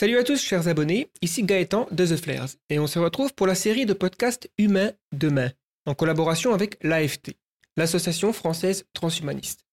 Salut 0.00 0.16
à 0.16 0.24
tous 0.24 0.42
chers 0.42 0.66
abonnés, 0.66 1.10
ici 1.20 1.42
Gaëtan 1.42 1.86
de 1.90 2.06
The 2.06 2.16
Flares 2.16 2.48
et 2.70 2.78
on 2.78 2.86
se 2.86 2.98
retrouve 2.98 3.34
pour 3.34 3.46
la 3.46 3.54
série 3.54 3.84
de 3.84 3.92
podcasts 3.92 4.50
Humain 4.56 4.92
demain 5.12 5.50
en 5.84 5.94
collaboration 5.94 6.54
avec 6.54 6.78
l'AFT, 6.82 7.32
l'Association 7.76 8.32
française 8.32 8.86
transhumaniste. 8.94 9.66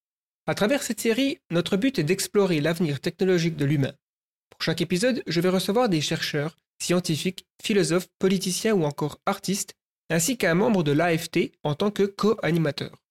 À 0.45 0.53
travers 0.53 0.83
cette 0.83 0.99
série, 0.99 1.37
notre 1.49 1.77
but 1.77 1.97
est 1.97 2.03
d'explorer 2.03 2.59
l'avenir 2.59 2.99
technologique 2.99 3.55
de 3.55 3.63
l'humain. 3.63 3.93
Pour 4.49 4.61
chaque 4.61 4.81
épisode, 4.81 5.23
je 5.27 5.39
vais 5.39 5.47
recevoir 5.47 5.87
des 5.87 6.01
chercheurs, 6.01 6.57
scientifiques, 6.78 7.46
philosophes, 7.63 8.09
politiciens 8.19 8.73
ou 8.73 8.83
encore 8.83 9.21
artistes, 9.25 9.75
ainsi 10.09 10.37
qu'un 10.37 10.55
membre 10.55 10.83
de 10.83 10.91
l'AFT 10.91 11.53
en 11.63 11.73
tant 11.73 11.89
que 11.89 12.03
co-animateur. 12.03 13.01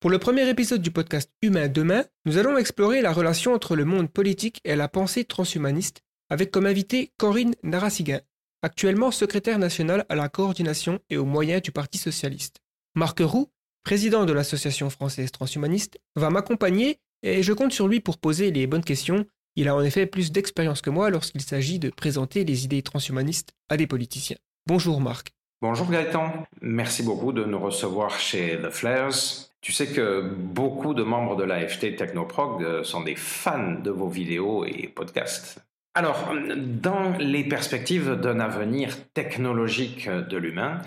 Pour 0.00 0.08
le 0.08 0.18
premier 0.18 0.48
épisode 0.48 0.80
du 0.80 0.90
podcast 0.90 1.30
Humain 1.42 1.68
demain, 1.68 2.06
nous 2.24 2.38
allons 2.38 2.56
explorer 2.56 3.02
la 3.02 3.12
relation 3.12 3.52
entre 3.52 3.76
le 3.76 3.84
monde 3.84 4.10
politique 4.10 4.62
et 4.64 4.74
la 4.74 4.88
pensée 4.88 5.26
transhumaniste 5.26 6.02
avec 6.32 6.50
comme 6.50 6.64
invité 6.64 7.12
Corinne 7.18 7.54
Narasiguin, 7.62 8.22
actuellement 8.62 9.10
secrétaire 9.10 9.58
nationale 9.58 10.06
à 10.08 10.14
la 10.14 10.30
coordination 10.30 10.98
et 11.10 11.18
aux 11.18 11.26
moyens 11.26 11.60
du 11.60 11.72
Parti 11.72 11.98
socialiste. 11.98 12.62
Marc 12.94 13.20
Roux, 13.20 13.50
président 13.84 14.24
de 14.24 14.32
l'Association 14.32 14.88
française 14.88 15.30
transhumaniste, 15.30 16.00
va 16.16 16.30
m'accompagner 16.30 17.00
et 17.22 17.42
je 17.42 17.52
compte 17.52 17.74
sur 17.74 17.86
lui 17.86 18.00
pour 18.00 18.16
poser 18.16 18.50
les 18.50 18.66
bonnes 18.66 18.82
questions. 18.82 19.26
Il 19.56 19.68
a 19.68 19.76
en 19.76 19.82
effet 19.82 20.06
plus 20.06 20.32
d'expérience 20.32 20.80
que 20.80 20.88
moi 20.88 21.10
lorsqu'il 21.10 21.42
s'agit 21.42 21.78
de 21.78 21.90
présenter 21.90 22.44
les 22.44 22.64
idées 22.64 22.80
transhumanistes 22.80 23.52
à 23.68 23.76
des 23.76 23.86
politiciens. 23.86 24.38
Bonjour 24.66 25.02
Marc. 25.02 25.32
Bonjour 25.60 25.90
Gaëtan, 25.90 26.46
merci 26.62 27.02
beaucoup 27.02 27.32
de 27.32 27.44
nous 27.44 27.60
recevoir 27.60 28.18
chez 28.18 28.56
The 28.56 28.70
Flares. 28.70 29.50
Tu 29.60 29.72
sais 29.72 29.88
que 29.88 30.22
beaucoup 30.34 30.94
de 30.94 31.02
membres 31.02 31.36
de 31.36 31.44
l'AFT 31.44 31.94
Technoprog 31.94 32.84
sont 32.84 33.02
des 33.02 33.16
fans 33.16 33.74
de 33.74 33.90
vos 33.90 34.08
vidéos 34.08 34.64
et 34.64 34.88
podcasts. 34.88 35.62
Alors, 35.94 36.32
dans 36.56 37.12
les 37.18 37.44
perspectives 37.44 38.12
d'un 38.12 38.40
avenir 38.40 38.96
technologique 39.12 40.08
de 40.08 40.36
l'humain, 40.38 40.80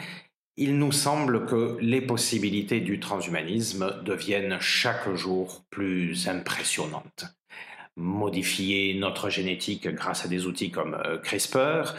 il 0.57 0.79
nous 0.79 0.91
semble 0.91 1.45
que 1.45 1.77
les 1.81 2.01
possibilités 2.01 2.79
du 2.79 2.99
transhumanisme 2.99 4.01
deviennent 4.03 4.57
chaque 4.61 5.13
jour 5.13 5.63
plus 5.69 6.27
impressionnantes. 6.27 7.25
Modifier 7.97 8.97
notre 8.97 9.29
génétique 9.29 9.87
grâce 9.87 10.25
à 10.25 10.27
des 10.27 10.47
outils 10.47 10.71
comme 10.71 10.95
euh, 10.95 11.17
CRISPR, 11.17 11.93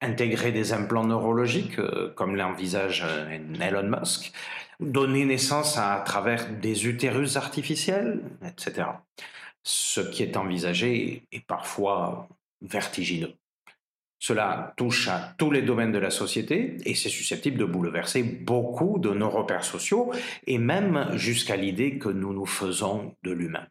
intégrer 0.00 0.52
des 0.52 0.72
implants 0.72 1.04
neurologiques 1.04 1.78
euh, 1.78 2.12
comme 2.14 2.34
l'envisage 2.34 3.04
euh, 3.06 3.38
Elon 3.60 3.88
Musk, 3.88 4.32
donner 4.80 5.24
naissance 5.24 5.78
à, 5.78 6.02
travers 6.04 6.50
des 6.50 6.86
utérus 6.86 7.36
artificiels, 7.36 8.20
etc. 8.44 8.88
Ce 9.62 10.00
qui 10.00 10.22
est 10.22 10.36
envisagé 10.36 11.22
est 11.32 11.46
parfois 11.46 12.28
vertigineux. 12.62 13.34
Cela 14.20 14.74
touche 14.76 15.08
à 15.08 15.34
tous 15.38 15.50
les 15.50 15.62
domaines 15.62 15.92
de 15.92 15.98
la 15.98 16.10
société 16.10 16.76
et 16.84 16.94
c'est 16.94 17.08
susceptible 17.08 17.56
de 17.56 17.64
bouleverser 17.64 18.22
beaucoup 18.22 18.98
de 18.98 19.10
nos 19.10 19.30
repères 19.30 19.64
sociaux 19.64 20.12
et 20.46 20.58
même 20.58 21.10
jusqu'à 21.14 21.56
l'idée 21.56 21.98
que 21.98 22.08
nous 22.08 22.32
nous 22.32 22.46
faisons 22.46 23.14
de 23.22 23.30
l'humain. 23.30 23.66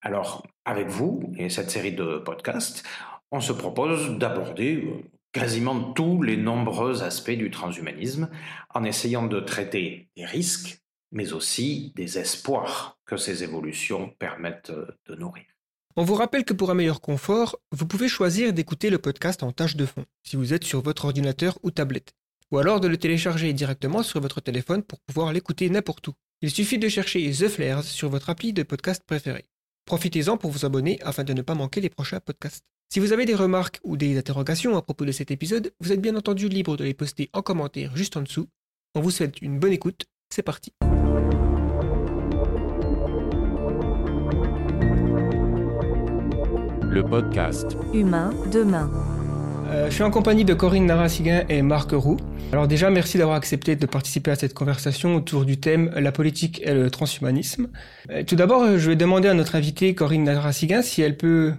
Alors, 0.00 0.46
avec 0.64 0.88
vous 0.88 1.32
et 1.36 1.50
cette 1.50 1.70
série 1.70 1.92
de 1.92 2.18
podcasts, 2.18 2.84
on 3.30 3.40
se 3.40 3.52
propose 3.52 4.18
d'aborder 4.18 4.76
euh, 4.76 5.02
quasiment 5.32 5.92
tous 5.92 6.22
les 6.22 6.36
nombreux 6.36 7.02
aspects 7.02 7.30
du 7.30 7.50
transhumanisme 7.50 8.30
en 8.74 8.84
essayant 8.84 9.26
de 9.26 9.40
traiter 9.40 10.08
des 10.16 10.24
risques, 10.24 10.78
mais 11.10 11.32
aussi 11.32 11.92
des 11.96 12.18
espoirs 12.18 12.98
que 13.06 13.16
ces 13.16 13.42
évolutions 13.44 14.10
permettent 14.18 14.70
euh, 14.70 14.86
de 15.06 15.16
nourrir. 15.16 15.53
On 15.96 16.02
vous 16.02 16.14
rappelle 16.14 16.44
que 16.44 16.52
pour 16.52 16.72
un 16.72 16.74
meilleur 16.74 17.00
confort, 17.00 17.56
vous 17.70 17.86
pouvez 17.86 18.08
choisir 18.08 18.52
d'écouter 18.52 18.90
le 18.90 18.98
podcast 18.98 19.44
en 19.44 19.52
tâche 19.52 19.76
de 19.76 19.86
fond, 19.86 20.04
si 20.24 20.34
vous 20.34 20.52
êtes 20.52 20.64
sur 20.64 20.82
votre 20.82 21.04
ordinateur 21.04 21.56
ou 21.62 21.70
tablette, 21.70 22.14
ou 22.50 22.58
alors 22.58 22.80
de 22.80 22.88
le 22.88 22.96
télécharger 22.96 23.52
directement 23.52 24.02
sur 24.02 24.20
votre 24.20 24.40
téléphone 24.40 24.82
pour 24.82 24.98
pouvoir 25.02 25.32
l'écouter 25.32 25.70
n'importe 25.70 26.08
où. 26.08 26.14
Il 26.42 26.50
suffit 26.50 26.78
de 26.78 26.88
chercher 26.88 27.30
The 27.30 27.48
Flares 27.48 27.84
sur 27.84 28.08
votre 28.08 28.28
appli 28.28 28.52
de 28.52 28.64
podcast 28.64 29.04
préféré. 29.06 29.44
Profitez-en 29.84 30.36
pour 30.36 30.50
vous 30.50 30.64
abonner 30.64 31.00
afin 31.02 31.22
de 31.22 31.32
ne 31.32 31.42
pas 31.42 31.54
manquer 31.54 31.80
les 31.80 31.90
prochains 31.90 32.18
podcasts. 32.18 32.64
Si 32.92 32.98
vous 32.98 33.12
avez 33.12 33.24
des 33.24 33.36
remarques 33.36 33.78
ou 33.84 33.96
des 33.96 34.18
interrogations 34.18 34.76
à 34.76 34.82
propos 34.82 35.04
de 35.04 35.12
cet 35.12 35.30
épisode, 35.30 35.72
vous 35.78 35.92
êtes 35.92 36.00
bien 36.00 36.16
entendu 36.16 36.48
libre 36.48 36.76
de 36.76 36.82
les 36.82 36.94
poster 36.94 37.30
en 37.32 37.42
commentaire 37.42 37.96
juste 37.96 38.16
en 38.16 38.22
dessous. 38.22 38.48
On 38.96 39.00
vous 39.00 39.12
souhaite 39.12 39.40
une 39.42 39.60
bonne 39.60 39.72
écoute, 39.72 40.06
c'est 40.28 40.42
parti. 40.42 40.72
Le 46.94 47.02
podcast 47.02 47.76
Humain 47.92 48.30
demain. 48.52 48.88
Euh, 49.68 49.86
je 49.90 49.94
suis 49.94 50.04
en 50.04 50.12
compagnie 50.12 50.44
de 50.44 50.54
Corinne 50.54 50.86
Narasiguin 50.86 51.44
et 51.48 51.60
Marc 51.60 51.90
Roux. 51.90 52.18
Alors 52.52 52.68
déjà, 52.68 52.88
merci 52.88 53.18
d'avoir 53.18 53.36
accepté 53.36 53.74
de 53.74 53.84
participer 53.84 54.30
à 54.30 54.36
cette 54.36 54.54
conversation 54.54 55.16
autour 55.16 55.44
du 55.44 55.58
thème 55.58 55.90
la 55.96 56.12
politique 56.12 56.62
et 56.64 56.72
le 56.72 56.92
transhumanisme. 56.92 57.68
Euh, 58.10 58.22
tout 58.22 58.36
d'abord, 58.36 58.78
je 58.78 58.88
vais 58.88 58.94
demander 58.94 59.26
à 59.26 59.34
notre 59.34 59.56
invitée 59.56 59.96
Corinne 59.96 60.22
Narasiguin 60.22 60.82
si 60.82 61.02
elle 61.02 61.16
peut 61.16 61.54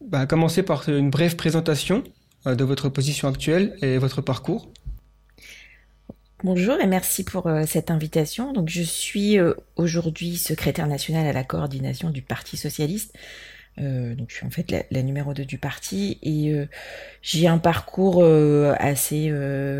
bah, 0.00 0.24
commencer 0.24 0.62
par 0.62 0.88
une 0.88 1.10
brève 1.10 1.36
présentation 1.36 2.02
euh, 2.46 2.54
de 2.54 2.64
votre 2.64 2.88
position 2.88 3.28
actuelle 3.28 3.76
et 3.82 3.98
votre 3.98 4.22
parcours. 4.22 4.72
Bonjour 6.44 6.80
et 6.80 6.86
merci 6.86 7.24
pour 7.24 7.50
cette 7.66 7.90
invitation. 7.90 8.54
Donc 8.54 8.70
je 8.70 8.82
suis 8.82 9.36
aujourd'hui 9.76 10.36
secrétaire 10.38 10.86
nationale 10.86 11.26
à 11.26 11.32
la 11.32 11.44
coordination 11.44 12.08
du 12.10 12.22
Parti 12.22 12.56
socialiste. 12.56 13.12
Euh, 13.80 14.14
donc 14.14 14.30
je 14.30 14.36
suis 14.36 14.46
en 14.46 14.50
fait 14.50 14.70
la, 14.90 15.02
numéro 15.02 15.34
2 15.34 15.44
du 15.44 15.58
parti 15.58 16.18
et 16.22 16.50
euh, 16.52 16.66
j'ai 17.22 17.46
un 17.46 17.58
parcours 17.58 18.22
euh, 18.22 18.74
assez 18.78 19.30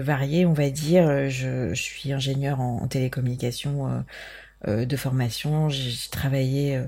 varié, 0.02 0.46
on 0.46 0.52
va 0.52 0.70
dire. 0.70 1.28
Je, 1.28 1.72
suis 1.74 2.12
ingénieur 2.12 2.60
en, 2.60 2.86
télécommunication 2.88 4.04
de 4.66 4.96
formation. 4.96 5.68
J'ai 5.68 6.10
travaillé 6.10 6.80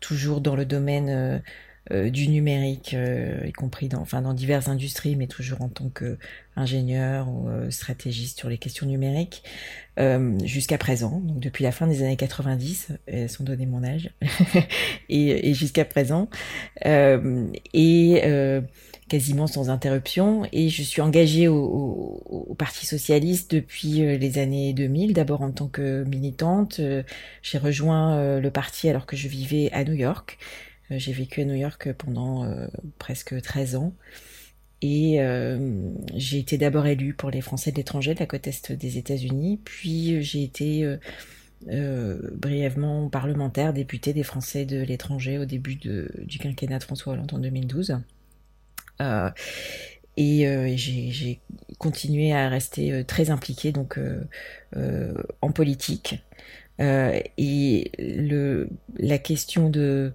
toujours 0.00 0.40
dans 0.40 0.56
le 0.56 0.64
domaine 0.64 1.42
du 1.90 2.28
numérique, 2.28 2.94
y 2.94 3.52
compris 3.52 3.88
dans, 3.88 4.00
enfin, 4.00 4.22
dans 4.22 4.34
diverses 4.34 4.68
industries, 4.68 5.16
mais 5.16 5.26
toujours 5.26 5.62
en 5.62 5.68
tant 5.68 5.88
qu'ingénieur 5.88 7.28
ou 7.28 7.48
stratégiste 7.70 8.38
sur 8.38 8.48
les 8.48 8.58
questions 8.58 8.86
numériques. 8.86 9.42
Euh, 9.98 10.38
jusqu'à 10.44 10.76
présent, 10.76 11.20
donc 11.24 11.40
depuis 11.40 11.64
la 11.64 11.72
fin 11.72 11.86
des 11.86 12.02
années 12.02 12.16
90, 12.16 12.88
elles 13.06 13.30
sont 13.30 13.44
donné 13.44 13.64
mon 13.64 13.82
âge, 13.82 14.10
et, 15.08 15.48
et 15.48 15.54
jusqu'à 15.54 15.86
présent, 15.86 16.28
euh, 16.84 17.46
et 17.72 18.20
euh, 18.24 18.60
quasiment 19.08 19.46
sans 19.46 19.70
interruption. 19.70 20.46
Et 20.52 20.68
je 20.68 20.82
suis 20.82 21.00
engagée 21.00 21.48
au, 21.48 21.56
au, 22.26 22.46
au 22.50 22.54
Parti 22.54 22.84
socialiste 22.84 23.54
depuis 23.54 24.04
euh, 24.04 24.18
les 24.18 24.36
années 24.36 24.74
2000, 24.74 25.14
d'abord 25.14 25.40
en 25.40 25.50
tant 25.50 25.68
que 25.68 26.04
militante. 26.04 26.78
Euh, 26.80 27.02
j'ai 27.42 27.56
rejoint 27.56 28.38
le 28.38 28.50
parti 28.50 28.90
alors 28.90 29.06
que 29.06 29.16
je 29.16 29.28
vivais 29.28 29.70
à 29.72 29.82
New 29.84 29.94
York. 29.94 30.36
J'ai 30.90 31.12
vécu 31.12 31.40
à 31.42 31.44
New 31.44 31.54
York 31.54 31.92
pendant 31.94 32.48
presque 32.98 33.40
13 33.40 33.76
ans. 33.76 33.94
Et 34.82 35.20
euh, 35.20 35.90
j'ai 36.14 36.38
été 36.38 36.58
d'abord 36.58 36.86
élue 36.86 37.14
pour 37.14 37.30
les 37.30 37.40
Français 37.40 37.72
de 37.72 37.76
l'étranger 37.76 38.14
de 38.14 38.20
la 38.20 38.26
côte 38.26 38.46
est 38.46 38.72
des 38.72 38.98
États-Unis, 38.98 39.60
puis 39.64 40.16
euh, 40.16 40.20
j'ai 40.20 40.42
été 40.42 40.84
euh, 40.84 40.98
euh, 41.68 42.30
brièvement 42.34 43.08
parlementaire, 43.08 43.72
députée 43.72 44.12
des 44.12 44.22
Français 44.22 44.66
de 44.66 44.82
l'étranger 44.82 45.38
au 45.38 45.46
début 45.46 45.76
du 45.76 46.38
quinquennat 46.38 46.78
de 46.78 46.84
François 46.84 47.14
Hollande 47.14 47.32
en 47.32 47.38
2012. 47.38 47.98
Euh, 49.00 49.30
et 50.18 50.76
j'ai 50.76 51.40
continué 51.78 52.32
à 52.32 52.48
rester 52.48 53.04
très 53.04 53.30
impliquée 53.30 53.72
donc 53.72 53.98
en 55.42 55.52
politique. 55.52 56.22
et 56.78 57.90
le, 57.98 58.68
la 58.98 59.18
question 59.18 59.68
de 59.68 59.80
euh, 59.80 60.12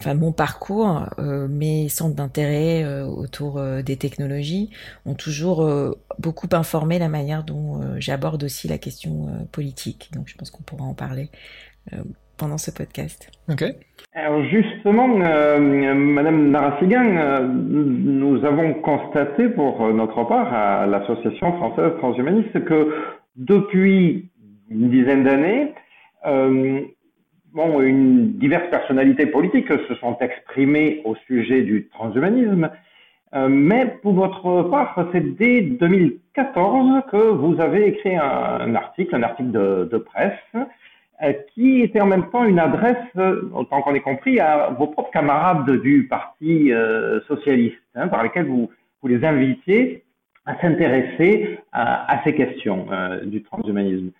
enfin 0.00 0.14
mon 0.14 0.32
parcours, 0.32 1.06
euh, 1.18 1.46
mes 1.48 1.88
centres 1.88 2.16
d'intérêt 2.16 2.82
euh, 2.82 3.04
autour 3.06 3.60
des 3.84 3.96
technologies 3.96 4.70
ont 5.06 5.14
toujours 5.14 5.68
beaucoup 6.18 6.48
informé 6.52 6.98
la 6.98 7.08
manière 7.08 7.44
dont 7.44 7.80
j'aborde 7.98 8.44
aussi 8.44 8.68
la 8.68 8.78
question 8.78 9.28
politique. 9.52 10.10
Donc 10.14 10.24
je 10.26 10.36
pense 10.36 10.50
qu'on 10.50 10.62
pourra 10.62 10.84
en 10.84 10.94
parler 10.94 11.30
pendant 12.36 12.58
ce 12.58 12.70
podcast. 12.70 13.30
Ok. 13.48 13.64
Alors 14.14 14.44
justement, 14.46 15.08
Madame 15.08 16.50
Narasigan, 16.50 17.42
nous 17.42 18.44
avons 18.44 18.74
constaté 18.74 19.48
pour 19.48 19.92
notre 19.92 20.24
part 20.24 20.52
à 20.52 20.86
l'Association 20.86 21.52
française 21.56 21.92
transhumaniste 21.98 22.64
que 22.64 22.94
depuis 23.36 24.30
une 24.68 24.90
dizaine 24.90 25.24
d'années, 25.24 25.74
bon, 27.54 27.80
une 27.80 28.32
diverses 28.32 28.70
personnalités 28.70 29.26
politiques 29.26 29.68
se 29.68 29.94
sont 29.96 30.16
exprimées 30.20 31.02
au 31.04 31.14
sujet 31.26 31.62
du 31.62 31.88
transhumanisme, 31.88 32.70
euh, 33.34 33.48
mais 33.48 33.86
pour 34.02 34.14
votre 34.14 34.62
part, 34.70 35.08
c'est 35.12 35.36
dès 35.36 35.62
2014 35.62 37.02
que 37.10 37.16
vous 37.16 37.60
avez 37.60 37.88
écrit 37.88 38.16
un, 38.16 38.74
article, 38.74 39.14
un 39.14 39.22
article 39.22 39.50
de, 39.50 39.98
presse, 39.98 40.66
qui 41.54 41.82
était 41.82 42.00
en 42.00 42.06
même 42.06 42.28
temps 42.30 42.44
une 42.44 42.58
adresse, 42.58 42.96
autant 43.54 43.80
qu'on 43.82 43.94
ait 43.94 44.00
compris, 44.00 44.40
à 44.40 44.74
vos 44.76 44.88
propres 44.88 45.12
camarades 45.12 45.70
du 45.80 46.08
Parti 46.08 46.72
socialiste, 47.28 47.78
hein, 47.94 48.08
par 48.08 48.24
lesquels 48.24 48.46
vous 48.46 48.68
les 49.04 49.24
invitiez 49.24 50.02
à 50.46 50.60
s'intéresser 50.60 51.60
à, 51.70 52.20
ces 52.24 52.34
questions 52.34 52.88
du 53.24 53.42
transhumanisme. 53.44 54.10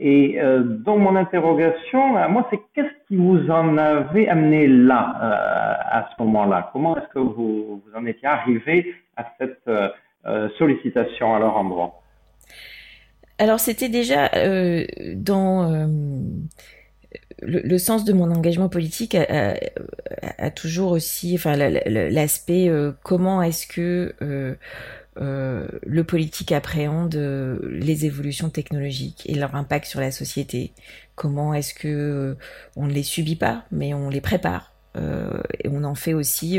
Et 0.00 0.40
euh, 0.40 0.62
mon 0.86 1.16
interrogation, 1.16 2.28
moi, 2.28 2.46
c'est 2.50 2.60
qu'est-ce 2.72 3.08
qui 3.08 3.16
vous 3.16 3.50
en 3.50 3.76
avait 3.76 4.28
amené 4.28 4.68
là, 4.68 5.16
euh, 5.20 5.98
à 5.98 6.08
ce 6.10 6.22
moment-là? 6.22 6.70
Comment 6.72 6.96
est-ce 6.96 7.08
que 7.12 7.18
vous, 7.18 7.82
vous, 7.84 7.96
en 7.96 8.06
étiez 8.06 8.28
arrivé 8.28 8.94
à 9.16 9.26
cette 9.38 9.58
euh, 9.66 9.88
euh 10.26 10.48
sollicitation 10.56 11.34
à 11.34 11.40
leur 11.40 11.56
endroit 11.56 12.00
Alors, 13.38 13.58
c'était 13.58 13.88
déjà 13.88 14.30
euh, 14.36 14.84
dans 15.16 15.88
le, 17.42 17.78
sens 17.78 18.04
de 18.04 18.12
mon 18.12 18.30
engagement 18.30 18.68
politique 18.68 19.16
a, 19.16 19.54
a, 20.38 20.50
toujours 20.50 20.92
aussi, 20.92 21.34
enfin, 21.34 21.56
l'aspect 21.56 22.70
comment 23.02 23.42
est-ce 23.42 23.66
que 23.66 24.14
euh, 24.22 24.54
le 25.20 26.02
politique 26.04 26.52
appréhende 26.52 27.16
euh, 27.16 27.58
les 27.70 28.06
évolutions 28.06 28.50
technologiques 28.50 29.22
et 29.26 29.34
leur 29.34 29.54
impact 29.54 29.86
sur 29.86 30.00
la 30.00 30.10
société. 30.10 30.72
Comment 31.14 31.54
est-ce 31.54 31.74
que 31.74 31.88
euh, 31.88 32.34
on 32.76 32.86
ne 32.86 32.92
les 32.92 33.02
subit 33.02 33.36
pas, 33.36 33.64
mais 33.70 33.94
on 33.94 34.10
les 34.10 34.20
prépare 34.20 34.74
et 35.62 35.68
on 35.68 35.84
en 35.84 35.94
fait 35.94 36.12
aussi 36.12 36.58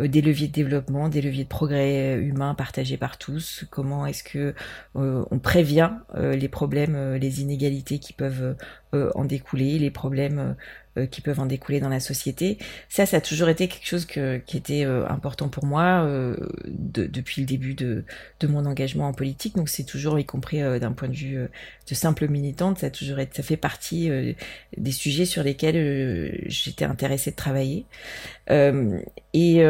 des 0.00 0.22
leviers 0.22 0.46
de 0.46 0.52
développement, 0.52 1.10
des 1.10 1.20
leviers 1.20 1.44
de 1.44 1.48
progrès 1.48 2.16
humain 2.16 2.54
partagés 2.54 2.96
par 2.96 3.18
tous. 3.18 3.66
Comment 3.68 4.06
est-ce 4.06 4.24
que 4.24 4.54
on 4.94 5.38
prévient 5.38 5.90
les 6.16 6.48
problèmes, 6.48 7.16
les 7.16 7.42
inégalités 7.42 7.98
qui 7.98 8.14
peuvent 8.14 8.56
en 8.92 9.24
découler, 9.24 9.78
les 9.78 9.90
problèmes 9.90 10.38
euh, 10.38 10.52
qui 11.10 11.20
peuvent 11.20 11.40
en 11.40 11.46
découler 11.46 11.80
dans 11.80 11.88
la 11.88 12.00
société. 12.00 12.58
Ça, 12.88 13.06
ça 13.06 13.18
a 13.18 13.20
toujours 13.20 13.48
été 13.48 13.68
quelque 13.68 13.86
chose 13.86 14.06
que, 14.06 14.38
qui 14.38 14.56
était 14.56 14.84
euh, 14.84 15.06
important 15.08 15.48
pour 15.48 15.64
moi 15.64 16.04
euh, 16.04 16.36
de, 16.66 17.06
depuis 17.06 17.42
le 17.42 17.46
début 17.46 17.74
de, 17.74 18.04
de, 18.40 18.46
mon 18.46 18.66
engagement 18.66 19.06
en 19.06 19.12
politique. 19.12 19.56
Donc 19.56 19.68
c'est 19.68 19.84
toujours, 19.84 20.18
y 20.18 20.24
compris 20.24 20.60
d'un 20.80 20.92
point 20.92 21.08
de 21.08 21.14
vue 21.14 21.48
de 21.88 21.94
simple 21.94 22.28
militante, 22.28 22.78
ça 22.78 22.86
a 22.86 22.90
toujours 22.90 23.20
été, 23.20 23.36
ça 23.36 23.42
fait 23.42 23.56
partie 23.56 24.10
des 24.76 24.92
sujets 24.92 25.24
sur 25.24 25.42
lesquels 25.42 26.44
j'étais 26.46 26.84
intéressée 26.84 27.30
de 27.30 27.36
travailler. 27.36 27.86
et 28.48 29.60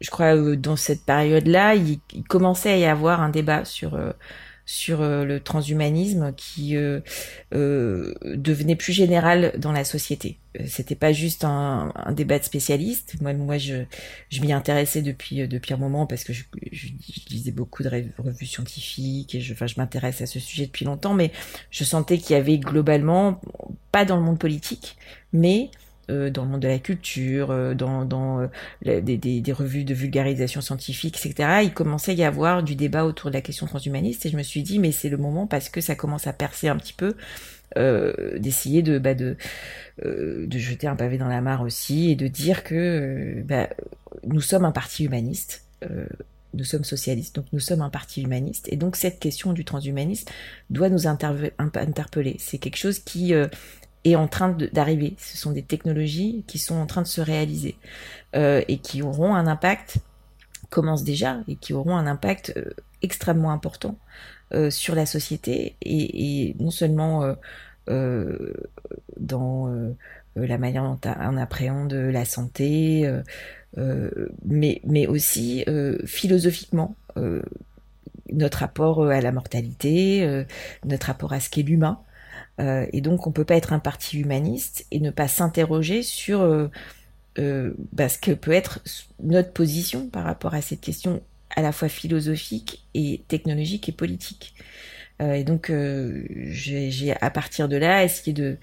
je 0.00 0.10
crois 0.10 0.36
dans 0.56 0.76
cette 0.76 1.04
période-là, 1.04 1.74
il, 1.74 1.98
il, 2.12 2.24
commençait 2.24 2.72
à 2.72 2.76
y 2.76 2.84
avoir 2.84 3.20
un 3.22 3.30
débat 3.30 3.64
sur 3.64 3.98
sur 4.66 5.02
euh, 5.02 5.24
le 5.24 5.40
transhumanisme 5.40 6.32
qui 6.36 6.76
euh, 6.76 7.00
euh, 7.54 8.14
devenait 8.22 8.76
plus 8.76 8.92
général 8.92 9.52
dans 9.58 9.72
la 9.72 9.84
société. 9.84 10.38
C'était 10.66 10.94
pas 10.94 11.12
juste 11.12 11.44
un, 11.44 11.92
un, 11.96 12.12
débat 12.12 12.38
de 12.38 12.44
spécialistes. 12.44 13.16
Moi, 13.22 13.32
moi, 13.32 13.56
je, 13.56 13.84
je 14.28 14.40
m'y 14.42 14.52
intéressais 14.52 15.00
depuis 15.00 15.48
depuis 15.48 15.72
un 15.72 15.78
moment 15.78 16.06
parce 16.06 16.24
que 16.24 16.34
je, 16.34 16.44
je, 16.70 16.88
lisais 17.30 17.52
beaucoup 17.52 17.82
de 17.82 17.88
revues 18.18 18.46
scientifiques 18.46 19.34
et 19.34 19.40
je, 19.40 19.54
enfin, 19.54 19.66
je 19.66 19.74
m'intéresse 19.78 20.20
à 20.20 20.26
ce 20.26 20.38
sujet 20.38 20.66
depuis 20.66 20.84
longtemps. 20.84 21.14
Mais 21.14 21.32
je 21.70 21.84
sentais 21.84 22.18
qu'il 22.18 22.36
y 22.36 22.38
avait 22.38 22.58
globalement, 22.58 23.40
pas 23.92 24.04
dans 24.04 24.16
le 24.16 24.22
monde 24.22 24.38
politique, 24.38 24.96
mais 25.32 25.70
euh, 26.12 26.30
dans 26.30 26.44
le 26.44 26.50
monde 26.50 26.60
de 26.60 26.68
la 26.68 26.78
culture, 26.78 27.50
euh, 27.50 27.74
dans, 27.74 28.40
euh, 28.40 29.00
des, 29.00 29.52
revues 29.52 29.84
de 29.84 29.94
vulgarisation 29.94 30.60
scientifique, 30.60 31.24
etc. 31.24 31.60
Il 31.62 31.72
commençait 31.72 32.12
à 32.12 32.14
y 32.14 32.24
avoir 32.24 32.62
du 32.62 32.74
débat 32.76 33.04
autour 33.04 33.30
de 33.30 33.34
la 33.34 33.40
question 33.40 33.66
transhumaniste 33.66 34.26
et 34.26 34.30
je 34.30 34.36
me 34.36 34.42
suis 34.42 34.62
dit 34.62 34.78
mais 34.78 34.92
c'est 34.92 35.08
le 35.08 35.16
moment 35.16 35.46
parce 35.46 35.68
que 35.68 35.80
ça 35.80 35.94
commence 35.94 36.26
à 36.26 36.32
percer 36.32 36.68
un 36.68 36.76
petit 36.76 36.94
peu 36.94 37.14
d'essayer 38.38 38.82
de, 38.82 38.98
bah, 38.98 39.14
de 39.14 39.36
jeter 40.50 40.86
un 40.86 40.94
pavé 40.94 41.16
dans 41.16 41.28
la 41.28 41.40
mare 41.40 41.62
aussi 41.62 42.10
et 42.10 42.16
de 42.16 42.26
dire 42.26 42.64
que 42.64 43.42
bah, 43.46 43.70
nous 44.26 44.42
sommes 44.42 44.66
un 44.66 44.72
parti 44.72 45.04
humaniste 45.04 45.64
nous 46.54 46.64
sommes 46.64 46.84
socialistes, 46.84 47.34
donc 47.34 47.46
nous 47.52 47.60
sommes 47.60 47.80
un 47.80 47.88
parti 47.88 48.22
humaniste, 48.22 48.68
et 48.70 48.76
donc 48.76 48.96
cette 48.96 49.18
question 49.18 49.54
du 49.54 49.64
transhumanisme 49.64 50.28
doit 50.68 50.90
nous 50.90 51.06
interpeller. 51.06 52.36
C'est 52.38 52.58
quelque 52.58 52.76
chose 52.76 52.98
qui 52.98 53.32
est 54.04 54.16
en 54.16 54.28
train 54.28 54.56
d'arriver. 54.72 55.14
Ce 55.18 55.36
sont 55.36 55.52
des 55.52 55.62
technologies 55.62 56.44
qui 56.46 56.58
sont 56.58 56.74
en 56.74 56.86
train 56.86 57.02
de 57.02 57.06
se 57.06 57.20
réaliser 57.20 57.76
euh, 58.34 58.62
et 58.68 58.78
qui 58.78 59.02
auront 59.02 59.34
un 59.34 59.46
impact, 59.46 59.98
commencent 60.70 61.04
déjà, 61.04 61.40
et 61.48 61.56
qui 61.56 61.72
auront 61.72 61.96
un 61.96 62.06
impact 62.06 62.52
euh, 62.56 62.70
extrêmement 63.02 63.52
important 63.52 63.96
euh, 64.54 64.70
sur 64.70 64.94
la 64.94 65.06
société 65.06 65.76
et, 65.80 66.48
et 66.48 66.56
non 66.58 66.70
seulement 66.70 67.24
euh, 67.24 67.34
euh, 67.88 68.52
dans 69.18 69.72
la 70.36 70.58
manière 70.58 70.82
dont 70.82 70.98
on 71.04 71.36
appréhende 71.36 71.92
la 71.92 72.24
santé, 72.24 73.10
mais, 73.76 74.80
mais 74.84 75.06
aussi 75.06 75.64
philosophiquement 76.06 76.94
notre 78.30 78.58
rapport 78.58 79.06
à 79.08 79.20
la 79.20 79.32
mortalité, 79.32 80.44
notre 80.86 81.08
rapport 81.08 81.32
à 81.32 81.40
ce 81.40 81.50
qu'est 81.50 81.62
l'humain. 81.62 82.00
Euh, 82.60 82.86
et 82.92 83.00
donc, 83.00 83.26
on 83.26 83.32
peut 83.32 83.44
pas 83.44 83.56
être 83.56 83.72
un 83.72 83.78
parti 83.78 84.20
humaniste 84.20 84.86
et 84.90 85.00
ne 85.00 85.10
pas 85.10 85.28
s'interroger 85.28 86.02
sur 86.02 86.42
euh, 86.42 86.68
euh, 87.38 87.72
bah, 87.92 88.08
ce 88.08 88.18
que 88.18 88.32
peut 88.32 88.52
être 88.52 88.80
notre 89.22 89.52
position 89.52 90.08
par 90.08 90.24
rapport 90.24 90.54
à 90.54 90.62
cette 90.62 90.80
question 90.80 91.22
à 91.54 91.62
la 91.62 91.72
fois 91.72 91.88
philosophique 91.88 92.86
et 92.94 93.22
technologique 93.28 93.88
et 93.88 93.92
politique. 93.92 94.54
et 95.20 95.44
donc, 95.44 95.70
j'ai 95.70 97.14
à 97.20 97.30
partir 97.30 97.68
de 97.68 97.76
là 97.76 98.04
essayé 98.04 98.32
de, 98.32 98.56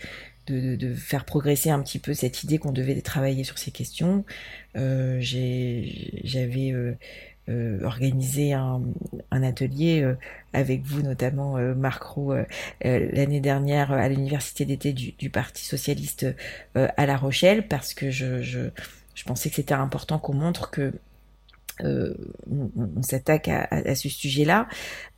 de, 0.48 0.94
faire 0.96 1.24
progresser 1.24 1.70
un 1.70 1.80
petit 1.82 2.00
peu 2.00 2.16
cette 2.16 2.44
idée 2.44 2.58
qu'on 2.58 2.72
devait 2.72 3.00
travailler 3.02 3.44
sur 3.44 3.60
ces 3.60 3.70
questions. 3.70 4.26
J'avais 4.74 5.86
euh, 7.50 7.84
organisé 7.84 8.54
un, 8.54 8.84
atelier 9.32 10.02
euh, 10.02 10.16
avec 10.54 10.84
vous, 10.84 11.02
notamment 11.02 11.58
euh, 11.58 11.74
Marc 11.74 12.04
Roux, 12.04 12.34
l'année 12.82 13.40
dernière 13.40 13.92
à 13.92 14.08
l'université 14.08 14.66
d'été 14.66 14.94
du, 14.94 15.14
du, 15.14 15.30
Parti 15.30 15.66
socialiste 15.66 16.28
à 16.76 17.06
La 17.06 17.18
Rochelle, 17.18 17.68
parce 17.68 17.94
que 17.94 18.12
je, 18.12 18.42
je, 18.42 18.70
je 19.16 19.24
pensais 19.24 19.50
que 19.50 19.56
c'était 19.56 19.74
important 19.74 20.20
qu'on 20.20 20.34
montre 20.34 20.70
que 20.70 20.94
euh, 21.84 22.14
on, 22.50 23.02
s'attaque 23.02 23.48
à, 23.48 23.96
ce 23.96 24.10
sujet-là. 24.10 24.68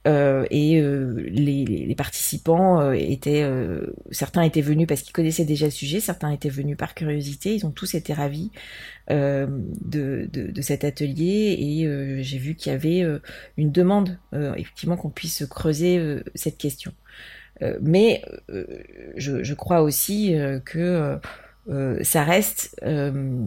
Euh, 0.08 0.46
et 0.50 0.80
euh, 0.80 1.28
les, 1.28 1.94
participants 1.96 2.92
étaient 2.92 3.46
certains 4.12 4.44
étaient 4.44 4.62
venus 4.62 4.88
parce 4.88 5.02
qu'ils 5.02 5.14
connaissaient 5.14 5.46
déjà 5.46 5.66
le 5.66 5.72
sujet, 5.72 6.00
certains 6.00 6.32
étaient 6.32 6.50
venus 6.50 6.78
par 6.78 6.96
curiosité, 6.96 7.56
ils 7.56 7.66
ont 7.66 7.72
tous 7.72 7.96
été 7.96 8.14
ravis 8.14 8.52
de, 9.10 10.30
cet 10.62 10.84
atelier. 10.84 11.56
Et 11.60 12.24
j'ai 12.24 12.38
vu 12.38 12.56
qu'il 12.56 12.72
y 12.72 12.76
avait 12.76 13.04
une 13.58 13.72
demande 13.72 14.18
effectivement 14.34 14.98
qu'on 14.98 15.10
puisse 15.10 15.46
creuser 15.50 16.20
cette 16.36 16.58
question. 16.58 16.94
mais 17.82 18.24
je, 19.16 19.54
crois 19.54 19.82
aussi 19.82 20.36
que 20.66 21.20
euh, 21.70 22.00
ça 22.04 22.24
reste 22.24 22.76
euh, 22.84 23.46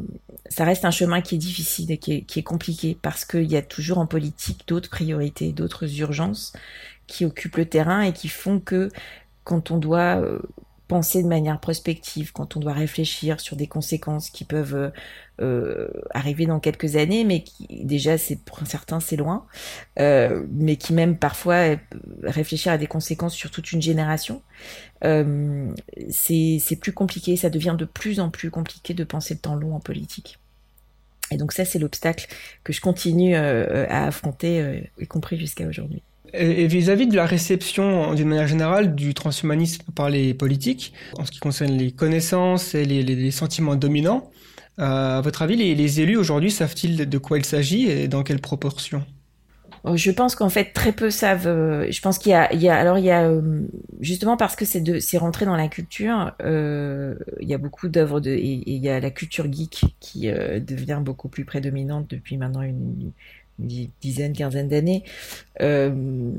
ça 0.49 0.65
reste 0.65 0.85
un 0.85 0.93
chemin 0.93 1.21
qui 1.21 1.35
est 1.35 1.39
difficile 1.39 1.91
et 1.91 1.99
qui 1.99 2.13
est, 2.13 2.21
qui 2.23 2.39
est 2.39 2.45
compliqué 2.45 2.97
parce 3.03 3.25
qu'il 3.25 3.51
y 3.51 3.57
a 3.57 3.63
toujours 3.63 3.99
en 3.99 4.07
politique 4.07 4.69
d'autres 4.69 4.89
priorités, 4.89 5.53
d'autres 5.53 5.99
urgences 5.99 6.53
qui 7.09 7.25
occupent 7.25 7.57
le 7.57 7.67
terrain 7.67 8.03
et 8.03 8.13
qui 8.13 8.29
font 8.29 8.61
que 8.61 8.91
quand 9.43 9.73
on 9.73 9.79
doit 9.79 10.21
euh, 10.21 10.39
penser 10.89 11.23
de 11.23 11.29
manière 11.29 11.61
prospective, 11.61 12.33
quand 12.33 12.57
on 12.57 12.61
doit 12.61 12.73
réfléchir 12.73 13.41
sur 13.41 13.57
des 13.57 13.67
conséquences 13.67 14.31
qui 14.31 14.45
peuvent 14.45 14.75
euh, 14.75 14.91
euh 15.41 15.89
arriver 16.11 16.47
dans 16.47 16.61
quelques 16.61 16.97
années, 16.97 17.25
mais 17.25 17.43
qui 17.43 17.67
déjà 17.85 18.19
c'est 18.19 18.37
pour 18.37 18.59
certains 18.67 19.01
c'est 19.01 19.17
loin, 19.17 19.47
euh, 19.99 20.45
mais 20.53 20.77
qui 20.77 20.93
même 20.93 21.17
parfois 21.17 21.77
réfléchir 22.23 22.73
à 22.73 22.79
des 22.79 22.87
conséquences 22.87 23.35
sur 23.35 23.51
toute 23.51 23.73
une 23.73 23.83
génération, 23.83 24.43
c'est 25.03 26.77
plus 26.81 26.93
compliqué, 26.93 27.37
ça 27.37 27.51
devient 27.51 27.77
de 27.79 27.85
plus 27.85 28.21
en 28.21 28.31
plus 28.31 28.51
compliqué 28.51 28.95
de 28.95 29.05
penser 29.05 29.35
le 29.35 29.41
temps 29.41 29.55
long 29.55 29.75
en 29.75 29.81
politique. 29.81 30.39
Et 31.31 31.37
donc 31.37 31.53
ça 31.53 31.65
c'est 31.65 31.79
l'obstacle 31.79 32.27
que 32.63 32.73
je 32.73 32.81
continue 32.81 33.35
à 33.35 34.07
affronter, 34.07 34.91
y 35.01 35.07
compris 35.07 35.39
jusqu'à 35.39 35.67
aujourd'hui. 35.67 36.03
Et 36.37 36.67
vis-à-vis 36.67 37.07
de 37.07 37.15
la 37.15 37.27
réception, 37.27 38.15
d'une 38.15 38.29
manière 38.29 38.49
générale, 38.49 38.95
du 38.95 39.15
transhumanisme 39.15 39.85
par 39.95 40.11
les 40.11 40.35
politiques, 40.35 40.93
en 41.19 41.25
ce 41.25 41.31
qui 41.31 41.39
concerne 41.39 41.77
les 41.77 41.93
connaissances 41.93 42.75
et 42.75 42.85
les, 42.85 43.31
sentiments 43.31 43.77
dominants, 43.77 44.31
euh, 44.81 45.19
à 45.19 45.21
votre 45.21 45.43
avis, 45.43 45.57
les, 45.57 46.01
élus 46.01 46.17
aujourd'hui 46.17 46.51
savent-ils 46.51 47.09
de 47.09 47.19
quoi 47.19 47.39
il 47.39 47.45
s'agit 47.45 47.89
et 47.89 48.09
dans 48.09 48.23
quelle 48.23 48.41
proportion? 48.41 49.05
Oh, 49.87 49.99
je 49.99 50.11
pense 50.11 50.35
qu'en 50.35 50.49
fait 50.49 50.73
très 50.73 50.93
peu 50.93 51.11
savent. 51.11 51.47
Euh, 51.47 51.91
je 51.91 52.01
pense 52.01 52.19
qu'il 52.19 52.33
y 52.33 52.35
a, 52.35 52.75
alors 52.75 52.97
il 52.97 53.05
y 53.05 53.11
a 53.11 53.29
euh, 53.29 53.67
justement 54.01 54.39
parce 54.39 54.57
que 54.57 54.65
c'est 54.65 55.01
c'est 55.01 55.19
rentré 55.19 55.45
dans 55.45 55.57
la 55.57 55.69
culture. 55.69 56.33
Euh, 56.43 57.17
il 57.41 57.49
y 57.49 57.53
a 57.53 57.59
beaucoup 57.59 57.89
d'œuvres 57.89 58.19
de 58.19 58.31
et, 58.31 58.63
il 58.67 58.83
y 58.83 58.89
a 58.89 58.99
la 58.99 59.11
culture 59.11 59.53
geek 59.53 59.85
qui 60.01 60.31
euh, 60.31 60.59
devient 60.59 61.03
beaucoup 61.05 61.29
plus 61.29 61.45
prédominante 61.45 62.09
depuis 62.09 62.39
maintenant 62.39 62.63
une 62.63 63.13
dizaine, 63.59 64.33
quinzaine 64.33 64.69
d'années, 64.69 65.05
euh, 65.61 66.33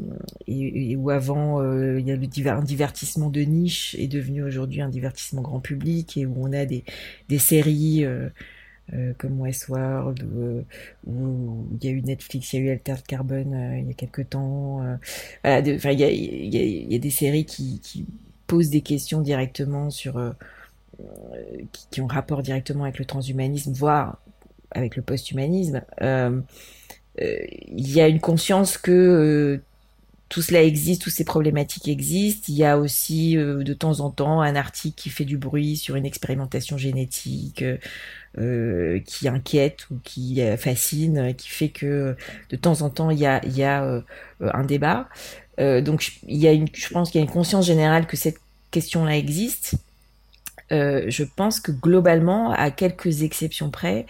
et, 0.48 0.95
où 0.95 1.10
avant 1.10 1.62
euh, 1.62 2.00
il 2.00 2.07
y 2.07 2.12
a 2.12 2.15
le 2.15 2.50
un 2.50 2.62
divertissement 2.62 3.29
de 3.29 3.41
niche 3.41 3.95
est 3.95 4.07
devenu 4.07 4.43
aujourd'hui 4.43 4.81
un 4.81 4.89
divertissement 4.89 5.41
grand 5.41 5.60
public 5.60 6.17
et 6.17 6.25
où 6.25 6.36
on 6.38 6.51
a 6.53 6.65
des, 6.65 6.84
des 7.29 7.39
séries 7.39 8.03
euh, 8.03 8.29
euh 8.93 9.13
comme 9.17 9.39
Westworld, 9.39 10.25
où, 11.07 11.65
il 11.81 11.86
y 11.86 11.88
a 11.88 11.91
eu 11.91 12.01
Netflix, 12.01 12.53
il 12.53 12.57
y 12.57 12.62
a 12.63 12.65
eu 12.65 12.69
Altered 12.72 13.05
Carbon 13.05 13.77
il 13.79 13.88
y 13.88 13.91
a 13.91 13.93
quelques 13.93 14.29
temps. 14.29 14.81
voilà, 15.43 15.60
il 15.91 16.89
y 16.91 16.95
a, 16.95 17.00
des 17.00 17.10
séries 17.10 17.45
qui, 17.45 17.79
qui, 17.79 18.05
posent 18.48 18.69
des 18.69 18.81
questions 18.81 19.22
directement 19.22 19.89
sur 19.89 20.22
qui, 21.72 21.88
qui, 21.89 22.01
ont 22.01 22.05
rapport 22.05 22.43
directement 22.43 22.84
avec 22.84 23.00
le 23.00 23.05
transhumanisme, 23.05 23.74
voire 23.74 24.19
avec 24.72 24.95
le 24.95 25.01
post-humanisme. 25.01 25.81
Euh, 27.22 27.38
il 27.67 27.91
y 27.91 28.01
a 28.01 28.07
une 28.07 28.19
conscience 28.19 28.77
que 28.77 28.91
euh, 28.91 29.62
tout 30.29 30.41
cela 30.41 30.63
existe, 30.63 31.03
toutes 31.03 31.13
ces 31.13 31.24
problématiques 31.24 31.88
existent. 31.88 32.45
Il 32.50 32.55
y 32.55 32.65
a 32.65 32.77
aussi 32.77 33.38
euh, 33.38 33.63
de 33.63 33.74
temps 33.74 34.00
en 34.01 34.10
temps 34.10 34.41
un 34.41 34.55
article 34.55 34.95
qui 34.95 35.10
fait 35.10 35.25
du 35.25 35.38
bruit 35.38 35.77
sur 35.77 35.95
une 35.95 36.05
expérimentation 36.05 36.77
génétique 36.77 37.63
qui 39.05 39.29
inquiète 39.29 39.89
ou 39.89 39.95
qui 40.03 40.41
fascine, 40.57 41.34
qui 41.36 41.48
fait 41.48 41.69
que 41.69 42.17
de 42.50 42.55
temps 42.57 42.81
en 42.81 42.89
temps 42.89 43.10
il 43.10 43.19
y 43.19 43.25
a, 43.25 44.03
un 44.41 44.63
débat. 44.65 45.07
donc 45.57 46.12
il 46.27 46.36
y 46.36 46.45
a 46.45 46.51
une, 46.51 46.67
je 46.74 46.89
pense 46.89 47.12
qu'il 47.12 47.22
y 47.22 47.24
a 47.24 47.25
une 47.25 47.31
conscience 47.31 47.65
générale 47.65 48.07
que 48.07 48.17
cette 48.17 48.39
question-là 48.72 49.15
existe. 49.15 49.75
je 50.69 51.24
pense 51.38 51.62
que 51.62 51.72
globalement, 51.72 52.51
à 52.51 52.72
quelques 52.72 53.22
exceptions 53.22 53.69
près, 53.69 54.05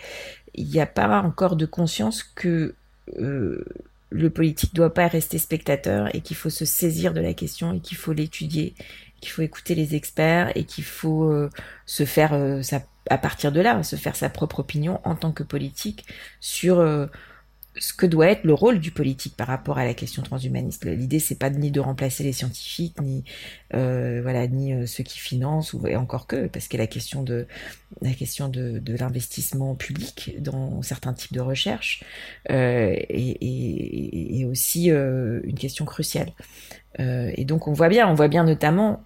il 0.56 0.68
n'y 0.70 0.80
a 0.80 0.88
pas 0.88 1.22
encore 1.22 1.56
de 1.56 1.68
conscience 1.68 2.24
que 2.24 2.74
le 3.08 4.30
politique 4.30 4.74
doit 4.74 4.94
pas 4.94 5.08
rester 5.08 5.38
spectateur 5.38 6.14
et 6.16 6.22
qu'il 6.22 6.38
faut 6.38 6.50
se 6.50 6.66
saisir 6.66 7.14
de 7.14 7.22
la 7.22 7.34
question 7.34 7.74
et 7.74 7.80
qu'il 7.80 7.98
faut 7.98 8.14
l'étudier, 8.14 8.74
qu'il 9.22 9.30
faut 9.32 9.42
écouter 9.42 9.76
les 9.76 9.96
experts 9.96 10.52
et 10.56 10.64
qu'il 10.64 10.84
faut 10.84 11.26
euh, 11.26 11.50
se 11.86 12.06
faire 12.06 12.34
euh, 12.34 12.62
à 13.10 13.18
partir 13.18 13.52
de 13.52 13.62
là, 13.62 13.84
se 13.84 13.96
faire 13.96 14.16
sa 14.16 14.30
propre 14.30 14.60
opinion 14.60 15.00
en 15.04 15.16
tant 15.16 15.32
que 15.32 15.44
politique 15.44 16.06
sur 16.40 16.80
ce 17.78 17.94
que 17.94 18.06
doit 18.06 18.28
être 18.28 18.44
le 18.44 18.54
rôle 18.54 18.80
du 18.80 18.92
politique 18.92 19.36
par 19.36 19.48
rapport 19.48 19.78
à 19.78 19.86
la 19.86 19.94
question 19.94 20.22
transhumaniste. 20.22 20.86
L'idée 20.86 21.20
c'est 21.20 21.38
pas 21.38 21.50
ni 21.50 21.72
de 21.72 21.80
remplacer 21.80 22.24
les 22.24 22.34
scientifiques, 22.34 23.02
ni 23.02 23.24
euh, 23.74 24.22
voilà, 24.22 24.48
ni 24.48 24.74
euh, 24.74 24.86
ceux 24.86 25.04
qui 25.04 25.20
financent, 25.20 25.74
ou 25.74 25.86
et 25.88 25.96
encore 25.96 26.28
que, 26.28 26.48
parce 26.48 26.68
que 26.68 26.78
la 26.78 26.88
question 26.88 27.24
de 27.24 27.48
la 28.02 28.14
question 28.14 28.50
de, 28.50 28.80
de 28.80 28.96
l'investissement 28.96 29.76
public 29.76 30.36
dans 30.40 30.82
certains 30.82 31.14
types 31.14 31.34
de 31.34 31.42
recherche 31.42 32.04
euh, 32.50 32.94
est, 33.10 33.38
est, 33.42 34.46
aussi 34.46 34.92
euh, 34.92 35.42
une 35.44 35.58
question 35.58 35.86
cruciale. 35.86 36.32
Euh, 37.00 37.32
et 37.36 37.46
donc 37.46 37.68
on 37.68 37.74
voit 37.74 37.90
bien, 37.90 38.08
on 38.08 38.14
voit 38.14 38.28
bien 38.28 38.44
notamment 38.44 39.04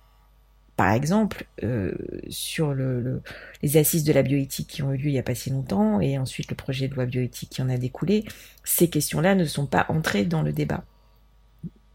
par 0.80 0.94
exemple, 0.94 1.46
euh, 1.62 1.92
sur 2.30 2.74
le, 2.74 3.22
les 3.62 3.76
assises 3.76 4.06
de 4.06 4.14
la 4.14 4.22
bioéthique 4.22 4.70
qui 4.70 4.82
ont 4.82 4.94
eu 4.94 4.98
lieu 4.98 5.10
il 5.10 5.12
n'y 5.12 5.20
a 5.20 5.24
pas 5.24 5.36
si 5.36 5.50
longtemps, 5.50 6.00
et 6.00 6.18
ensuite 6.18 6.50
le 6.50 6.56
projet 6.56 6.88
de 6.88 6.96
loi 6.96 7.06
bioéthique 7.06 7.50
qui 7.50 7.62
en 7.62 7.68
a 7.68 7.76
découlé, 7.76 8.24
ces 8.64 8.90
questions-là 8.90 9.36
ne 9.36 9.44
sont 9.44 9.66
pas 9.66 9.86
entrées 9.90 10.24
dans 10.24 10.42
le 10.42 10.54
débat. 10.54 10.86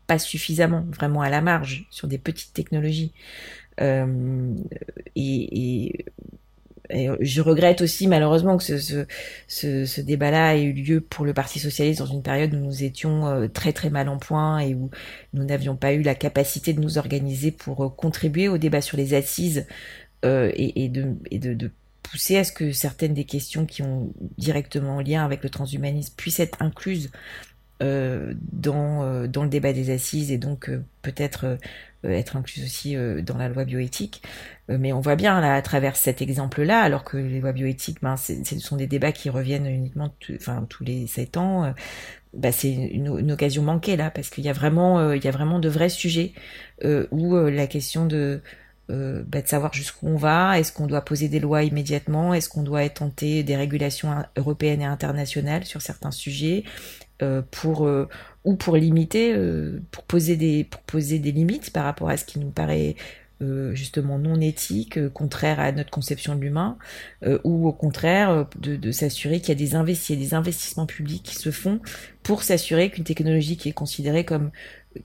Pas 0.07 0.19
suffisamment, 0.19 0.85
vraiment 0.91 1.23
à 1.23 1.31
la 1.31 1.41
marge, 1.41 1.87
sur 1.88 2.09
des 2.09 2.19
petites 2.19 2.53
technologies. 2.53 3.14
Euh, 3.81 4.55
et, 5.17 5.87
et 5.87 6.05
euh, 6.93 7.17
je 7.21 7.41
regrette 7.41 7.81
aussi 7.81 8.07
malheureusement 8.07 8.57
que 8.59 8.62
ce, 8.62 8.79
ce, 8.79 9.07
ce, 9.49 9.87
ce 9.87 10.00
débat-là 10.00 10.57
ait 10.57 10.64
eu 10.64 10.73
lieu 10.73 11.00
pour 11.00 11.25
le 11.25 11.33
Parti 11.33 11.59
socialiste 11.59 12.00
dans 12.00 12.07
une 12.07 12.23
période 12.23 12.53
où 12.55 12.59
nous 12.59 12.85
étions 12.85 13.26
euh, 13.26 13.49
très 13.49 13.73
très 13.73 13.88
mal 13.88 14.09
en 14.09 14.19
point 14.19 14.59
et 14.59 14.75
où 14.75 14.91
nous 15.33 15.45
n'avions 15.45 15.76
pas 15.76 15.95
eu 15.95 16.03
la 16.03 16.14
capacité 16.14 16.73
de 16.75 16.81
nous 16.81 16.99
organiser 16.99 17.50
pour 17.50 17.85
euh, 17.85 17.88
contribuer 17.88 18.49
au 18.49 18.59
débat 18.59 18.83
sur 18.83 18.99
les 18.99 19.14
assises 19.14 19.67
euh, 20.25 20.50
et, 20.55 20.85
et, 20.85 20.88
de, 20.88 21.14
et 21.31 21.38
de, 21.38 21.55
de, 21.55 21.71
pousser 22.03 22.37
à 22.37 22.45
ce 22.45 22.53
que 22.53 22.71
certaines 22.71 23.14
des 23.14 23.25
questions 23.25 23.64
qui 23.64 23.83
ont 23.83 24.12
directement 24.37 25.00
lien 25.00 25.25
avec 25.25 25.43
le 25.43 25.49
transhumanisme 25.49 26.12
puissent 26.17 26.38
être 26.38 26.61
incluses 26.61 27.11
euh, 27.83 28.35
dans, 28.53 29.26
dans 29.26 29.43
le 29.43 29.49
débat 29.49 29.73
des 29.73 29.88
assises 29.88 30.31
et 30.31 30.37
donc 30.37 30.71
peut-être 31.00 31.59
être 32.04 32.37
incluses 32.37 32.64
aussi 32.64 32.96
dans 33.23 33.37
la 33.37 33.49
loi 33.49 33.64
bioéthique. 33.64 34.23
Euh, 34.70 34.78
mais 34.78 34.92
on 34.92 35.00
voit 35.00 35.16
bien 35.16 35.40
là 35.40 35.54
à 35.54 35.62
travers 35.62 35.96
cet 35.96 36.23
exemple-là, 36.23 36.80
alors 36.80 37.04
que 37.04 37.16
les 37.16 37.40
lois 37.40 37.52
bioéthiques, 37.52 38.00
ben, 38.02 38.16
ce 38.16 38.34
sont 38.58 38.76
des 38.76 38.87
débats 38.87 39.12
qui 39.12 39.30
reviennent 39.30 39.66
uniquement, 39.66 40.14
enfin 40.37 40.66
tous 40.68 40.84
les 40.84 41.06
sept 41.06 41.37
ans. 41.37 41.64
Euh, 41.64 41.70
bah, 42.32 42.52
c'est 42.52 42.73
une, 42.73 43.30
occasion 43.30 43.62
manquée 43.62 43.96
là, 43.96 44.11
parce 44.11 44.30
qu'il 44.30 44.44
y 44.44 44.49
a 44.49 44.52
vraiment, 44.52 44.99
euh, 44.99 45.16
il 45.16 45.25
y 45.25 45.28
a 45.28 45.30
vraiment 45.30 45.58
de 45.61 45.68
vrais 45.68 45.88
sujets 45.88 46.32
euh, 46.84 47.06
où 47.11 47.37
la 47.37 47.66
question 47.66 48.06
de 48.06 48.40
bah, 48.88 49.40
de 49.40 49.46
savoir 49.46 49.73
jusqu'où 49.73 50.08
on 50.08 50.16
va, 50.16 50.58
est-ce 50.58 50.70
qu'on 50.70 50.87
doit 50.87 51.00
poser 51.00 51.28
des 51.28 51.40
lois 51.40 51.62
immédiatement, 51.62 52.34
est-ce 52.34 52.50
qu'on 52.50 52.62
doit 52.62 52.87
tenter 52.90 53.42
des 53.42 53.56
régulations 53.56 54.11
européennes 54.37 54.82
et 54.82 54.84
internationales 54.84 55.64
sur 55.64 55.80
certains 55.80 56.11
sujets, 56.11 56.64
pour 57.50 57.88
ou 58.44 58.56
pour 58.56 58.76
limiter, 58.76 59.35
pour 59.90 60.04
poser 60.04 60.37
des 60.37 60.64
pour 60.64 60.80
poser 60.83 61.18
des 61.18 61.33
limites 61.33 61.73
par 61.73 61.85
rapport 61.85 62.09
à 62.09 62.16
ce 62.16 62.25
qui 62.25 62.38
nous 62.38 62.50
paraît 62.50 62.97
euh, 63.42 63.75
justement 63.75 64.16
non 64.16 64.40
éthique, 64.40 64.97
euh, 64.97 65.11
contraire 65.11 65.59
à 65.59 65.73
notre 65.73 65.90
conception 65.90 66.37
de 66.37 66.40
l'humain, 66.40 66.78
euh, 67.25 67.40
ou 67.42 67.66
au 67.66 67.73
contraire 67.73 68.47
de, 68.61 68.92
s'assurer 68.92 69.40
qu'il 69.40 69.49
y 69.49 69.52
a 69.52 69.54
des, 69.56 70.16
des 70.16 70.35
investissements 70.35 70.87
publics 70.87 71.25
qui 71.25 71.35
se 71.35 71.50
font 71.50 71.80
pour 72.23 72.44
s'assurer 72.44 72.90
qu'une 72.90 73.02
technologie 73.02 73.56
qui 73.56 73.68
est 73.68 73.73
considérée 73.73 74.25
comme 74.25 74.52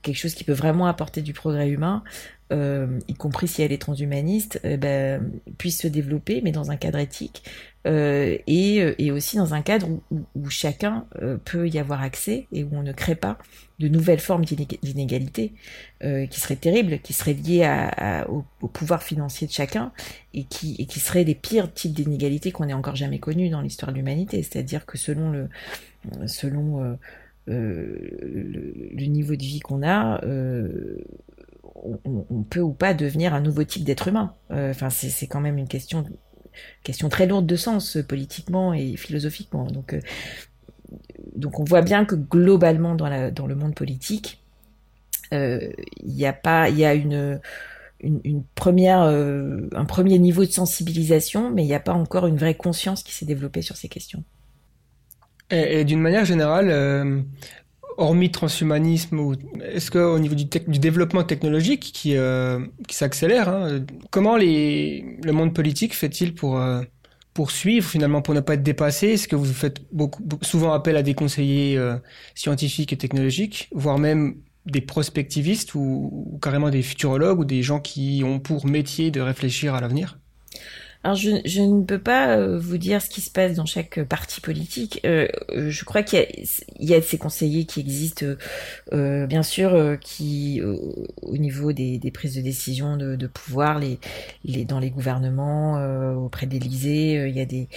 quelque 0.02 0.16
chose 0.16 0.34
qui 0.34 0.44
peut 0.44 0.52
vraiment 0.52 0.86
apporter 0.86 1.22
du 1.22 1.32
progrès 1.32 1.68
humain, 1.68 2.04
y 2.52 3.14
compris 3.14 3.48
si 3.48 3.62
elle 3.62 3.72
est 3.72 3.80
transhumaniste, 3.80 4.60
ben, 4.78 5.32
puisse 5.58 5.80
se 5.80 5.88
développer, 5.88 6.40
mais 6.42 6.52
dans 6.52 6.70
un 6.70 6.76
cadre 6.76 6.98
éthique, 6.98 7.42
euh, 7.86 8.36
et, 8.46 8.82
euh, 8.82 8.94
et, 8.98 9.10
aussi 9.10 9.38
dans 9.38 9.54
un 9.54 9.62
cadre 9.62 9.88
où, 9.88 10.22
où, 10.34 10.50
chacun 10.50 11.06
euh, 11.22 11.38
peut 11.42 11.66
y 11.66 11.78
avoir 11.78 12.02
accès 12.02 12.46
et 12.52 12.62
où 12.62 12.68
on 12.72 12.82
ne 12.82 12.92
crée 12.92 13.14
pas 13.14 13.38
de 13.78 13.88
nouvelles 13.88 14.20
formes 14.20 14.44
d'inégalité 14.44 15.54
euh, 16.04 16.26
qui 16.26 16.40
seraient 16.40 16.56
terribles, 16.56 16.98
qui 16.98 17.14
seraient 17.14 17.32
liées 17.32 17.64
à, 17.64 17.88
à, 17.88 18.28
au, 18.28 18.44
pouvoir 18.68 19.02
financier 19.02 19.46
de 19.46 19.52
chacun 19.52 19.92
et 20.34 20.44
qui, 20.44 20.76
et 20.78 20.84
qui 20.84 21.00
seraient 21.00 21.24
les 21.24 21.34
pires 21.34 21.72
types 21.72 21.94
d'inégalités 21.94 22.52
qu'on 22.52 22.68
ait 22.68 22.74
encore 22.74 22.96
jamais 22.96 23.18
connues 23.18 23.48
dans 23.48 23.62
l'histoire 23.62 23.92
de 23.92 23.96
l'humanité. 23.96 24.42
C'est-à-dire 24.42 24.84
que 24.84 24.98
selon 24.98 25.30
le, 25.30 25.48
selon 26.26 26.82
euh, 26.82 26.96
le, 27.48 28.74
le, 28.92 29.06
niveau 29.06 29.36
de 29.36 29.42
vie 29.42 29.60
qu'on 29.60 29.82
a, 29.82 30.20
on, 30.22 31.98
on, 32.04 32.42
peut 32.42 32.60
ou 32.60 32.74
pas 32.74 32.92
devenir 32.92 33.32
un 33.32 33.40
nouveau 33.40 33.64
type 33.64 33.84
d'être 33.84 34.08
humain. 34.08 34.34
Enfin, 34.50 34.90
c'est 34.90 35.26
quand 35.26 35.40
même 35.40 35.56
une 35.56 35.68
question 35.68 36.04
question 36.82 37.08
très 37.08 37.26
lourde 37.26 37.46
de 37.46 37.56
sens 37.56 37.96
euh, 37.96 38.02
politiquement 38.02 38.74
et 38.74 38.96
philosophiquement. 38.96 39.64
Donc, 39.64 39.94
euh, 39.94 40.00
donc 41.36 41.60
on 41.60 41.64
voit 41.64 41.82
bien 41.82 42.04
que 42.04 42.14
globalement 42.14 42.94
dans, 42.94 43.08
le 43.46 43.54
monde 43.54 43.74
politique, 43.74 44.42
euh, 45.32 45.70
il 46.02 46.14
y 46.14 46.26
a 46.26 46.32
pas, 46.32 46.68
il 46.68 46.78
y 46.78 46.84
a 46.84 46.94
une, 46.94 47.40
première, 48.54 49.00
un 49.00 49.84
premier 49.84 50.18
niveau 50.18 50.44
de 50.44 50.50
sensibilisation, 50.50 51.50
mais 51.50 51.62
il 51.62 51.66
n'y 51.66 51.74
a 51.74 51.80
pas 51.80 51.92
encore 51.92 52.26
une 52.26 52.36
vraie 52.36 52.54
conscience 52.54 53.02
qui 53.02 53.12
s'est 53.12 53.26
développée 53.26 53.62
sur 53.62 53.76
ces 53.76 53.88
questions. 53.88 54.24
Et, 55.50 55.84
d'une 55.84 56.00
manière 56.00 56.24
générale, 56.24 57.24
hormis 57.96 58.30
transhumanisme, 58.30 59.34
est-ce 59.62 59.90
qu'au 59.90 60.18
niveau 60.18 60.34
du, 60.34 60.44
développement 60.78 61.24
technologique 61.24 61.90
qui, 61.92 62.16
euh, 62.16 62.60
qui 62.88 62.94
s'accélère, 62.96 63.48
hein, 63.48 63.84
comment 64.10 64.36
les, 64.36 65.18
le 65.22 65.32
monde 65.32 65.54
politique 65.54 65.94
fait-il 65.94 66.34
pour, 66.34 66.58
euh, 66.58 66.82
pour 67.34 67.50
suivre 67.50 67.88
finalement, 67.88 68.22
pour 68.22 68.34
ne 68.34 68.40
pas 68.40 68.54
être 68.54 68.62
dépassé? 68.62 69.08
Est-ce 69.08 69.28
que 69.28 69.36
vous 69.36 69.52
faites 69.52 69.80
souvent 70.42 70.72
appel 70.72 70.96
à 70.96 71.02
des 71.02 71.14
conseillers 71.14 71.76
euh, 71.76 71.96
scientifiques 72.34 72.92
et 72.92 72.98
technologiques, 72.98 73.68
voire 73.72 73.98
même 73.98 74.36
des 74.66 74.80
prospectivistes 74.80 75.74
ou, 75.74 76.28
ou, 76.32 76.38
carrément 76.38 76.70
des 76.70 76.82
futurologues 76.82 77.40
ou 77.40 77.44
des 77.44 77.62
gens 77.62 77.80
qui 77.80 78.22
ont 78.24 78.38
pour 78.40 78.66
métier 78.66 79.10
de 79.10 79.20
réfléchir 79.20 79.74
à 79.74 79.80
l'avenir? 79.80 80.19
Alors 81.02 81.16
je, 81.16 81.30
je, 81.46 81.62
ne 81.62 81.82
peux 81.82 81.98
pas 81.98 82.36
euh, 82.36 82.58
vous 82.58 82.76
dire 82.76 83.00
ce 83.00 83.08
qui 83.08 83.22
se 83.22 83.30
passe 83.30 83.54
dans 83.54 83.64
chaque 83.64 84.02
parti 84.04 84.42
politique. 84.42 85.00
Euh, 85.06 85.28
je 85.48 85.84
crois 85.84 86.02
qu'il 86.02 86.26
y, 86.78 86.86
y, 86.86 86.94
a 86.94 87.00
ces 87.00 87.16
conseillers 87.16 87.64
qui 87.64 87.80
existent, 87.80 88.26
euh, 88.92 89.26
bien 89.26 89.42
sûr, 89.42 89.72
euh, 89.74 89.96
qui 89.96 90.60
au 90.62 91.36
niveau 91.38 91.72
des, 91.72 91.98
des, 91.98 92.10
prises 92.10 92.34
de 92.34 92.42
décision 92.42 92.98
de, 92.98 93.16
de 93.16 93.26
pouvoir, 93.26 93.78
les, 93.78 93.98
les, 94.44 94.66
dans 94.66 94.78
les 94.78 94.90
gouvernements, 94.90 95.76
auprès 96.16 96.46
d'Élysée, 96.46 97.28
il 97.28 97.36
y 97.36 97.40
a 97.40 97.46
des 97.46 97.68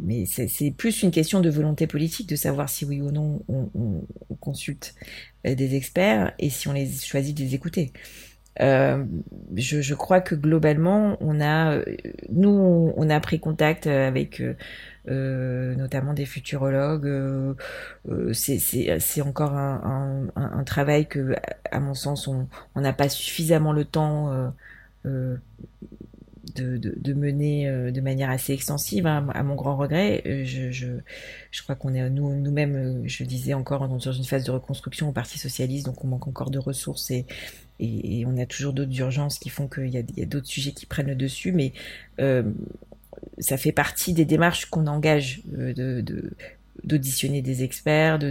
mais 0.00 0.26
c'est 0.26 0.70
plus 0.70 1.02
une 1.02 1.10
question 1.10 1.40
de 1.40 1.50
volonté 1.50 1.88
politique 1.88 2.28
de 2.28 2.36
savoir 2.36 2.68
si 2.68 2.84
oui 2.84 3.00
ou 3.00 3.10
non 3.10 3.42
on, 3.48 3.68
on, 3.74 4.02
on 4.30 4.34
consulte 4.36 4.94
des 5.44 5.74
experts 5.74 6.32
et 6.38 6.50
si 6.50 6.68
on 6.68 6.72
les 6.72 6.88
choisit 6.88 7.36
de 7.36 7.42
les 7.42 7.54
écouter. 7.56 7.92
Euh, 8.60 9.04
je, 9.54 9.80
je, 9.80 9.94
crois 9.94 10.20
que 10.20 10.34
globalement, 10.34 11.16
on 11.20 11.40
a, 11.40 11.78
nous, 12.30 12.92
on 12.96 13.10
a 13.10 13.20
pris 13.20 13.40
contact 13.40 13.86
avec 13.86 14.42
euh, 15.10 15.74
notamment 15.74 16.12
des 16.12 16.26
futurologues. 16.26 17.06
Euh, 17.06 17.54
euh, 18.10 18.32
c'est 18.34 19.22
encore 19.22 19.54
un, 19.54 20.28
un, 20.36 20.58
un, 20.58 20.64
travail 20.64 21.06
que, 21.06 21.34
à 21.70 21.80
mon 21.80 21.94
sens, 21.94 22.26
on 22.26 22.46
n'a 22.76 22.92
pas 22.92 23.08
suffisamment 23.08 23.72
le 23.72 23.84
temps 23.84 24.52
de, 25.04 25.38
de, 26.56 26.76
de, 26.96 27.14
mener 27.14 27.90
de 27.90 28.00
manière 28.00 28.30
assez 28.30 28.52
extensive, 28.52 29.06
hein, 29.06 29.28
à 29.34 29.42
mon 29.42 29.54
grand 29.54 29.76
regret. 29.76 30.22
Je, 30.44 30.70
je, 30.70 30.88
je 31.50 31.62
crois 31.62 31.74
qu'on 31.74 31.94
est 31.94 32.10
nous 32.10 32.34
nous-mêmes, 32.34 33.02
je 33.06 33.24
disais 33.24 33.54
encore, 33.54 33.88
dans 33.88 33.98
une 33.98 34.24
phase 34.24 34.44
de 34.44 34.50
reconstruction 34.50 35.08
au 35.08 35.12
Parti 35.12 35.38
socialiste, 35.38 35.86
donc 35.86 36.04
on 36.04 36.08
manque 36.08 36.28
encore 36.28 36.50
de 36.50 36.58
ressources 36.58 37.10
et, 37.10 37.24
et, 37.80 38.24
on 38.26 38.36
a 38.38 38.46
toujours 38.46 38.72
d'autres 38.72 38.98
urgences 38.98 39.38
qui 39.38 39.48
font 39.48 39.68
qu'il 39.68 39.88
y 39.88 39.98
a, 39.98 40.00
a 40.00 40.26
d'autres 40.26 40.46
sujets 40.46 40.72
qui 40.72 40.86
prennent 40.86 41.08
le 41.08 41.14
dessus, 41.14 41.52
mais 41.52 41.72
euh, 42.20 42.42
ça 43.38 43.56
fait 43.56 43.72
partie 43.72 44.12
des 44.12 44.24
démarches 44.24 44.66
qu'on 44.66 44.86
engage 44.86 45.42
euh, 45.56 45.72
de, 45.72 46.32
d'auditionner 46.84 47.42
des 47.42 47.62
experts, 47.62 48.18
de, 48.18 48.30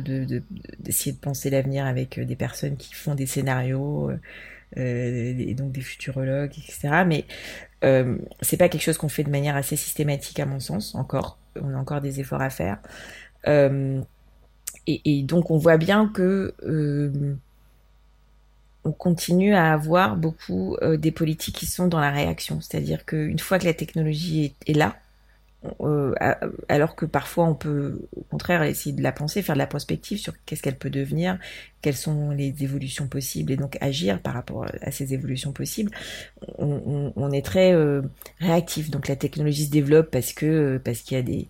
d'essayer 0.79 1.11
de, 1.11 1.17
penser 1.17 1.49
l'avenir 1.49 1.85
avec 1.85 2.17
euh, 2.17 2.25
des 2.25 2.35
personnes 2.35 2.77
qui 2.77 2.93
font 2.93 3.15
des 3.15 3.25
scénarios, 3.25 4.09
euh, 4.09 4.17
et 4.75 5.53
donc 5.53 5.71
des 5.71 5.81
futurologues, 5.81 6.51
etc. 6.57 7.03
Mais 7.05 7.25
euh, 7.83 8.17
c'est 8.41 8.57
pas 8.57 8.69
quelque 8.69 8.81
chose 8.81 8.97
qu'on 8.97 9.09
fait 9.09 9.23
de 9.23 9.29
manière 9.29 9.55
assez 9.55 9.75
systématique 9.75 10.39
à 10.39 10.45
mon 10.45 10.59
sens, 10.59 10.95
encore. 10.95 11.39
On 11.61 11.73
a 11.73 11.77
encore 11.77 12.01
des 12.01 12.19
efforts 12.19 12.41
à 12.41 12.49
faire. 12.49 12.79
et, 13.45 14.01
et, 14.87 15.23
donc 15.23 15.51
on 15.51 15.57
voit 15.57 15.77
bien 15.77 16.07
que 16.07 16.53
on 18.87 18.91
continue 18.91 19.53
à 19.53 19.73
avoir 19.73 20.15
beaucoup 20.15 20.77
euh, 20.81 20.97
des 20.97 21.11
politiques 21.11 21.55
qui 21.55 21.65
sont 21.65 21.87
dans 21.87 21.99
la 21.99 22.11
réaction. 22.11 22.61
C'est-à-dire 22.61 23.05
qu'une 23.05 23.39
fois 23.39 23.59
que 23.59 23.65
la 23.65 23.73
technologie 23.73 24.55
est 24.65 24.73
là, 24.73 24.95
euh, 25.81 26.13
alors 26.69 26.95
que 26.95 27.05
parfois 27.05 27.45
on 27.45 27.55
peut 27.55 28.07
au 28.15 28.23
contraire 28.23 28.63
essayer 28.63 28.95
de 28.95 29.01
la 29.01 29.11
penser, 29.11 29.41
faire 29.41 29.55
de 29.55 29.59
la 29.59 29.67
prospective 29.67 30.17
sur 30.17 30.33
qu'est-ce 30.45 30.61
qu'elle 30.61 30.77
peut 30.77 30.89
devenir, 30.89 31.37
quelles 31.81 31.95
sont 31.95 32.31
les 32.31 32.63
évolutions 32.63 33.07
possibles 33.07 33.51
et 33.51 33.55
donc 33.55 33.77
agir 33.81 34.21
par 34.21 34.33
rapport 34.33 34.65
à 34.81 34.91
ces 34.91 35.13
évolutions 35.13 35.51
possibles. 35.51 35.91
On, 36.57 37.31
est 37.31 37.45
très 37.45 37.73
euh, 37.73 38.01
réactif. 38.39 38.89
Donc 38.89 39.07
la 39.07 39.15
technologie 39.15 39.65
se 39.65 39.71
développe 39.71 40.09
parce 40.11 40.33
que 40.33 40.81
parce 40.83 40.99
qu'il 41.01 41.17
y 41.17 41.19
a 41.19 41.23
des 41.23 41.47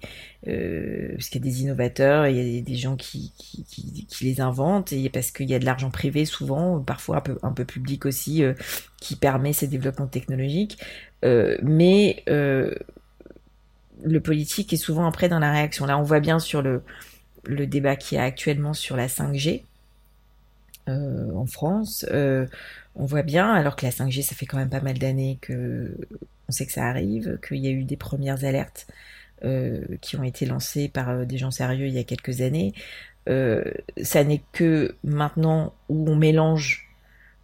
euh, 0.47 1.13
parce 1.13 1.29
qu'il 1.29 1.43
y 1.43 1.47
a 1.47 1.51
des 1.51 1.61
innovateurs, 1.63 2.27
il 2.27 2.35
y 2.35 2.59
a 2.59 2.61
des, 2.61 2.75
gens 2.75 2.95
qui, 2.95 3.33
qui, 3.37 4.07
les 4.21 4.41
inventent 4.41 4.93
et 4.93 5.09
parce 5.09 5.31
qu'il 5.31 5.49
y 5.49 5.55
a 5.55 5.59
de 5.59 5.65
l'argent 5.65 5.89
privé 5.89 6.25
souvent, 6.25 6.79
parfois 6.79 7.17
un 7.17 7.21
peu 7.21 7.37
un 7.41 7.51
peu 7.51 7.65
public 7.65 8.05
aussi, 8.05 8.43
euh, 8.43 8.53
qui 9.01 9.15
permet 9.15 9.53
ces 9.53 9.67
développements 9.67 10.07
technologiques. 10.07 10.77
mais 11.23 12.23
le 14.03 14.19
politique 14.19 14.73
est 14.73 14.77
souvent 14.77 15.07
après 15.07 15.29
dans 15.29 15.39
la 15.39 15.51
réaction. 15.51 15.85
Là, 15.85 15.97
on 15.97 16.03
voit 16.03 16.19
bien 16.19 16.39
sur 16.39 16.61
le, 16.61 16.81
le 17.47 17.67
débat 17.67 17.95
qui 17.95 18.15
y 18.15 18.17
a 18.17 18.23
actuellement 18.23 18.73
sur 18.73 18.95
la 18.95 19.07
5G 19.07 19.63
euh, 20.89 21.33
en 21.33 21.45
France. 21.45 22.05
Euh, 22.11 22.45
on 22.95 23.05
voit 23.05 23.23
bien, 23.23 23.51
alors 23.51 23.75
que 23.75 23.85
la 23.85 23.91
5G, 23.91 24.23
ça 24.23 24.35
fait 24.35 24.45
quand 24.45 24.57
même 24.57 24.69
pas 24.69 24.81
mal 24.81 24.97
d'années 24.97 25.37
que 25.41 25.95
on 26.49 26.51
sait 26.51 26.65
que 26.65 26.71
ça 26.71 26.85
arrive, 26.85 27.39
qu'il 27.45 27.57
y 27.57 27.67
a 27.67 27.71
eu 27.71 27.83
des 27.83 27.97
premières 27.97 28.45
alertes 28.45 28.87
euh, 29.43 29.83
qui 30.01 30.15
ont 30.15 30.23
été 30.23 30.45
lancées 30.45 30.87
par 30.87 31.25
des 31.25 31.37
gens 31.37 31.51
sérieux 31.51 31.87
il 31.87 31.93
y 31.93 31.99
a 31.99 32.03
quelques 32.03 32.41
années. 32.41 32.73
ça 34.01 34.23
n'est 34.23 34.41
que 34.53 34.95
maintenant 35.03 35.73
où 35.89 36.09
on 36.09 36.15
mélange 36.15 36.87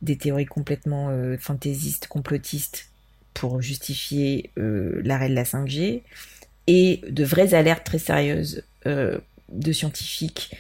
des 0.02 0.18
théories 0.18 0.46
complètement 0.46 1.12
fantaisistes, 1.38 2.08
complotistes 2.08 2.90
pour 3.34 3.62
justifier 3.62 4.52
l'arrêt 4.56 5.30
de 5.30 5.36
la 5.36 5.44
5G 5.44 6.04
et 6.68 7.02
de 7.10 7.24
vraies 7.24 7.54
alertes 7.54 7.86
très 7.86 8.00
sérieuses 8.00 8.64
euh, 8.86 9.18
de 9.50 9.72
scientifiques 9.72 10.52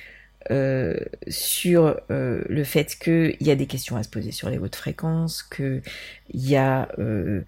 euh, 0.52 0.98
sur 1.30 2.02
euh, 2.12 2.44
le 2.50 2.64
fait 2.64 2.98
qu'il 3.00 3.38
y 3.40 3.52
a 3.52 3.56
des 3.56 3.66
questions 3.66 3.96
à 3.96 4.04
se 4.04 4.10
poser 4.10 4.32
sur 4.32 4.50
les 4.50 4.58
hautes 4.58 4.76
fréquences, 4.76 5.42
qu'il 5.42 5.82
y 6.34 6.56
a 6.56 6.90
euh, 7.00 7.42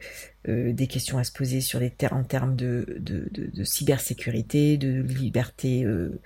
euh, 0.48 0.72
des 0.72 0.88
questions 0.88 1.18
à 1.18 1.24
se 1.24 1.32
poser 1.32 1.60
sur 1.62 1.80
les 1.80 1.90
ter 1.90 2.14
en 2.14 2.24
termes 2.24 2.56
de, 2.56 2.86
de, 3.00 3.28
de, 3.30 3.64
cybersécurité, 3.64 4.78
de 4.78 5.02
liberté 5.02 5.84
euh, 5.84 6.20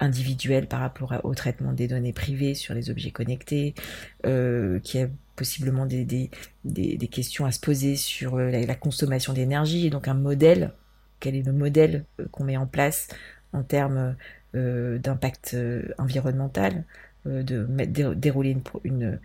individuelle 0.00 0.68
par 0.68 0.80
rapport 0.80 1.12
au 1.24 1.34
traitement 1.34 1.72
des 1.72 1.88
données 1.88 2.12
privées 2.12 2.54
sur 2.54 2.74
les 2.74 2.90
objets 2.90 3.10
connectés, 3.10 3.74
qu'il 4.22 5.00
y 5.00 5.02
a 5.02 5.08
possiblement 5.36 5.86
des, 5.86 6.04
des, 6.04 6.30
des, 6.64 6.96
des, 6.96 7.08
questions 7.08 7.44
à 7.44 7.52
se 7.52 7.60
poser 7.60 7.96
sur 7.96 8.36
la, 8.36 8.60
la 8.60 8.74
consommation 8.74 9.32
d'énergie. 9.32 9.86
Et 9.86 9.90
donc 9.90 10.08
un 10.08 10.14
modèle 10.14 10.72
quel 11.20 11.34
est 11.34 11.42
le 11.42 11.52
modèle 11.52 12.04
euh, 12.20 12.26
qu'on 12.30 12.44
met 12.44 12.56
en 12.56 12.66
place 12.66 13.08
en 13.52 13.62
termes 13.62 14.16
euh, 14.54 14.98
d'impact 14.98 15.52
euh, 15.54 15.82
environnemental, 15.98 16.84
de 17.24 18.14
dérouler 18.14 18.56
une, 18.84 19.18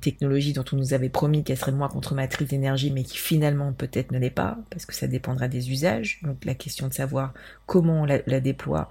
technologie 0.00 0.52
dont 0.52 0.64
on 0.72 0.76
nous 0.76 0.94
avait 0.94 1.08
promis 1.08 1.44
qu'elle 1.44 1.56
serait 1.56 1.70
moins 1.70 1.88
consommatrice 1.88 2.48
d'énergie, 2.48 2.90
mais 2.90 3.04
qui 3.04 3.18
finalement 3.18 3.72
peut-être 3.72 4.10
ne 4.10 4.18
l'est 4.18 4.30
pas, 4.30 4.58
parce 4.70 4.84
que 4.84 4.94
ça 4.94 5.06
dépendra 5.06 5.46
des 5.46 5.70
usages. 5.70 6.18
Donc 6.22 6.44
la 6.44 6.54
question 6.54 6.88
de 6.88 6.92
savoir 6.92 7.32
comment 7.66 8.02
on 8.02 8.04
la, 8.04 8.40
déploie, 8.40 8.88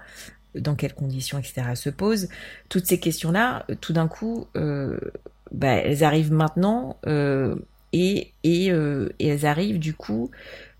dans 0.54 0.74
quelles 0.74 0.94
conditions, 0.94 1.38
etc., 1.38 1.74
se 1.74 1.90
pose. 1.90 2.28
Toutes 2.70 2.86
ces 2.86 2.98
questions-là, 2.98 3.66
tout 3.82 3.92
d'un 3.92 4.08
coup, 4.08 4.46
bah, 4.54 5.72
elles 5.72 6.02
arrivent 6.02 6.32
maintenant 6.32 6.96
et, 7.92 8.32
elles 9.20 9.46
arrivent 9.46 9.78
du 9.78 9.92
coup 9.92 10.30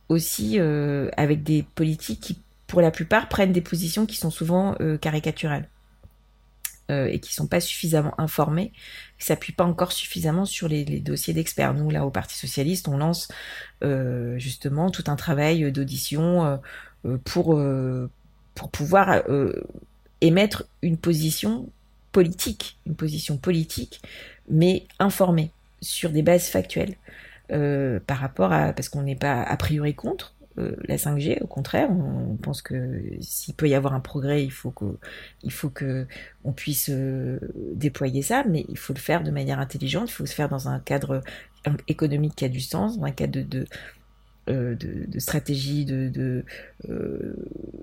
aussi 0.09 0.59
euh, 0.59 1.09
avec 1.17 1.43
des 1.43 1.63
politiques 1.75 2.21
qui, 2.21 2.39
pour 2.67 2.81
la 2.81 2.91
plupart, 2.91 3.29
prennent 3.29 3.53
des 3.53 3.61
positions 3.61 4.07
qui 4.07 4.17
sont 4.17 4.31
souvent 4.31 4.75
euh, 4.81 4.99
caricaturales 4.99 5.69
euh, 6.91 7.07
et 7.07 7.19
qui 7.19 7.33
sont 7.33 7.47
pas 7.47 7.61
suffisamment 7.61 8.19
informées, 8.19 8.73
qui 9.19 9.27
s'appuient 9.27 9.53
pas 9.53 9.65
encore 9.65 9.93
suffisamment 9.93 10.45
sur 10.45 10.69
les, 10.69 10.85
les 10.85 11.01
dossiers 11.01 11.33
d'experts. 11.33 11.75
Nous, 11.75 11.89
là, 11.91 12.05
au 12.05 12.11
Parti 12.11 12.37
socialiste, 12.37 12.89
on 12.89 12.99
lance 12.99 13.29
euh, 13.83 14.39
justement 14.39 14.91
tout 14.91 15.05
un 15.07 15.17
travail 15.17 15.73
d'audition 15.73 16.61
euh, 17.07 17.17
pour 17.25 17.61
pour 18.55 18.71
pouvoir 18.71 19.23
émettre 20.21 20.65
une 20.81 20.97
position 20.97 21.69
politique, 22.13 22.79
une 22.87 22.95
position 22.95 23.37
politique, 23.37 24.01
mais 24.49 24.87
informée 24.99 25.51
sur 25.83 26.11
des 26.11 26.23
bases 26.23 26.47
factuelles. 26.47 26.95
Euh, 27.53 28.01
par 28.07 28.19
rapport 28.19 28.53
à 28.53 28.73
parce 28.73 28.89
qu'on 28.89 29.03
n'est 29.03 29.17
pas 29.17 29.43
a 29.43 29.57
priori 29.59 29.95
contre 29.95 30.35
euh, 30.57 30.77
la 30.89 30.97
5G. 30.97 31.43
Au 31.43 31.47
contraire, 31.47 31.91
on, 31.91 32.37
pense 32.37 32.63
que 32.63 33.03
s'il 33.21 33.55
peut 33.55 33.69
y 33.69 33.75
avoir 33.75 33.93
un 33.93 34.01
progrès, 34.01 34.43
il 34.43 34.51
faut 34.51 34.71
que 34.71 34.97
faut 35.51 35.69
que 35.69 36.07
on 36.45 36.53
puisse 36.53 36.89
euh, 36.91 37.39
déployer 37.75 38.23
ça, 38.23 38.45
mais 38.49 38.65
il 38.71 38.79
faut 38.79 38.95
le 38.95 38.99
faire 38.99 39.23
de 39.23 39.31
manière 39.31 39.59
intelligente. 39.59 40.09
Il 40.09 40.13
faut 40.15 40.27
se 40.27 40.35
faire 40.35 40.49
dans 40.49 40.69
un 40.69 40.79
cadre 40.79 41.23
économique 41.89 42.35
qui 42.37 42.45
a 42.47 42.49
du 42.49 42.61
sens, 42.61 42.99
dans 42.99 43.05
un 43.05 43.11
cadre 43.11 43.33
de, 43.35 43.43
de 43.43 43.67
euh, 44.49 44.75
de, 44.75 45.07
de, 45.07 45.19
stratégie 45.19 45.85
de, 45.85 46.09
de, 46.09 46.45
euh, 46.91 47.35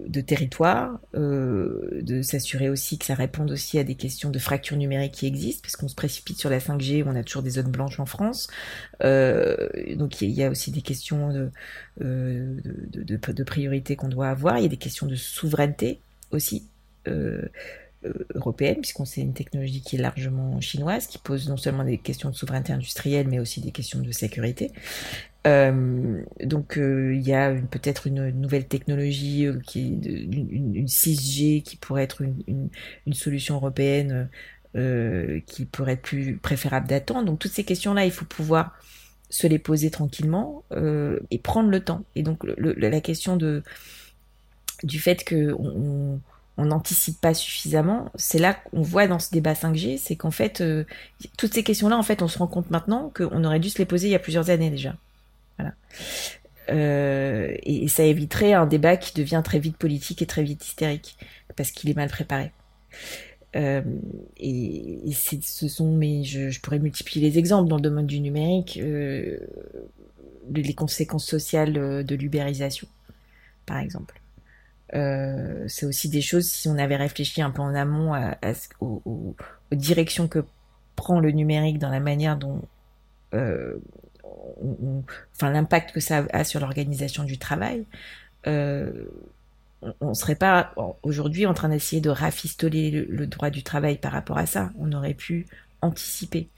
de 0.08 0.21
territoire, 0.21 1.00
euh, 1.15 2.02
de 2.02 2.21
s'assurer 2.21 2.69
aussi 2.69 3.00
que 3.00 3.06
ça 3.06 3.15
réponde 3.15 3.52
aussi 3.52 3.80
à 3.80 3.84
des 3.84 3.95
questions 3.95 4.30
de 4.30 4.39
fracture 4.39 4.78
numérique 4.78 5.13
qui 5.13 5.26
existent, 5.26 5.62
parce 5.63 5.76
qu'on 5.76 5.88
se 5.88 5.95
précipite 5.95 6.38
sur 6.38 6.50
la 6.50 6.60
5G, 6.60 7.04
on 7.06 7.15
a 7.15 7.24
toujours 7.24 7.43
des 7.43 7.52
zones 7.52 7.71
blanches 7.71 8.00
en 8.00 8.06
France. 8.06 8.47
Euh, 9.04 9.69
donc 9.95 10.21
il 10.21 10.30
y 10.30 10.43
a 10.43 10.50
aussi 10.50 10.71
des 10.71 10.82
questions 10.82 11.34
de, 11.34 11.52
euh, 12.02 12.60
de, 12.63 13.04
de, 13.04 13.32
de 13.32 13.43
priorité 13.43 13.95
qu'on 13.95 14.10
doit 14.10 14.30
avoir, 14.30 14.58
il 14.60 14.63
y 14.63 14.65
a 14.65 14.69
des 14.69 14.78
questions 14.78 15.08
de 15.08 15.15
souveraineté 15.15 16.00
aussi. 16.32 16.67
Euh, 17.08 17.50
européenne, 18.34 18.78
puisqu'on 18.82 19.06
sait 19.06 19.21
une 19.21 19.34
technologie 19.34 19.82
qui 19.82 19.95
est 19.95 20.00
largement 20.00 20.60
chinoise, 20.60 21.06
qui 21.06 21.19
pose 21.19 21.47
non 21.47 21.58
seulement 21.58 21.84
des 21.84 22.00
questions 22.00 22.32
de 22.32 22.36
souveraineté 22.36 22.74
industrielle, 22.74 23.28
mais 23.28 23.39
aussi 23.39 23.62
des 23.62 23.69
questions 23.69 24.00
de 24.00 24.12
sécurité. 24.12 24.71
Euh, 25.47 26.21
donc 26.43 26.77
euh, 26.77 27.15
il 27.15 27.27
y 27.27 27.34
a 27.34 27.51
peut-être 27.51 28.06
une, 28.06 28.30
nouvelle 28.30 28.67
technologie 28.67 29.47
euh, 29.47 29.60
une, 29.73 30.75
une, 30.75 30.86
6G 30.86 31.63
qui 31.63 31.77
pourrait 31.77 32.04
être 32.04 32.21
une, 32.21 32.69
solution 33.13 33.56
européenne 33.56 34.30
euh, 34.75 35.39
qui 35.47 35.65
pourrait 35.65 35.93
être 35.93 36.04
plus 36.04 36.38
préférable 36.38 36.88
d'attendre. 36.88 37.25
Donc 37.25 37.39
toutes 37.39 37.51
ces 37.51 37.63
questions-là, 37.63 38.06
il 38.06 38.12
faut 38.12 38.25
pouvoir 38.25 38.75
se 39.30 39.47
les 39.47 39.60
poser 39.60 39.89
tranquillement 39.89 40.63
et 41.32 41.39
prendre 41.39 41.69
le 41.69 41.80
temps. 41.80 42.04
Et 42.15 42.23
donc 42.23 42.43
le, 42.43 42.73
la 42.73 43.01
question 43.01 43.38
de 43.38 43.63
du 44.84 44.99
fait 44.99 45.23
que 45.23 45.54
on, 45.54 46.19
on 46.58 46.65
n'anticipe 46.65 47.19
pas 47.21 47.34
suffisamment, 47.34 48.12
c'est 48.15 48.39
là 48.39 48.54
qu'on 48.54 48.82
voit 48.82 49.08
dans 49.08 49.19
ce 49.19 49.32
débat 49.32 49.54
5G, 49.54 49.97
c'est 49.97 50.15
qu'en 50.15 50.32
fait, 50.32 50.63
toutes 51.38 51.54
ces 51.54 51.63
questions-là, 51.63 51.97
en 51.97 52.04
fait, 52.04 52.21
on 52.21 52.27
se 52.27 52.39
rend 52.39 52.47
compte 52.47 52.71
maintenant 52.71 53.12
qu'on 53.15 53.43
aurait 53.45 53.60
dû 53.60 53.69
se 53.69 53.77
les 53.77 53.86
poser 53.86 54.08
il 54.10 54.12
y 54.12 54.15
a 54.15 54.19
plusieurs 54.19 54.49
années 54.49 54.69
déjà. 54.69 54.95
Euh, 56.69 57.56
et, 57.63 57.88
ça 57.88 58.04
éviterait 58.04 58.54
un 58.54 58.65
débat 58.65 58.97
qui 58.97 59.13
devient 59.13 59.41
très 59.43 59.60
vite 59.60 59.78
politique 59.78 60.21
et 60.21 60.26
très 60.26 60.43
vite 60.43 60.65
hystérique, 60.65 61.17
parce 61.56 61.71
qu'il 61.71 61.89
est 61.89 61.95
mal 61.95 62.10
préparé. 62.10 62.52
et, 63.54 65.12
ce 65.13 65.67
sont, 65.67 65.91
mais 65.95 66.24
je, 66.24 66.60
pourrais 66.62 66.80
multiplier 66.80 67.30
les 67.30 67.38
exemples 67.38 67.69
dans 67.69 67.78
le 67.78 67.82
domaine 67.82 68.08
du 68.08 68.19
numérique, 68.19 68.80
les 70.54 70.74
conséquences 70.74 71.26
sociales 71.26 71.74
de 71.74 72.15
l'ubérisation, 72.15 72.88
par 73.65 73.80
exemple. 73.80 74.21
c'est 74.93 75.86
aussi 75.86 76.10
des 76.10 76.21
choses, 76.21 76.47
si 76.47 76.67
on 76.69 76.78
avait 76.78 76.95
réfléchi 76.95 77.41
un 77.41 77.52
peu 77.52 77.62
en 77.62 77.76
amont 77.76 78.13
à, 78.13 78.38
aux, 78.80 79.36
directions 79.71 80.28
que 80.28 80.45
prend 80.95 81.19
le 81.19 81.32
numérique 81.32 81.80
dans 81.80 81.89
la 81.89 82.00
manière 82.00 82.38
dont 82.38 82.62
enfin 85.36 85.52
l'impact 85.52 85.91
que 85.91 86.00
ça 86.00 86.26
a 86.32 86.44
sur 86.44 86.60
l'organisation 86.60 87.24
du 87.24 87.38
travail, 87.38 87.86
euh, 88.48 88.91
on 90.00 90.10
ne 90.10 90.13
serait 90.13 90.36
pas 90.36 90.74
aujourd'hui 91.02 91.46
en 91.46 91.54
train 91.54 91.70
d'essayer 91.70 92.02
de 92.02 92.10
rafistoler 92.10 92.91
le, 92.91 93.28
droit 93.28 93.50
du 93.50 93.63
travail 93.63 93.98
par 93.98 94.12
rapport 94.12 94.38
à 94.38 94.46
ça. 94.46 94.72
On 94.78 94.91
aurait 94.91 95.15
pu 95.15 95.48
anticiper. 95.82 96.50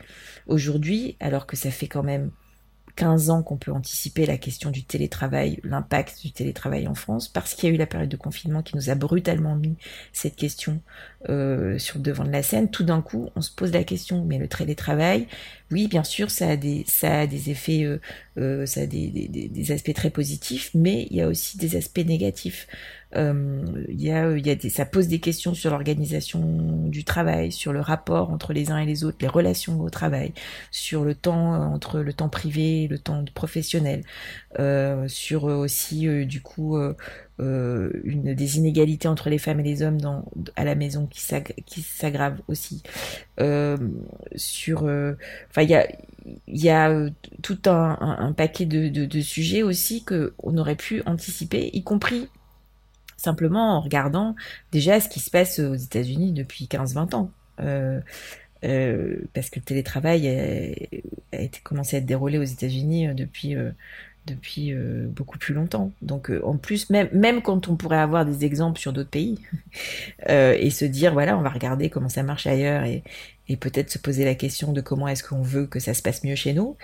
Aujourd'hui, 0.47 1.15
alors 1.21 1.47
que 1.47 1.55
ça 1.55 1.71
fait 1.71 1.87
quand 1.87 2.03
même 2.03 2.31
15 2.95 3.29
ans 3.29 3.43
qu'on 3.43 3.57
peut 3.57 3.71
anticiper 3.71 4.25
la 4.25 4.37
question 4.37 4.69
du 4.69 4.83
télétravail, 4.83 5.59
l'impact 5.63 6.21
du 6.21 6.31
télétravail 6.31 6.87
en 6.87 6.95
France, 6.95 7.27
parce 7.27 7.53
qu'il 7.53 7.69
y 7.69 7.71
a 7.71 7.75
eu 7.75 7.77
la 7.77 7.87
période 7.87 8.09
de 8.09 8.17
confinement 8.17 8.61
qui 8.61 8.75
nous 8.75 8.89
a 8.89 8.95
brutalement 8.95 9.55
mis 9.55 9.75
cette 10.11 10.35
question 10.35 10.81
euh, 11.29 11.79
sur 11.79 11.97
le 11.97 12.03
devant 12.03 12.23
de 12.23 12.31
la 12.31 12.43
scène. 12.43 12.69
Tout 12.69 12.83
d'un 12.83 13.01
coup, 13.01 13.29
on 13.35 13.41
se 13.41 13.51
pose 13.51 13.71
la 13.71 13.83
question, 13.83 14.23
mais 14.25 14.37
le 14.37 14.47
télétravail, 14.47 15.27
oui, 15.71 15.87
bien 15.87 16.03
sûr, 16.03 16.29
ça 16.29 16.49
a 16.49 16.55
des, 16.55 16.85
ça 16.87 17.21
a 17.21 17.27
des 17.27 17.49
effets, 17.49 17.83
euh, 17.83 17.99
euh, 18.37 18.65
ça 18.67 18.81
a 18.81 18.85
des, 18.85 19.07
des, 19.07 19.27
des, 19.27 19.71
aspects 19.71 19.93
très 19.93 20.11
positifs, 20.11 20.69
mais 20.75 21.07
il 21.09 21.17
y 21.17 21.21
a 21.21 21.27
aussi 21.27 21.57
des 21.57 21.75
aspects 21.75 22.05
négatifs. 22.05 22.67
Euh, 23.15 23.63
y 23.89 24.11
a, 24.11 24.31
il 24.35 24.45
y 24.45 24.49
a 24.49 24.55
des, 24.55 24.69
ça 24.69 24.85
pose 24.85 25.07
des 25.07 25.19
questions 25.19 25.53
sur 25.53 25.71
l'organisation 25.71 26.87
du 26.87 27.03
travail, 27.03 27.51
sur 27.51 27.73
le 27.73 27.79
rapport 27.79 28.31
entre 28.31 28.53
les 28.53 28.71
uns 28.71 28.79
et 28.79 28.85
les 28.85 29.03
autres, 29.03 29.17
les 29.21 29.27
relations 29.27 29.81
au 29.81 29.89
travail, 29.89 30.33
sur 30.71 31.03
le 31.03 31.15
temps 31.15 31.53
entre 31.73 31.99
le 31.99 32.13
temps 32.13 32.29
privé 32.29 32.83
et 32.83 32.87
le 32.87 32.99
temps 32.99 33.23
professionnel, 33.33 34.03
euh, 34.59 35.07
sur 35.07 35.45
aussi 35.45 36.07
euh, 36.07 36.25
du 36.25 36.41
coup 36.41 36.77
euh, 37.39 37.89
une 38.03 38.35
des 38.35 38.57
inégalités 38.57 39.07
entre 39.07 39.29
les 39.29 39.39
femmes 39.39 39.59
et 39.59 39.63
les 39.63 39.81
hommes 39.81 39.99
dans, 39.99 40.23
à 40.55 40.63
la 40.63 40.75
maison 40.75 41.07
qui 41.07 41.81
s'aggrave 41.81 42.39
aussi. 42.47 42.83
Euh, 43.39 43.77
sur, 44.35 44.83
euh, 44.85 45.13
enfin, 45.49 45.63
il 45.63 45.69
y 45.69 45.75
a, 45.75 45.87
y 46.47 46.69
a 46.69 47.09
tout 47.41 47.57
un, 47.65 47.97
un, 47.99 48.33
paquet 48.33 48.65
de, 48.65 48.87
de, 48.89 49.05
de, 49.05 49.21
sujets 49.21 49.63
aussi 49.63 50.03
que 50.03 50.33
on 50.43 50.57
aurait 50.57 50.75
pu 50.75 51.01
anticiper, 51.07 51.71
y 51.73 51.83
compris 51.83 52.29
simplement 53.23 53.77
en 53.77 53.81
regardant 53.81 54.35
déjà 54.71 54.99
ce 54.99 55.09
qui 55.09 55.19
se 55.19 55.29
passe 55.29 55.59
aux 55.59 55.75
États-Unis 55.75 56.31
depuis 56.31 56.65
15-20 56.65 57.15
ans. 57.15 57.31
Euh, 57.59 57.99
euh, 58.63 59.17
parce 59.33 59.49
que 59.49 59.59
le 59.59 59.65
télétravail 59.65 60.27
a, 61.33 61.37
commencé 61.63 61.97
à 61.97 61.99
être 61.99 62.05
déroulé 62.05 62.37
aux 62.37 62.43
États-Unis 62.43 63.13
depuis 63.13 63.55
depuis 64.25 64.73
euh, 64.73 65.07
beaucoup 65.07 65.37
plus 65.37 65.53
longtemps. 65.53 65.91
Donc 66.01 66.29
euh, 66.29 66.41
en 66.43 66.57
plus, 66.57 66.89
même, 66.89 67.09
même 67.13 67.41
quand 67.41 67.67
on 67.67 67.75
pourrait 67.75 67.97
avoir 67.97 68.25
des 68.25 68.45
exemples 68.45 68.79
sur 68.79 68.93
d'autres 68.93 69.09
pays 69.09 69.39
euh, 70.29 70.55
et 70.59 70.69
se 70.69 70.85
dire, 70.85 71.13
voilà, 71.13 71.37
on 71.37 71.41
va 71.41 71.49
regarder 71.49 71.89
comment 71.89 72.09
ça 72.09 72.23
marche 72.23 72.47
ailleurs 72.47 72.83
et, 72.83 73.03
et 73.47 73.57
peut-être 73.57 73.89
se 73.89 73.99
poser 73.99 74.25
la 74.25 74.35
question 74.35 74.71
de 74.71 74.81
comment 74.81 75.07
est-ce 75.07 75.23
qu'on 75.23 75.41
veut 75.41 75.65
que 75.67 75.79
ça 75.79 75.93
se 75.93 76.01
passe 76.01 76.23
mieux 76.23 76.35
chez 76.35 76.53
nous, 76.53 76.77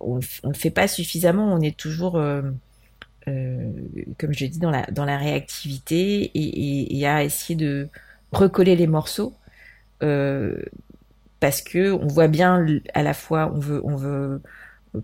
on 0.00 0.16
ne 0.16 0.48
le 0.48 0.54
fait 0.54 0.70
pas 0.70 0.88
suffisamment, 0.88 1.52
on 1.52 1.60
est 1.60 1.76
toujours, 1.76 2.22
comme 3.26 4.32
je 4.32 4.40
l'ai 4.40 4.48
dit, 4.48 4.58
dans 4.58 4.70
la, 4.70 4.82
dans 4.86 5.04
la 5.04 5.18
réactivité 5.18 6.22
et, 6.22 6.30
et, 6.34 6.98
et 6.98 7.06
à 7.06 7.24
essayer 7.24 7.56
de 7.56 7.88
recoller 8.32 8.76
les 8.76 8.86
morceaux. 8.86 9.34
parce 11.40 11.62
que 11.62 11.92
on 11.92 12.06
voit 12.06 12.28
bien 12.28 12.66
à 12.94 13.02
la 13.02 13.14
fois 13.14 13.52
on 13.54 13.58
veut 13.60 13.80
on 13.84 13.96
veut 13.96 14.40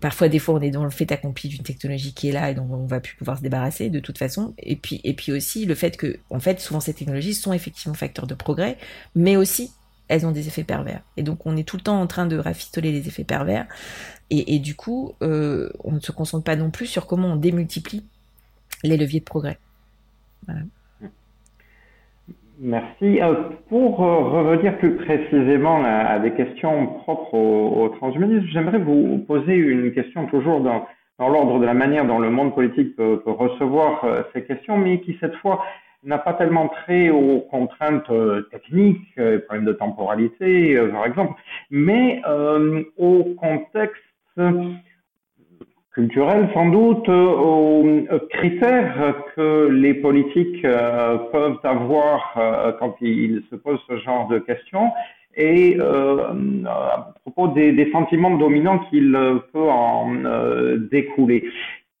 Parfois, 0.01 0.27
des 0.27 0.39
fois, 0.39 0.55
on 0.55 0.61
est 0.61 0.71
dans 0.71 0.83
le 0.83 0.89
fait 0.89 1.11
accompli 1.11 1.49
d'une 1.49 1.61
technologie 1.63 2.13
qui 2.13 2.29
est 2.29 2.31
là 2.31 2.49
et 2.49 2.55
dont 2.55 2.67
on 2.71 2.85
va 2.85 2.99
plus 2.99 3.15
pouvoir 3.15 3.37
se 3.37 3.43
débarrasser 3.43 3.89
de 3.89 3.99
toute 3.99 4.17
façon. 4.17 4.53
Et 4.57 4.75
puis, 4.75 5.01
et 5.03 5.13
puis 5.13 5.31
aussi 5.31 5.65
le 5.65 5.75
fait 5.75 5.97
que, 5.97 6.19
en 6.29 6.39
fait, 6.39 6.59
souvent 6.59 6.79
ces 6.79 6.93
technologies 6.93 7.35
sont 7.35 7.53
effectivement 7.53 7.93
facteurs 7.93 8.27
de 8.27 8.33
progrès, 8.33 8.77
mais 9.15 9.35
aussi 9.35 9.71
elles 10.07 10.25
ont 10.25 10.31
des 10.31 10.47
effets 10.47 10.63
pervers. 10.63 11.01
Et 11.17 11.23
donc, 11.23 11.45
on 11.45 11.55
est 11.57 11.63
tout 11.63 11.77
le 11.77 11.83
temps 11.83 11.99
en 11.99 12.07
train 12.07 12.25
de 12.25 12.37
rafistoler 12.37 12.91
les 12.91 13.07
effets 13.07 13.23
pervers. 13.23 13.67
Et, 14.29 14.57
du 14.57 14.75
coup, 14.75 15.13
euh, 15.21 15.69
on 15.83 15.91
ne 15.91 15.99
se 15.99 16.11
concentre 16.11 16.43
pas 16.43 16.55
non 16.55 16.71
plus 16.71 16.87
sur 16.87 17.05
comment 17.05 17.33
on 17.33 17.35
démultiplie 17.35 18.03
les 18.83 18.97
leviers 18.97 19.19
de 19.19 19.25
progrès. 19.25 19.57
Merci. 22.59 23.21
Euh, 23.21 23.33
pour 23.67 24.03
euh, 24.03 24.43
revenir 24.43 24.77
plus 24.77 24.95
précisément 24.95 25.83
à, 25.83 26.19
des 26.19 26.31
questions 26.31 26.87
propres 26.87 27.33
au, 27.33 27.89
transhumanisme, 27.97 28.45
j'aimerais 28.51 28.77
vous 28.77 29.17
poser 29.27 29.55
une 29.55 29.91
question 29.91 30.27
toujours 30.27 30.61
dans, 30.61 30.87
dans 31.19 31.29
l'ordre 31.29 31.59
de 31.59 31.65
la 31.65 31.73
manière 31.73 32.05
dont 32.05 32.19
le 32.19 32.29
monde 32.29 32.53
politique 32.53 32.95
peut, 32.95 33.19
recevoir 33.25 34.05
euh, 34.05 34.21
ces 34.33 34.43
questions, 34.43 34.77
mais 34.77 35.01
qui 35.01 35.17
cette 35.19 35.35
fois 35.35 35.63
n'a 36.03 36.17
pas 36.17 36.33
tellement 36.33 36.67
trait 36.67 37.09
aux 37.09 37.39
contraintes 37.39 38.11
techniques, 38.51 39.15
problèmes 39.45 39.65
de 39.65 39.71
temporalité 39.71 40.77
par 40.91 41.05
exemple, 41.05 41.41
mais 41.71 42.21
au 42.97 43.23
contexte 43.39 44.03
culturel 45.93 46.49
sans 46.53 46.69
doute 46.69 47.07
euh, 47.07 47.25
aux 47.27 47.85
euh, 47.85 48.19
critères 48.29 49.15
que 49.35 49.69
les 49.69 49.93
politiques 49.93 50.65
euh, 50.65 51.17
peuvent 51.31 51.59
avoir 51.63 52.75
quand 52.79 52.95
ils 53.01 53.43
se 53.49 53.55
posent 53.55 53.79
ce 53.87 53.97
genre 53.97 54.27
de 54.27 54.39
questions 54.39 54.91
et 55.35 55.79
à 55.79 57.13
propos 57.21 57.47
des, 57.47 57.71
des 57.71 57.91
sentiments 57.91 58.37
dominants 58.37 58.79
qu'il 58.89 59.17
peut 59.51 59.69
en 59.69 60.11
découler. 60.91 61.49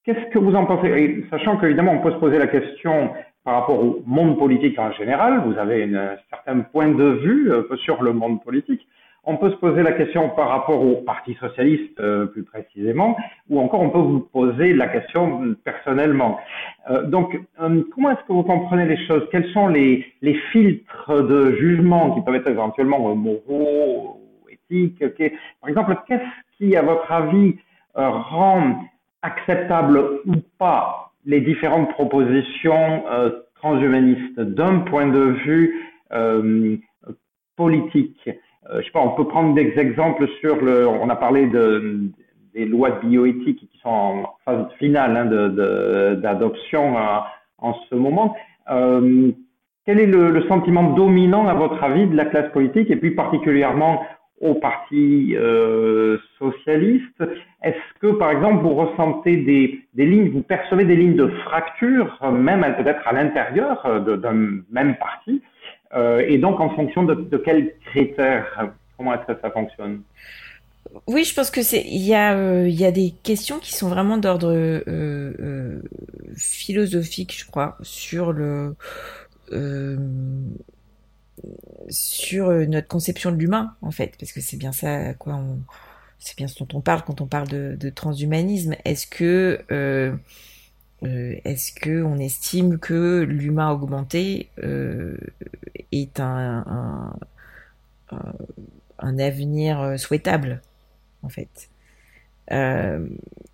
Qu'est-ce 0.05 0.29
que 0.31 0.37
vous 0.37 0.53
en 0.53 0.65
pensez? 0.65 1.25
Sachant 1.31 1.57
qu'évidemment 1.57 1.93
on 1.93 1.99
peut 1.99 2.11
se 2.11 2.19
poser 2.19 2.37
la 2.37 2.45
question 2.45 3.09
par 3.43 3.55
rapport 3.55 3.83
au 3.83 4.03
monde 4.05 4.37
politique 4.37 4.77
en 4.77 4.91
général, 4.91 5.41
vous 5.47 5.57
avez 5.57 5.83
un 5.83 6.15
certain 6.29 6.59
point 6.59 6.89
de 6.89 7.05
vue 7.05 7.51
sur 7.77 8.03
le 8.03 8.13
monde 8.13 8.43
politique, 8.43 8.87
on 9.25 9.37
peut 9.37 9.51
se 9.51 9.55
poser 9.55 9.83
la 9.83 9.93
question 9.93 10.29
par 10.29 10.49
rapport 10.49 10.81
au 10.81 10.95
Parti 10.97 11.33
socialiste 11.35 11.99
euh, 11.99 12.25
plus 12.25 12.43
précisément, 12.43 13.15
ou 13.49 13.59
encore 13.59 13.81
on 13.81 13.89
peut 13.89 13.99
vous 13.99 14.19
poser 14.19 14.73
la 14.73 14.87
question 14.87 15.55
personnellement. 15.63 16.39
Euh, 16.89 17.03
donc, 17.03 17.39
euh, 17.61 17.83
comment 17.93 18.11
est-ce 18.11 18.23
que 18.27 18.33
vous 18.33 18.43
comprenez 18.43 18.85
les 18.85 19.07
choses? 19.07 19.25
Quels 19.31 19.49
sont 19.51 19.67
les, 19.67 20.05
les, 20.21 20.33
filtres 20.51 21.23
de 21.23 21.55
jugement 21.55 22.15
qui 22.15 22.21
peuvent 22.21 22.35
être 22.35 22.49
éventuellement 22.49 23.15
moraux, 23.15 24.19
éthiques 24.49 25.03
Par 25.61 25.69
exemple, 25.69 25.95
qu'est-ce 26.07 26.57
qui, 26.57 26.75
à 26.75 26.81
votre 26.81 27.09
avis, 27.11 27.55
rend 27.95 28.83
acceptable 29.21 29.99
ou 30.25 30.33
pas 30.57 31.11
les 31.25 31.39
différentes 31.39 31.89
propositions 31.91 33.03
transhumanistes 33.55 34.39
d'un 34.39 34.79
point 34.79 35.07
de 35.07 35.35
vue 35.45 35.89
politique? 37.55 38.27
euh, 38.27 38.31
je 38.71 38.85
sais 38.85 38.91
pas, 38.91 39.01
on 39.01 39.11
peut 39.11 39.27
prendre 39.27 39.53
des 39.53 39.73
exemples 39.77 40.27
sur 40.39 40.55
le. 40.57 40.87
On 40.87 41.09
a 41.09 41.15
parlé 41.15 41.47
de, 41.47 42.11
des 42.53 42.65
lois 42.65 42.91
de 42.91 43.07
bioéthique 43.07 43.67
qui 43.69 43.79
sont 43.79 43.89
en 43.89 44.23
phase 44.45 44.67
finale 44.77 45.17
hein, 45.17 46.15
d'adoption 46.15 46.97
euh, 46.97 47.19
en 47.57 47.73
ce 47.89 47.95
moment. 47.95 48.35
Euh, 48.69 49.31
quel 49.85 49.99
est 49.99 50.05
le, 50.05 50.31
le, 50.31 50.47
sentiment 50.47 50.93
dominant, 50.93 51.47
à 51.47 51.53
votre 51.53 51.83
avis, 51.83 52.07
de 52.07 52.15
la 52.15 52.25
classe 52.25 52.51
politique 52.51 52.89
et 52.89 52.95
puis 52.95 53.11
particulièrement 53.11 54.05
au 54.39 54.55
Parti 54.55 55.35
euh, 55.35 56.17
socialiste? 56.39 57.23
Est-ce 57.63 57.99
que, 57.99 58.13
par 58.13 58.31
exemple, 58.31 58.63
vous 58.63 58.75
ressentez 58.75 59.37
des, 59.37 59.81
des, 59.93 60.05
lignes, 60.05 60.29
vous 60.29 60.41
percevez 60.41 60.85
des 60.85 60.95
lignes 60.95 61.15
de 61.15 61.27
fracture, 61.27 62.17
même 62.31 62.61
peut-être 62.77 63.05
à 63.07 63.13
l'intérieur 63.13 64.01
d'un 64.01 64.61
même 64.71 64.95
parti 64.95 65.41
euh, 65.95 66.25
et 66.27 66.37
donc, 66.37 66.59
en 66.59 66.69
fonction 66.69 67.03
de, 67.03 67.13
de 67.13 67.37
quels 67.37 67.73
critères 67.85 68.73
Comment 68.97 69.15
est-ce 69.15 69.33
que 69.33 69.41
ça 69.41 69.51
fonctionne? 69.51 70.01
Oui, 71.07 71.23
je 71.23 71.33
pense 71.33 71.49
que 71.49 71.63
c'est 71.63 71.81
il 71.81 72.03
y 72.03 72.13
a 72.13 72.37
euh, 72.37 72.69
y 72.69 72.85
a 72.85 72.91
des 72.91 73.13
questions 73.23 73.57
qui 73.59 73.73
sont 73.73 73.89
vraiment 73.89 74.17
d'ordre 74.17 74.53
euh, 74.53 75.81
philosophique, 76.37 77.35
je 77.35 77.45
crois, 77.45 77.77
sur 77.81 78.31
le 78.31 78.75
sur 81.89 82.51
notre 82.51 82.87
conception 82.87 83.31
de 83.31 83.37
l'humain 83.37 83.75
en 83.81 83.91
fait, 83.91 84.15
parce 84.19 84.31
que 84.31 84.41
c'est 84.41 84.57
bien 84.57 84.71
ça 84.71 85.09
à 85.09 85.13
quoi 85.13 85.35
on 85.35 85.59
c'est 86.19 86.37
bien 86.37 86.47
ce 86.47 86.63
dont 86.63 86.77
on 86.77 86.81
parle 86.81 87.01
quand 87.03 87.19
on 87.21 87.27
parle 87.27 87.47
de, 87.47 87.75
de 87.77 87.89
transhumanisme. 87.89 88.75
Est-ce 88.85 89.07
que 89.07 89.59
euh, 91.05 91.35
est-ce 91.43 91.73
que 91.73 92.01
on 92.03 92.17
estime 92.17 92.79
que 92.79 93.21
l'humain 93.21 93.71
augmenté 93.71 94.49
euh, 94.63 95.17
est 95.91 96.19
un, 96.19 97.13
un, 98.99 99.19
avenir 99.19 99.81
euh, 99.81 99.97
souhaitable 99.97 100.61
en 101.23 101.29
fait? 101.29 101.69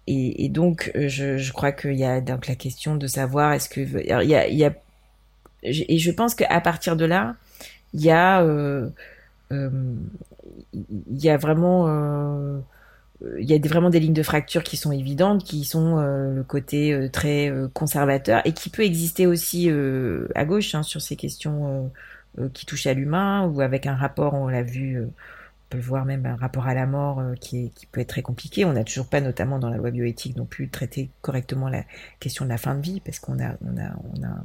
Et, 0.08 0.50
donc 0.50 0.92
je, 0.96 1.38
je 1.38 1.54
crois 1.54 1.72
qu'il 1.72 1.94
y 1.94 2.04
a 2.04 2.22
donc 2.22 2.48
la 2.48 2.56
question 2.56 2.96
de 2.96 3.08
savoir 3.08 3.54
est-ce 3.54 3.70
que 3.70 3.82
il 3.82 4.06
y 4.06 4.36
a, 4.36 4.48
il 4.48 4.58
y 4.58 4.66
a 4.66 4.74
et 5.64 5.98
je 5.98 6.12
pense 6.12 6.36
qu'à 6.36 6.62
partir 6.62 6.96
de 6.96 7.06
là, 7.06 7.36
il 7.94 8.02
y 8.02 8.12
a, 8.12 8.44
il 9.52 9.98
y 11.10 11.30
a 11.30 11.38
vraiment 11.38 11.88
il 13.40 13.50
y 13.50 13.54
a 13.54 13.58
vraiment 13.68 13.90
des 13.90 14.00
lignes 14.00 14.14
de 14.14 14.24
fracture 14.24 14.64
qui 14.64 14.78
sont 14.78 14.92
évidentes, 14.92 15.44
qui 15.44 15.66
sont 15.66 15.98
le 15.98 16.44
côté 16.44 17.10
très 17.12 17.52
conservateur 17.74 18.42
et 18.46 18.54
qui 18.54 18.70
peut 18.70 18.84
exister 18.84 19.28
aussi 19.28 19.70
à 20.36 20.46
gauche 20.46 20.74
hein, 20.76 20.84
sur 20.84 21.02
ces 21.02 21.16
questions 21.18 21.92
qui 22.54 22.66
touchent 22.66 22.88
à 22.88 22.94
l'humain 22.94 23.46
ou 23.46 23.60
avec 23.60 23.88
un 23.88 23.96
rapport, 23.96 24.36
on 24.36 24.48
l'a 24.48 24.64
vu, 24.64 25.06
peut 25.70 25.80
voir 25.80 26.06
même 26.06 26.26
un 26.26 26.36
rapport 26.36 26.68
à 26.68 26.74
la 26.74 26.86
mort 26.86 27.20
euh, 27.20 27.36
qui, 27.36 27.72
qui, 27.72 27.86
peut 27.86 28.02
être 28.02 28.10
très 28.10 28.22
compliqué. 28.22 28.66
On 28.66 28.74
n'a 28.74 28.84
toujours 28.84 29.08
pas, 29.08 29.22
notamment 29.22 29.60
dans 29.60 29.70
la 29.70 29.78
loi 29.78 29.92
bioéthique, 29.92 30.36
non 30.36 30.46
plus 30.46 30.70
traité 30.70 31.10
correctement 31.22 31.70
la 31.70 31.84
question 32.20 32.46
de 32.46 32.50
la 32.50 32.58
fin 32.58 32.76
de 32.76 32.82
vie, 32.82 33.00
parce 33.00 33.20
qu'on 33.20 33.40
a, 33.40 33.54
on 33.62 33.78
a, 33.78 33.92
on 34.14 34.24
a, 34.24 34.28
euh, 34.28 34.42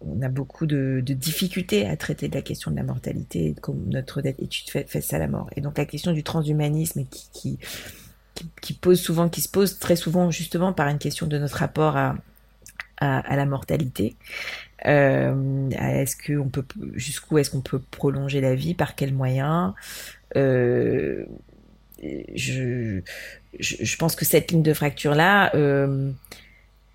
on 0.00 0.22
a 0.22 0.28
beaucoup 0.28 0.66
de, 0.66 1.00
difficultés 1.00 1.86
à 1.86 1.96
traiter 1.96 2.28
de 2.28 2.34
la 2.34 2.42
question 2.42 2.70
de 2.70 2.76
la 2.76 2.82
mortalité, 2.82 3.54
comme 3.60 3.84
notre 3.88 4.24
étude 4.26 4.70
fait, 4.70 5.00
ça 5.00 5.16
à 5.16 5.18
la 5.18 5.28
mort. 5.28 5.48
Et 5.56 5.60
donc 5.60 5.78
la 5.78 5.84
question 5.84 6.12
du 6.12 6.22
transhumanisme 6.22 7.04
qui, 7.32 7.58
pose 8.80 9.00
souvent, 9.00 9.28
qui 9.28 9.40
se 9.40 9.48
pose 9.48 9.78
très 9.78 9.96
souvent 9.96 10.30
justement 10.30 10.72
par 10.72 10.88
une 10.88 10.98
question 10.98 11.26
de 11.26 11.38
notre 11.38 11.56
rapport 11.56 11.96
à, 11.96 12.16
la 13.00 13.46
mortalité. 13.46 14.16
Euh, 14.86 15.70
est-ce 15.70 16.16
peut 16.50 16.64
jusqu'où 16.94 17.38
est-ce 17.38 17.50
qu'on 17.50 17.60
peut 17.60 17.80
prolonger 17.90 18.40
la 18.40 18.54
vie? 18.54 18.74
Par 18.74 18.94
quels 18.94 19.14
moyens? 19.14 19.74
Euh, 20.34 21.24
je, 22.34 23.00
je, 23.58 23.96
pense 23.96 24.16
que 24.16 24.24
cette 24.24 24.50
ligne 24.50 24.62
de 24.62 24.74
fracture 24.74 25.14
là, 25.14 25.54
euh, 25.54 26.10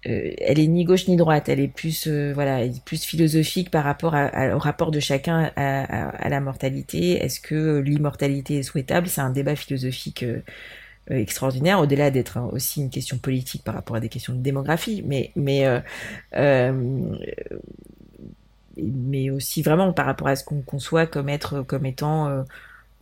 euh, 0.07 0.31
elle 0.37 0.59
est 0.59 0.67
ni 0.67 0.83
gauche 0.83 1.07
ni 1.07 1.15
droite. 1.15 1.49
Elle 1.49 1.59
est 1.59 1.67
plus 1.67 2.07
euh, 2.07 2.31
voilà, 2.33 2.67
plus 2.85 3.03
philosophique 3.03 3.69
par 3.71 3.83
rapport 3.83 4.15
à, 4.15 4.55
au 4.55 4.59
rapport 4.59 4.91
de 4.91 4.99
chacun 4.99 5.51
à, 5.55 6.25
à, 6.25 6.29
la 6.29 6.39
mortalité. 6.39 7.23
Est-ce 7.23 7.39
que 7.39 7.79
l'immortalité 7.79 8.57
est 8.57 8.63
souhaitable? 8.63 9.07
C'est 9.07 9.21
un 9.21 9.29
débat 9.29 9.55
philosophique 9.55 10.25
euh, 11.09 11.15
extraordinaire, 11.15 11.79
au-delà 11.79 12.11
d'être 12.11 12.37
aussi 12.53 12.79
une 12.79 12.91
question 12.91 13.17
politique 13.17 13.63
par 13.63 13.73
rapport 13.73 13.95
à 13.95 13.99
des 13.99 14.07
questions 14.09 14.33
de 14.33 14.39
démographie, 14.39 15.03
mais 15.05 15.31
mais 15.35 15.65
euh, 15.65 15.79
euh, 16.35 17.17
mais 18.77 19.31
aussi 19.31 19.63
vraiment 19.63 19.93
par 19.93 20.05
rapport 20.05 20.27
à 20.27 20.35
ce 20.35 20.43
qu'on 20.43 20.61
conçoit 20.61 21.07
comme 21.07 21.27
être 21.27 21.63
comme 21.63 21.87
étant 21.87 22.45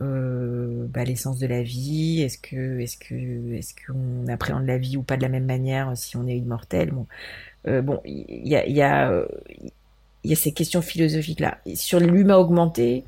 bah, 0.00 1.04
l'essence 1.04 1.38
de 1.38 1.46
la 1.46 1.62
vie 1.62 2.22
Est-ce 2.22 2.38
que, 2.38 2.80
est-ce 2.80 2.96
que, 2.96 3.54
est-ce 3.54 3.74
qu'on 3.74 4.28
appréhende 4.28 4.66
la 4.66 4.78
vie 4.78 4.96
ou 4.96 5.02
pas 5.02 5.16
de 5.16 5.22
la 5.22 5.28
même 5.28 5.46
manière 5.46 5.96
si 5.96 6.16
on 6.16 6.26
est 6.26 6.36
immortel? 6.36 6.90
Bon, 6.92 7.06
bon, 7.64 8.00
il 8.04 8.48
y 8.48 8.56
a, 8.56 8.66
il 8.66 8.74
y 8.74 8.82
a, 8.82 9.10
a 9.10 10.34
ces 10.34 10.52
questions 10.52 10.82
philosophiques 10.82 11.40
là. 11.40 11.58
Sur 11.74 12.00
l'humain 12.00 12.36
augmenté, 12.36 13.04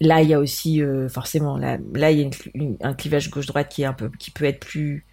Là, 0.00 0.22
il 0.22 0.28
y 0.28 0.34
a 0.34 0.38
aussi 0.38 0.80
euh, 0.80 1.08
forcément 1.08 1.56
là, 1.58 1.78
là 1.94 2.12
il 2.12 2.20
y 2.20 2.24
a 2.24 2.88
un 2.88 2.94
clivage 2.94 3.30
gauche-droite 3.30 3.68
qui 3.68 3.82
est 3.82 3.86
un 3.86 3.92
peu, 3.92 4.10
qui 4.18 4.30
peut 4.30 4.44
être 4.44 4.60
plus 4.60 5.04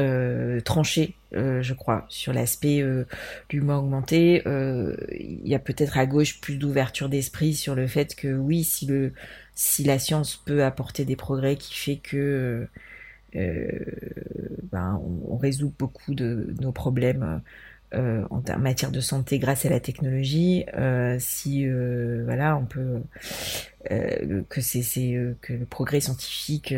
euh, 0.00 0.60
tranché, 0.60 1.14
euh, 1.34 1.62
je 1.62 1.72
crois, 1.72 2.04
sur 2.08 2.32
l'aspect 2.32 2.82
euh, 2.82 3.06
l'humain 3.50 3.78
augmenté. 3.78 4.42
Euh, 4.46 4.96
il 5.12 5.46
y 5.48 5.54
a 5.54 5.58
peut-être 5.58 5.96
à 5.96 6.06
gauche 6.06 6.40
plus 6.40 6.56
d'ouverture 6.56 7.08
d'esprit 7.08 7.54
sur 7.54 7.74
le 7.74 7.86
fait 7.86 8.14
que 8.14 8.28
oui, 8.34 8.64
si 8.64 8.86
le 8.86 9.12
si 9.54 9.84
la 9.84 9.98
science 9.98 10.36
peut 10.36 10.64
apporter 10.64 11.04
des 11.04 11.16
progrès 11.16 11.56
qui 11.56 11.74
fait 11.74 11.96
que 11.96 12.68
ben, 13.34 15.00
on, 15.28 15.36
résout 15.36 15.72
beaucoup 15.78 16.14
de 16.14 16.54
nos 16.60 16.72
problèmes 16.72 17.42
en, 17.92 18.42
matière 18.58 18.90
de 18.90 19.00
santé 19.00 19.38
grâce 19.38 19.66
à 19.66 19.70
la 19.70 19.80
technologie, 19.80 20.64
si 21.18 21.66
voilà, 21.68 22.56
on 22.56 22.64
peut 22.64 23.02
que 24.48 24.60
c'est 24.60 25.34
que 25.42 25.52
le 25.52 25.66
progrès 25.66 26.00
scientifique 26.00 26.74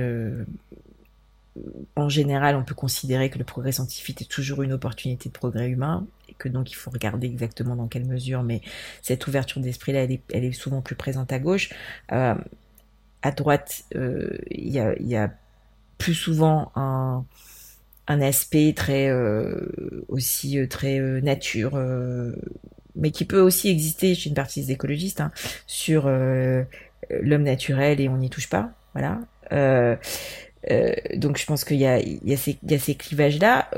en 1.97 2.09
général, 2.09 2.57
on 2.57 2.65
peut 2.65 2.75
considérer 2.75 3.31
que 3.31 3.39
le 3.39 3.45
progrès 3.45 3.73
scientifique 3.73 4.23
est 4.23 4.31
toujours 4.31 4.63
une 4.63 4.73
opportunité 4.73 5.29
de 5.29 5.35
progrès 5.35 5.69
humain 5.69 6.07
et 6.29 6.35
que 6.35 6.49
donc 6.49 6.71
il 6.71 6.75
faut 6.75 6.91
regarder 6.91 7.27
exactement 7.27 7.77
dans 7.77 7.87
quelle 7.87 8.07
mesure, 8.07 8.43
mais 8.43 8.61
cette 9.03 9.27
ouverture 9.27 9.61
d'esprit-là, 9.61 10.05
elle 10.05 10.13
est, 10.13 10.23
elle 10.33 10.45
est, 10.45 10.53
souvent 10.53 10.83
plus 10.83 10.97
présente 10.97 11.33
à 11.33 11.39
gauche. 11.39 11.71
Euh, 12.13 12.35
à 13.23 13.31
droite, 13.31 13.85
il 13.95 14.69
y 14.69 14.79
a, 14.79 14.95
y, 15.01 15.17
a, 15.17 15.31
plus 15.97 16.15
souvent 16.15 16.73
un, 16.75 17.25
un 18.07 18.21
aspect 18.21 18.73
très 18.75 19.09
euh, 19.09 20.05
aussi 20.09 20.59
euh, 20.59 20.67
très 20.67 20.99
euh, 20.99 21.21
nature, 21.21 21.79
mais 22.97 23.11
qui 23.11 23.25
peut 23.25 23.41
aussi 23.41 23.69
exister 23.69 24.15
chez 24.15 24.29
une 24.29 24.35
partie 24.35 24.61
des 24.61 24.73
écologistes 24.73 25.21
hein, 25.21 25.33
sur 25.67 26.07
l'homme 26.07 27.43
naturel 27.43 28.01
et 28.01 28.09
on 28.09 28.17
n'y 28.17 28.31
touche 28.31 28.49
pas, 28.49 28.71
voilà. 28.95 29.21
Donc 31.17 31.39
je 31.39 31.47
pense 31.47 31.65
qu'il 31.65 31.79
y 31.79 31.87
a, 31.87 32.01
il 32.01 32.21
y 32.25 32.33
a 32.33 32.37
ces, 32.37 32.59
il 32.63 32.71
y 32.71 32.75
a 32.75 32.79
ces 32.79 32.95
clivages 32.95 33.39
là. 33.39 33.69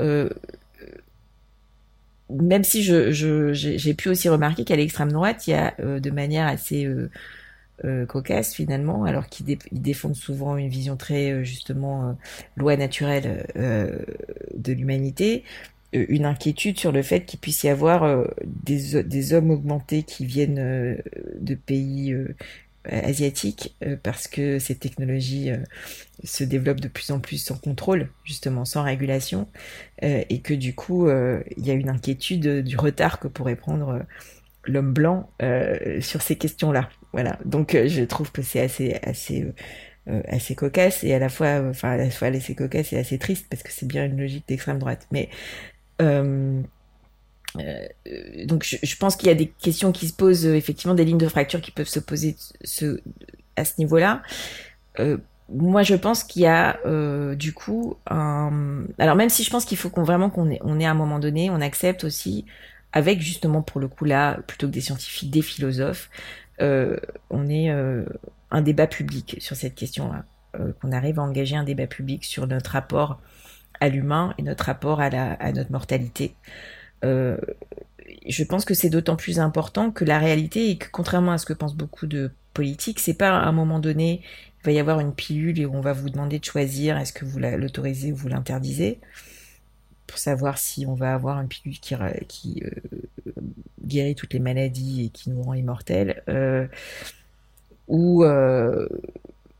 même 2.29 2.63
si 2.63 2.83
je, 2.83 3.11
je 3.11 3.53
j'ai 3.53 3.93
pu 3.93 4.09
aussi 4.09 4.29
remarquer 4.29 4.63
qu'à 4.63 4.75
l'extrême 4.75 5.11
droite, 5.11 5.47
il 5.47 5.51
y 5.51 5.53
a 5.53 5.73
de 5.79 6.11
manière 6.11 6.47
assez 6.47 6.87
euh, 7.85 8.07
cocasse 8.07 8.55
finalement, 8.55 9.03
alors 9.03 9.27
qu'ils 9.27 9.59
défendent 9.71 10.15
souvent 10.15 10.57
une 10.57 10.67
vision 10.67 10.97
très 10.97 11.29
euh, 11.31 11.43
justement 11.43 12.09
euh, 12.09 12.13
loi 12.55 12.75
naturelle 12.75 13.45
de 13.55 14.73
l'humanité, 14.73 15.43
une 15.93 16.25
inquiétude 16.25 16.79
sur 16.79 16.91
le 16.91 17.03
fait 17.03 17.25
qu'il 17.25 17.39
puisse 17.39 17.63
y 17.63 17.69
avoir 17.69 18.25
des, 18.45 19.03
des, 19.03 19.33
hommes 19.33 19.51
augmentés 19.51 20.01
qui 20.01 20.25
viennent 20.25 20.97
de 21.39 21.55
pays 21.55 22.15
asiatiques 22.89 23.77
parce 24.03 24.27
que 24.27 24.59
ces 24.59 24.75
technologies 24.75 25.51
se 26.23 26.43
développent 26.43 26.79
de 26.79 26.87
plus 26.87 27.11
en 27.11 27.19
plus 27.19 27.37
sans 27.37 27.57
contrôle, 27.57 28.09
justement 28.23 28.65
sans 28.65 28.83
régulation, 28.83 29.47
et 30.01 30.41
que 30.41 30.53
du 30.53 30.75
coup 30.75 31.09
il 31.09 31.65
y 31.65 31.71
a 31.71 31.73
une 31.73 31.89
inquiétude 31.89 32.63
du 32.63 32.77
retard 32.77 33.19
que 33.19 33.27
pourrait 33.27 33.55
prendre 33.55 34.05
l'homme 34.65 34.93
blanc 34.93 35.29
sur 36.01 36.21
ces 36.21 36.35
questions-là. 36.35 36.89
Voilà. 37.13 37.39
Donc 37.45 37.73
euh, 37.73 37.87
je 37.87 38.03
trouve 38.03 38.31
que 38.31 38.41
c'est 38.41 38.59
assez 38.59 38.99
assez 39.01 39.41
euh, 39.41 39.53
euh, 40.09 40.21
assez 40.27 40.55
cocasse 40.55 41.03
et 41.03 41.13
à 41.13 41.19
la 41.19 41.29
fois 41.29 41.61
enfin 41.67 41.91
à 41.91 41.97
la 41.97 42.09
fois 42.11 42.27
assez 42.27 42.55
cocasse 42.55 42.93
et 42.93 42.97
assez 42.97 43.17
triste 43.17 43.47
parce 43.49 43.63
que 43.63 43.71
c'est 43.71 43.87
bien 43.87 44.05
une 44.05 44.19
logique 44.19 44.47
d'extrême 44.47 44.79
droite. 44.79 45.07
Mais 45.11 45.29
donc 48.45 48.63
je, 48.63 48.95
pense 48.97 49.15
qu'il 49.15 49.29
y 49.29 49.31
a 49.31 49.35
des 49.35 49.47
questions 49.47 49.91
qui 49.91 50.07
se 50.07 50.13
posent 50.13 50.45
effectivement 50.45 50.93
des 50.93 51.05
lignes 51.05 51.17
de 51.17 51.27
fracture 51.27 51.61
qui 51.61 51.71
peuvent 51.71 51.87
se 51.87 51.99
poser 51.99 52.35
ce, 52.63 52.99
à 53.55 53.65
ce 53.65 53.73
niveau-là. 53.79 54.21
moi, 55.49 55.81
je 55.81 55.95
pense 55.95 56.23
qu'il 56.23 56.43
y 56.43 56.45
a 56.45 56.77
du 57.35 57.53
coup 57.53 57.95
un. 58.09 58.83
Alors 58.99 59.15
même 59.15 59.29
si 59.29 59.43
je 59.43 59.49
pense 59.49 59.65
qu'il 59.65 59.77
faut 59.77 59.89
qu'on 59.89 60.03
vraiment 60.03 60.29
qu'on 60.29 60.51
ait, 60.51 60.59
on 60.63 60.79
ait 60.79 60.85
à 60.85 60.91
un 60.91 60.95
moment 60.95 61.19
donné, 61.19 61.49
on 61.49 61.61
accepte 61.61 62.03
aussi 62.03 62.45
avec 62.93 63.21
justement 63.21 63.61
pour 63.61 63.81
le 63.81 63.87
coup 63.87 64.05
là 64.05 64.39
plutôt 64.47 64.67
que 64.67 64.71
des 64.73 64.81
scientifiques, 64.81 65.31
des 65.31 65.41
philosophes, 65.41 66.09
euh, 66.61 66.97
on 67.29 67.47
est 67.47 67.69
euh, 67.69 68.05
un 68.51 68.61
débat 68.61 68.87
public 68.87 69.37
sur 69.39 69.55
cette 69.55 69.75
question-là, 69.75 70.25
euh, 70.59 70.73
qu'on 70.81 70.91
arrive 70.91 71.19
à 71.19 71.23
engager 71.23 71.55
un 71.55 71.63
débat 71.63 71.87
public 71.87 72.23
sur 72.25 72.47
notre 72.47 72.71
rapport 72.71 73.19
à 73.79 73.89
l'humain 73.89 74.33
et 74.37 74.41
notre 74.41 74.65
rapport 74.65 75.01
à, 75.01 75.09
la, 75.09 75.33
à 75.33 75.51
notre 75.51 75.71
mortalité. 75.71 76.35
Je 77.03 78.43
pense 78.43 78.65
que 78.65 78.73
c'est 78.73 78.89
d'autant 78.89 79.15
plus 79.15 79.39
important 79.39 79.91
que 79.91 80.05
la 80.05 80.19
réalité 80.19 80.71
est 80.71 80.77
que 80.77 80.87
contrairement 80.91 81.33
à 81.33 81.37
ce 81.37 81.45
que 81.45 81.53
pensent 81.53 81.75
beaucoup 81.75 82.07
de 82.07 82.31
politiques, 82.53 82.99
c'est 82.99 83.13
pas 83.13 83.29
à 83.29 83.45
un 83.45 83.51
moment 83.51 83.79
donné 83.79 84.21
il 84.61 84.65
va 84.65 84.71
y 84.71 84.79
avoir 84.79 84.99
une 84.99 85.13
pilule 85.13 85.59
et 85.59 85.65
on 85.65 85.79
va 85.79 85.93
vous 85.93 86.09
demander 86.09 86.39
de 86.39 86.45
choisir 86.45 86.97
est-ce 86.97 87.13
que 87.13 87.23
vous 87.23 87.39
l'autorisez 87.39 88.11
ou 88.11 88.15
vous 88.15 88.27
l'interdisez 88.27 88.99
pour 90.07 90.17
savoir 90.17 90.57
si 90.57 90.85
on 90.85 90.93
va 90.93 91.13
avoir 91.13 91.39
une 91.39 91.47
pilule 91.47 91.79
qui, 91.79 91.95
qui 92.27 92.63
euh, 92.63 92.71
guérit 93.85 94.15
toutes 94.15 94.33
les 94.33 94.39
maladies 94.39 95.05
et 95.05 95.09
qui 95.09 95.29
nous 95.29 95.43
rend 95.43 95.53
immortels, 95.53 96.23
euh, 96.29 96.67
ou 97.87 98.23
euh, 98.23 98.87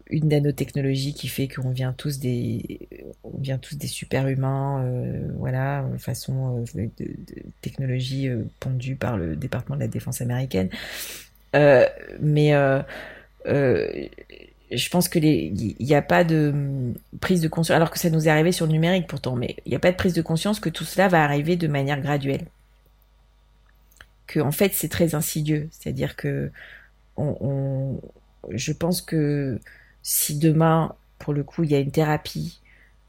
une 0.09 0.29
nanotechnologie 0.29 1.13
qui 1.13 1.27
fait 1.27 1.47
qu'on 1.47 1.71
vient 1.71 1.93
tous 1.93 2.19
des 2.19 2.87
on 3.23 3.37
vient 3.39 3.57
tous 3.57 3.77
des 3.77 3.87
super 3.87 4.27
humains 4.27 4.89
voilà 5.37 5.85
façon 5.97 6.63
de, 6.75 6.89
de, 6.97 7.13
technologie 7.61 8.29
pondue 8.59 8.95
par 8.95 9.17
le 9.17 9.35
département 9.35 9.75
de 9.75 9.81
la 9.81 9.87
défense 9.87 10.21
américaine 10.21 10.69
mais 12.21 12.53
je 14.71 14.89
pense 14.89 15.07
que 15.07 15.19
il 15.19 15.75
n'y 15.79 15.95
a 15.95 16.01
pas 16.01 16.23
de 16.23 16.93
prise 17.21 17.41
de 17.41 17.47
conscience, 17.47 17.75
alors 17.75 17.91
que 17.91 17.99
ça 17.99 18.09
nous 18.09 18.27
est 18.27 18.31
arrivé 18.31 18.51
sur 18.51 18.65
le 18.65 18.71
numérique 18.73 19.07
pourtant, 19.07 19.35
mais 19.35 19.55
il 19.65 19.69
n'y 19.69 19.75
a 19.75 19.79
pas 19.79 19.91
de 19.91 19.97
prise 19.97 20.13
de 20.13 20.21
conscience 20.21 20.59
que 20.59 20.69
tout 20.69 20.83
cela 20.83 21.07
va 21.07 21.23
arriver 21.23 21.55
de 21.55 21.67
manière 21.67 22.01
graduelle. 22.01 22.45
Que 24.27 24.39
en 24.39 24.51
fait 24.51 24.73
c'est 24.73 24.89
très 24.89 25.15
insidieux, 25.15 25.69
c'est-à-dire 25.71 26.15
que 26.15 26.51
on, 27.15 27.37
on, 27.39 28.01
je 28.51 28.73
pense 28.73 29.01
que 29.01 29.59
si 30.07 30.37
demain, 30.39 30.95
pour 31.19 31.33
le 31.33 31.43
coup, 31.43 31.65
il 31.65 31.71
y 31.71 31.75
a 31.75 31.79
une 31.79 31.91
thérapie 31.91 32.61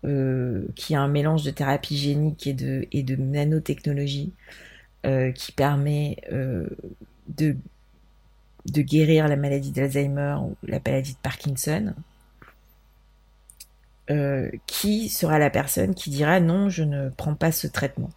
euh, 0.04 0.66
qui 0.74 0.96
a 0.96 1.00
un 1.00 1.06
mélange 1.06 1.44
de 1.44 1.52
thérapie 1.52 1.96
génique 1.96 2.48
et 2.48 2.54
de, 2.54 3.16
nanotechnologie, 3.16 4.32
qui 5.34 5.52
permet 5.52 6.16
de, 7.28 7.56
de 8.66 8.82
guérir 8.82 9.28
la 9.28 9.37
maladie 9.37 9.70
d'Alzheimer 9.70 10.38
ou 10.42 10.56
la 10.64 10.80
maladie 10.84 11.12
de 11.12 11.18
Parkinson, 11.18 11.94
qui 14.66 15.08
sera 15.08 15.38
la 15.38 15.50
personne 15.50 15.94
qui 15.94 16.11
dira 16.11 16.40
non, 16.40 16.68
je 16.68 16.82
ne 16.82 17.11
prends 17.11 17.37
pas 17.37 17.52
ce 17.52 17.68
traitement. 17.68 18.11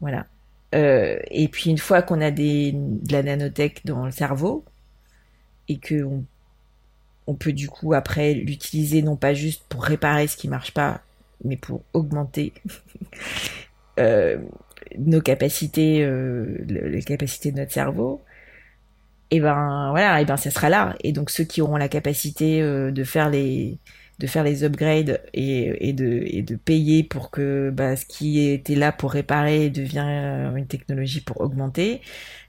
Voilà. 0.00 0.26
et 0.72 1.48
puis 1.50 1.70
une 1.70 1.78
fois 1.78 2.02
qu'on 2.02 2.20
a 2.20 2.30
de 2.30 3.10
la 3.10 3.22
nanotech 3.22 3.86
dans 3.86 4.04
le 4.04 4.12
cerveau 4.12 4.66
et 5.68 5.78
que 5.78 6.04
on 7.26 7.34
peut 7.34 7.52
du 7.52 7.68
coup 7.68 7.92
après 7.94 8.34
l'utiliser 8.34 9.02
non 9.02 9.16
pas 9.16 9.34
juste 9.34 9.64
pour 9.68 9.84
réparer 9.84 10.26
ce 10.28 10.36
qui 10.36 10.48
marche 10.48 10.72
pas, 10.72 11.00
mais 11.44 11.56
pour 11.56 11.82
augmenter 11.92 12.52
euh, 13.98 14.38
nos 14.98 15.20
capacités, 15.20 16.04
euh, 16.04 16.58
les 16.68 17.02
capacités 17.02 17.52
de 17.52 17.58
notre 17.58 17.72
cerveau. 17.72 18.22
Et 19.30 19.40
ben 19.40 19.90
voilà, 19.90 20.20
et 20.20 20.24
ben 20.24 20.36
ça 20.36 20.50
sera 20.50 20.68
là. 20.68 20.94
Et 21.02 21.12
donc 21.12 21.30
ceux 21.30 21.44
qui 21.44 21.60
auront 21.60 21.76
la 21.76 21.88
capacité 21.88 22.62
euh, 22.62 22.92
de 22.92 23.04
faire 23.04 23.28
les 23.28 23.78
de 24.18 24.26
faire 24.26 24.44
les 24.44 24.64
upgrades 24.64 25.20
et, 25.34 25.88
et, 25.88 25.92
de, 25.92 26.22
et 26.26 26.42
de 26.42 26.56
payer 26.56 27.02
pour 27.02 27.30
que 27.30 27.70
bah, 27.70 27.96
ce 27.96 28.06
qui 28.06 28.48
était 28.48 28.74
là 28.74 28.92
pour 28.92 29.12
réparer 29.12 29.68
devient 29.70 30.50
une 30.56 30.66
technologie 30.66 31.20
pour 31.20 31.40
augmenter, 31.40 32.00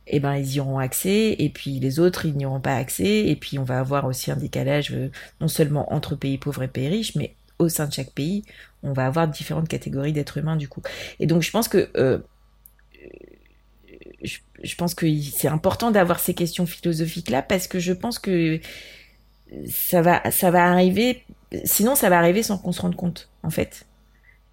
et 0.09 0.17
eh 0.17 0.19
ben 0.21 0.35
ils 0.35 0.55
y 0.55 0.59
auront 0.61 0.79
accès. 0.79 1.35
Et 1.37 1.49
puis 1.49 1.79
les 1.79 1.99
autres 1.99 2.25
ils 2.25 2.35
n'y 2.35 2.45
auront 2.45 2.61
pas 2.61 2.75
accès. 2.75 3.27
Et 3.27 3.35
puis 3.35 3.59
on 3.59 3.63
va 3.63 3.79
avoir 3.79 4.05
aussi 4.05 4.31
un 4.31 4.37
décalage 4.37 4.93
euh, 4.93 5.09
non 5.41 5.49
seulement 5.49 5.93
entre 5.93 6.15
pays 6.15 6.37
pauvres 6.37 6.63
et 6.63 6.67
pays 6.69 6.87
riches 6.87 7.15
mais 7.15 7.35
au 7.59 7.67
sein 7.69 7.87
de 7.87 7.93
chaque 7.93 8.11
pays 8.11 8.43
on 8.83 8.93
va 8.93 9.05
avoir 9.05 9.27
différentes 9.27 9.67
catégories 9.67 10.13
d'êtres 10.13 10.37
humains 10.37 10.55
du 10.55 10.69
coup. 10.69 10.81
Et 11.19 11.27
donc 11.27 11.41
je 11.41 11.51
pense 11.51 11.67
que 11.67 11.89
euh, 11.97 12.19
je, 14.23 14.75
pense 14.75 14.95
que 14.95 15.05
c'est 15.21 15.47
important 15.49 15.91
d'avoir 15.91 16.19
ces 16.19 16.33
questions 16.33 16.65
philosophiques 16.65 17.29
là 17.29 17.41
parce 17.41 17.67
que 17.67 17.79
je 17.79 17.93
pense 17.93 18.17
que 18.17 18.59
ça 19.69 20.01
va 20.01 20.31
ça 20.31 20.51
va 20.51 20.65
arriver 20.71 21.23
sinon 21.65 21.95
ça 21.95 22.09
va 22.09 22.17
arriver 22.17 22.43
sans 22.43 22.57
qu'on 22.57 22.71
se 22.71 22.81
rende 22.81 22.95
compte 22.95 23.29
en 23.43 23.49
fait 23.49 23.85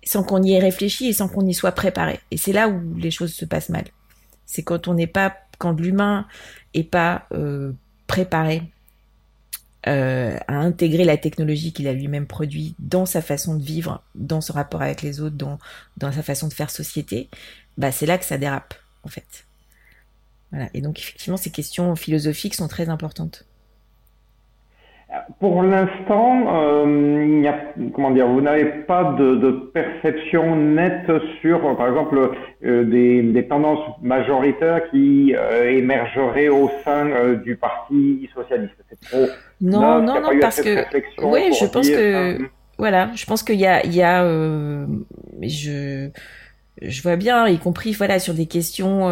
sans 0.04 0.22
qu'on 0.22 0.42
y 0.42 0.52
ait 0.52 0.58
réfléchi 0.58 1.08
et 1.08 1.12
sans 1.12 1.28
qu'on 1.28 1.46
y 1.46 1.54
soit 1.54 1.72
préparé 1.72 2.20
et 2.30 2.36
c'est 2.36 2.52
là 2.52 2.68
où 2.68 2.94
les 2.96 3.10
choses 3.10 3.32
se 3.32 3.44
passent 3.44 3.70
mal 3.70 3.84
c'est 4.46 4.62
quand 4.62 4.88
on 4.88 4.94
n'est 4.94 5.06
pas 5.06 5.34
quand 5.58 5.72
l'humain 5.80 6.26
est 6.74 6.84
pas 6.84 7.26
euh, 7.32 7.72
préparé 8.06 8.62
euh, 9.86 10.38
à 10.48 10.54
intégrer 10.54 11.04
la 11.04 11.18
technologie 11.18 11.74
qu'il 11.74 11.88
a 11.88 11.92
lui-même 11.92 12.26
produit 12.26 12.74
dans 12.78 13.04
sa 13.04 13.20
façon 13.20 13.54
de 13.54 13.62
vivre, 13.62 14.02
dans 14.14 14.40
son 14.40 14.54
rapport 14.54 14.80
avec 14.80 15.02
les 15.02 15.20
autres, 15.20 15.36
dans, 15.36 15.58
dans 15.98 16.10
sa 16.10 16.22
façon 16.22 16.48
de 16.48 16.54
faire 16.54 16.70
société, 16.70 17.28
bah 17.76 17.92
c'est 17.92 18.06
là 18.06 18.16
que 18.16 18.24
ça 18.24 18.38
dérape 18.38 18.74
en 19.02 19.08
fait. 19.08 19.44
Voilà. 20.52 20.70
Et 20.72 20.80
donc 20.80 20.98
effectivement, 20.98 21.36
ces 21.36 21.50
questions 21.50 21.94
philosophiques 21.96 22.54
sont 22.54 22.66
très 22.66 22.88
importantes. 22.88 23.44
Pour 25.38 25.62
l'instant, 25.62 26.44
euh, 26.48 27.24
il 27.26 27.42
y 27.42 27.48
a, 27.48 27.60
comment 27.94 28.10
dire, 28.10 28.26
vous 28.26 28.40
n'avez 28.40 28.64
pas 28.64 29.14
de, 29.18 29.36
de, 29.36 29.50
perception 29.72 30.56
nette 30.56 31.10
sur, 31.40 31.60
par 31.76 31.88
exemple, 31.88 32.32
euh, 32.64 32.84
des, 32.84 33.22
des, 33.22 33.46
tendances 33.46 33.84
majoritaires 34.02 34.80
qui 34.90 35.34
euh, 35.36 35.70
émergeraient 35.70 36.48
au 36.48 36.70
sein 36.84 37.34
du 37.44 37.56
Parti 37.56 38.28
socialiste. 38.34 38.74
Trop 39.08 39.26
non, 39.60 40.02
non, 40.02 40.20
non, 40.20 40.40
parce 40.40 40.60
que, 40.60 40.84
oui, 41.22 41.52
je 41.60 41.66
pense 41.66 41.88
que, 41.88 42.38
voilà, 42.78 43.10
je 43.14 43.24
pense 43.26 43.42
qu'il 43.42 43.60
y 43.60 43.66
a, 43.66 43.84
il 43.84 43.94
y 43.94 44.02
a, 44.02 44.24
je, 45.42 46.08
je 46.80 47.02
vois 47.02 47.16
bien, 47.16 47.46
y 47.46 47.58
compris, 47.58 47.92
voilà, 47.92 48.18
sur 48.18 48.34
des 48.34 48.46
questions, 48.46 49.08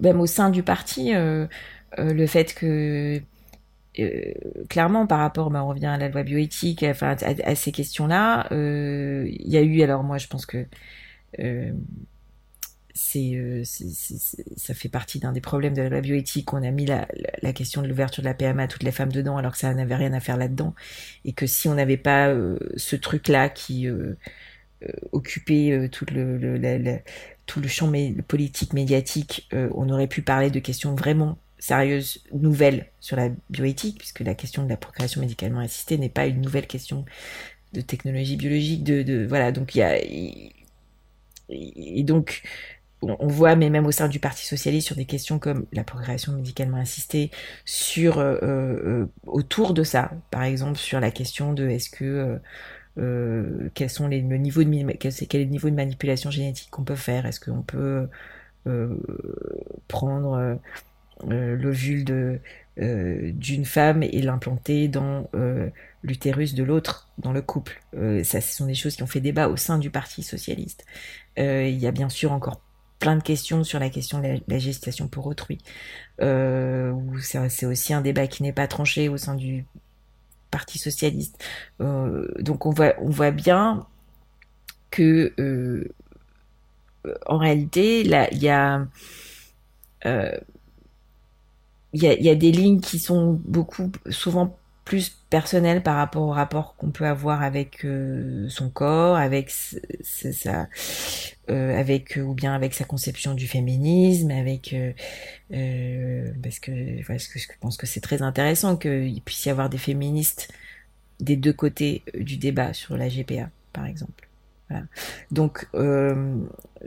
même 0.00 0.20
au 0.20 0.26
sein 0.26 0.50
du 0.50 0.62
parti, 0.62 1.12
le 1.96 2.26
fait 2.26 2.54
que 2.54 3.20
euh, 3.98 4.32
clairement, 4.68 5.06
par 5.06 5.18
rapport, 5.18 5.50
bah, 5.50 5.64
on 5.64 5.68
revient 5.68 5.86
à 5.86 5.98
la 5.98 6.08
loi 6.08 6.22
bioéthique, 6.22 6.82
à, 6.82 7.54
ces 7.54 7.72
questions-là, 7.72 8.48
euh, 8.52 9.26
il 9.28 9.48
y 9.48 9.56
a 9.56 9.62
eu, 9.62 9.82
alors 9.82 10.02
moi, 10.02 10.18
je 10.18 10.26
pense 10.26 10.46
que 10.46 10.66
euh, 11.38 11.72
c'est, 12.94 13.62
ça 14.56 14.74
fait 14.74 14.88
partie 14.88 15.18
d'un 15.18 15.32
des 15.32 15.40
problèmes 15.40 15.74
de 15.74 15.82
la 15.82 15.88
loi 15.88 16.00
bioéthique. 16.00 16.52
On 16.52 16.62
a 16.62 16.70
mis 16.70 16.86
la, 16.86 17.06
question 17.52 17.82
de 17.82 17.88
l'ouverture 17.88 18.22
de 18.22 18.28
la 18.28 18.34
PMA 18.34 18.64
à 18.64 18.68
toutes 18.68 18.82
les 18.82 18.92
femmes 18.92 19.12
dedans, 19.12 19.36
alors 19.36 19.52
que 19.52 19.58
ça 19.58 19.72
n'avait 19.74 19.96
rien 19.96 20.12
à 20.12 20.20
faire 20.20 20.36
là-dedans, 20.36 20.74
et 21.24 21.32
que 21.32 21.46
si 21.46 21.68
on 21.68 21.74
n'avait 21.74 21.96
pas 21.96 22.34
ce 22.76 22.96
truc-là 22.96 23.48
qui 23.48 23.86
occupait 25.12 25.90
tout 25.90 26.06
le 26.10 27.68
champ 27.68 27.92
politique 28.28 28.72
médiatique, 28.72 29.48
on 29.52 29.90
aurait 29.90 30.08
pu 30.08 30.22
parler 30.22 30.50
de 30.50 30.58
questions 30.58 30.94
vraiment 30.94 31.38
sérieuse 31.58 32.22
nouvelle 32.32 32.86
sur 33.00 33.16
la 33.16 33.30
bioéthique, 33.50 33.98
puisque 33.98 34.20
la 34.20 34.34
question 34.34 34.64
de 34.64 34.68
la 34.68 34.76
procréation 34.76 35.20
médicalement 35.20 35.60
assistée 35.60 35.98
n'est 35.98 36.08
pas 36.08 36.26
une 36.26 36.40
nouvelle 36.40 36.66
question 36.66 37.04
de 37.72 37.80
technologie 37.80 38.36
biologique, 38.36 38.84
de, 38.84 39.02
de 39.02 39.26
voilà, 39.26 39.52
donc 39.52 39.74
il 39.74 39.78
y 39.78 39.82
a 39.82 39.98
et 41.48 42.02
donc 42.02 42.42
on 43.02 43.28
voit, 43.28 43.56
mais 43.56 43.70
même 43.70 43.86
au 43.86 43.92
sein 43.92 44.08
du 44.08 44.18
Parti 44.18 44.46
socialiste, 44.46 44.86
sur 44.86 44.96
des 44.96 45.04
questions 45.04 45.38
comme 45.38 45.66
la 45.72 45.84
procréation 45.84 46.32
médicalement 46.32 46.78
assistée, 46.78 47.30
sur 47.64 48.18
euh, 48.18 48.38
euh, 48.42 49.06
autour 49.26 49.74
de 49.74 49.84
ça, 49.84 50.10
par 50.30 50.42
exemple 50.42 50.78
sur 50.78 50.98
la 50.98 51.10
question 51.10 51.52
de 51.52 51.68
est-ce 51.68 51.90
que 51.90 52.40
euh, 52.98 53.68
quels 53.74 53.90
sont 53.90 54.08
les 54.08 54.22
le 54.22 54.36
niveau 54.38 54.64
de 54.64 54.92
quel, 54.92 55.12
est 55.12 55.44
le 55.44 55.50
niveau 55.50 55.70
de 55.70 55.74
manipulation 55.74 56.30
génétique 56.30 56.70
qu'on 56.70 56.84
peut 56.84 56.96
faire, 56.96 57.26
est-ce 57.26 57.40
qu'on 57.40 57.62
peut 57.62 58.08
prendre 59.88 60.32
euh, 60.34 60.54
l'ovule 61.24 62.04
de 62.04 62.40
euh, 62.78 63.32
d'une 63.32 63.64
femme 63.64 64.02
et 64.02 64.20
l'implanter 64.20 64.88
dans 64.88 65.30
euh, 65.34 65.70
l'utérus 66.02 66.54
de 66.54 66.62
l'autre 66.62 67.08
dans 67.18 67.32
le 67.32 67.40
couple. 67.42 67.80
ça, 68.22 68.40
ce 68.40 68.54
sont 68.54 68.66
des 68.66 68.74
choses 68.74 68.96
qui 68.96 69.02
ont 69.02 69.06
fait 69.06 69.20
débat 69.20 69.48
au 69.48 69.56
sein 69.56 69.78
du 69.78 69.90
Parti 69.90 70.22
socialiste. 70.22 70.84
il 71.36 71.78
y 71.78 71.86
a 71.86 71.92
bien 71.92 72.08
sûr 72.08 72.32
encore 72.32 72.60
plein 72.98 73.16
de 73.16 73.22
questions 73.22 73.64
sur 73.64 73.78
la 73.78 73.90
question 73.90 74.20
de 74.20 74.40
la, 74.46 74.58
gestation 74.58 75.08
pour 75.08 75.26
autrui. 75.26 75.58
Euh, 76.20 76.94
c'est 77.20 77.66
aussi 77.66 77.92
un 77.92 78.00
débat 78.00 78.26
qui 78.26 78.42
n'est 78.42 78.52
pas 78.52 78.66
tranché 78.66 79.08
au 79.08 79.16
sein 79.16 79.34
du 79.34 79.66
Parti 80.50 80.78
socialiste. 80.78 81.42
Euh, 81.80 82.28
donc 82.38 82.66
on 82.66 82.70
voit, 82.70 82.94
on 83.00 83.10
voit 83.10 83.32
bien 83.32 83.86
que 84.90 85.32
euh, 85.38 85.92
en 87.26 87.38
réalité, 87.38 88.04
là, 88.04 88.28
il 88.32 88.42
y 88.42 88.48
a 88.48 88.86
il 91.96 92.24
y 92.24 92.28
a, 92.28 92.34
des 92.34 92.52
lignes 92.52 92.80
qui 92.80 92.98
sont 92.98 93.40
beaucoup, 93.44 93.90
souvent 94.10 94.56
plus 94.84 95.18
personnelles 95.30 95.82
par 95.82 95.96
rapport 95.96 96.22
au 96.22 96.30
rapport 96.30 96.76
qu'on 96.76 96.90
peut 96.90 97.06
avoir 97.06 97.42
avec 97.42 97.84
euh, 97.84 98.48
son 98.48 98.70
corps, 98.70 99.16
avec 99.16 99.50
sa, 99.50 100.68
euh, 101.50 101.78
avec 101.78 102.20
ou 102.22 102.34
bien 102.34 102.54
avec 102.54 102.72
sa 102.72 102.84
conception 102.84 103.34
du 103.34 103.48
féminisme, 103.48 104.30
avec 104.30 104.74
euh, 105.52 106.32
parce 106.42 106.60
que 106.60 107.04
parce 107.06 107.26
que 107.26 107.38
je 107.40 107.48
pense 107.60 107.76
que 107.76 107.86
c'est 107.86 108.00
très 108.00 108.22
intéressant 108.22 108.76
qu'il 108.76 109.20
puisse 109.22 109.46
y 109.46 109.50
avoir 109.50 109.68
des 109.68 109.78
féministes 109.78 110.52
des 111.18 111.36
deux 111.36 111.52
côtés 111.52 112.02
du 112.14 112.36
débat 112.36 112.74
sur 112.74 112.96
la 112.96 113.08
GPA, 113.08 113.50
par 113.72 113.86
exemple. 113.86 114.28
Donc, 115.30 115.66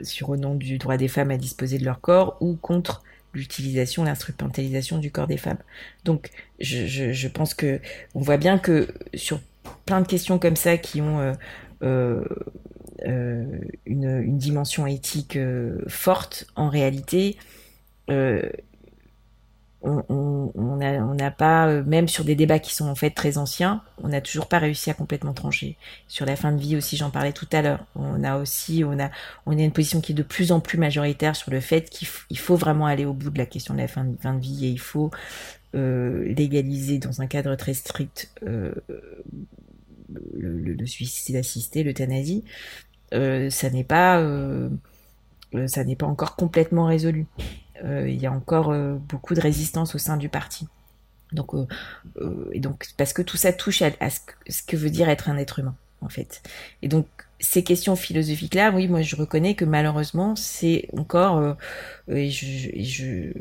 sur 0.03 0.29
au 0.29 0.37
nom 0.37 0.55
du 0.55 0.77
droit 0.77 0.97
des 0.97 1.07
femmes 1.07 1.31
à 1.31 1.37
disposer 1.37 1.79
de 1.79 1.85
leur 1.85 1.99
corps 1.99 2.37
ou 2.41 2.55
contre 2.55 3.01
l'utilisation, 3.33 4.03
l'instrumentalisation 4.03 4.97
du 4.97 5.11
corps 5.11 5.27
des 5.27 5.37
femmes. 5.37 5.57
Donc, 6.03 6.29
je, 6.59 7.27
pense 7.27 7.53
que 7.53 7.79
on 8.15 8.21
voit 8.21 8.37
bien 8.37 8.57
que 8.57 8.87
sur 9.13 9.39
plein 9.85 10.01
de 10.01 10.07
questions 10.07 10.39
comme 10.39 10.55
ça 10.55 10.77
qui 10.77 11.01
ont 11.01 11.19
euh, 11.19 11.33
euh, 11.83 12.23
euh 13.05 13.45
une, 13.85 14.37
dimension 14.37 14.87
éthique 14.87 15.37
forte, 15.87 16.47
en 16.55 16.69
réalité, 16.69 17.37
on 19.81 20.77
n'a 20.77 21.05
on, 21.05 21.31
pas, 21.31 21.67
euh, 21.67 21.83
même 21.85 22.07
sur 22.07 22.25
des 22.25 22.35
débats 22.35 22.59
qui 22.59 22.75
sont 22.75 22.87
en 22.87 22.95
fait 22.95 23.11
très 23.11 23.37
anciens, 23.37 23.81
on 24.03 24.09
n'a 24.09 24.19
toujours 24.21 24.47
pas 24.47 24.59
réussi 24.59 24.89
à 24.89 24.93
complètement 24.93 25.33
trancher. 25.33 25.77
Sur 26.07 26.25
la 26.25 26.35
fin 26.35 26.51
de 26.51 26.59
vie 26.59 26.75
aussi, 26.75 26.97
j'en 26.97 27.09
parlais 27.09 27.31
tout 27.31 27.47
à 27.51 27.61
l'heure. 27.61 27.85
On 27.95 28.23
a 28.23 28.37
aussi, 28.37 28.83
on 28.85 28.99
a, 28.99 29.09
on 29.45 29.57
a 29.57 29.61
une 29.61 29.71
position 29.71 30.01
qui 30.01 30.11
est 30.11 30.15
de 30.15 30.23
plus 30.23 30.51
en 30.51 30.59
plus 30.59 30.77
majoritaire 30.77 31.35
sur 31.35 31.51
le 31.51 31.61
fait 31.61 31.89
qu'il 31.89 32.37
faut 32.37 32.55
vraiment 32.55 32.87
aller 32.87 33.05
au 33.05 33.13
bout 33.13 33.29
de 33.29 33.37
la 33.37 33.45
question 33.45 33.73
de 33.73 33.79
la 33.79 33.87
fin 33.87 34.03
de, 34.03 34.39
vie 34.39 34.65
et 34.65 34.69
il 34.69 34.79
faut 34.79 35.11
euh, 35.75 36.25
légaliser 36.33 36.97
dans 36.97 37.21
un 37.21 37.27
cadre 37.27 37.55
très 37.55 37.73
strict 37.73 38.31
euh, 38.43 38.73
le, 40.33 40.57
le, 40.57 40.85
suicide 40.85 41.35
assisté, 41.35 41.83
l'euthanasie. 41.83 42.43
Euh, 43.13 43.49
ça 43.49 43.69
n'est 43.69 43.83
pas, 43.83 44.19
euh, 44.19 44.69
ça 45.67 45.83
n'est 45.83 45.95
pas 45.95 46.05
encore 46.05 46.35
complètement 46.35 46.85
résolu. 46.85 47.25
Euh, 47.83 48.09
il 48.09 48.19
y 48.19 48.25
a 48.25 48.31
encore 48.31 48.71
euh, 48.71 48.95
beaucoup 48.95 49.33
de 49.33 49.41
résistance 49.41 49.95
au 49.95 49.97
sein 49.97 50.17
du 50.17 50.29
parti. 50.29 50.67
Donc, 51.31 51.53
euh, 51.53 51.65
et 52.51 52.59
donc 52.59 52.87
parce 52.97 53.13
que 53.13 53.21
tout 53.21 53.37
ça 53.37 53.53
touche 53.53 53.81
à, 53.81 53.91
ce, 54.09 54.19
que, 54.65 54.75
veut 54.75 54.89
dire 54.89 55.09
être 55.09 55.29
un 55.29 55.37
être 55.37 55.59
humain, 55.59 55.75
en 56.01 56.09
fait. 56.09 56.41
Et 56.81 56.87
donc, 56.87 57.05
ces 57.39 57.63
questions 57.63 57.95
philosophiques-là, 57.95 58.71
oui, 58.71 58.87
moi 58.87 59.01
je 59.03 59.15
reconnais 59.15 59.53
que 59.53 59.65
malheureusement, 59.65 60.35
c'est 60.35 60.89
encore, 60.97 61.55
et 62.09 62.31
je, 62.31 63.31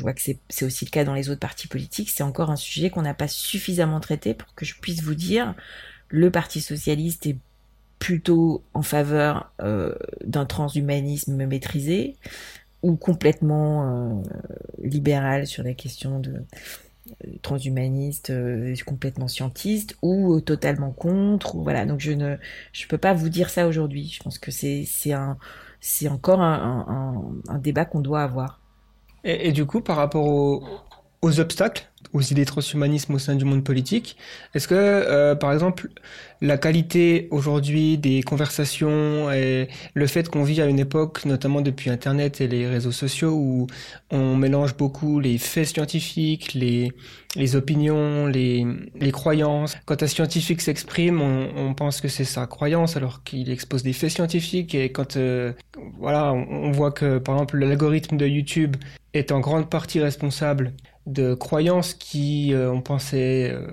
vois 0.00 0.12
que 0.12 0.20
c'est 0.20 0.64
aussi 0.64 0.84
le 0.84 0.90
cas 0.90 1.04
dans 1.04 1.14
les 1.14 1.30
autres 1.30 1.40
partis 1.40 1.68
politiques, 1.68 2.10
c'est 2.10 2.24
encore 2.24 2.50
un 2.50 2.56
sujet 2.56 2.90
qu'on 2.90 3.02
n'a 3.02 3.14
pas 3.14 3.28
suffisamment 3.28 4.00
traité 4.00 4.34
pour 4.34 4.52
que 4.54 4.64
je 4.64 4.74
puisse 4.80 5.00
vous 5.00 5.14
dire, 5.14 5.54
le 6.08 6.30
Parti 6.30 6.60
socialiste 6.60 7.24
est 7.26 7.36
plutôt 8.00 8.64
en 8.74 8.82
faveur 8.82 9.52
d'un 10.24 10.44
transhumanisme 10.44 11.46
maîtrisé 11.46 12.16
ou 12.82 12.96
complètement 12.96 13.84
euh, 13.84 14.22
libéral 14.82 15.46
sur 15.46 15.62
la 15.62 15.74
question 15.74 16.20
de 16.20 16.32
euh, 16.32 17.28
transhumaniste, 17.42 18.32
complètement 18.84 19.28
scientiste 19.28 19.96
ou 20.02 20.40
totalement 20.40 20.90
contre. 20.90 21.56
Voilà, 21.56 21.86
donc 21.86 22.00
je 22.00 22.12
ne 22.12 22.36
je 22.72 22.86
peux 22.86 22.98
pas 22.98 23.14
vous 23.14 23.28
dire 23.28 23.50
ça 23.50 23.66
aujourd'hui. 23.66 24.08
Je 24.08 24.22
pense 24.22 24.38
que 24.38 24.50
c'est 24.50 24.86
un 25.12 25.38
c'est 25.80 26.08
encore 26.08 26.40
un, 26.40 27.32
débat 27.58 27.84
qu'on 27.84 28.00
doit 28.00 28.22
avoir. 28.22 28.60
Et, 29.24 29.52
du 29.52 29.66
coup, 29.66 29.80
par 29.80 29.96
rapport 29.96 30.26
aux 31.22 31.40
obstacles, 31.40 31.91
aux 32.12 32.20
idées 32.20 32.44
transhumanisme 32.44 33.14
au 33.14 33.18
sein 33.18 33.34
du 33.34 33.44
monde 33.44 33.64
politique. 33.64 34.16
Est-ce 34.54 34.68
que, 34.68 34.74
euh, 34.74 35.34
par 35.34 35.52
exemple, 35.52 35.88
la 36.40 36.58
qualité 36.58 37.28
aujourd'hui 37.30 37.98
des 37.98 38.22
conversations 38.22 39.30
et 39.30 39.68
le 39.94 40.06
fait 40.08 40.28
qu'on 40.28 40.42
vit 40.42 40.60
à 40.60 40.66
une 40.66 40.80
époque, 40.80 41.24
notamment 41.24 41.60
depuis 41.60 41.88
Internet 41.88 42.40
et 42.40 42.48
les 42.48 42.66
réseaux 42.66 42.92
sociaux, 42.92 43.32
où 43.32 43.68
on 44.10 44.34
mélange 44.36 44.76
beaucoup 44.76 45.20
les 45.20 45.38
faits 45.38 45.68
scientifiques, 45.68 46.52
les, 46.54 46.92
les 47.36 47.56
opinions, 47.56 48.26
les, 48.26 48.66
les 49.00 49.12
croyances. 49.12 49.76
Quand 49.86 50.02
un 50.02 50.08
scientifique 50.08 50.60
s'exprime, 50.60 51.20
on, 51.20 51.48
on, 51.56 51.74
pense 51.74 52.00
que 52.00 52.08
c'est 52.08 52.24
sa 52.24 52.46
croyance 52.46 52.96
alors 52.96 53.22
qu'il 53.22 53.48
expose 53.48 53.84
des 53.84 53.92
faits 53.92 54.10
scientifiques. 54.10 54.74
Et 54.74 54.90
quand 54.90 55.16
euh, 55.16 55.52
voilà, 55.98 56.32
on, 56.32 56.46
on 56.50 56.72
voit 56.72 56.90
que, 56.90 57.18
par 57.18 57.36
exemple, 57.36 57.58
l'algorithme 57.58 58.16
de 58.16 58.26
YouTube 58.26 58.76
est 59.14 59.30
en 59.30 59.40
grande 59.40 59.70
partie 59.70 60.00
responsable 60.00 60.72
de 61.06 61.34
croyances 61.34 61.94
qui, 61.94 62.54
euh, 62.54 62.70
on 62.72 62.80
pensait 62.80 63.50
euh, 63.52 63.66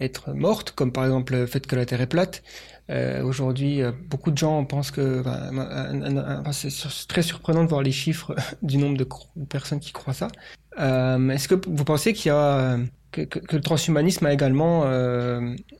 être 0.00 0.32
mortes, 0.32 0.72
comme 0.72 0.92
par 0.92 1.04
exemple 1.04 1.34
le 1.34 1.46
fait 1.46 1.66
que 1.66 1.76
la 1.76 1.86
Terre 1.86 2.00
est 2.00 2.06
plate. 2.06 2.42
Euh, 2.90 3.22
Aujourd'hui, 3.22 3.82
euh, 3.82 3.92
beaucoup 4.10 4.30
de 4.30 4.36
gens 4.36 4.64
pensent 4.64 4.90
que 4.90 5.22
c'est 6.52 7.08
très 7.08 7.22
surprenant 7.22 7.64
de 7.64 7.68
voir 7.68 7.82
les 7.82 7.92
chiffres 7.92 8.34
du 8.62 8.76
nombre 8.76 8.96
de, 8.98 9.06
personnes 9.46 9.80
qui 9.80 9.92
croient 9.92 10.14
ça. 10.14 10.28
Euh, 10.78 11.28
Est-ce 11.30 11.48
que 11.48 11.54
vous 11.54 11.84
pensez 11.84 12.12
qu'il 12.12 12.28
y 12.28 12.32
a 12.32 12.78
que, 13.12 13.22
le 13.52 13.60
transhumanisme 13.60 14.26
a 14.26 14.32
également 14.32 14.84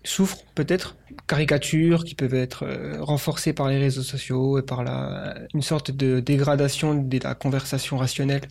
souffre 0.04 0.38
peut-être? 0.54 0.96
Caricatures 1.26 2.04
qui 2.04 2.14
peuvent 2.14 2.34
être 2.34 2.66
renforcées 3.00 3.52
par 3.52 3.68
les 3.68 3.78
réseaux 3.78 4.02
sociaux 4.02 4.58
et 4.58 4.62
par 4.62 4.84
la, 4.84 5.34
une 5.52 5.62
sorte 5.62 5.90
de 5.90 6.20
dégradation 6.20 6.94
de 6.94 7.18
la 7.22 7.34
conversation 7.34 7.96
rationnelle? 7.96 8.42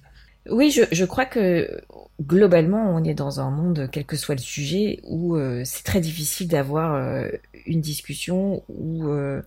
Oui, 0.49 0.71
je, 0.71 1.05
crois 1.05 1.25
que 1.25 1.81
globalement, 2.21 2.93
on 2.93 3.03
est 3.03 3.13
dans 3.13 3.39
un 3.39 3.49
monde, 3.49 3.87
quel 3.91 4.05
que 4.05 4.17
soit 4.17 4.35
le 4.35 4.41
sujet, 4.41 4.99
où 5.03 5.37
euh, 5.37 5.61
c'est 5.63 5.83
très 5.83 6.01
difficile 6.01 6.49
d'avoir 6.49 6.95
euh, 6.95 7.29
une 7.65 7.79
discussion 7.79 8.61
où 8.67 9.07
euh, 9.07 9.41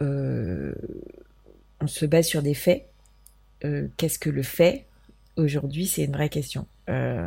on 0.00 1.86
se 1.86 2.06
base 2.06 2.26
sur 2.26 2.42
des 2.42 2.54
faits. 2.54 2.88
Qu'est-ce 3.96 4.18
que 4.20 4.30
le 4.30 4.42
fait 4.42 4.84
Aujourd'hui, 5.36 5.86
c'est 5.86 6.04
une 6.04 6.12
vraie 6.12 6.28
question. 6.28 6.66
On 6.88 7.24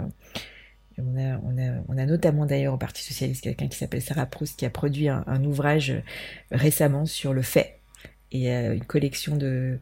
a, 0.98 2.06
notamment 2.06 2.46
d'ailleurs 2.46 2.74
au 2.74 2.78
Parti 2.78 3.04
Socialiste 3.04 3.44
quelqu'un 3.44 3.68
qui 3.68 3.78
s'appelle 3.78 4.02
Sarah 4.02 4.26
Proust 4.26 4.58
qui 4.58 4.66
a 4.66 4.70
produit 4.70 5.10
un 5.10 5.44
ouvrage 5.44 5.94
récemment 6.52 7.06
sur 7.06 7.34
le 7.34 7.42
fait 7.42 7.79
et 8.32 8.54
euh, 8.54 8.76
une 8.76 8.86
collection 8.86 9.36
de 9.36 9.80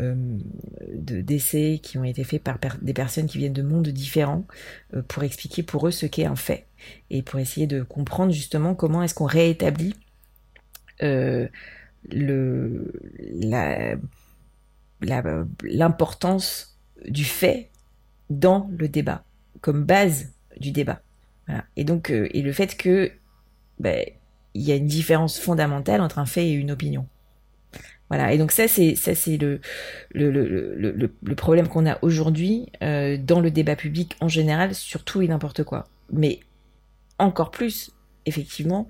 euh, 0.00 0.14
d'essais 0.94 1.80
qui 1.82 1.98
ont 1.98 2.04
été 2.04 2.24
faits 2.24 2.42
par 2.42 2.58
des 2.82 2.94
personnes 2.94 3.26
qui 3.26 3.38
viennent 3.38 3.52
de 3.52 3.62
mondes 3.62 3.88
différents 3.88 4.44
euh, 4.94 5.02
pour 5.02 5.22
expliquer 5.22 5.62
pour 5.62 5.86
eux 5.86 5.90
ce 5.90 6.06
qu'est 6.06 6.24
un 6.24 6.36
fait 6.36 6.66
et 7.10 7.22
pour 7.22 7.38
essayer 7.38 7.66
de 7.66 7.82
comprendre 7.82 8.32
justement 8.32 8.74
comment 8.74 9.02
est-ce 9.02 9.14
qu'on 9.14 9.26
réétablit 9.26 9.94
euh, 11.02 11.48
le 12.10 12.92
la 13.32 13.96
l'importance 15.62 16.78
du 17.06 17.24
fait 17.24 17.70
dans 18.30 18.70
le 18.76 18.88
débat 18.88 19.24
comme 19.60 19.84
base 19.84 20.32
du 20.58 20.70
débat 20.70 21.02
voilà. 21.46 21.64
et 21.76 21.84
donc 21.84 22.10
et 22.10 22.42
le 22.42 22.52
fait 22.52 22.76
que 22.76 23.12
ben, 23.78 24.04
il 24.54 24.62
y 24.62 24.72
a 24.72 24.76
une 24.76 24.86
différence 24.86 25.38
fondamentale 25.38 26.00
entre 26.00 26.18
un 26.18 26.26
fait 26.26 26.48
et 26.48 26.52
une 26.52 26.70
opinion 26.70 27.06
voilà. 28.14 28.32
Et 28.32 28.38
donc 28.38 28.52
ça, 28.52 28.68
c'est 28.68 28.94
ça, 28.94 29.14
c'est 29.16 29.38
le 29.38 29.58
problème 31.34 31.66
qu'on 31.66 31.84
a 31.84 31.98
aujourd'hui 32.02 32.66
euh, 32.82 33.16
dans 33.16 33.40
le 33.40 33.50
débat 33.50 33.74
public 33.74 34.14
en 34.20 34.28
général, 34.28 34.72
sur 34.74 35.02
tout 35.02 35.20
et 35.20 35.26
n'importe 35.26 35.64
quoi. 35.64 35.88
Mais 36.12 36.38
encore 37.18 37.50
plus, 37.50 37.90
effectivement, 38.24 38.86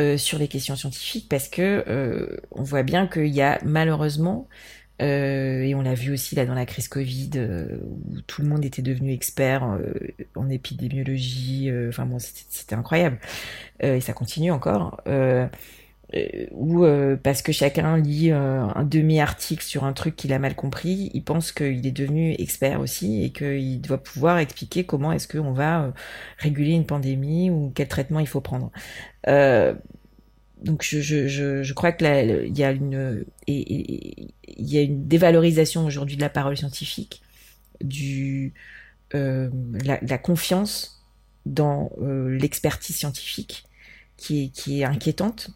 euh, 0.00 0.16
sur 0.16 0.38
les 0.38 0.48
questions 0.48 0.74
scientifiques, 0.74 1.28
parce 1.28 1.48
que 1.48 1.84
euh, 1.86 2.38
on 2.50 2.64
voit 2.64 2.82
bien 2.82 3.06
qu'il 3.06 3.28
y 3.28 3.40
a 3.40 3.60
malheureusement, 3.64 4.48
et 4.98 5.72
on 5.76 5.82
l'a 5.82 5.94
vu 5.94 6.12
aussi 6.12 6.34
là 6.34 6.46
dans 6.46 6.54
la 6.54 6.64
crise 6.66 6.88
Covid, 6.88 7.30
où 7.84 8.20
tout 8.26 8.42
le 8.42 8.48
monde 8.48 8.64
était 8.64 8.82
devenu 8.82 9.12
expert 9.12 9.78
en 10.34 10.48
épidémiologie. 10.48 11.70
Enfin 11.88 12.06
bon, 12.06 12.18
c'était 12.18 12.74
incroyable, 12.74 13.18
et 13.80 14.00
ça 14.00 14.14
continue 14.14 14.50
encore. 14.50 15.02
Euh, 16.16 16.46
ou 16.52 16.84
euh, 16.84 17.16
parce 17.16 17.42
que 17.42 17.52
chacun 17.52 17.96
lit 17.98 18.30
euh, 18.30 18.62
un 18.62 18.84
demi-article 18.84 19.62
sur 19.62 19.84
un 19.84 19.92
truc 19.92 20.16
qu'il 20.16 20.32
a 20.32 20.38
mal 20.38 20.54
compris, 20.54 21.10
il 21.14 21.22
pense 21.22 21.52
qu'il 21.52 21.86
est 21.86 21.92
devenu 21.92 22.34
expert 22.38 22.80
aussi 22.80 23.24
et 23.24 23.30
qu'il 23.30 23.80
doit 23.80 24.02
pouvoir 24.02 24.38
expliquer 24.38 24.84
comment 24.84 25.12
est-ce 25.12 25.28
qu'on 25.28 25.52
va 25.52 25.92
réguler 26.38 26.72
une 26.72 26.86
pandémie 26.86 27.50
ou 27.50 27.72
quel 27.74 27.88
traitement 27.88 28.20
il 28.20 28.28
faut 28.28 28.40
prendre. 28.40 28.70
donc 29.26 30.82
je, 30.82 31.72
crois 31.72 31.92
que 31.92 32.46
il 32.46 32.58
y 32.58 32.64
a 34.78 34.82
une 34.82 35.08
dévalorisation 35.08 35.86
aujourd'hui 35.86 36.16
de 36.16 36.22
la 36.22 36.30
parole 36.30 36.56
scientifique, 36.56 37.22
du 37.80 38.54
la, 39.12 40.18
confiance 40.18 41.02
dans 41.46 41.90
l'expertise 42.00 42.96
scientifique 42.96 43.64
qui 44.16 44.44
est, 44.44 44.48
qui 44.48 44.80
est 44.80 44.84
inquiétante 44.84 45.50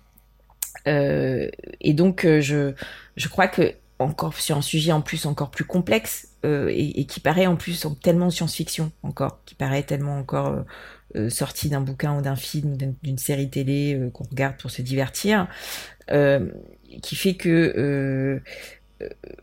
et 0.86 1.94
donc, 1.94 2.24
euh, 2.24 2.40
je, 2.40 2.72
je 3.16 3.28
crois 3.28 3.48
que 3.48 3.74
encore 3.98 4.34
sur 4.34 4.56
un 4.56 4.62
sujet 4.62 4.92
en 4.92 5.02
plus 5.02 5.26
encore 5.26 5.50
plus 5.50 5.66
complexe 5.66 6.28
euh, 6.46 6.68
et, 6.70 7.00
et, 7.00 7.04
qui 7.04 7.20
paraît 7.20 7.46
en 7.46 7.56
plus 7.56 7.86
tellement 8.02 8.30
science-fiction 8.30 8.92
encore, 9.02 9.40
qui 9.44 9.54
paraît 9.54 9.82
tellement 9.82 10.16
encore 10.18 10.64
euh, 11.16 11.28
sorti 11.28 11.68
d'un 11.68 11.82
bouquin 11.82 12.16
ou 12.16 12.22
d'un 12.22 12.36
film, 12.36 12.78
d'une 13.02 13.18
série 13.18 13.50
télé 13.50 14.10
qu'on 14.14 14.24
regarde 14.24 14.56
pour 14.56 14.70
se 14.70 14.80
divertir, 14.80 15.48
qui 17.02 17.16
fait 17.16 17.34
que 17.34 18.40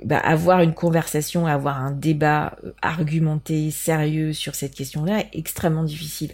bah, 0.04 0.18
avoir 0.18 0.62
une 0.62 0.74
conversation, 0.74 1.46
avoir 1.46 1.80
un 1.80 1.92
débat 1.92 2.58
argumenté, 2.82 3.70
sérieux 3.70 4.34
sur 4.34 4.56
cette 4.56 4.74
question-là 4.74 5.20
est 5.20 5.30
extrêmement 5.34 5.84
difficile. 5.84 6.32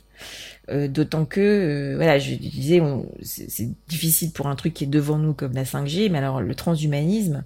Euh, 0.70 0.88
d'autant 0.88 1.26
que, 1.26 1.42
euh, 1.42 1.96
voilà, 1.98 2.20
je 2.20 2.36
disais, 2.36 2.82
c'est 3.22 3.70
difficile 3.88 4.32
pour 4.32 4.48
un 4.48 4.56
truc 4.56 4.74
qui 4.74 4.86
est 4.86 4.88
devant 4.88 5.18
nous 5.18 5.34
comme 5.34 5.54
la 5.54 5.66
5G, 5.66 6.10
mais 6.10 6.20
alors 6.20 6.42
le 6.42 6.56
transhumanisme, 6.56 7.44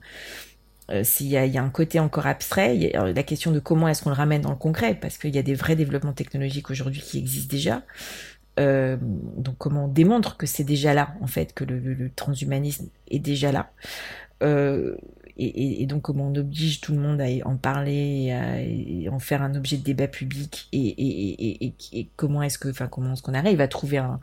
euh, 0.92 1.04
s'il 1.04 1.28
y, 1.28 1.32
y, 1.32 1.58
a 1.58 1.64
un 1.64 1.70
côté 1.70 2.00
encore 2.00 2.28
abstrait, 2.28 2.92
la 2.94 3.24
question 3.24 3.52
de 3.52 3.60
comment 3.60 3.88
est-ce 3.88 4.04
qu'on 4.04 4.10
le 4.10 4.16
ramène 4.16 4.42
dans 4.42 4.52
le 4.52 4.56
concret, 4.56 4.96
parce 4.96 5.18
qu'il 5.18 5.36
y 5.36 5.40
a 5.40 5.44
des 5.44 5.56
vrais 5.56 5.76
développements 5.76 6.14
technologiques 6.14 6.70
aujourd'hui 6.70 7.02
qui 7.02 7.18
existent 7.18 7.52
déjà. 7.52 7.84
Euh, 8.60 8.98
donc 9.02 9.56
comment 9.58 9.86
on 9.86 9.88
démontre 9.88 10.38
que 10.38 10.46
c'est 10.46 10.64
déjà 10.64 10.94
là, 10.94 11.14
en 11.22 11.28
fait, 11.28 11.54
que 11.54 11.64
le, 11.64 11.80
le, 11.80 11.94
le 11.94 12.10
transhumanisme 12.16 12.88
est 13.10 13.20
déjà 13.20 13.52
là. 13.52 13.72
Et, 15.40 15.84
et, 15.84 15.86
donc 15.86 16.02
comment 16.02 16.30
on 16.30 16.36
oblige 16.36 16.82
tout 16.82 16.94
le 16.94 17.00
monde 17.00 17.22
à 17.22 17.28
en 17.46 17.58
parler, 17.58 18.32
à, 18.32 19.14
en 19.14 19.20
faire 19.20 19.44
un 19.44 19.54
objet 19.54 19.78
de 19.78 19.84
débat 19.84 20.08
public, 20.08 20.68
et, 20.72 21.76
et 21.94 22.10
comment 22.16 22.42
est-ce 22.42 22.58
que, 22.58 22.70
enfin 22.70 22.88
comment 22.88 23.14
est-ce 23.14 23.22
qu'on 23.22 23.36
arrive 23.36 23.62
à 23.62 23.68
trouver 23.68 23.98
un, 24.00 24.20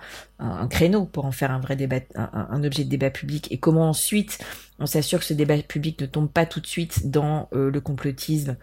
créneau 0.68 1.04
pour 1.04 1.24
en 1.24 1.30
faire 1.30 1.52
un 1.52 1.60
vrai 1.60 1.76
débat, 1.76 2.00
un, 2.16 2.64
objet 2.64 2.82
de 2.82 2.88
débat 2.88 3.10
public, 3.10 3.46
et 3.52 3.58
comment 3.58 3.88
ensuite 3.88 4.44
on 4.80 4.86
s'assure 4.86 5.20
que 5.20 5.24
ce 5.24 5.34
débat 5.34 5.56
public 5.58 6.00
ne 6.00 6.06
tombe 6.06 6.28
pas 6.28 6.46
tout 6.46 6.58
de 6.58 6.66
suite 6.66 7.08
dans 7.08 7.48
euh, 7.52 7.70
le 7.70 7.80
complotisme 7.80 8.56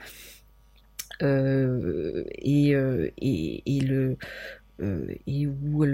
euh, 1.22 2.26
et, 2.34 2.76
euh, 2.76 3.12
et, 3.18 3.80
le 3.80 4.18
et 5.26 5.48
où 5.48 5.86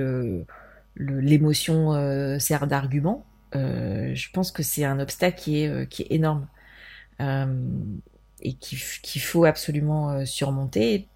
l'émotion 0.95 2.39
sert 2.39 2.65
d'argument 2.65 3.26
je 3.53 4.29
pense 4.31 4.51
que 4.51 4.63
c'est 4.63 4.85
un 4.85 4.99
obstacle 4.99 5.39
qui 5.39 5.61
est, 5.61 5.67
euh, 5.67 5.85
qui 5.85 6.03
est 6.03 6.11
énorme 6.11 6.47
euh, 7.21 7.69
et 8.41 8.53
qu'il 8.53 9.21
faut 9.21 9.45
absolument 9.45 10.25
surmonter. 10.25 11.07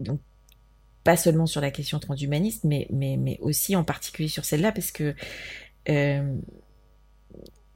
Donc, 0.00 0.20
pas 1.04 1.16
seulement 1.16 1.46
sur 1.46 1.60
la 1.60 1.70
question 1.70 1.98
transhumaniste, 1.98 2.64
mais, 2.64 2.86
mais, 2.90 3.16
mais 3.16 3.38
aussi 3.40 3.76
en 3.76 3.84
particulier 3.84 4.28
sur 4.28 4.44
celle-là, 4.44 4.72
parce 4.72 4.92
que 4.92 5.14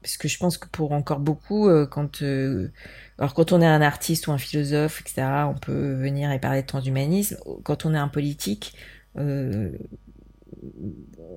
parce 0.03 0.16
que 0.16 0.28
je 0.28 0.39
pense 0.39 0.57
que 0.57 0.66
pour 0.68 0.93
encore 0.93 1.20
beaucoup, 1.20 1.68
quand 1.91 2.22
alors 3.18 3.35
quand 3.35 3.53
on 3.53 3.61
est 3.61 3.66
un 3.66 3.83
artiste 3.83 4.28
ou 4.28 4.33
un 4.33 4.39
philosophe, 4.39 5.01
etc., 5.01 5.26
on 5.49 5.59
peut 5.59 5.95
venir 5.95 6.31
et 6.33 6.39
parler 6.39 6.62
de 6.62 6.66
transhumanisme. 6.66 7.37
Quand 7.64 7.85
on 7.85 7.95
est 7.95 7.99
un 7.99 8.09
politique, 8.09 8.74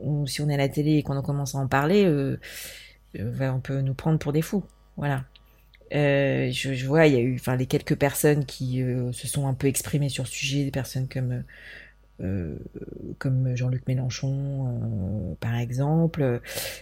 ou 0.03 0.27
si 0.27 0.41
on 0.41 0.49
est 0.49 0.55
à 0.55 0.57
la 0.57 0.69
télé 0.69 0.97
et 0.97 1.03
qu'on 1.03 1.21
commence 1.21 1.55
à 1.55 1.59
en 1.59 1.67
parler, 1.67 2.05
euh, 2.05 2.39
euh, 3.19 3.49
on 3.49 3.59
peut 3.59 3.81
nous 3.81 3.93
prendre 3.93 4.19
pour 4.19 4.33
des 4.33 4.41
fous. 4.41 4.63
Voilà. 4.97 5.25
Euh, 5.93 6.49
je, 6.51 6.85
vois, 6.85 7.07
il 7.07 7.13
y 7.13 7.17
a 7.17 7.19
eu, 7.19 7.35
enfin, 7.35 7.55
les 7.55 7.65
quelques 7.67 7.95
personnes 7.95 8.45
qui 8.45 8.83
se 9.11 9.27
sont 9.27 9.47
un 9.47 9.53
peu 9.53 9.67
exprimées 9.67 10.09
sur 10.09 10.23
le 10.23 10.29
sujet, 10.29 10.63
des 10.63 10.71
personnes 10.71 11.07
comme 11.07 11.43
comme 13.17 13.53
Jean-Luc 13.53 13.85
Mélenchon, 13.85 15.35
par 15.41 15.55
exemple. 15.55 16.41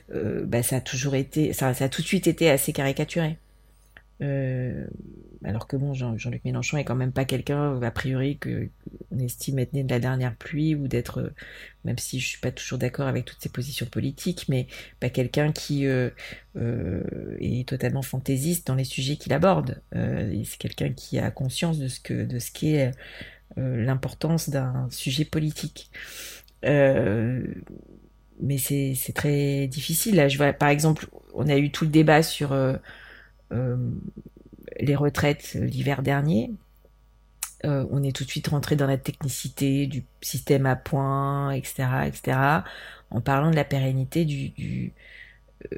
bah, 0.09 0.61
ça 0.61 0.77
a 0.77 0.81
toujours 0.81 1.15
été, 1.15 1.51
ça 1.53 1.69
a 1.69 1.89
tout 1.89 2.01
de 2.01 2.07
suite 2.07 2.27
été 2.27 2.49
assez 2.49 2.73
caricaturé. 2.73 3.37
Alors 5.43 5.67
que 5.67 5.75
bon, 5.75 5.95
Jean, 5.95 6.13
luc 6.13 6.45
Mélenchon 6.45 6.77
est 6.77 6.83
quand 6.83 6.95
même 6.95 7.11
pas 7.11 7.25
quelqu'un, 7.25 7.81
a 7.81 7.91
priori, 7.91 8.37
que 8.37 8.69
on 9.11 9.17
estime 9.17 9.57
être 9.57 9.73
né 9.73 9.83
de 9.83 9.89
la 9.89 9.99
dernière 9.99 10.35
pluie 10.35 10.75
ou 10.75 10.87
d'être, 10.87 11.19
euh, 11.19 11.33
même 11.83 11.97
si 11.97 12.19
je 12.19 12.27
suis 12.27 12.39
pas 12.39 12.51
toujours 12.51 12.77
d'accord 12.77 13.07
avec 13.07 13.25
toutes 13.25 13.41
ses 13.41 13.49
positions 13.49 13.87
politiques, 13.87 14.45
mais 14.49 14.67
pas 14.99 15.09
quelqu'un 15.09 15.51
qui 15.51 15.87
euh, 15.87 16.11
euh, 16.57 17.37
est 17.39 17.67
totalement 17.67 18.03
fantaisiste 18.03 18.67
dans 18.67 18.75
les 18.75 18.83
sujets 18.83 19.15
qu'il 19.17 19.33
aborde. 19.33 19.81
c'est 19.93 20.57
quelqu'un 20.59 20.93
qui 20.93 21.17
a 21.17 21.31
conscience 21.31 21.79
de 21.79 21.87
ce 21.87 21.99
que, 21.99 22.23
de 22.25 22.37
ce 22.39 22.51
qu'est 22.51 22.91
l'importance 23.57 24.49
d'un 24.49 24.87
sujet 24.91 25.25
politique. 25.25 25.89
mais 26.63 28.57
c'est, 28.57 29.13
très 29.15 29.67
difficile. 29.67 30.15
Là, 30.15 30.27
je 30.27 30.37
vois, 30.37 30.53
par 30.53 30.69
exemple, 30.69 31.07
on 31.33 31.47
a 31.49 31.57
eu 31.57 31.71
tout 31.71 31.85
le 31.85 31.91
débat 31.91 32.21
sur 32.21 32.53
les 34.79 34.95
retraites 34.95 35.53
l'hiver 35.53 36.01
dernier. 36.01 36.51
Euh, 37.65 37.85
on 37.91 38.01
est 38.03 38.15
tout 38.15 38.23
de 38.23 38.29
suite 38.29 38.47
rentré 38.47 38.75
dans 38.75 38.87
la 38.87 38.97
technicité 38.97 39.85
du 39.85 40.03
système 40.21 40.65
à 40.65 40.75
points, 40.75 41.51
etc., 41.51 41.87
etc., 42.07 42.37
en 43.11 43.21
parlant 43.21 43.51
de 43.51 43.55
la 43.55 43.65
pérennité 43.65 44.25
du, 44.25 44.93
euh, 45.71 45.77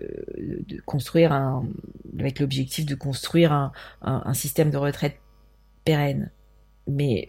de 0.68 0.80
construire 0.86 1.34
un, 1.34 1.66
avec 2.18 2.40
l'objectif 2.40 2.86
de 2.86 2.96
construire 2.96 3.72
un, 4.02 4.34
système 4.34 4.70
de 4.70 4.78
retraite 4.78 5.20
pérenne. 5.84 6.32
Mais 6.88 7.26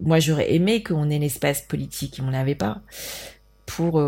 moi, 0.00 0.20
j'aurais 0.20 0.54
aimé 0.54 0.82
qu'on 0.82 1.10
ait 1.10 1.18
l'espace 1.18 1.62
politique, 1.62 2.18
et 2.18 2.22
on 2.22 2.30
l'avait 2.30 2.54
pas, 2.54 2.80
pour 3.66 4.00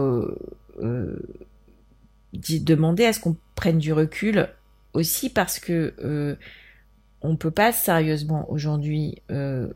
demander 2.33 3.05
à 3.05 3.13
ce 3.13 3.21
qu'on 3.21 3.37
prenne 3.55 3.79
du 3.79 3.93
recul 3.93 4.49
aussi 4.93 5.31
parce 5.31 5.59
que 5.59 5.95
euh, 6.03 6.37
on 7.23 7.37
peut 7.37 7.51
pas 7.51 7.73
sérieusement 7.73 8.51
aujourd'hui 8.51 9.23
euh, 9.31 9.69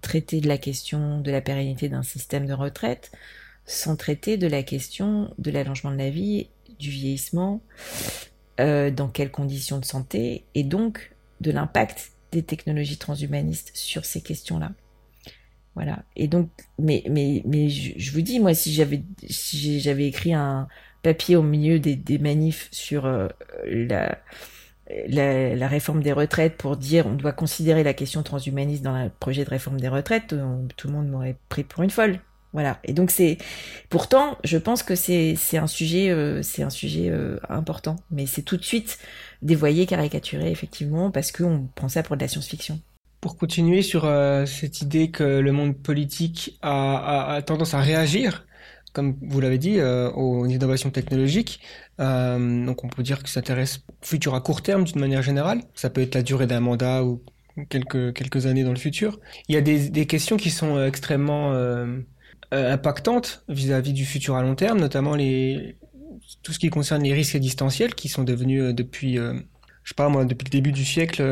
traiter 0.00 0.40
de 0.40 0.48
la 0.48 0.58
question 0.58 1.20
de 1.20 1.30
la 1.30 1.40
pérennité 1.40 1.88
d'un 1.88 2.02
système 2.02 2.46
de 2.46 2.52
retraite 2.52 3.12
sans 3.64 3.96
traiter 3.96 4.36
de 4.36 4.46
la 4.46 4.62
question 4.62 5.32
de 5.38 5.50
l'allongement 5.50 5.92
de 5.92 5.96
la 5.96 6.10
vie, 6.10 6.48
du 6.78 6.90
vieillissement, 6.90 7.62
euh, 8.60 8.90
dans 8.90 9.08
quelles 9.08 9.30
conditions 9.30 9.78
de 9.78 9.84
santé, 9.84 10.44
et 10.54 10.64
donc 10.64 11.14
de 11.40 11.52
l'impact 11.52 12.12
des 12.32 12.42
technologies 12.42 12.98
transhumanistes 12.98 13.70
sur 13.74 14.04
ces 14.04 14.20
questions-là. 14.20 14.72
Voilà. 15.74 16.04
Et 16.16 16.28
donc, 16.28 16.50
mais, 16.78 17.04
mais, 17.08 17.42
mais 17.46 17.68
je, 17.68 18.12
vous 18.12 18.20
dis, 18.20 18.40
moi, 18.40 18.52
si 18.52 18.74
j'avais, 18.74 19.04
si 19.28 19.78
écrit 19.88 20.34
un, 20.34 20.68
papier 21.02 21.36
au 21.36 21.42
milieu 21.42 21.78
des, 21.78 21.96
des 21.96 22.18
manifs 22.18 22.68
sur 22.70 23.06
euh, 23.06 23.28
la, 23.64 24.18
la, 25.08 25.68
réforme 25.68 26.02
des 26.02 26.12
retraites 26.12 26.56
pour 26.56 26.76
dire 26.76 27.06
on 27.06 27.14
doit 27.14 27.32
considérer 27.32 27.82
la 27.82 27.94
question 27.94 28.22
transhumaniste 28.22 28.82
dans 28.82 28.96
le 28.96 29.10
projet 29.10 29.44
de 29.44 29.50
réforme 29.50 29.80
des 29.80 29.88
retraites, 29.88 30.34
tout 30.76 30.88
le 30.88 30.92
monde 30.92 31.08
m'aurait 31.08 31.36
pris 31.48 31.64
pour 31.64 31.82
une 31.82 31.90
folle. 31.90 32.20
Voilà. 32.52 32.78
Et 32.84 32.92
donc 32.92 33.10
c'est 33.10 33.38
pourtant, 33.88 34.36
je 34.44 34.58
pense 34.58 34.82
que 34.82 34.94
c'est 34.94 35.36
un 35.54 35.66
sujet 35.66 36.10
euh, 36.10 36.42
c'est 36.42 36.62
un 36.62 36.70
sujet 36.70 37.08
euh, 37.08 37.38
important, 37.48 37.96
mais 38.10 38.26
c'est 38.26 38.42
tout 38.42 38.58
de 38.58 38.64
suite 38.64 38.98
dévoyé, 39.40 39.86
caricaturé 39.86 40.50
effectivement 40.50 41.10
parce 41.10 41.32
qu'on 41.32 41.68
prend 41.74 41.88
ça 41.88 42.02
pour 42.02 42.16
de 42.16 42.22
la 42.22 42.28
science-fiction. 42.28 42.80
Pour 43.20 43.36
continuer 43.36 43.82
sur 43.82 44.02
cette 44.46 44.82
idée 44.82 45.12
que 45.12 45.22
le 45.22 45.52
monde 45.52 45.76
politique 45.76 46.58
a 46.60 47.40
tendance 47.46 47.72
à 47.72 47.80
réagir 47.80 48.44
comme 48.92 49.16
vous 49.22 49.40
l'avez 49.40 49.58
dit, 49.58 49.78
euh, 49.78 50.10
aux 50.12 50.46
innovations 50.46 50.90
technologiques. 50.90 51.60
Euh, 52.00 52.64
donc 52.64 52.84
on 52.84 52.88
peut 52.88 53.02
dire 53.02 53.22
que 53.22 53.28
ça 53.28 53.34
s'intéresse 53.34 53.80
au 53.88 54.06
futur 54.06 54.34
à 54.34 54.40
court 54.40 54.62
terme 54.62 54.84
d'une 54.84 55.00
manière 55.00 55.22
générale. 55.22 55.62
Ça 55.74 55.90
peut 55.90 56.02
être 56.02 56.14
la 56.14 56.22
durée 56.22 56.46
d'un 56.46 56.60
mandat 56.60 57.04
ou 57.04 57.22
quelques, 57.68 58.46
années 58.46 58.64
dans 58.64 58.70
le 58.70 58.78
futur. 58.78 59.18
Il 59.48 59.54
y 59.54 59.58
a 59.58 59.60
des, 59.60 60.06
questions 60.06 60.36
qui 60.36 60.50
sont 60.50 60.82
extrêmement 60.84 61.52
euh, 61.52 61.98
impactantes 62.50 63.44
vis-à-vis 63.48 63.92
du 63.92 64.04
futur 64.04 64.36
à 64.36 64.42
long 64.42 64.54
terme, 64.54 64.78
notamment 64.78 65.16
tout 66.42 66.52
ce 66.52 66.58
qui 66.58 66.70
concerne 66.70 67.02
les 67.02 67.12
risques 67.12 67.34
existentiels 67.34 67.94
qui 67.94 68.08
sont 68.08 68.24
devenus 68.24 68.74
depuis, 68.74 69.16
je 69.16 70.02
moi, 70.02 70.24
depuis 70.24 70.44
le 70.46 70.50
début 70.50 70.72
du 70.72 70.84
siècle, 70.84 71.22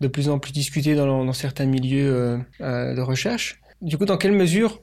de 0.00 0.08
plus 0.08 0.28
en 0.28 0.38
plus 0.38 0.52
discutés 0.52 0.94
dans, 0.94 1.32
certains 1.32 1.66
milieux 1.66 2.40
de 2.60 3.00
recherche. 3.00 3.60
Du 3.82 3.98
coup, 3.98 4.04
dans 4.04 4.16
quelle 4.16 4.32
mesure 4.32 4.82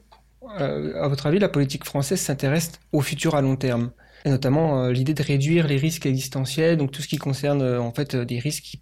à 0.56 1.08
votre 1.08 1.26
avis, 1.26 1.38
la 1.38 1.48
politique 1.48 1.84
française 1.84 2.20
s'intéresse 2.20 2.72
au 2.92 3.00
futur 3.00 3.34
à 3.34 3.40
long 3.40 3.56
terme 3.56 3.90
et 4.24 4.28
notamment 4.28 4.84
euh, 4.84 4.92
l'idée 4.92 5.14
de 5.14 5.22
réduire 5.22 5.66
les 5.66 5.78
risques 5.78 6.04
existentiels, 6.04 6.76
donc 6.76 6.90
tout 6.90 7.00
ce 7.00 7.08
qui 7.08 7.16
concerne 7.16 7.62
euh, 7.62 7.80
en 7.80 7.90
fait 7.90 8.14
des 8.14 8.38
risques 8.38 8.64
qui, 8.64 8.76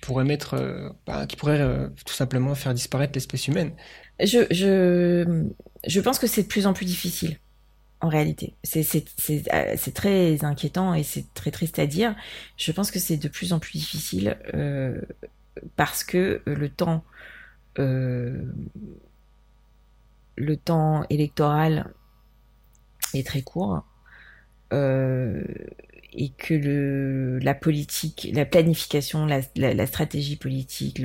pourraient 0.00 0.24
mettre, 0.24 0.92
bah, 1.06 1.26
qui 1.26 1.36
pourraient 1.36 1.88
tout 2.04 2.12
simplement 2.12 2.54
faire 2.54 2.74
disparaître 2.74 3.14
l'espèce 3.14 3.48
humaine. 3.48 3.72
Je, 4.20 6.00
pense 6.00 6.18
que 6.18 6.26
c'est 6.26 6.42
de 6.42 6.48
plus 6.48 6.66
en 6.66 6.72
plus 6.72 6.84
difficile 6.84 7.38
en 8.00 8.08
réalité. 8.08 8.54
C'est 8.64 9.94
très 9.94 10.44
inquiétant 10.44 10.94
et 10.94 11.02
c'est 11.02 11.32
très 11.34 11.50
triste 11.50 11.78
à 11.78 11.86
dire. 11.86 12.14
Je 12.56 12.72
pense 12.72 12.90
que 12.90 12.98
c'est 12.98 13.16
de 13.16 13.28
plus 13.28 13.52
en 13.52 13.58
plus 13.58 13.78
difficile 13.78 14.36
euh, 14.54 15.00
parce 15.76 16.04
que 16.04 16.42
le 16.44 16.68
temps 16.68 17.04
euh, 17.78 18.42
le 20.36 20.56
temps 20.56 21.04
électoral 21.10 21.92
est 23.14 23.26
très 23.26 23.42
court 23.42 23.84
euh, 24.72 25.42
et 26.14 26.30
que 26.30 27.38
la 27.42 27.54
politique, 27.54 28.28
la 28.34 28.44
planification, 28.44 29.26
la, 29.26 29.86
stratégie 29.86 30.36
politique, 30.36 31.02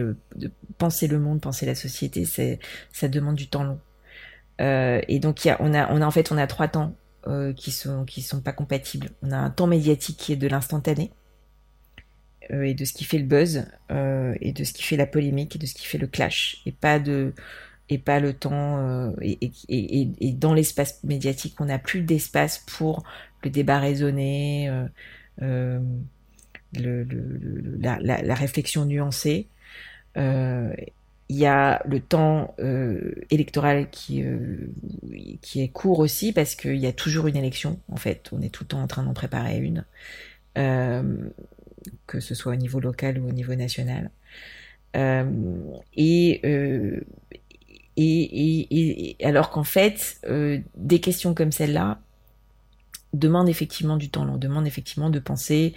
penser 0.78 1.08
le 1.08 1.18
monde, 1.18 1.40
penser 1.40 1.66
la 1.66 1.76
société, 1.76 2.26
ça 2.26 3.08
demande 3.08 3.36
du 3.36 3.48
temps 3.48 3.64
long. 3.64 3.80
Euh, 4.60 5.00
et 5.08 5.20
donc 5.20 5.48
on 5.60 5.74
a 5.74 6.06
en 6.06 6.12
fait, 6.12 6.32
on 6.32 6.38
a 6.38 6.46
trois 6.46 6.68
temps 6.68 6.96
euh, 7.26 7.54
qui 7.54 7.72
sont 7.72 8.04
qui 8.04 8.22
sont 8.22 8.42
pas 8.42 8.52
compatibles. 8.52 9.10
On 9.22 9.32
a 9.32 9.38
un 9.38 9.50
temps 9.50 9.68
médiatique 9.68 10.18
qui 10.18 10.34
est 10.34 10.38
de 10.38 10.48
l'instantané 10.48 11.12
et 12.50 12.74
de 12.74 12.86
ce 12.86 12.94
qui 12.94 13.06
fait 13.06 13.18
le 13.18 13.26
buzz 13.26 13.66
et 13.90 14.52
de 14.54 14.64
ce 14.64 14.74
qui 14.74 14.84
fait 14.84 14.98
la 14.98 15.06
polémique 15.06 15.56
et 15.56 15.60
de 15.60 15.66
ce 15.66 15.74
qui 15.74 15.86
fait 15.86 15.98
le 15.98 16.08
clash 16.08 16.62
et 16.66 16.72
pas 16.72 17.00
de 17.00 17.34
et 17.90 17.98
pas 17.98 18.20
le 18.20 18.34
temps 18.34 18.78
euh, 18.80 19.12
et, 19.22 19.52
et, 19.70 20.10
et, 20.20 20.32
dans 20.34 20.54
l'espace 20.54 21.04
médiatique 21.04 21.56
on 21.60 21.66
n'a 21.66 21.80
plus 21.80 22.02
d'espace 22.02 22.64
pour 22.68 23.04
le 23.44 23.50
débat 23.50 23.80
raisonné 23.80 24.70
euh, 24.70 24.86
euh 25.42 25.80
le, 26.78 27.04
le, 27.04 27.78
la, 27.80 27.98
la, 28.02 28.22
la, 28.22 28.36
réflexion 28.36 28.84
nuancée. 28.84 29.48
Euh, 30.18 30.74
il 31.30 31.38
y 31.38 31.46
a 31.46 31.82
le 31.86 32.02
temps 32.02 32.56
euh, 32.60 33.16
électoral 33.32 33.90
qui 33.90 34.22
qui 35.42 35.62
est 35.62 35.70
court 35.70 36.00
aussi 36.00 36.34
parce 36.34 36.56
qu'il 36.56 36.76
y 36.76 36.86
a 36.86 36.92
toujours 36.92 37.28
une 37.28 37.38
élection 37.38 37.80
en 37.90 37.96
fait. 37.96 38.30
On 38.34 38.42
est 38.42 38.50
tout 38.50 38.66
le 38.66 38.68
temps 38.68 38.82
en 38.82 38.88
train 38.88 39.04
d'en 39.04 39.14
préparer 39.14 39.60
une 39.60 39.86
que 42.06 42.20
ce 42.20 42.36
soit 42.36 42.52
au 42.52 42.58
niveau 42.58 42.82
local 42.82 43.18
ou 43.20 43.30
au 43.30 43.32
niveau 43.32 43.56
national. 43.56 44.12
Et 44.94 46.42
et, 47.98 49.18
alors 49.24 49.50
qu'en 49.50 49.64
fait, 49.64 50.20
euh, 50.28 50.60
des 50.76 51.02
questions 51.02 51.34
comme 51.34 51.52
celle-là 51.52 52.00
demandent 53.14 53.50
effectivement 53.50 53.98
du 53.98 54.10
temps 54.10 54.26
long, 54.26 54.38
demandent 54.38 54.68
effectivement 54.68 55.10
de 55.10 55.20
penser 55.20 55.74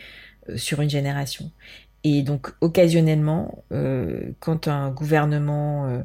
euh, 0.49 0.57
sur 0.57 0.83
une 0.83 0.91
génération. 0.91 1.51
Et 2.05 2.23
donc, 2.23 2.53
occasionnellement, 2.61 3.65
euh, 3.73 4.33
quand 4.41 4.69
un 4.69 4.91
gouvernement 4.91 6.05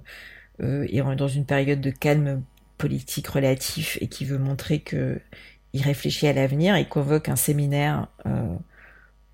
est 0.60 1.02
dans 1.18 1.28
une 1.28 1.46
période 1.46 1.82
de 1.82 1.90
calme 1.90 2.44
politique 2.78 3.28
relatif 3.28 3.98
et 4.02 4.08
qui 4.08 4.26
veut 4.26 4.38
montrer 4.38 4.80
que 4.80 5.20
il 5.74 5.82
réfléchit 5.82 6.28
à 6.28 6.34
l'avenir, 6.34 6.78
il 6.78 6.88
convoque 6.88 7.28
un 7.28 7.36
séminaire 7.36 8.08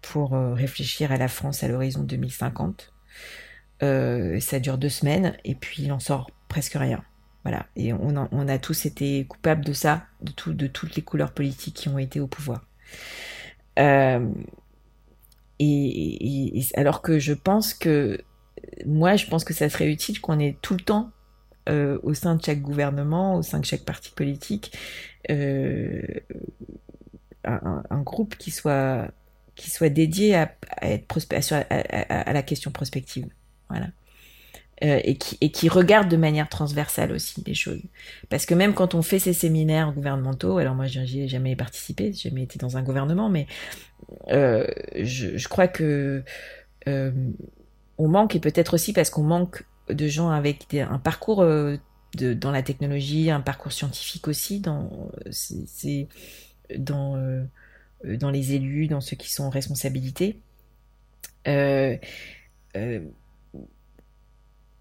pour 0.02 0.32
réfléchir 0.32 1.12
à 1.12 1.18
la 1.18 1.28
France 1.28 1.64
à 1.64 1.68
l'horizon 1.68 2.02
2050. 2.04 2.92
ça 3.82 4.60
dure 4.60 4.80
deux 4.80 4.90
semaines 4.90 5.36
et 5.46 5.54
puis 5.54 5.84
il 5.84 5.92
en 5.92 6.00
sort 6.00 6.32
presque 6.52 6.74
rien. 6.74 7.02
Voilà. 7.44 7.66
Et 7.76 7.94
on 7.94 8.48
a, 8.48 8.60
tous 8.60 8.86
été 8.86 9.26
coupables 9.26 9.64
de 9.64 9.74
ça, 9.74 10.06
de, 10.22 10.32
tout, 10.32 10.54
de 10.54 10.68
toutes 10.68 10.96
les 10.96 11.02
couleurs 11.02 11.32
politiques 11.32 11.76
qui 11.76 11.90
ont 11.90 11.98
été 11.98 12.20
au 12.20 12.28
pouvoir. 12.28 12.68
Euh, 13.80 14.30
et, 15.58 16.62
alors 16.76 17.02
que 17.02 17.20
je 17.20 17.34
pense 17.34 17.74
que 17.74 18.22
moi, 18.86 19.16
je 19.16 19.28
pense 19.28 19.44
que 19.44 19.54
ça 19.54 19.70
serait 19.70 19.90
utile 19.90 20.20
qu'on 20.20 20.40
ait 20.40 20.58
tout 20.62 20.74
le 20.74 20.82
temps 20.82 21.12
euh, 21.70 21.98
au 22.04 22.14
sein 22.14 22.36
de 22.36 22.44
chaque 22.44 22.62
gouvernement, 22.62 23.36
au 23.36 23.42
sein 23.42 23.60
de 23.60 23.66
chaque 23.66 23.86
parti 23.86 24.12
politique, 24.12 24.78
euh, 25.32 26.02
un, 27.46 28.02
groupe 28.02 28.36
qui 28.36 28.52
soit 28.52 29.08
qui 29.56 29.70
soit 29.70 29.90
dédié 29.90 30.36
à, 30.36 30.54
être 30.82 31.18
à, 31.70 32.34
la 32.34 32.44
question 32.44 32.72
prospective, 32.72 33.28
voilà, 33.70 33.88
euh, 34.84 35.00
et 35.04 35.18
qui 35.18 35.38
et 35.42 35.52
qui 35.52 35.70
regarde 35.70 36.10
de 36.10 36.18
manière 36.18 36.50
transversale 36.50 37.12
aussi 37.12 37.44
les 37.46 37.54
choses, 37.54 37.82
parce 38.30 38.46
que 38.46 38.54
même 38.54 38.74
quand 38.74 38.96
on 38.96 39.02
fait 39.02 39.20
ces 39.20 39.34
séminaires 39.34 39.92
gouvernementaux, 39.94 40.58
alors 40.58 40.76
moi 40.76 40.88
j'y 40.88 41.22
ai 41.22 41.28
jamais 41.28 41.56
participé, 41.56 42.14
j'ai 42.14 42.30
jamais 42.30 42.44
été 42.44 42.60
dans 42.60 42.78
un 42.78 42.84
gouvernement, 42.84 43.30
mais 43.30 43.48
je, 44.30 45.38
je, 45.38 45.48
crois 45.48 45.68
que 45.68 46.24
on 46.88 48.08
manque 48.08 48.36
et 48.36 48.40
peut-être 48.40 48.74
aussi 48.74 48.94
parce 48.94 49.10
qu'on 49.10 49.24
manque 49.24 49.64
de 49.90 50.08
gens 50.08 50.30
avec 50.30 50.74
un 50.74 51.00
parcours 51.00 51.42
euh, 51.42 51.78
de, 52.18 52.34
dans 52.34 52.52
la 52.52 52.64
technologie, 52.64 53.30
un 53.30 53.42
parcours 53.42 53.72
scientifique 53.72 54.28
aussi, 54.28 54.60
dans, 54.60 55.12
dans, 56.78 57.16
euh, 57.16 57.44
dans 58.04 58.32
les 58.32 58.54
élus, 58.54 58.88
dans 58.88 59.02
ceux 59.02 59.16
qui 59.16 59.32
sont 59.32 59.44
en 59.44 59.50
responsabilité. 59.50 60.42
Euh, 61.48 61.98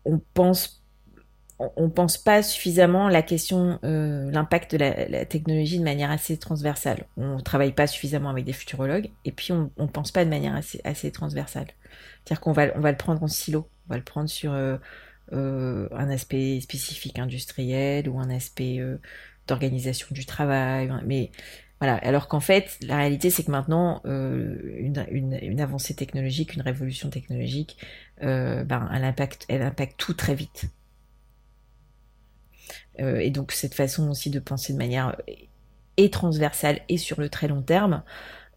on 0.05 0.21
pense 0.35 0.81
on 1.77 1.91
pense 1.91 2.17
pas 2.17 2.43
suffisamment 2.43 3.11
la 3.11 3.21
question, 3.21 3.79
l'impact 3.83 4.73
de 4.73 4.79
la, 4.79 5.27
technologie 5.27 5.79
de 5.79 5.85
manière 5.85 6.11
assez 6.11 6.39
transversale. 6.39 7.05
On 7.19 7.39
travaille 7.39 7.73
pas 7.73 7.87
suffisamment 7.87 8.31
avec 8.31 8.47
des 8.47 8.55
futurologues 8.55 9.11
et 9.27 9.33
puis 9.33 9.53
on, 9.53 9.71
ne 9.79 9.87
pense 9.87 10.11
pas 10.11 10.25
de 10.25 10.31
manière 10.31 10.55
assez, 10.55 10.81
assez 10.85 11.13
transversale. 11.13 11.67
C'est-à-dire 12.25 12.41
qu'on 12.41 12.53
va, 12.53 12.69
on 12.77 12.81
va 12.81 12.91
le 12.91 12.97
prendre 12.97 13.23
en 13.23 13.29
silo. 13.29 13.69
On 13.89 13.95
va 13.95 13.99
le 13.99 14.05
prendre 14.05 14.29
sur 14.29 14.53
euh, 14.53 14.77
euh, 15.33 15.89
un 15.93 16.09
aspect 16.11 16.61
spécifique 16.61 17.19
industriel 17.19 18.09
ou 18.09 18.21
un 18.21 18.31
aspect 18.31 18.79
euh, 18.79 18.99
d'organisation 19.47 20.09
du 20.11 20.27
travail. 20.27 20.91
Mais 21.05 21.31
voilà. 21.81 21.97
Alors 21.97 22.29
qu'en 22.29 22.41
fait, 22.41 22.79
la 22.83 22.99
réalité, 22.99 23.31
c'est 23.31 23.43
que 23.43 23.51
maintenant, 23.51 24.03
une, 24.05 25.07
une, 25.11 25.61
avancée 25.61 25.95
technologique, 25.95 26.55
une 26.55 26.63
révolution 26.63 27.09
technologique, 27.11 27.79
ben, 28.21 28.89
elle 28.93 29.05
impacte, 29.05 29.97
tout 29.97 30.15
très 30.15 30.35
vite. 30.35 30.67
et 32.99 33.31
donc 33.31 33.53
cette 33.53 33.75
façon 33.75 34.11
aussi 34.11 34.31
de 34.31 34.39
penser 34.39 34.73
de 34.73 34.79
manière 34.79 35.17
et 35.97 36.11
transversale 36.11 36.81
et 36.89 36.97
sur 36.97 37.21
le 37.21 37.29
très 37.29 37.49
long 37.49 37.63
terme, 37.63 38.03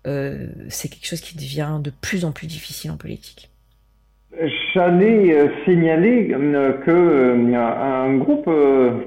c'est 0.05 0.89
quelque 0.89 1.07
chose 1.07 1.21
qui 1.21 1.35
devient 1.35 1.79
de 1.81 1.91
plus 1.91 2.25
en 2.25 2.31
plus 2.31 2.47
difficile 2.47 2.91
en 2.91 2.97
politique. 2.97 3.53
J'allais 4.73 5.31
euh, 5.31 5.47
signaler 5.63 6.31
euh, 6.33 6.73
que 6.83 6.91
euh, 6.91 7.55
un 7.55 8.17
groupe 8.17 8.49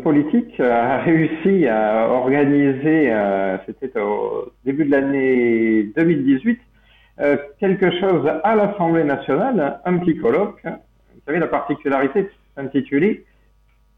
politique 0.02 0.60
a 0.60 0.98
réussi 0.98 1.66
à 1.66 2.08
organiser, 2.08 3.12
c'était 3.66 3.98
au 3.98 4.52
début 4.64 4.84
de 4.84 4.90
l'année 4.92 5.90
2018, 5.96 6.60
quelque 7.58 7.90
chose 7.98 8.28
à 8.44 8.54
l'Assemblée 8.54 9.04
nationale, 9.04 9.80
un 9.84 9.98
petit 9.98 10.16
colloque, 10.16 10.62
qui 10.62 11.30
avait 11.30 11.38
la 11.38 11.46
particularité 11.46 12.22
de 12.22 12.30
s'intituler 12.54 13.24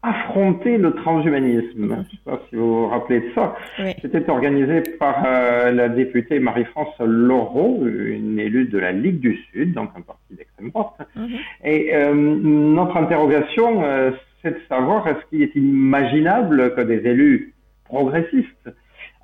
affronter 0.01 0.77
le 0.77 0.93
transhumanisme. 0.93 1.73
Je 1.75 1.83
ne 1.83 2.03
sais 2.03 2.17
pas 2.23 2.39
si 2.49 2.55
vous 2.55 2.83
vous 2.83 2.87
rappelez 2.87 3.19
de 3.19 3.31
ça. 3.35 3.55
C'était 4.01 4.29
organisé 4.29 4.81
par 4.97 5.23
euh, 5.25 5.71
la 5.71 5.89
députée 5.89 6.39
Marie-France 6.39 6.95
Laureau, 6.99 7.85
une 7.85 8.39
élue 8.39 8.65
de 8.65 8.77
la 8.77 8.93
Ligue 8.93 9.19
du 9.19 9.37
Sud, 9.51 9.73
donc 9.73 9.89
un 9.97 10.01
parti 10.01 10.35
d'extrême 10.35 10.69
droite. 10.69 10.93
Mhm. 11.15 11.29
Et 11.65 11.93
euh, 11.93 12.13
notre 12.13 12.95
interrogation, 12.95 13.83
euh, 13.83 14.11
c'est 14.41 14.51
de 14.51 14.61
savoir 14.69 15.05
est-ce 15.07 15.25
qu'il 15.29 15.41
est 15.41 15.55
imaginable 15.55 16.73
que 16.75 16.81
des 16.81 17.05
élus 17.05 17.53
progressistes 17.83 18.69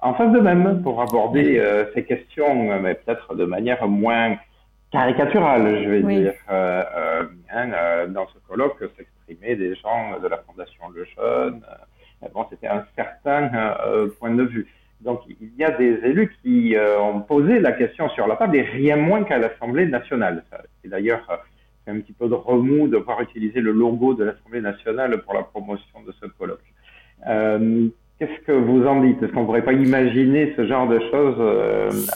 en 0.01 0.13
fassent 0.13 0.33
de 0.33 0.39
même 0.39 0.81
pour 0.83 1.01
aborder 1.01 1.61
ces 1.93 2.03
questions, 2.03 2.79
mais 2.79 2.95
peut-être 2.95 3.35
de 3.35 3.45
manière 3.45 3.87
moins 3.87 4.37
caricaturale, 4.91 5.83
je 5.83 5.89
vais 5.89 6.03
dire. 6.03 6.33
Hein, 6.49 8.07
dans 8.09 8.27
ce 8.27 8.37
colloque, 8.47 8.81
des 9.27 9.75
gens 9.75 10.19
de 10.21 10.27
la 10.27 10.37
Fondation 10.37 10.89
Le 10.93 11.05
Jeune. 11.05 11.61
Euh, 12.23 12.27
bon, 12.33 12.45
c'était 12.49 12.67
un 12.67 12.85
certain 12.95 13.51
euh, 13.85 14.09
point 14.19 14.33
de 14.33 14.43
vue. 14.43 14.67
Donc, 15.01 15.21
il 15.27 15.51
y 15.57 15.63
a 15.63 15.71
des 15.71 15.99
élus 16.03 16.35
qui 16.41 16.75
euh, 16.75 16.99
ont 16.99 17.21
posé 17.21 17.59
la 17.59 17.73
question 17.73 18.09
sur 18.09 18.27
la 18.27 18.37
table, 18.37 18.55
et 18.55 18.61
rien 18.61 18.95
moins 18.95 19.23
qu'à 19.23 19.37
l'Assemblée 19.37 19.85
nationale. 19.85 20.43
C'est 20.81 20.89
d'ailleurs 20.89 21.27
un 21.87 21.99
petit 21.99 22.13
peu 22.13 22.27
de 22.27 22.33
remous 22.33 22.87
de 22.87 22.97
voir 22.97 23.21
utiliser 23.21 23.61
le 23.61 23.71
logo 23.71 24.13
de 24.13 24.23
l'Assemblée 24.23 24.61
nationale 24.61 25.21
pour 25.21 25.33
la 25.33 25.43
promotion 25.43 26.01
de 26.01 26.13
ce 26.13 26.25
colloque. 26.25 26.63
Qu'est-ce 28.20 28.45
que 28.45 28.51
vous 28.51 28.86
en 28.86 29.01
dites? 29.01 29.22
Est-ce 29.22 29.32
qu'on 29.32 29.41
ne 29.41 29.45
pourrait 29.45 29.66
pas 29.66 29.74
imaginer 29.74 30.53
ce 30.55 30.66
genre 30.66 30.88
de 30.88 30.99
choses 31.11 32.07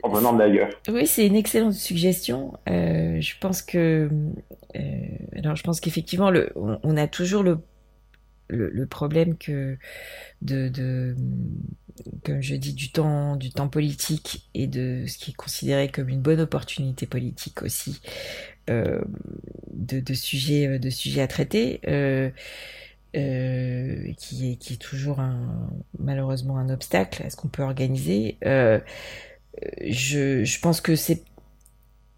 provenant 0.00 0.32
d'ailleurs? 0.32 0.70
Oui, 0.88 1.06
c'est 1.06 1.26
une 1.26 1.36
excellente 1.36 1.74
suggestion. 1.74 2.52
Euh, 2.68 3.20
je 3.20 3.34
pense 3.40 3.62
que, 3.62 4.08
euh, 4.76 4.80
alors 5.36 5.56
je 5.56 5.62
pense 5.62 5.80
qu'effectivement, 5.80 6.32
on, 6.56 6.96
a 6.96 7.06
toujours 7.06 7.42
le, 7.42 7.58
problème 8.86 9.36
que 9.36 9.76
de, 10.42 11.14
comme 12.24 12.42
je 12.42 12.56
dis, 12.56 12.74
du 12.74 12.90
temps, 12.90 13.36
du 13.36 13.50
temps 13.50 13.68
politique 13.68 14.48
et 14.54 14.66
de 14.66 15.04
ce 15.06 15.18
qui 15.18 15.30
est 15.30 15.34
considéré 15.34 15.88
comme 15.88 16.08
une 16.08 16.22
bonne 16.22 16.40
opportunité 16.40 17.06
politique 17.06 17.62
aussi, 17.62 18.00
euh, 18.68 19.00
de 19.72 20.14
sujets, 20.14 20.78
de 20.78 20.90
sujets 20.90 21.22
à 21.22 21.28
traiter. 21.28 21.80
Euh, 23.16 24.12
qui 24.18 24.52
est 24.52 24.80
toujours 24.80 25.18
un, 25.18 25.68
malheureusement 25.98 26.58
un 26.58 26.68
obstacle 26.68 27.24
à 27.24 27.30
ce 27.30 27.34
qu'on 27.34 27.48
peut 27.48 27.64
organiser. 27.64 28.38
Euh, 28.46 28.78
je, 29.80 30.60
pense 30.60 30.80
que 30.80 30.94
c'est 30.94 31.24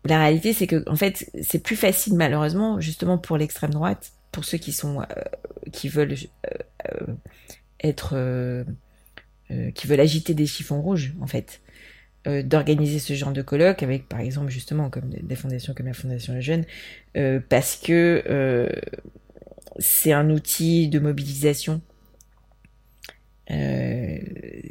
la 0.05 0.19
réalité, 0.19 0.53
c'est 0.53 0.67
que 0.67 0.87
en 0.87 0.97
fait, 0.97 1.31
c'est 1.41 1.63
plus 1.63 1.77
facile 1.77 2.15
malheureusement, 2.15 2.79
justement 2.79 3.17
pour 3.17 3.39
l'extrême 3.39 3.71
droite, 3.71 4.13
pour 4.33 4.45
ceux 4.45 4.59
qui 4.59 4.71
sont, 4.73 5.01
euh, 5.01 5.05
qui 5.73 5.89
veulent 5.89 6.15
être, 7.81 8.65
qui 9.75 9.87
veulent 9.87 10.01
agiter 10.01 10.35
des 10.35 10.47
chiffons 10.47 10.83
rouges, 10.83 11.15
en 11.23 11.27
fait, 11.27 11.63
d'organiser 12.27 12.99
ce 12.99 13.15
genre 13.15 13.33
de 13.33 13.41
colloque 13.41 13.83
avec, 13.83 14.11
par 14.11 14.21
exemple, 14.21 14.51
justement, 14.51 14.91
comme 14.91 15.09
des 15.09 15.37
fondations 15.37 15.73
comme 15.73 15.87
la 15.87 15.95
Fondation 15.95 16.35
Les 16.35 16.43
Jeunes, 16.43 16.67
parce 17.49 17.77
que 17.77 18.69
c'est 19.79 20.13
un 20.13 20.31
outil 20.31 20.89
de 20.89 20.99
mobilisation 20.99 21.81
euh, 23.51 24.19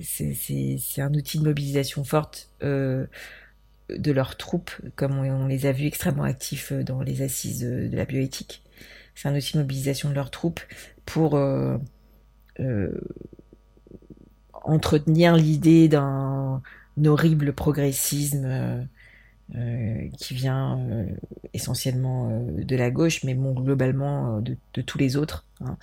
c'est 0.02 1.02
un 1.02 1.14
outil 1.14 1.38
de 1.39 1.43
mobilisation 1.43 2.04
forte 2.04 2.49
euh, 2.64 3.06
de 3.89 4.12
leurs 4.12 4.38
troupes, 4.38 4.72
comme 4.95 5.18
on, 5.20 5.47
les 5.47 5.66
a 5.66 5.72
vus 5.72 5.86
extrêmement 5.86 6.24
actifs 6.24 6.72
euh, 6.72 6.84
dans 6.84 7.02
les 7.02 7.22
assises 7.22 7.62
de, 7.62 7.95
la 7.95 8.06
bioéthique. 8.06 8.64
C'est 9.16 9.28
un 9.28 9.36
outil 9.36 9.54
de 9.54 9.60
mobilisation 9.60 10.10
de 10.10 10.16
leurs 10.16 10.32
troupes 10.32 10.62
pour 11.06 11.38
entretenir 14.64 15.36
l'idée 15.36 15.89
d'un 15.89 16.62
horrible 17.06 17.54
progressisme 17.54 18.88
euh, 19.54 20.08
qui 20.18 20.34
vient 20.34 20.80
euh, 20.80 21.06
essentiellement 21.54 22.30
euh, 22.32 22.64
de 22.64 22.76
la 22.78 22.89
gauche, 22.89 23.26
mais 23.26 23.34
bon, 23.34 23.52
globalement 23.52 24.39
de, 24.39 24.56
tous 24.82 24.97
les 24.97 25.18
autres. 25.18 25.45
Hein. 25.60 25.78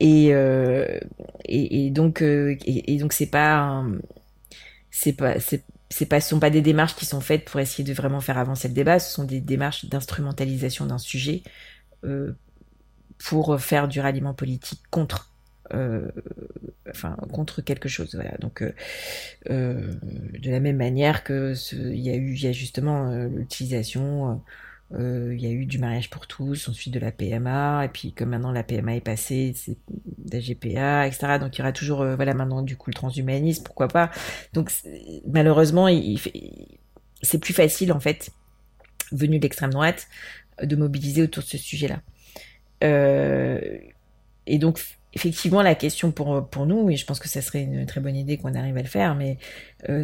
Et, 0.00 0.30
donc, 1.90 2.22
et, 2.22 2.94
et, 2.94 2.98
donc 2.98 3.12
c'est 3.12 3.26
pas, 3.26 3.84
c'est 4.90 5.12
pas, 5.12 5.34
c'est 5.90 6.06
pas, 6.06 6.20
sont 6.22 6.40
pas 6.40 6.48
des 6.48 6.62
démarches 6.62 6.96
qui 6.96 7.04
sont 7.04 7.20
faites 7.20 7.44
pour 7.44 7.60
essayer 7.60 7.84
de 7.84 7.92
vraiment 7.92 8.20
faire 8.20 8.38
avancer 8.38 8.68
le 8.68 8.74
débat. 8.74 8.98
Ce 8.98 9.12
sont 9.12 9.24
des 9.24 9.42
démarches 9.42 9.84
d'instrumentalisation 9.84 10.86
d'un 10.86 10.98
sujet 10.98 11.42
pour 13.18 13.60
faire 13.60 13.88
du 13.88 14.00
ralliement 14.00 14.32
politique 14.32 14.80
contre 14.90 15.35
euh, 15.74 16.10
contre 17.32 17.60
quelque 17.60 17.88
chose. 17.88 18.14
Voilà. 18.14 18.36
Donc 18.38 18.62
euh, 18.62 18.72
euh, 19.50 19.92
de 20.40 20.50
la 20.50 20.60
même 20.60 20.76
manière 20.76 21.24
que 21.24 21.54
il 21.72 22.00
y 22.00 22.10
a 22.10 22.16
eu, 22.16 22.36
justement 22.36 23.10
l'utilisation. 23.26 24.40
il 24.92 25.40
y 25.40 25.46
a 25.46 25.50
eu 25.50 25.66
du 25.66 25.78
mariage 25.78 26.10
pour 26.10 26.26
tous, 26.26 26.68
ensuite 26.68 26.94
de 26.94 27.00
la 27.00 27.10
PMA, 27.10 27.84
et 27.84 27.88
puis 27.88 28.12
comme 28.12 28.30
maintenant 28.30 28.52
la 28.52 28.62
PMA 28.62 28.96
est 28.96 29.00
passée, 29.00 29.52
c'est 29.56 29.76
la 30.32 30.40
GPA, 30.40 31.06
etc. 31.06 31.38
Donc 31.40 31.56
il 31.56 31.58
y 31.58 31.62
aura 31.62 31.72
toujours, 31.72 32.04
voilà, 32.04 32.34
maintenant 32.34 32.62
du 32.62 32.76
coup 32.76 32.90
le 32.90 32.94
transhumanisme, 32.94 33.64
pourquoi 33.64 33.88
pas. 33.88 34.10
Donc 34.52 34.70
malheureusement, 35.26 35.88
c'est 37.22 37.38
plus 37.38 37.54
facile 37.54 37.92
en 37.92 38.00
fait, 38.00 38.30
venu 39.12 39.38
de 39.38 39.42
l'extrême 39.42 39.70
droite, 39.70 40.06
de 40.62 40.76
mobiliser 40.76 41.22
autour 41.22 41.42
de 41.42 41.48
ce 41.48 41.58
sujet-là. 41.58 42.00
et 44.46 44.58
donc 44.58 44.78
effectivement, 45.16 45.62
la 45.62 45.74
question 45.74 46.12
pour, 46.12 46.46
pour 46.48 46.66
nous, 46.66 46.90
et 46.90 46.96
je 46.96 47.04
pense 47.04 47.18
que 47.18 47.28
ça 47.28 47.42
serait 47.42 47.62
une 47.62 47.86
très 47.86 48.00
bonne 48.00 48.16
idée 48.16 48.36
qu'on 48.36 48.54
arrive 48.54 48.76
à 48.76 48.82
le 48.82 48.88
faire, 48.88 49.14
mais 49.14 49.38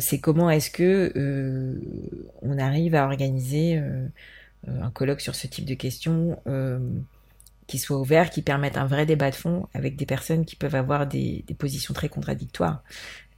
c'est 0.01 0.19
comment 0.19 0.51
est-ce 0.51 0.71
que 0.71 1.13
on 2.41 2.59
arrive 2.59 2.95
à 2.95 3.05
organiser 3.05 3.81
un 4.67 4.91
colloque 4.91 5.21
sur 5.21 5.35
ce 5.35 5.47
type 5.47 5.65
de 5.65 5.75
questions 5.75 6.39
qui 7.67 7.79
soit 7.79 7.99
ouvert, 7.99 8.31
qui 8.31 8.43
permette 8.43 8.77
un 8.77 8.87
vrai 8.87 9.07
débat 9.07 9.31
de 9.31 9.37
fond 9.37 9.69
avec 9.75 9.97
des 9.97 10.07
personnes 10.07 10.45
qui 10.45 10.57
peuvent 10.57 10.75
avoir 10.75 11.07
des, 11.07 11.45
des 11.47 11.55
positions 11.55 11.95
très 11.95 12.09
contradictoires, 12.09 12.83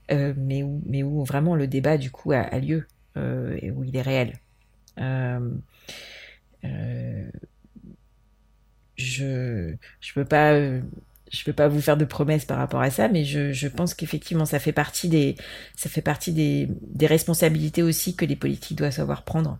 mais, 0.09 0.63
où, 0.63 0.81
mais 0.85 1.03
où 1.03 1.23
vraiment 1.23 1.55
le 1.55 1.67
débat 1.67 1.97
du 1.97 2.09
coup 2.09 2.31
a, 2.31 2.39
a 2.39 2.59
lieu 2.59 2.87
et 3.17 3.71
où 3.71 3.83
il 3.83 3.95
est 3.95 4.01
réel. 4.01 4.33
Euh, 6.63 7.29
je 8.95 9.75
je 9.99 10.13
peux 10.13 10.25
pas 10.25 10.53
je 11.35 11.43
peux 11.43 11.53
pas 11.53 11.67
vous 11.67 11.81
faire 11.81 11.97
de 11.97 12.05
promesses 12.05 12.45
par 12.45 12.57
rapport 12.57 12.81
à 12.81 12.89
ça, 12.89 13.07
mais 13.07 13.25
je, 13.25 13.67
pense 13.67 13.93
qu'effectivement 13.93 14.45
ça 14.45 14.59
fait 14.59 14.71
partie 14.71 15.09
des 15.09 15.35
responsabilités 17.01 17.83
aussi 17.83 18.15
que 18.15 18.25
les 18.25 18.35
politiques 18.35 18.77
doivent 18.77 18.91
savoir 18.93 19.23
prendre. 19.23 19.59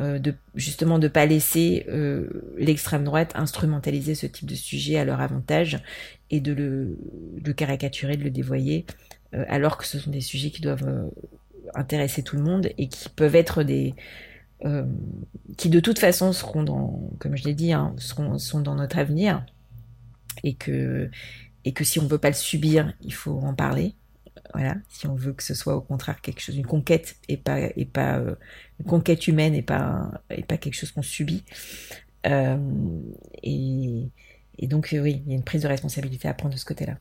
Euh, 0.00 0.18
de 0.18 0.34
justement 0.56 0.98
de 0.98 1.06
pas 1.06 1.24
laisser 1.24 1.86
euh, 1.88 2.28
l'extrême 2.58 3.04
droite 3.04 3.30
instrumentaliser 3.36 4.16
ce 4.16 4.26
type 4.26 4.48
de 4.48 4.56
sujet 4.56 4.98
à 4.98 5.04
leur 5.04 5.20
avantage 5.20 5.80
et 6.30 6.40
de 6.40 6.52
le, 6.52 7.52
caricaturer, 7.52 8.16
de 8.16 8.24
le 8.24 8.30
dévoyer, 8.30 8.86
euh, 9.34 9.44
alors 9.48 9.78
que 9.78 9.86
ce 9.86 10.00
sont 10.00 10.10
des 10.10 10.20
sujets 10.20 10.50
qui 10.50 10.62
doivent 10.62 10.88
euh, 10.88 11.08
intéresser 11.76 12.24
tout 12.24 12.34
le 12.34 12.42
monde 12.42 12.70
et 12.76 12.88
qui 12.88 13.08
peuvent 13.08 13.36
être 13.36 13.62
des 13.62 13.94
qui 15.58 15.68
de 15.68 15.78
toute 15.78 15.98
façon 15.98 16.32
seront 16.32 16.62
dans, 16.62 17.10
comme 17.18 17.36
je 17.36 17.44
l'ai 17.44 17.52
dit, 17.52 17.74
hein, 17.74 17.94
sont 17.98 18.60
dans 18.60 18.74
notre 18.74 18.96
avenir, 18.96 19.44
et 20.42 20.54
que, 20.54 21.10
et 21.64 21.72
que 21.72 21.84
si 21.84 21.98
on 21.98 22.06
veut 22.06 22.18
pas 22.18 22.28
le 22.28 22.34
subir, 22.34 22.92
il 23.02 23.14
faut 23.14 23.38
en 23.42 23.54
parler. 23.54 23.94
Voilà, 24.52 24.74
si 24.88 25.06
on 25.06 25.14
veut 25.14 25.32
que 25.32 25.42
ce 25.42 25.54
soit 25.54 25.74
au 25.74 25.80
contraire 25.80 26.20
quelque 26.20 26.40
chose, 26.40 26.56
une 26.56 26.66
conquête 26.66 27.16
et 27.28 27.36
pas 27.36 27.58
et 27.76 27.84
pas 27.84 28.18
euh, 28.18 28.34
une 28.78 28.86
conquête 28.86 29.26
humaine 29.26 29.54
et 29.54 29.62
pas 29.62 30.10
et 30.30 30.42
pas 30.42 30.56
quelque 30.58 30.74
chose 30.74 30.92
qu'on 30.92 31.02
subit. 31.02 31.44
Euh, 32.26 32.56
et, 33.42 34.10
donc 34.62 34.90
oui, 34.92 35.22
il 35.26 35.30
y 35.30 35.34
a 35.34 35.36
une 35.36 35.44
prise 35.44 35.62
de 35.62 35.68
responsabilité 35.68 36.28
à 36.28 36.34
prendre 36.34 36.54
de 36.54 36.58
ce 36.58 36.64
côté-là. 36.64 36.94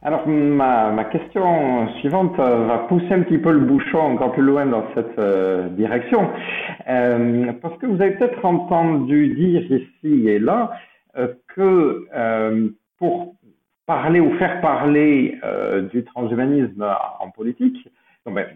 Alors, 0.00 0.28
ma, 0.28 0.92
ma, 0.92 1.04
question 1.06 1.88
suivante 1.98 2.38
euh, 2.38 2.66
va 2.66 2.78
pousser 2.88 3.12
un 3.12 3.22
petit 3.22 3.38
peu 3.38 3.50
le 3.50 3.58
bouchon 3.58 3.98
encore 3.98 4.32
plus 4.32 4.44
loin 4.44 4.64
dans 4.64 4.84
cette 4.94 5.18
euh, 5.18 5.68
direction. 5.70 6.30
Euh, 6.88 7.52
parce 7.60 7.76
que 7.78 7.86
vous 7.86 8.00
avez 8.00 8.12
peut-être 8.12 8.44
entendu 8.44 9.34
dire 9.34 9.62
ici 9.62 10.28
et 10.28 10.38
là 10.38 10.70
euh, 10.70 10.74
que 11.48 12.06
euh, 12.14 12.68
pour 12.98 13.34
parler 13.86 14.20
ou 14.20 14.36
faire 14.38 14.60
parler 14.60 15.40
du 15.92 16.04
transhumanisme 16.04 16.84
en 17.20 17.30
politique, 17.30 17.88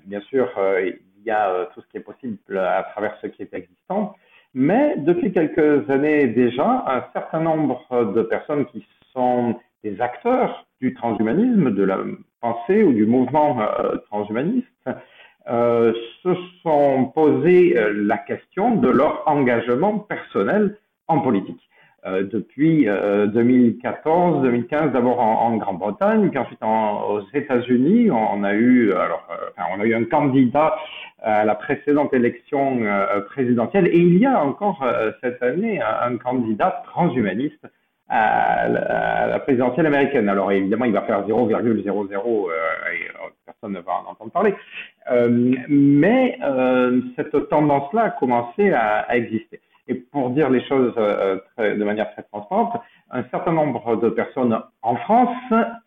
bien 0.04 0.20
sûr, 0.20 0.46
il 0.78 1.24
y 1.24 1.30
a 1.30 1.70
tout 1.72 1.80
ce 1.80 1.86
qui 1.86 1.96
est 1.96 2.00
possible 2.00 2.58
à 2.58 2.82
travers 2.92 3.16
ce 3.22 3.28
qui 3.28 3.40
est 3.40 3.54
existant, 3.54 4.14
mais 4.52 4.96
depuis 4.98 5.32
quelques 5.32 5.88
années 5.88 6.26
déjà, 6.26 6.84
un 6.86 7.04
certain 7.14 7.40
nombre 7.40 8.12
de 8.14 8.22
personnes 8.22 8.66
qui 8.66 8.86
sont 9.14 9.58
des 9.82 10.00
acteurs 10.00 10.66
du 10.80 10.94
transhumanisme, 10.94 11.70
de 11.70 11.82
la 11.82 11.98
pensée 12.40 12.82
ou 12.82 12.92
du 12.92 13.06
mouvement 13.06 13.60
euh, 13.60 13.96
transhumaniste, 14.10 14.66
euh, 15.48 15.92
se 16.22 16.34
sont 16.62 17.06
posé 17.14 17.76
euh, 17.76 17.92
la 18.04 18.18
question 18.18 18.76
de 18.76 18.88
leur 18.88 19.22
engagement 19.26 19.98
personnel 19.98 20.76
en 21.08 21.20
politique. 21.20 21.60
Euh, 22.04 22.24
depuis 22.24 22.86
2014-2015, 22.86 24.90
d'abord 24.90 25.20
en, 25.20 25.46
en 25.46 25.56
Grande-Bretagne, 25.56 26.30
puis 26.30 26.38
ensuite 26.38 26.62
en, 26.62 27.10
aux 27.10 27.22
États-Unis, 27.32 28.10
on 28.10 28.42
a 28.42 28.54
eu 28.54 28.92
alors 28.92 29.24
enfin, 29.56 29.68
on 29.76 29.80
a 29.80 29.84
eu 29.84 29.94
un 29.94 30.04
candidat 30.04 30.74
à 31.22 31.44
la 31.44 31.54
précédente 31.54 32.12
élection 32.12 32.80
présidentielle, 33.26 33.86
et 33.86 33.98
il 33.98 34.18
y 34.18 34.26
a 34.26 34.42
encore 34.42 34.84
cette 35.22 35.40
année 35.42 35.80
un, 35.80 36.12
un 36.12 36.16
candidat 36.16 36.82
transhumaniste 36.86 37.64
à 38.12 38.68
la, 38.68 39.38
présidentielle 39.40 39.86
américaine. 39.86 40.28
Alors 40.28 40.52
évidemment, 40.52 40.84
il 40.84 40.92
va 40.92 41.02
faire 41.02 41.26
0,00 41.26 41.30
euh, 41.30 41.56
et 41.56 43.08
euh, 43.08 43.28
personne 43.46 43.72
ne 43.72 43.80
va 43.80 43.92
en 43.92 44.10
entendre 44.10 44.30
parler. 44.30 44.54
Euh, 45.10 45.54
mais 45.68 46.38
euh, 46.42 47.00
cette 47.16 47.48
tendance-là 47.48 48.02
a 48.02 48.10
commencé 48.10 48.70
à, 48.70 49.06
à, 49.08 49.16
exister. 49.16 49.60
Et 49.88 49.94
pour 49.94 50.30
dire 50.30 50.48
les 50.50 50.64
choses 50.66 50.94
euh, 50.96 51.38
très, 51.56 51.76
de 51.76 51.84
manière 51.84 52.10
très 52.12 52.22
transparente, 52.22 52.80
un 53.10 53.24
certain 53.30 53.52
nombre 53.52 53.96
de 53.96 54.08
personnes 54.08 54.58
en 54.82 54.96
France 54.96 55.36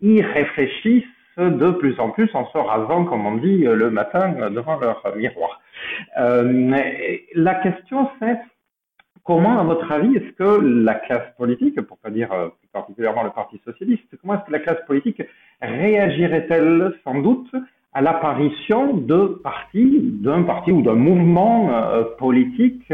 y 0.02 0.22
réfléchissent 0.22 1.04
de 1.38 1.72
plus 1.72 2.00
en 2.00 2.12
plus 2.12 2.30
en 2.34 2.46
se 2.48 2.58
rasant, 2.58 3.06
comme 3.06 3.26
on 3.26 3.36
dit, 3.36 3.64
le 3.64 3.90
matin 3.90 4.50
devant 4.52 4.80
leur 4.80 5.02
miroir. 5.18 5.60
la 6.16 7.56
question, 7.56 8.10
c'est 8.20 8.40
Comment, 9.26 9.60
à 9.60 9.64
votre 9.64 9.92
avis, 9.92 10.16
est-ce 10.18 10.34
que 10.34 10.62
la 10.62 10.94
classe 10.94 11.36
politique, 11.36 11.82
pour 11.82 11.98
pas 11.98 12.12
dire 12.12 12.32
euh, 12.32 12.50
plus 12.60 12.68
particulièrement 12.72 13.24
le 13.24 13.32
Parti 13.32 13.60
socialiste, 13.66 14.06
comment 14.22 14.36
est-ce 14.36 14.46
que 14.46 14.52
la 14.52 14.60
classe 14.60 14.86
politique 14.86 15.20
réagirait-elle 15.64 16.94
sans 17.04 17.22
doute 17.22 17.50
à 17.94 18.02
l'apparition 18.02 18.96
de 18.98 19.40
partis, 19.44 20.00
d'un 20.22 20.44
parti 20.44 20.72
ou 20.72 20.84
d'un 20.84 20.94
mouvement 20.94 21.74
euh, 21.74 22.04
politique 22.20 22.94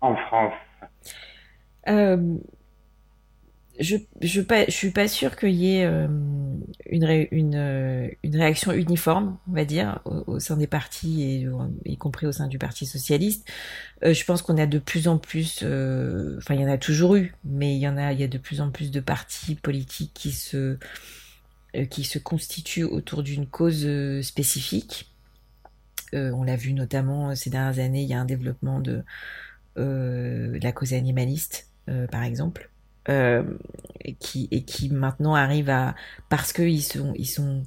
en 0.00 0.16
France 0.16 0.54
euh, 1.88 2.36
je 3.78 3.96
je, 4.20 4.42
pas, 4.42 4.66
je 4.66 4.72
suis 4.72 4.90
pas 4.90 5.08
sûre 5.08 5.36
qu'il 5.36 5.54
y 5.54 5.76
ait 5.76 5.86
euh, 5.86 6.06
une, 6.86 7.26
une, 7.30 7.54
euh, 7.54 8.08
une 8.22 8.36
réaction 8.36 8.72
uniforme, 8.72 9.38
on 9.48 9.54
va 9.54 9.64
dire, 9.64 10.00
au, 10.04 10.38
sein 10.38 10.58
des 10.58 10.66
partis 10.66 11.22
et 11.22 11.48
y 11.86 11.96
compris 11.96 12.26
au 12.26 12.32
sein 12.32 12.46
du 12.46 12.58
Parti 12.58 12.84
socialiste. 12.84 13.48
Je 14.02 14.24
pense 14.24 14.42
qu'on 14.42 14.58
a 14.58 14.66
de 14.66 14.78
plus 14.78 15.08
en 15.08 15.16
plus, 15.16 15.64
enfin 16.38 16.54
il 16.54 16.60
y 16.60 16.64
en 16.64 16.70
a 16.70 16.76
toujours 16.76 17.16
eu, 17.16 17.34
mais 17.44 17.74
il 17.74 17.80
y 17.80 17.86
a, 17.86 18.12
y 18.12 18.22
a 18.22 18.28
de 18.28 18.38
plus 18.38 18.60
en 18.60 18.70
plus 18.70 18.90
de 18.90 19.00
partis 19.00 19.54
politiques 19.54 20.12
qui 20.14 20.32
se 20.32 20.76
qui 21.88 22.04
se 22.04 22.18
constituent 22.18 22.84
autour 22.84 23.22
d'une 23.22 23.46
cause 23.46 23.88
spécifique. 24.22 25.10
on 26.12 26.42
l'a 26.42 26.56
vu 26.56 26.74
notamment 26.74 27.34
ces 27.34 27.48
dernières 27.48 27.82
années, 27.82 28.02
il 28.02 28.08
y 28.08 28.14
a 28.14 28.20
un 28.20 28.26
développement 28.26 28.80
de 28.80 29.04
la 29.76 30.72
cause 30.72 30.92
animaliste, 30.92 31.68
par 32.10 32.22
exemple 32.22 32.70
euh, 33.08 33.42
qui 34.18 34.46
et 34.50 34.62
qui 34.62 34.90
maintenant 34.90 35.34
arrivent 35.34 35.70
à 35.70 35.94
parce 36.28 36.52
que 36.52 36.62
ils 36.62 36.82
sont 36.82 37.14
ils 37.16 37.26
sont 37.26 37.64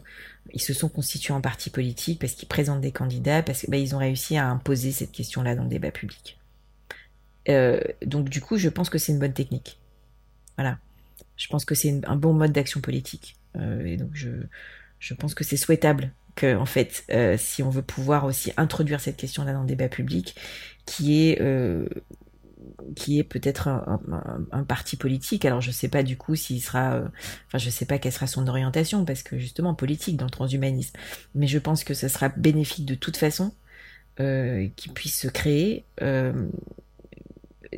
ils 0.54 0.62
se 0.62 0.74
sont 0.74 0.90
constitués 0.90 1.34
en 1.34 1.42
parti 1.42 1.72
politique 1.72 2.20
parce 2.20 2.34
qu'ils 2.34 2.48
présentent 2.48 2.82
des 2.82 2.92
candidats 2.92 3.42
parce 3.42 3.64
que 3.64 3.72
bah, 3.72 3.78
ont 3.96 3.98
réussi 3.98 4.38
à 4.38 4.48
imposer 4.48 4.92
cette 4.92 5.12
question-là 5.12 5.56
dans 5.56 5.64
le 5.64 5.70
débat 5.70 5.90
public. 5.90 6.40
Euh, 7.50 7.82
donc 8.06 8.30
du 8.30 8.42
coup, 8.42 8.58
je 8.58 8.70
pense 8.70 8.90
que 8.90 9.00
c'est 9.00 9.12
une 9.12 9.20
bonne 9.20 9.34
technique. 9.34 9.80
Voilà. 10.56 10.78
Je 11.36 11.48
pense 11.48 11.66
que 11.66 11.74
c'est 11.74 12.00
un 12.06 12.16
bon 12.16 12.34
mode 12.34 12.52
d'action 12.52 12.80
politique. 12.80 13.36
Euh, 13.58 13.84
et 13.86 13.98
donc 13.98 14.12
je 14.14 14.30
je 15.00 15.14
pense 15.16 15.34
que 15.34 15.44
c'est 15.44 15.58
souhaitable 15.58 16.12
que 16.36 16.56
en 16.56 16.66
fait, 16.66 17.04
euh, 17.12 17.38
si 17.38 17.64
on 17.64 17.70
veut 17.70 17.82
pouvoir 17.82 18.26
aussi 18.26 18.52
introduire 18.58 19.00
cette 19.00 19.18
question-là 19.18 19.54
dans 19.54 19.62
le 19.62 19.68
débat 19.68 19.90
public, 19.90 20.36
qui 20.86 21.30
est 21.30 21.42
euh, 21.42 21.88
peut-être 23.30 23.68
un, 23.68 24.64
parti 24.64 24.96
politique. 24.98 25.46
Alors 25.46 25.62
je 25.62 25.72
sais 25.72 25.88
pas 25.88 26.04
du 26.04 26.18
coup 26.18 26.36
s'il 26.36 26.62
sera, 26.62 26.96
euh, 26.96 27.08
enfin 27.48 27.58
je 27.58 27.70
sais 27.70 27.86
pas 27.86 27.98
quelle 27.98 28.12
sera 28.12 28.28
son 28.28 28.48
orientation 28.48 29.06
parce 29.06 29.24
que 29.24 29.38
justement 29.38 29.74
politique 29.74 30.18
dans 30.18 30.26
le 30.26 30.32
transhumanisme. 30.32 30.96
Mais 31.36 31.48
je 31.48 31.60
pense 31.60 31.84
que 31.84 31.94
ce 31.94 32.08
sera 32.08 32.30
bénéfique 32.30 32.86
de 32.86 32.96
toute 32.96 33.18
façon 33.18 33.54
qu'il 34.18 34.94
puisse 34.94 35.20
se 35.20 35.28
créer 35.28 35.86
euh, 36.04 36.48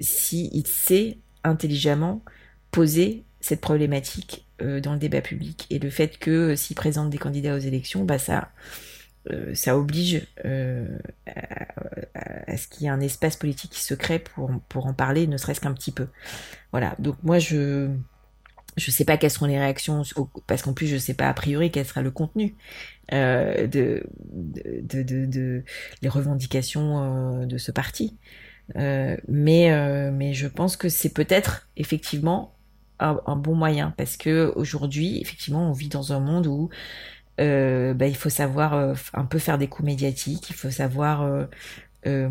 si 0.02 0.50
il 0.54 0.68
sait 0.68 1.18
intelligemment 1.44 2.24
poser 2.72 3.24
cette 3.46 3.62
problématique 3.62 4.48
euh, 4.64 4.82
dans 4.82 4.94
le 4.94 5.00
débat 5.00 5.22
public 5.22 5.68
et 5.70 5.78
le 5.78 5.92
fait 5.92 6.18
que 6.18 6.32
euh, 6.32 6.56
s'il 6.56 6.76
présente 6.76 7.12
des 7.12 7.20
candidats 7.20 7.54
aux 7.54 7.60
élections, 7.60 8.04
bah 8.04 8.18
ça 8.18 8.50
euh, 9.32 9.54
ça 9.54 9.78
oblige 9.78 10.26
euh, 10.46 10.98
à, 11.28 12.58
ce 12.58 12.68
qu'il 12.68 12.84
y 12.84 12.86
ait 12.88 12.90
un 12.90 13.02
espace 13.02 13.36
politique 13.36 13.70
qui 13.70 13.84
se 13.84 13.94
crée 13.94 14.18
pour, 14.18 14.50
pour 14.68 14.88
en 14.88 14.94
parler, 14.94 15.28
ne 15.28 15.38
serait-ce 15.38 15.62
qu'un 15.62 15.74
petit 15.74 15.92
peu. 15.92 16.08
Voilà, 16.72 16.96
donc 16.98 17.18
moi 17.22 17.38
je 17.38 17.90
je 18.78 18.92
sais 18.92 19.06
pas 19.06 19.16
quelles 19.18 19.30
seront 19.30 19.46
les 19.46 19.60
réactions, 19.60 20.02
parce 20.48 20.64
qu'en 20.64 20.74
plus 20.74 20.88
je 20.88 20.98
sais 20.98 21.14
pas 21.14 21.30
a 21.30 21.34
priori 21.36 21.70
quel 21.70 21.86
sera 21.86 22.02
le 22.02 22.12
contenu 22.12 22.56
de, 23.12 24.04
de, 24.82 25.04
de, 25.04 25.64
les 26.02 26.10
revendications 26.10 27.46
de 27.46 27.58
ce 27.58 27.72
parti. 27.72 28.18
Mais, 28.76 30.12
mais 30.12 30.34
je 30.34 30.48
pense 30.48 30.76
que 30.76 30.90
c'est 30.90 31.14
peut-être 31.14 31.70
effectivement 31.78 32.55
un, 33.00 33.36
bon 33.36 33.56
moyen, 33.56 33.94
parce 33.98 34.18
que 34.18 34.52
aujourd'hui, 34.56 35.20
effectivement, 35.22 35.70
on 35.70 35.72
vit 35.72 35.90
dans 35.90 36.14
un 36.14 36.20
monde 36.20 36.48
où 36.48 36.70
euh, 37.42 37.94
bah, 37.94 38.08
il 38.08 38.16
faut 38.16 38.30
savoir 38.30 38.74
euh, 38.74 38.94
un 39.14 39.26
peu 39.26 39.40
faire 39.40 39.58
des 39.58 39.68
coups 39.68 39.86
médiatiques, 39.86 40.50
il 40.50 40.56
faut 40.56 40.72
savoir 40.72 41.46
euh, 42.06 42.28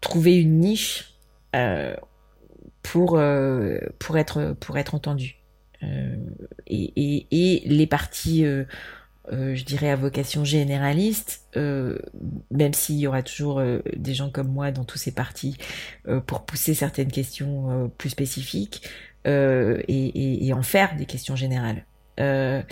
trouver 0.00 0.40
une 0.40 0.58
niche 0.58 1.14
pour, 2.82 3.20
pour, 3.98 4.18
être, 4.18 4.56
pour 4.58 4.78
être 4.78 4.94
entendu. 4.94 5.36
Et, 5.82 6.92
et, 6.96 7.26
et, 7.30 7.68
les 7.68 7.86
partis 7.86 8.44
euh, 9.32 9.54
je 9.54 9.64
dirais, 9.64 9.90
à 9.90 9.96
vocation 9.96 10.44
généraliste, 10.44 11.42
euh, 11.56 11.98
même 12.50 12.74
s'il 12.74 12.96
y 12.96 13.06
aura 13.06 13.22
toujours 13.22 13.60
euh, 13.60 13.80
des 13.96 14.12
gens 14.12 14.28
comme 14.28 14.48
moi 14.48 14.72
dans 14.72 14.84
tous 14.84 14.98
ces 14.98 15.12
partis 15.12 15.56
pour 16.26 16.44
pousser 16.44 16.74
certaines 16.74 17.12
questions 17.12 17.90
plus 17.96 18.10
spécifiques 18.10 18.88
et, 19.24 20.50
en 20.52 20.62
faire 20.62 20.96
des 20.96 21.06
questions 21.06 21.36
générales. 21.36 21.84
je 22.18 22.62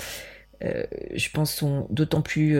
pense 1.32 1.54
sont 1.54 1.86
d'autant 1.90 2.22
plus, 2.22 2.58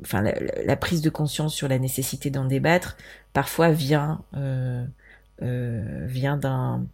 enfin, 0.00 0.22
la, 0.22 0.76
prise 0.76 1.02
de 1.02 1.10
conscience 1.10 1.54
sur 1.54 1.68
la 1.68 1.78
nécessité 1.78 2.30
d'en 2.30 2.46
débattre 2.46 2.96
parfois 3.32 3.70
vient 3.70 4.24
vient 5.40 6.36
d'un 6.36 6.86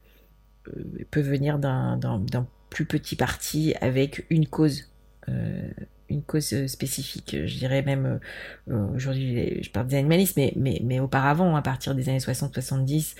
peut 1.11 1.21
venir 1.21 1.59
d'un 1.59 2.47
plus 2.69 2.85
petit 2.85 3.17
parti 3.17 3.75
avec 3.81 4.27
une 4.31 4.47
cause 4.47 4.91
une 6.11 6.23
cause 6.23 6.53
euh, 6.53 6.67
spécifique. 6.67 7.37
Je 7.47 7.59
dirais 7.59 7.83
même, 7.83 8.21
euh, 8.69 8.75
euh, 8.75 8.95
aujourd'hui, 8.95 9.63
je 9.63 9.71
parle 9.71 9.87
des 9.87 9.97
animalistes, 9.97 10.37
mais, 10.37 10.53
mais, 10.57 10.81
mais 10.85 11.01
auparavant, 11.01 11.57
à 11.57 11.63
partir 11.63 11.95
des 11.95 12.09
années 12.09 12.19
60-70, 12.19 13.15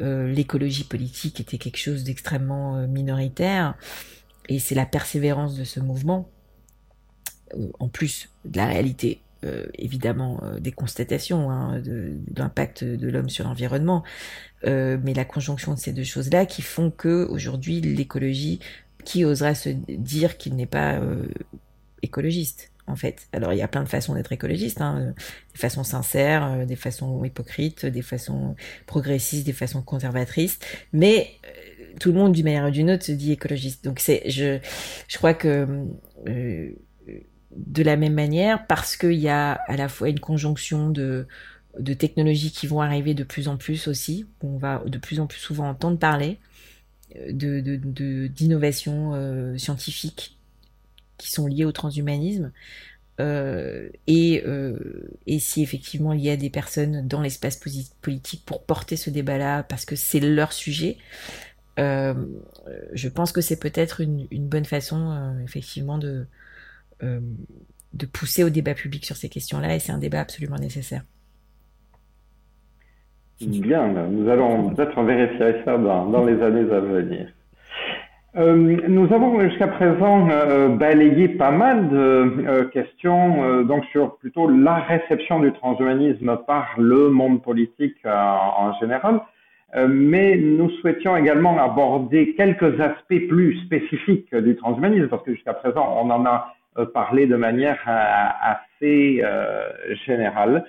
l'écologie 0.00 0.84
politique 0.84 1.40
était 1.40 1.58
quelque 1.58 1.76
chose 1.76 2.04
d'extrêmement 2.04 2.86
minoritaire. 2.86 3.74
Et 4.48 4.60
c'est 4.60 4.76
la 4.76 4.86
persévérance 4.86 5.56
de 5.56 5.64
ce 5.64 5.80
mouvement, 5.80 6.30
en 7.80 7.88
plus 7.88 8.28
de 8.44 8.58
la 8.58 8.66
réalité, 8.66 9.22
évidemment, 9.74 10.40
des 10.60 10.70
constatations 10.70 11.50
hein, 11.50 11.80
de, 11.80 12.16
l'impact 12.36 12.84
de 12.84 13.08
l'homme 13.08 13.28
sur 13.28 13.44
l'environnement, 13.44 14.04
mais 14.64 15.14
la 15.14 15.24
conjonction 15.24 15.74
de 15.74 15.80
ces 15.80 15.92
deux 15.92 16.04
choses-là 16.04 16.46
qui 16.46 16.62
font 16.62 16.92
que 16.92 17.26
aujourd'hui 17.28 17.80
l'écologie, 17.80 18.60
qui 19.04 19.24
osera 19.24 19.56
se 19.56 19.70
dire 19.88 20.36
qu'il 20.38 20.54
n'est 20.54 20.66
pas 20.66 21.00
écologiste 22.02 22.70
en 22.88 22.96
fait. 22.96 23.28
Alors 23.32 23.52
il 23.52 23.58
y 23.58 23.62
a 23.62 23.68
plein 23.68 23.82
de 23.82 23.88
façons 23.88 24.14
d'être 24.14 24.32
écologiste, 24.32 24.80
hein, 24.80 25.14
des 25.52 25.58
façons 25.58 25.84
sincères, 25.84 26.44
euh, 26.44 26.64
des 26.64 26.76
façons 26.76 27.22
hypocrites, 27.24 27.86
des 27.86 28.02
façons 28.02 28.56
progressistes, 28.86 29.46
des 29.46 29.52
façons 29.52 29.82
conservatrices, 29.82 30.58
mais 30.92 31.28
euh, 31.46 31.98
tout 32.00 32.12
le 32.12 32.18
monde 32.18 32.32
d'une 32.32 32.44
manière 32.44 32.66
ou 32.66 32.70
d'une 32.70 32.90
autre 32.90 33.04
se 33.04 33.12
dit 33.12 33.32
écologiste. 33.32 33.84
Donc 33.84 34.00
c'est, 34.00 34.28
je, 34.28 34.58
je 35.06 35.16
crois 35.18 35.34
que 35.34 35.86
euh, 36.26 36.70
de 37.56 37.82
la 37.82 37.96
même 37.96 38.14
manière, 38.14 38.66
parce 38.66 38.96
qu'il 38.96 39.12
y 39.14 39.28
a 39.28 39.52
à 39.52 39.76
la 39.76 39.88
fois 39.88 40.08
une 40.08 40.20
conjonction 40.20 40.90
de 40.90 41.26
de 41.78 41.94
technologies 41.94 42.50
qui 42.50 42.66
vont 42.66 42.80
arriver 42.80 43.14
de 43.14 43.22
plus 43.22 43.46
en 43.46 43.56
plus 43.56 43.86
aussi, 43.86 44.26
on 44.42 44.56
va 44.56 44.82
de 44.84 44.98
plus 44.98 45.20
en 45.20 45.26
plus 45.26 45.38
souvent 45.38 45.68
entendre 45.68 45.98
parler 45.98 46.38
de 47.30 47.60
d'innovation 48.26 49.12
de, 49.12 49.56
scientifique 49.56 50.37
qui 51.18 51.30
sont 51.30 51.46
liées 51.46 51.64
au 51.64 51.72
transhumanisme. 51.72 52.52
Euh, 53.20 53.88
et, 54.06 54.44
euh, 54.46 54.78
et, 55.26 55.40
si 55.40 55.60
effectivement 55.60 56.12
il 56.12 56.20
y 56.20 56.30
a 56.30 56.36
des 56.36 56.50
personnes 56.50 57.08
dans 57.08 57.20
l'espace 57.20 57.56
politique 57.56 58.44
pour 58.46 58.62
porter 58.62 58.96
ce 58.96 59.10
débat-là 59.10 59.64
parce 59.64 59.84
que 59.84 59.96
c'est 59.96 60.20
leur 60.20 60.52
sujet, 60.52 60.98
euh, 61.80 62.14
je 62.92 63.08
pense 63.08 63.32
que 63.32 63.40
c'est 63.40 63.58
peut-être 63.58 64.00
une, 64.00 64.28
bonne 64.30 64.64
façon 64.64 65.36
effectivement 65.42 65.98
de, 65.98 66.26
de 67.00 68.06
pousser 68.06 68.44
au 68.44 68.50
débat 68.50 68.74
public 68.74 69.04
sur 69.04 69.16
ces 69.16 69.28
questions-là 69.28 69.74
et 69.74 69.80
c'est 69.80 69.92
un 69.92 69.98
débat 69.98 70.20
absolument 70.20 70.58
nécessaire. 70.58 71.02
Bien, 73.40 73.88
nous 74.08 74.28
allons 74.28 74.74
peut-être 74.74 75.00
vérifier 75.02 75.64
ça 75.64 75.76
dans 75.76 76.24
les 76.24 76.40
années 76.40 76.72
à 76.72 76.80
venir. 76.80 77.32
Euh, 78.36 78.54
nous 78.88 79.12
avons 79.14 79.40
jusqu'à 79.40 79.68
présent 79.68 80.28
euh, 80.30 80.68
balayé 80.68 81.28
pas 81.28 81.50
mal 81.50 81.88
de 81.88 81.96
euh, 81.96 82.64
questions 82.66 83.62
donc 83.62 83.86
sur 83.86 84.16
plutôt 84.18 84.50
la 84.50 84.74
réception 84.74 85.40
du 85.40 85.50
transhumanisme 85.52 86.36
par 86.46 86.74
le 86.76 87.08
monde 87.08 87.42
politique 87.42 87.96
en 88.04 88.72
général, 88.80 89.20
mais 89.88 90.36
nous 90.36 90.70
souhaitions 90.80 91.16
également 91.16 91.58
aborder 91.58 92.34
quelques 92.34 92.80
aspects 92.80 93.28
plus 93.28 93.58
spécifiques 93.64 94.34
du 94.34 94.56
transhumanisme 94.56 95.08
parce 95.08 95.22
que 95.22 95.34
jusqu'à 95.34 95.54
présent 95.54 95.96
on 96.02 96.10
en 96.10 96.24
a 96.26 96.54
parlé 96.92 97.26
de 97.26 97.36
manière 97.36 97.78
assez 97.86 99.22
générale. 100.06 100.64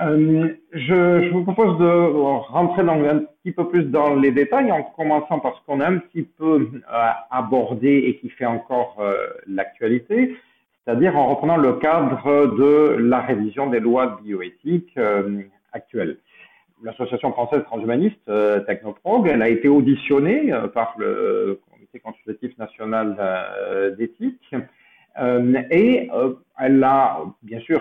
Euh, 0.00 0.48
je, 0.72 1.24
je, 1.24 1.30
vous 1.30 1.42
propose 1.42 1.78
de 1.78 1.84
rentrer 1.84 2.82
un 2.82 3.18
petit 3.42 3.52
peu 3.52 3.68
plus 3.68 3.84
dans 3.84 4.14
les 4.14 4.30
détails 4.30 4.70
en 4.70 4.82
commençant 4.82 5.40
par 5.40 5.56
ce 5.56 5.66
qu'on 5.66 5.80
a 5.80 5.88
un 5.88 5.98
petit 5.98 6.22
peu 6.22 6.70
euh, 6.74 7.08
abordé 7.30 8.04
et 8.06 8.16
qui 8.16 8.30
fait 8.30 8.46
encore 8.46 8.96
euh, 9.00 9.14
l'actualité, 9.46 10.36
c'est-à-dire 10.84 11.16
en 11.16 11.26
reprenant 11.28 11.56
le 11.56 11.74
cadre 11.74 12.56
de 12.56 12.96
la 13.00 13.20
révision 13.20 13.68
des 13.68 13.80
lois 13.80 14.06
de 14.06 14.22
bioéthique 14.22 14.98
actuelles. 15.72 16.18
L'Association 16.82 17.32
française 17.32 17.62
transhumaniste 17.64 18.30
Technoprog, 18.66 19.28
elle 19.28 19.42
a 19.42 19.48
été 19.50 19.68
auditionnée 19.68 20.50
par 20.72 20.94
le 20.98 21.60
Comité 21.70 21.98
consultatif 21.98 22.56
national 22.56 23.94
d'éthique 23.98 24.54
et 25.18 26.08
elle 26.58 26.84
a 26.84 27.20
bien 27.42 27.60
sûr 27.60 27.80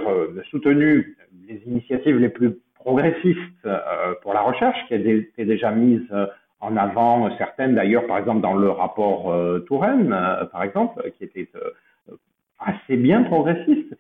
soutenu 0.50 1.16
les 1.48 1.62
initiatives 1.66 2.18
les 2.18 2.30
plus 2.30 2.56
progressistes 2.80 3.66
euh, 3.66 4.14
pour 4.22 4.34
la 4.34 4.42
recherche, 4.42 4.78
qui 4.88 4.96
étaient 4.96 5.46
déjà 5.46 5.72
mises 5.72 6.08
euh, 6.12 6.26
en 6.62 6.76
avant, 6.76 7.30
certaines 7.38 7.76
d'ailleurs, 7.76 8.06
par 8.08 8.18
exemple 8.18 8.42
dans 8.42 8.54
le 8.54 8.70
rapport 8.70 9.32
euh, 9.32 9.60
Touraine, 9.60 10.16
par 10.52 10.64
exemple, 10.64 11.02
qui 11.18 11.24
était 11.24 11.48
assez 12.60 12.98
bien 12.98 13.24
progressiste. 13.24 13.96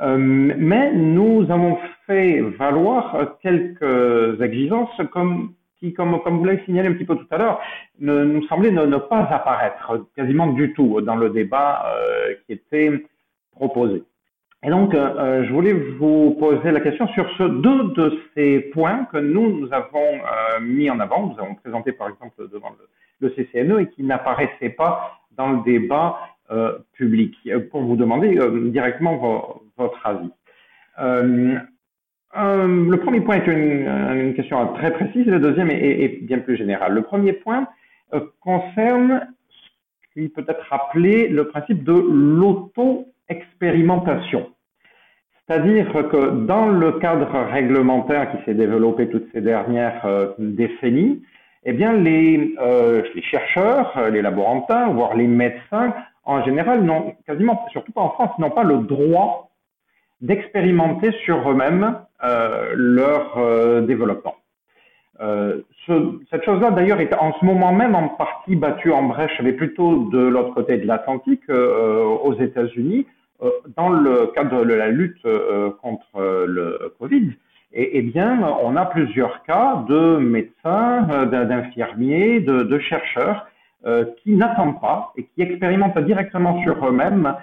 mais 0.00 0.92
nous 0.92 1.50
avons 1.50 1.78
fait 2.06 2.40
valoir 2.40 3.36
quelques 3.42 4.40
exigences 4.40 5.00
comme, 5.10 5.54
qui, 5.78 5.92
comme, 5.92 6.18
vous 6.24 6.44
l'avez 6.44 6.62
signalé 6.64 6.88
un 6.88 6.92
petit 6.92 7.04
peu 7.04 7.16
tout 7.16 7.26
à 7.30 7.38
l'heure, 7.38 7.60
ne, 8.00 8.24
nous 8.24 8.46
semblaient 8.46 8.70
ne, 8.70 8.96
pas 8.96 9.24
apparaître 9.24 10.06
quasiment 10.16 10.48
du 10.48 10.72
tout 10.72 11.00
dans 11.00 11.16
le 11.16 11.30
débat 11.30 11.84
qui 12.46 12.52
était 12.52 13.04
proposé. 13.52 14.02
Et 14.66 14.70
donc, 14.70 14.94
euh, 14.94 15.14
euh, 15.18 15.44
je 15.44 15.52
voulais 15.52 15.72
vous 15.72 16.36
poser 16.40 16.72
la 16.72 16.80
question 16.80 17.06
sur 17.08 17.30
ce, 17.38 17.42
deux 17.44 17.84
de 17.94 18.20
ces 18.34 18.60
points 18.72 19.04
que 19.12 19.18
nous, 19.18 19.68
avons 19.70 20.14
euh, 20.14 20.60
mis 20.60 20.90
en 20.90 20.98
avant, 20.98 21.28
nous 21.28 21.38
avons 21.38 21.54
présenté 21.54 21.92
par 21.92 22.08
exemple 22.08 22.48
devant 22.52 22.72
le, 23.20 23.30
CCNE 23.30 23.80
et 23.80 23.88
qui 23.90 24.02
n'apparaissaient 24.02 24.70
pas 24.70 25.20
dans 25.36 25.50
le 25.50 25.62
débat 25.64 26.18
public, 26.92 27.34
pour 27.70 27.82
vous 27.82 27.96
demander 27.96 28.38
directement 28.70 29.60
votre 29.76 30.06
avis. 30.06 30.30
Le 32.36 32.96
premier 32.96 33.20
point 33.20 33.36
est 33.36 33.46
une, 33.46 34.34
question 34.34 34.66
très 34.74 34.92
précise, 34.92 35.26
le 35.26 35.38
deuxième 35.40 35.70
est, 35.70 36.22
bien 36.22 36.38
plus 36.38 36.56
général. 36.56 36.92
Le 36.92 37.02
premier 37.02 37.32
point 37.32 37.68
concerne 38.40 39.28
ce 39.50 39.68
qui 40.20 40.28
peut 40.28 40.44
être 40.48 40.72
appelé 40.72 41.28
le 41.28 41.48
principe 41.48 41.84
de 41.84 41.92
l'auto-expérimentation. 41.92 44.48
C'est-à-dire 45.48 45.92
que 45.92 46.44
dans 46.44 46.66
le 46.66 46.92
cadre 46.92 47.28
réglementaire 47.52 48.32
qui 48.32 48.38
s'est 48.44 48.54
développé 48.54 49.08
toutes 49.08 49.28
ces 49.32 49.40
dernières 49.40 50.04
euh, 50.04 50.32
décennies, 50.38 51.22
eh 51.64 51.72
bien 51.72 51.92
les, 51.92 52.54
euh, 52.60 53.04
chercheurs, 53.30 54.10
les 54.10 54.22
laborantins, 54.22 54.88
voire 54.88 55.14
les 55.14 55.28
médecins, 55.28 55.94
en 56.24 56.44
général, 56.44 56.82
n'ont 56.82 57.14
quasiment, 57.26 57.64
surtout 57.70 57.92
pas 57.92 58.00
en 58.00 58.10
France, 58.10 58.36
n'ont 58.38 58.50
pas 58.50 58.64
le 58.64 58.78
droit 58.78 59.45
d'expérimenter 60.20 61.12
sur 61.24 61.50
eux-mêmes 61.50 61.98
euh, 62.24 62.72
leur 62.74 63.38
euh, 63.38 63.80
développement. 63.82 64.36
Euh, 65.20 65.62
ce, 65.86 66.20
cette 66.30 66.44
chose-là, 66.44 66.70
d'ailleurs, 66.70 67.00
est 67.00 67.14
en 67.14 67.32
ce 67.38 67.44
moment 67.44 67.72
même 67.72 67.94
en 67.94 68.08
partie 68.08 68.56
battue 68.56 68.92
en 68.92 69.04
brèche, 69.04 69.40
mais 69.42 69.52
plutôt 69.52 70.08
de 70.10 70.18
l'autre 70.18 70.52
côté 70.54 70.76
de 70.78 70.86
l'Atlantique, 70.86 71.48
aux 71.48 72.34
États-Unis, 72.34 73.06
euh, 73.42 73.50
dans 73.76 73.90
le 73.90 74.28
cadre 74.34 74.64
de 74.64 74.72
la 74.72 74.88
lutte 74.88 75.24
euh, 75.26 75.70
contre 75.82 76.06
euh, 76.16 76.46
le 76.46 76.94
Covid, 76.98 77.32
eh, 77.72 78.00
bien, 78.00 78.40
on 78.62 78.74
a 78.76 78.86
plusieurs 78.86 79.42
cas 79.42 79.84
de 79.86 80.16
médecins, 80.16 81.02
d'infirmiers, 81.26 82.40
de, 82.40 82.78
chercheurs 82.78 83.46
qui 84.22 84.34
n'attendent 84.34 84.80
pas 84.80 85.12
et 85.16 85.24
qui 85.24 85.42
expérimentent 85.42 85.98
directement 85.98 86.62
sur 86.62 86.88
eux-mêmes 86.88 87.34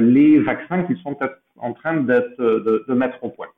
les 0.00 0.38
vaccins 0.38 0.84
qu'ils 0.84 0.96
sont 0.98 1.18
en 1.58 1.72
train 1.72 1.96
de, 1.96 2.84
de, 2.88 2.94
mettre 2.94 3.22
au 3.22 3.30
point. 3.30 3.48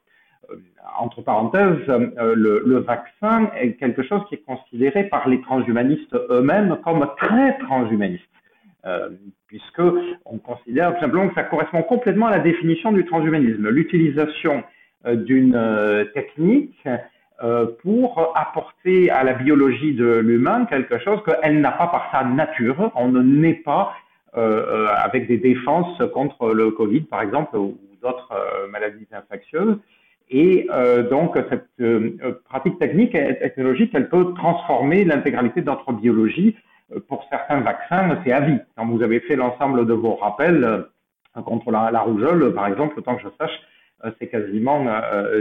entre 0.99 1.23
parenthèses, 1.23 1.87
le, 1.87 2.63
le, 2.65 2.79
vaccin 2.79 3.51
est 3.59 3.73
quelque 3.75 4.03
chose 4.03 4.23
qui 4.29 4.37
est 4.37 4.45
considéré 4.45 5.05
par 5.05 5.29
les 5.29 5.41
transhumanistes 5.41 6.15
eux-mêmes 6.31 6.79
comme 6.85 7.09
très 7.19 7.59
transhumaniste. 7.59 8.29
Euh, 8.87 9.09
puisque 9.49 9.83
on 10.25 10.39
considère 10.39 10.99
simplement 11.01 11.29
que 11.29 11.35
ça 11.35 11.43
correspond 11.43 11.83
complètement 11.83 12.27
à 12.27 12.31
la 12.31 12.39
définition 12.39 12.93
du 12.93 13.05
transhumanisme. 13.05 13.69
L'utilisation 13.69 14.63
euh, 15.07 15.17
d'une 15.17 15.57
euh, 15.57 16.05
technique 16.15 16.89
pour 17.83 18.33
apporter 18.35 19.11
à 19.11 19.23
la 19.23 19.35
biologie 19.35 19.93
de 19.93 20.07
l'humain 20.07 20.65
quelque 20.65 20.99
chose 21.01 21.21
qu'elle 21.27 21.61
n'a 21.61 21.71
pas 21.73 21.89
par 21.89 22.09
sa 22.11 22.25
nature. 22.25 22.91
On 22.95 23.09
ne 23.09 23.21
naît 23.21 23.61
pas 23.63 23.93
avec 24.33 25.27
des 25.29 25.37
défenses 25.37 26.03
contre 26.15 26.55
le 26.55 26.71
Covid, 26.71 27.03
par 27.03 27.21
exemple, 27.21 27.59
d'autres 28.07 28.33
maladies 28.71 29.09
infectieuses. 29.13 29.79
Et 30.29 30.67
euh, 30.73 31.09
donc, 31.09 31.37
cette 31.51 31.69
euh, 31.81 32.41
pratique 32.45 32.79
technique 32.79 33.15
et 33.15 33.39
technologique, 33.39 33.93
elle 33.95 34.09
peut 34.09 34.35
transformer 34.35 35.05
l'intégralité 35.05 35.61
de 35.61 35.67
notre 35.67 35.93
biologie. 35.93 36.57
Euh, 36.95 37.01
pour 37.09 37.25
certains 37.31 37.61
vaccins, 37.61 38.19
c'est 38.25 38.33
à 38.33 38.41
vie. 38.41 38.59
Quand 38.77 38.87
vous 38.87 39.03
avez 39.03 39.21
fait 39.21 39.37
l'ensemble 39.37 39.87
de 39.87 39.93
vos 39.93 40.15
rappels 40.17 40.87
contre 41.45 41.71
la, 41.71 42.01
rougeole, 42.01 42.55
par 42.55 42.67
exemple, 42.67 42.99
autant 42.99 43.17
que 43.17 43.23
je 43.23 43.29
sache, 43.39 43.61
c'est 44.19 44.27
quasiment 44.29 44.87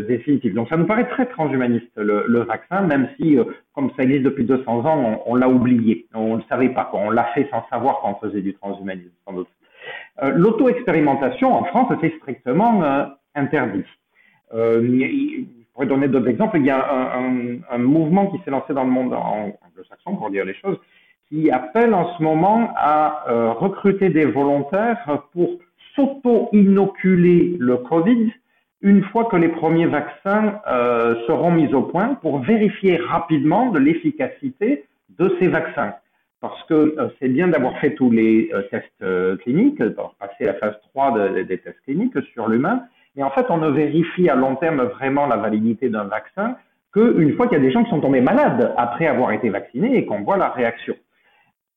définitif. 0.07 0.53
Donc, 0.53 0.67
ça 0.67 0.75
nous 0.75 0.85
paraît 0.85 1.07
très 1.07 1.25
transhumaniste, 1.25 1.91
le, 1.95 2.39
vaccin, 2.39 2.81
même 2.81 3.09
si, 3.17 3.37
comme 3.73 3.91
ça 3.95 4.03
existe 4.03 4.23
depuis 4.23 4.43
200 4.43 4.85
ans, 4.85 5.23
on, 5.25 5.35
l'a 5.35 5.47
oublié. 5.47 6.07
On 6.13 6.33
ne 6.33 6.37
le 6.37 6.43
savait 6.49 6.69
pas. 6.69 6.89
On 6.93 7.11
l'a 7.11 7.25
fait 7.33 7.47
sans 7.49 7.65
savoir 7.69 7.99
qu'on 7.99 8.15
faisait 8.15 8.41
du 8.41 8.53
transhumanisme, 8.55 9.11
sans 9.25 9.33
doute. 9.33 9.47
L'auto-expérimentation, 10.21 11.53
en 11.53 11.65
France, 11.65 11.91
c'est 12.01 12.15
strictement 12.17 13.11
interdit. 13.35 13.83
Euh, 14.53 14.81
je 14.81 15.43
pourrais 15.73 15.87
donner 15.87 16.07
d'autres 16.07 16.29
exemples. 16.29 16.57
Il 16.57 16.65
y 16.65 16.69
a 16.69 17.17
un, 17.17 17.77
mouvement 17.77 18.27
qui 18.27 18.37
s'est 18.43 18.51
lancé 18.51 18.73
dans 18.73 18.83
le 18.83 18.91
monde 18.91 19.13
anglo-saxon, 19.13 20.15
pour 20.15 20.29
dire 20.29 20.45
les 20.45 20.53
choses, 20.55 20.77
qui 21.27 21.51
appelle 21.51 21.93
en 21.93 22.15
ce 22.15 22.23
moment 22.23 22.73
à 22.77 23.25
euh, 23.27 23.51
recruter 23.51 24.09
des 24.09 24.25
volontaires 24.25 25.23
pour 25.33 25.49
s'auto-inoculer 25.95 27.57
le 27.59 27.77
Covid 27.77 28.31
une 28.81 29.03
fois 29.05 29.25
que 29.25 29.35
les 29.35 29.49
premiers 29.49 29.87
vaccins 29.87 30.61
euh, 30.67 31.15
seront 31.25 31.51
mis 31.51 31.73
au 31.73 31.81
point 31.81 32.13
pour 32.15 32.39
vérifier 32.39 32.97
rapidement 32.97 33.71
de 33.71 33.79
l'efficacité 33.79 34.85
de 35.17 35.35
ces 35.39 35.47
vaccins. 35.47 35.95
Parce 36.49 36.63
que 36.63 36.95
euh, 36.99 37.09
c'est 37.19 37.27
bien 37.27 37.47
d'avoir 37.47 37.77
fait 37.79 37.95
tous 37.95 38.11
les 38.11 38.49
euh, 38.53 38.61
tests 38.63 39.39
cliniques, 39.41 39.79
d'avoir 39.79 40.15
passé 40.15 40.45
la 40.45 40.53
phase 40.55 40.75
3 40.93 41.29
des 41.43 41.57
tests 41.57 41.81
cliniques 41.83 42.21
sur 42.33 42.47
l'humain, 42.47 42.83
mais 43.15 43.23
en 43.23 43.29
fait, 43.31 43.45
on 43.49 43.57
ne 43.57 43.69
vérifie 43.69 44.29
à 44.29 44.35
long 44.35 44.55
terme 44.55 44.83
vraiment 44.83 45.25
la 45.25 45.37
validité 45.37 45.89
d'un 45.89 46.03
vaccin 46.03 46.57
qu'une 46.93 47.33
fois 47.35 47.47
qu'il 47.47 47.57
y 47.57 47.61
a 47.61 47.63
des 47.63 47.71
gens 47.71 47.83
qui 47.83 47.89
sont 47.89 48.01
tombés 48.01 48.21
malades 48.21 48.73
après 48.77 49.07
avoir 49.07 49.31
été 49.31 49.49
vaccinés 49.49 49.97
et 49.97 50.05
qu'on 50.05 50.21
voit 50.21 50.37
la 50.37 50.49
réaction. 50.49 50.95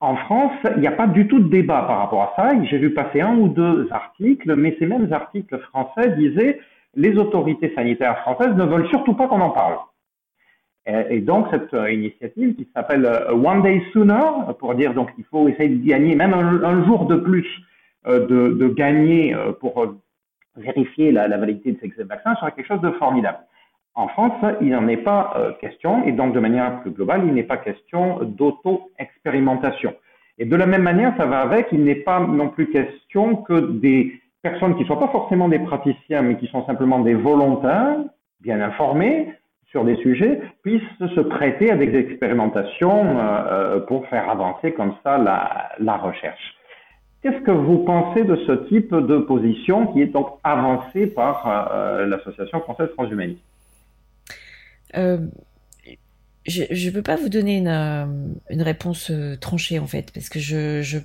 En 0.01 0.17
France, 0.17 0.53
il 0.77 0.81
n'y 0.81 0.87
a 0.87 0.93
pas 0.93 1.09
du 1.09 1.27
tout 1.27 1.41
de 1.41 1.49
débat 1.49 1.83
par 1.83 1.99
rapport 1.99 2.23
à 2.23 2.33
ça. 2.37 2.65
J'ai 2.65 2.79
vu 2.79 2.93
passer 2.93 3.21
un 3.21 3.37
ou 3.37 3.49
deux 3.49 3.89
articles, 3.91 4.55
mais 4.55 4.77
ces 4.79 4.87
mêmes 4.87 5.13
articles 5.13 5.59
français 5.59 6.11
disaient 6.17 6.61
les 6.95 7.17
autorités 7.17 7.73
sanitaires 7.75 8.19
françaises 8.21 8.55
ne 8.55 8.65
veulent 8.65 8.89
surtout 8.89 9.15
pas 9.15 9.27
qu'on 9.27 9.41
en 9.41 9.51
parle. 9.51 9.79
Et 11.11 11.21
donc 11.21 11.49
cette 11.51 11.75
euh, 11.75 11.93
initiative 11.93 12.55
qui 12.55 12.67
s'appelle 12.75 13.05
euh, 13.05 13.33
One 13.33 13.63
Day 13.63 13.83
Sooner, 13.93 14.55
pour 14.59 14.75
dire 14.75 14.95
donc 14.95 15.11
il 15.19 15.25
faut 15.25 15.47
essayer 15.47 15.69
de 15.69 15.87
gagner 15.87 16.15
même 16.15 16.33
un, 16.33 16.85
jour 16.87 17.05
de 17.05 17.17
plus 17.17 17.47
euh, 18.07 18.27
de, 18.27 18.69
gagner 18.69 19.37
pour 19.61 19.87
vérifier 20.57 21.13
la, 21.13 21.29
validité 21.37 21.73
de 21.73 21.79
ces 21.95 22.05
vaccins 22.05 22.35
serait 22.37 22.53
quelque 22.53 22.69
chose 22.69 22.81
de 22.81 22.91
formidable. 22.93 23.39
En 23.95 24.09
France, 24.09 24.33
il 24.63 24.71
n'en 24.71 24.89
est 24.89 24.97
pas 24.97 25.35
euh, 25.37 25.53
question, 25.61 26.05
et 26.07 26.13
donc 26.13 26.33
de 26.33 26.41
manière 26.41 26.81
plus 26.81 26.93
globale, 26.93 27.23
il 27.27 27.35
n'est 27.35 27.43
pas 27.43 27.57
question 27.59 28.21
d'auto-expérimentation. 28.23 29.93
Et 30.39 30.47
de 30.47 30.57
la 30.57 30.67
même 30.67 30.83
manière, 30.83 31.15
ça 31.19 31.27
va 31.27 31.41
avec, 31.41 31.67
il 31.73 31.85
n'est 31.85 31.97
pas 31.97 32.21
non 32.21 32.49
plus 32.49 32.71
question 32.71 33.37
que 33.37 33.73
des 33.73 34.21
personnes 34.41 34.77
qui 34.77 34.83
ne 34.83 34.87
soient 34.87 35.01
pas 35.01 35.09
forcément 35.09 35.49
des 35.49 35.59
praticiens, 35.59 36.23
mais 36.23 36.37
qui 36.37 36.47
sont 36.47 36.65
simplement 36.65 37.01
des 37.01 37.15
volontaires, 37.15 37.97
bien 38.41 38.61
informés 38.61 39.35
sur 39.71 39.85
des 39.85 39.97
sujets, 39.97 40.41
puissent 40.63 40.83
se 40.99 41.21
prêter 41.21 41.71
avec 41.71 41.93
des 41.93 41.99
expérimentations 41.99 43.19
euh, 43.19 43.21
euh, 43.21 43.81
pour 43.81 44.07
faire 44.09 44.29
avancer 44.31 44.73
comme 44.73 44.95
ça 45.05 45.19
la, 45.19 45.97
recherche. 45.97 46.55
Qu'est-ce 47.23 47.43
que 47.43 47.51
vous 47.51 47.79
pensez 47.79 48.25
de 48.25 48.37
ce 48.47 48.53
type 48.69 48.95
de 48.95 49.19
position 49.19 49.89
qui 49.89 50.03
est 50.03 50.07
donc 50.07 50.29
avancée 50.45 51.07
par 51.07 51.47
euh, 51.47 52.07
l'Association 52.07 52.61
française 52.61 52.89
transhumaniste? 52.97 53.43
Je 54.95 56.89
ne 56.89 56.95
peux 56.95 57.03
pas 57.03 57.17
vous 57.17 57.29
donner 57.29 57.59
une, 57.59 58.39
une, 58.49 58.63
réponse 58.63 59.13
tranchée 59.41 59.79
en 59.79 59.87
fait, 59.87 60.11
parce 60.15 60.31
que 60.31 60.39
je, 60.39 60.81
je, 60.81 60.99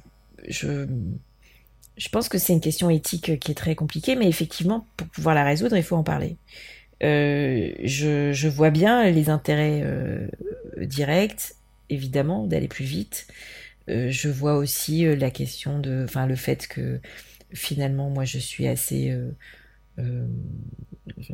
je, 0.47 0.85
je 1.97 2.09
pense 2.09 2.29
que 2.29 2.37
c'est 2.37 2.53
une 2.53 2.61
question 2.61 2.89
éthique 2.89 3.39
qui 3.39 3.51
est 3.51 3.55
très 3.55 3.75
compliquée, 3.75 4.15
mais 4.15 4.29
effectivement, 4.29 4.85
pour 4.95 5.07
pouvoir 5.07 5.35
la 5.35 5.43
résoudre, 5.43 5.75
il 5.75 5.83
faut 5.83 5.97
en 5.97 6.03
parler. 6.03 6.37
Je, 7.01 8.31
je, 8.33 8.47
vois 8.47 8.69
bien 8.69 9.09
les 9.09 9.29
intérêts 9.29 9.83
directs, 10.77 11.53
évidemment, 11.89 12.47
d'aller 12.47 12.67
plus 12.67 12.85
vite. 12.85 13.27
Euh, 13.89 14.09
je 14.09 14.29
vois 14.29 14.55
aussi 14.55 15.05
euh, 15.05 15.15
la 15.15 15.29
question 15.29 15.79
de, 15.79 16.03
enfin, 16.05 16.25
le 16.25 16.35
fait 16.35 16.67
que 16.67 16.99
finalement, 17.53 18.09
moi, 18.09 18.25
je 18.25 18.37
suis 18.37 18.67
assez, 18.67 19.11
euh, 19.99 20.27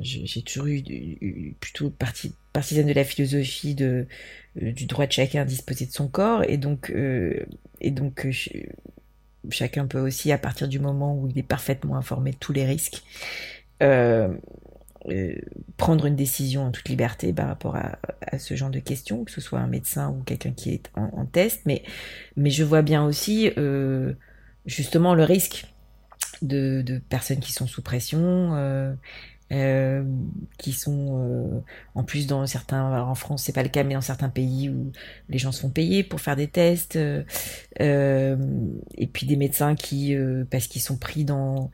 j'ai 0.01 0.41
toujours 0.41 0.67
eu, 0.67 1.55
plutôt 1.59 1.89
partie 1.89 2.33
partisane 2.51 2.87
de 2.87 2.93
la 2.93 3.03
philosophie 3.03 3.75
de 3.75 4.07
du 4.55 4.85
droit 4.87 5.05
de 5.05 5.11
chacun 5.11 5.43
à 5.43 5.45
disposer 5.45 5.85
de 5.85 5.91
son 5.91 6.07
corps, 6.07 6.43
et 6.43 6.57
donc, 6.57 6.91
et 7.79 7.91
donc, 7.91 8.27
chacun 9.49 9.87
peut 9.87 9.99
aussi, 9.99 10.31
à 10.33 10.37
partir 10.37 10.67
du 10.67 10.79
moment 10.79 11.15
où 11.15 11.27
il 11.29 11.37
est 11.37 11.43
parfaitement 11.43 11.95
informé 11.95 12.31
de 12.31 12.37
tous 12.37 12.51
les 12.51 12.65
risques, 12.65 13.03
euh, 15.11 15.35
prendre 15.77 16.05
une 16.05 16.15
décision 16.15 16.65
en 16.65 16.71
toute 16.71 16.89
liberté 16.89 17.33
par 17.33 17.47
rapport 17.47 17.75
à, 17.75 17.97
ce 18.37 18.55
genre 18.55 18.69
de 18.69 18.79
questions, 18.79 19.23
que 19.23 19.31
ce 19.31 19.41
soit 19.41 19.59
un 19.59 19.67
médecin 19.67 20.09
ou 20.09 20.23
quelqu'un 20.23 20.51
qui 20.51 20.71
est 20.71 20.91
en, 20.95 21.25
test, 21.25 21.61
mais, 21.65 21.83
mais 22.35 22.51
je 22.51 22.63
vois 22.63 22.81
bien 22.81 23.03
aussi 23.03 23.51
euh, 23.57 24.13
justement 24.65 25.15
le 25.15 25.23
risque 25.23 25.65
de, 26.41 27.01
personnes 27.09 27.39
qui 27.39 27.53
sont 27.53 27.65
sous 27.65 27.81
pression, 27.81 28.53
euh, 29.51 30.03
qui 30.59 30.73
sont 30.73 31.63
en 31.95 32.03
plus 32.03 32.27
dans 32.27 32.45
certains, 32.45 33.01
en 33.01 33.15
France 33.15 33.43
c'est 33.43 33.53
pas 33.53 33.63
le 33.63 33.69
cas, 33.69 33.83
mais 33.83 33.95
dans 33.95 34.01
certains 34.01 34.29
pays 34.29 34.69
où 34.69 34.91
les 35.27 35.39
gens 35.39 35.51
se 35.51 35.61
font 35.61 35.69
payer 35.69 36.03
pour 36.03 36.21
faire 36.21 36.35
des 36.35 36.47
tests, 36.47 36.99
et 37.79 39.07
puis 39.11 39.25
des 39.25 39.37
médecins 39.37 39.75
qui, 39.75 40.15
parce 40.51 40.67
qu'ils 40.67 40.81
sont 40.81 40.97
pris 40.97 41.25
dans 41.25 41.71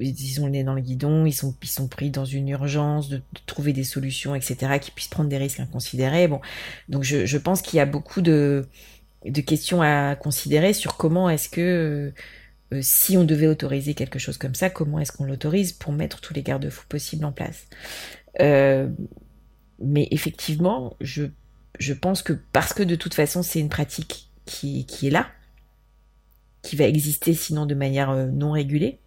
ils 0.00 0.40
ont 0.40 0.46
le 0.46 0.52
nez 0.52 0.64
dans 0.64 0.74
le 0.74 0.80
guidon, 0.80 1.26
ils 1.26 1.32
sont, 1.32 1.54
ils 1.62 1.68
sont 1.68 1.88
pris 1.88 2.10
dans 2.10 2.24
une 2.24 2.48
urgence 2.48 3.08
de, 3.08 3.22
trouver 3.46 3.72
des 3.72 3.84
solutions, 3.84 4.34
etc., 4.34 4.78
qui 4.80 4.90
puissent 4.90 5.08
prendre 5.08 5.28
des 5.28 5.38
risques 5.38 5.60
inconsidérés. 5.60 6.28
Bon, 6.28 6.40
donc 6.88 7.02
je, 7.02 7.26
je 7.26 7.38
pense 7.38 7.62
qu'il 7.62 7.76
y 7.76 7.80
a 7.80 7.86
beaucoup 7.86 8.20
de, 8.20 8.66
de 9.24 9.40
questions 9.40 9.82
à 9.82 10.16
considérer 10.16 10.72
sur 10.72 10.96
comment 10.96 11.30
est-ce 11.30 11.48
que, 11.48 12.12
euh, 12.72 12.80
si 12.82 13.16
on 13.16 13.24
devait 13.24 13.46
autoriser 13.46 13.94
quelque 13.94 14.18
chose 14.18 14.38
comme 14.38 14.54
ça, 14.54 14.70
comment 14.70 14.98
est-ce 14.98 15.12
qu'on 15.12 15.24
l'autorise 15.24 15.72
pour 15.72 15.92
mettre 15.92 16.20
tous 16.20 16.34
les 16.34 16.42
garde-fous 16.42 16.86
possibles 16.88 17.24
en 17.24 17.32
place. 17.32 17.66
Euh, 18.40 18.88
mais 19.78 20.08
effectivement, 20.10 20.96
je, 21.00 21.24
je 21.78 21.92
pense 21.92 22.22
que 22.22 22.32
parce 22.52 22.72
que 22.72 22.82
de 22.82 22.94
toute 22.94 23.14
façon 23.14 23.42
c'est 23.42 23.60
une 23.60 23.68
pratique 23.68 24.30
qui, 24.44 24.86
qui 24.86 25.06
est 25.06 25.10
là, 25.10 25.28
qui 26.62 26.76
va 26.76 26.84
exister 26.84 27.34
sinon 27.34 27.66
de 27.66 27.74
manière 27.74 28.10
euh, 28.10 28.26
non 28.26 28.52
régulée, 28.52 28.98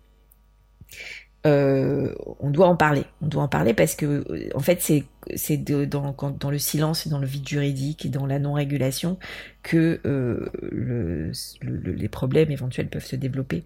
euh, 1.46 2.14
on 2.40 2.50
doit 2.50 2.68
en 2.68 2.76
parler. 2.76 3.04
On 3.22 3.28
doit 3.28 3.44
en 3.44 3.48
parler 3.48 3.74
parce 3.74 3.96
que, 3.96 4.26
en 4.56 4.60
fait, 4.60 4.82
c'est 4.82 5.58
dans, 5.58 6.52
le 6.52 6.58
silence 6.58 7.06
et 7.06 7.10
dans 7.10 7.20
le 7.20 7.28
vide 7.28 7.48
juridique 7.48 8.06
et 8.06 8.10
dans 8.10 8.26
la 8.26 8.40
non-régulation 8.40 9.18
que 9.64 10.02
euh, 10.06 10.50
le, 10.72 11.32
les 11.62 12.10
problèmes 12.10 12.52
éventuels 12.52 12.90
peuvent 12.90 13.06
se 13.06 13.16
développer. 13.16 13.64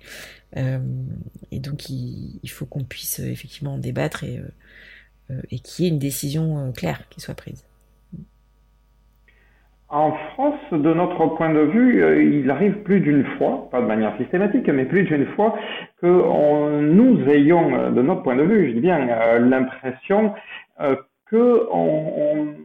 Euh, 0.57 0.79
et 1.51 1.59
donc, 1.59 1.89
il, 1.89 2.39
il 2.43 2.49
faut 2.49 2.65
qu'on 2.65 2.83
puisse 2.83 3.19
effectivement 3.19 3.73
en 3.75 3.79
débattre 3.79 4.23
et, 4.23 4.39
et 5.49 5.59
qu'il 5.59 5.85
y 5.85 5.87
ait 5.87 5.91
une 5.91 5.99
décision 5.99 6.71
claire 6.73 7.07
qui 7.09 7.21
soit 7.21 7.35
prise. 7.35 7.63
En 9.93 10.11
France, 10.33 10.59
de 10.71 10.91
notre 10.91 11.27
point 11.35 11.53
de 11.53 11.59
vue, 11.59 12.03
euh, 12.03 12.23
il 12.23 12.49
arrive 12.49 12.81
plus 12.81 12.99
d'une 12.99 13.23
fois, 13.37 13.67
pas 13.69 13.79
de 13.79 13.85
manière 13.85 14.17
systématique, 14.17 14.67
mais 14.67 14.85
plus 14.85 15.03
d'une 15.03 15.27
fois, 15.35 15.55
que 16.01 16.81
nous 16.81 17.29
ayons, 17.29 17.75
euh, 17.75 17.91
de 17.91 18.01
notre 18.01 18.23
point 18.23 18.35
de 18.35 18.41
vue, 18.41 18.69
je 18.69 18.73
dis 18.73 18.79
bien, 18.79 19.07
euh, 19.07 19.37
l'impression 19.37 20.33
que 21.27 21.67
on, 21.71 22.55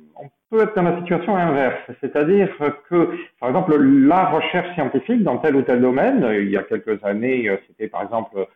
peut 0.50 0.62
être 0.62 0.74
dans 0.74 0.84
la 0.84 0.98
situation 1.00 1.36
inverse, 1.36 1.76
c'est-à-dire 2.00 2.48
que, 2.88 3.10
par 3.38 3.50
exemple, 3.50 3.76
la 3.76 4.30
recherche 4.30 4.72
scientifique 4.72 5.22
dans 5.22 5.36
tel 5.36 5.56
ou 5.56 5.60
tel 5.60 5.82
domaine, 5.82 6.26
il 6.32 6.48
y 6.48 6.56
a 6.56 6.62
quelques 6.62 7.04
années, 7.04 7.54
c'était 7.66 7.88
par 7.88 8.02
exemple 8.02 8.46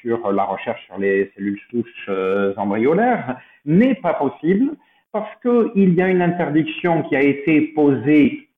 sur 0.00 0.32
la 0.32 0.42
recherche 0.42 0.84
sur 0.86 0.98
les 0.98 1.30
cellules 1.36 1.60
souches 1.70 2.10
embryolaires, 2.56 3.36
n'est 3.64 3.94
pas 3.94 4.14
possible 4.14 4.72
parce 5.12 5.30
qu'il 5.42 5.94
y 5.94 6.02
a 6.02 6.08
une 6.08 6.22
interdiction 6.22 7.02
qui 7.02 7.16
a 7.16 7.22
été 7.22 7.60
posée 7.74 8.48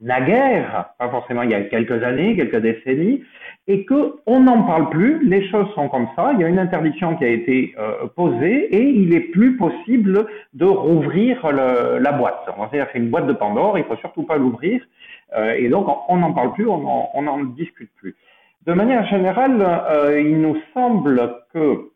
naguère, 0.00 0.90
pas 0.98 1.08
forcément 1.08 1.42
il 1.42 1.50
y 1.50 1.54
a 1.54 1.62
quelques 1.62 2.02
années, 2.02 2.36
quelques 2.36 2.60
décennies, 2.60 3.22
et 3.66 3.84
que 3.84 4.16
on 4.26 4.40
n'en 4.40 4.62
parle 4.62 4.90
plus. 4.90 5.26
Les 5.26 5.48
choses 5.48 5.68
sont 5.74 5.88
comme 5.88 6.08
ça. 6.14 6.32
Il 6.34 6.40
y 6.40 6.44
a 6.44 6.48
une 6.48 6.58
interdiction 6.58 7.16
qui 7.16 7.24
a 7.24 7.28
été 7.28 7.74
euh, 7.78 8.06
posée 8.14 8.74
et 8.74 8.82
il 8.82 9.14
est 9.14 9.32
plus 9.32 9.56
possible 9.56 10.26
de 10.54 10.66
rouvrir 10.66 11.50
la 11.52 12.12
boîte. 12.12 12.46
A 12.48 12.68
fait 12.68 12.98
une 12.98 13.10
boîte 13.10 13.26
de 13.26 13.32
Pandore, 13.32 13.78
il 13.78 13.84
faut 13.84 13.96
surtout 13.96 14.24
pas 14.24 14.36
l'ouvrir, 14.36 14.82
euh, 15.36 15.54
et 15.54 15.68
donc 15.68 15.86
on 16.08 16.16
n'en 16.18 16.32
parle 16.32 16.52
plus, 16.52 16.66
on 16.66 17.22
n'en 17.22 17.44
discute 17.44 17.90
plus. 17.96 18.14
De 18.66 18.72
manière 18.72 19.06
générale, 19.06 19.62
euh, 19.62 20.20
il 20.20 20.40
nous 20.40 20.56
semble 20.74 21.36
que 21.54 21.90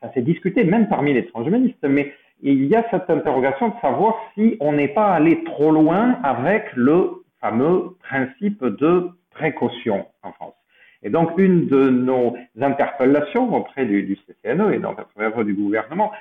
ça 0.00 0.12
s'est 0.12 0.22
discuté 0.22 0.64
même 0.64 0.88
parmi 0.88 1.12
les 1.12 1.26
transhumanistes, 1.26 1.84
mais 1.88 2.12
il 2.44 2.66
y 2.66 2.76
a 2.76 2.84
cette 2.90 3.08
interrogation 3.08 3.70
de 3.70 3.74
savoir 3.80 4.14
si 4.34 4.56
on 4.60 4.74
n'est 4.74 4.88
pas 4.88 5.12
allé 5.14 5.42
trop 5.44 5.72
loin 5.72 6.18
avec 6.22 6.66
le 6.74 7.24
fameux 7.40 7.96
principe 8.00 8.62
de 8.62 9.08
précaution 9.30 10.06
en 10.22 10.32
France. 10.32 10.54
Et 11.02 11.10
donc, 11.10 11.32
une 11.38 11.66
de 11.66 11.88
nos 11.88 12.36
interpellations 12.60 13.54
auprès 13.54 13.86
du, 13.86 14.02
du 14.02 14.16
CCNE 14.16 14.74
et 14.74 14.84
à 14.84 15.04
travers 15.14 15.44
du 15.44 15.54
gouvernement, 15.54 16.12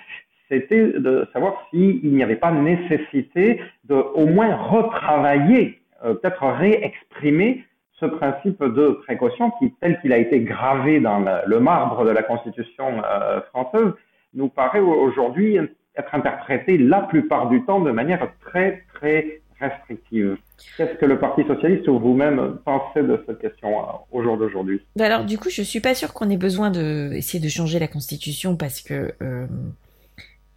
c'était 0.49 0.87
de 0.87 1.27
savoir 1.33 1.67
s'il 1.69 2.13
n'y 2.13 2.23
avait 2.23 2.37
pas 2.37 2.51
nécessité 2.51 3.61
de 3.85 3.95
au 3.95 4.25
moins 4.25 4.55
retravailler, 4.55 5.81
euh, 6.05 6.13
peut-être 6.13 6.45
réexprimer 6.45 7.65
ce 7.99 8.05
principe 8.05 8.63
de 8.63 8.99
précaution 9.05 9.51
qui, 9.59 9.73
tel 9.81 9.99
qu'il 10.01 10.13
a 10.13 10.17
été 10.17 10.39
gravé 10.39 10.99
dans 10.99 11.23
le, 11.45 11.59
marbre 11.59 12.05
de 12.05 12.11
la 12.11 12.23
Constitution 12.23 13.01
euh, 13.03 13.41
française, 13.49 13.93
nous 14.33 14.49
paraît 14.49 14.79
aujourd'hui 14.79 15.59
être 15.95 16.13
interprété 16.15 16.77
la 16.77 17.01
plupart 17.01 17.49
du 17.49 17.63
temps 17.65 17.81
de 17.81 17.91
manière 17.91 18.31
très, 18.41 18.83
très 18.93 19.41
restrictive. 19.59 20.37
Qu'est-ce 20.77 20.97
que 20.97 21.05
le 21.05 21.19
Parti 21.19 21.43
socialiste 21.45 21.87
ou 21.87 21.99
vous-même 21.99 22.59
pensez 22.65 23.01
de 23.01 23.23
cette 23.25 23.39
question 23.39 23.79
euh, 23.79 23.91
au 24.11 24.23
jour 24.23 24.37
d'aujourd'hui? 24.37 24.81
Bah 24.95 25.05
Alors, 25.05 25.25
du 25.25 25.37
coup, 25.37 25.49
je 25.49 25.61
suis 25.61 25.79
pas 25.79 25.95
sûr 25.95 26.13
qu'on 26.13 26.29
ait 26.29 26.37
besoin 26.37 26.71
de, 26.71 27.11
de 27.11 27.47
changer 27.49 27.79
la 27.79 27.87
Constitution 27.87 28.57
parce 28.57 28.81
que 28.81 29.13
euh, 29.21 29.47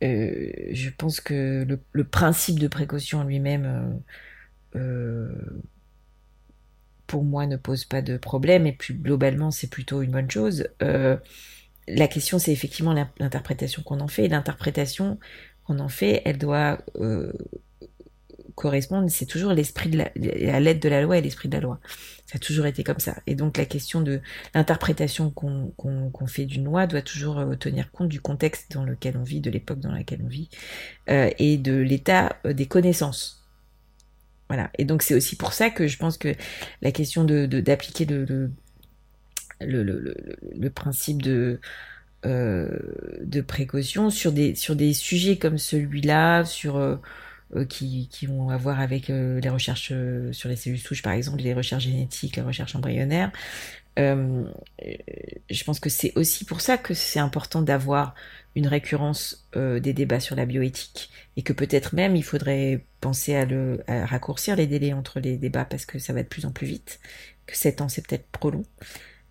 euh, 0.02 0.50
je 0.70 0.90
pense 0.90 1.20
que 1.20 1.66
le, 1.92 2.04
principe 2.04 2.58
de 2.58 2.68
précaution 2.68 3.24
lui-même, 3.24 4.00
pour 7.06 7.24
moi, 7.24 7.46
ne 7.46 7.56
pose 7.56 7.84
pas 7.84 8.02
de 8.02 8.16
problème 8.16 8.66
et 8.66 8.72
plus 8.72 8.94
globalement, 8.94 9.50
c'est 9.50 9.70
plutôt 9.70 10.02
une 10.02 10.10
bonne 10.10 10.30
chose. 10.30 10.68
La 11.88 12.08
question, 12.08 12.38
c'est 12.38 12.52
effectivement 12.52 12.92
l'interprétation 13.18 13.82
qu'on 13.82 14.00
en 14.00 14.08
fait. 14.08 14.24
Et 14.24 14.28
l'interprétation 14.28 15.18
qu'on 15.64 15.78
en 15.78 15.88
fait, 15.88 16.22
elle 16.24 16.38
doit 16.38 16.78
correspondent, 18.56 19.08
c'est 19.08 19.26
toujours 19.26 19.52
l'esprit 19.52 19.90
de 19.90 19.98
la, 19.98 20.60
lettre 20.60 20.80
de 20.80 20.88
la 20.88 21.02
loi 21.02 21.18
et 21.18 21.20
l'esprit 21.20 21.48
de 21.48 21.54
la 21.54 21.60
loi. 21.60 21.78
Ça 22.26 22.36
a 22.36 22.38
toujours 22.38 22.66
été 22.66 22.82
comme 22.82 22.98
ça. 22.98 23.16
Et 23.28 23.36
donc 23.36 23.56
la 23.58 23.66
question 23.66 24.00
de 24.00 24.20
l'interprétation 24.54 25.30
qu'on 25.30 26.26
fait 26.26 26.46
d'une 26.46 26.64
loi 26.64 26.88
doit 26.88 27.02
toujours 27.02 27.38
euh, 27.38 27.54
tenir 27.54 27.92
compte 27.92 28.08
du 28.08 28.20
contexte 28.20 28.72
dans 28.72 28.84
lequel 28.84 29.16
on 29.16 29.22
vit, 29.22 29.40
de 29.40 29.50
l'époque 29.50 29.78
dans 29.78 29.92
laquelle 29.92 30.22
on 30.24 30.28
vit, 30.28 30.48
euh, 31.08 31.30
et 31.38 31.58
de 31.58 31.74
l'état 31.74 32.36
euh, 32.46 32.52
des 32.52 32.66
connaissances. 32.66 33.46
Voilà. 34.48 34.70
Et 34.78 34.84
donc 34.84 35.02
c'est 35.02 35.14
aussi 35.14 35.36
pour 35.36 35.52
ça 35.52 35.70
que 35.70 35.86
je 35.86 35.98
pense 35.98 36.18
que 36.18 36.34
la 36.80 36.92
question 36.92 37.24
de 37.24 37.46
d'appliquer 37.46 38.06
le 38.06 38.24
le, 38.24 38.50
le, 39.60 40.68
principe 40.70 41.22
de 41.22 41.60
euh, 42.24 42.68
de 43.22 43.40
précaution 43.40 44.10
sur 44.10 44.32
des 44.32 44.54
sur 44.54 44.76
des 44.76 44.92
sujets 44.94 45.36
comme 45.38 45.58
celui-là, 45.58 46.44
sur 46.44 46.76
euh, 47.54 47.64
qui, 47.64 48.08
qui 48.08 48.26
vont 48.26 48.50
avoir 48.50 48.80
avec 48.80 49.10
euh, 49.10 49.40
les 49.40 49.48
recherches 49.48 49.90
euh, 49.92 50.32
sur 50.32 50.48
les 50.48 50.56
cellules 50.56 50.80
souches, 50.80 51.02
par 51.02 51.12
exemple, 51.12 51.38
les 51.42 51.54
recherches 51.54 51.84
génétiques, 51.84 52.36
les 52.36 52.42
recherches 52.42 52.74
embryonnaires. 52.74 53.30
Euh, 53.98 54.44
je 55.48 55.64
pense 55.64 55.80
que 55.80 55.88
c'est 55.88 56.12
aussi 56.16 56.44
pour 56.44 56.60
ça 56.60 56.76
que 56.76 56.92
c'est 56.92 57.20
important 57.20 57.62
d'avoir 57.62 58.14
une 58.54 58.66
récurrence 58.66 59.48
euh, 59.56 59.80
des 59.80 59.92
débats 59.94 60.20
sur 60.20 60.36
la 60.36 60.44
bioéthique 60.44 61.10
et 61.36 61.42
que 61.42 61.52
peut-être 61.52 61.94
même 61.94 62.16
il 62.16 62.24
faudrait 62.24 62.84
penser 63.00 63.34
à, 63.36 63.44
le, 63.46 63.82
à 63.86 64.04
raccourcir 64.06 64.56
les 64.56 64.66
délais 64.66 64.92
entre 64.92 65.20
les 65.20 65.36
débats 65.38 65.64
parce 65.64 65.86
que 65.86 65.98
ça 65.98 66.12
va 66.12 66.22
de 66.22 66.28
plus 66.28 66.44
en 66.46 66.52
plus 66.52 66.66
vite, 66.66 67.00
que 67.46 67.56
7 67.56 67.80
ans 67.80 67.88
c'est 67.88 68.06
peut-être 68.06 68.30
trop 68.32 68.50
long, 68.50 68.64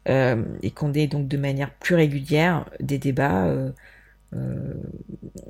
euh, 0.07 0.43
et 0.61 0.71
qu'on 0.71 0.93
ait 0.93 1.07
donc 1.07 1.27
de 1.27 1.37
manière 1.37 1.71
plus 1.71 1.95
régulière 1.95 2.69
des 2.79 2.97
débats 2.97 3.73
euh, 4.35 4.73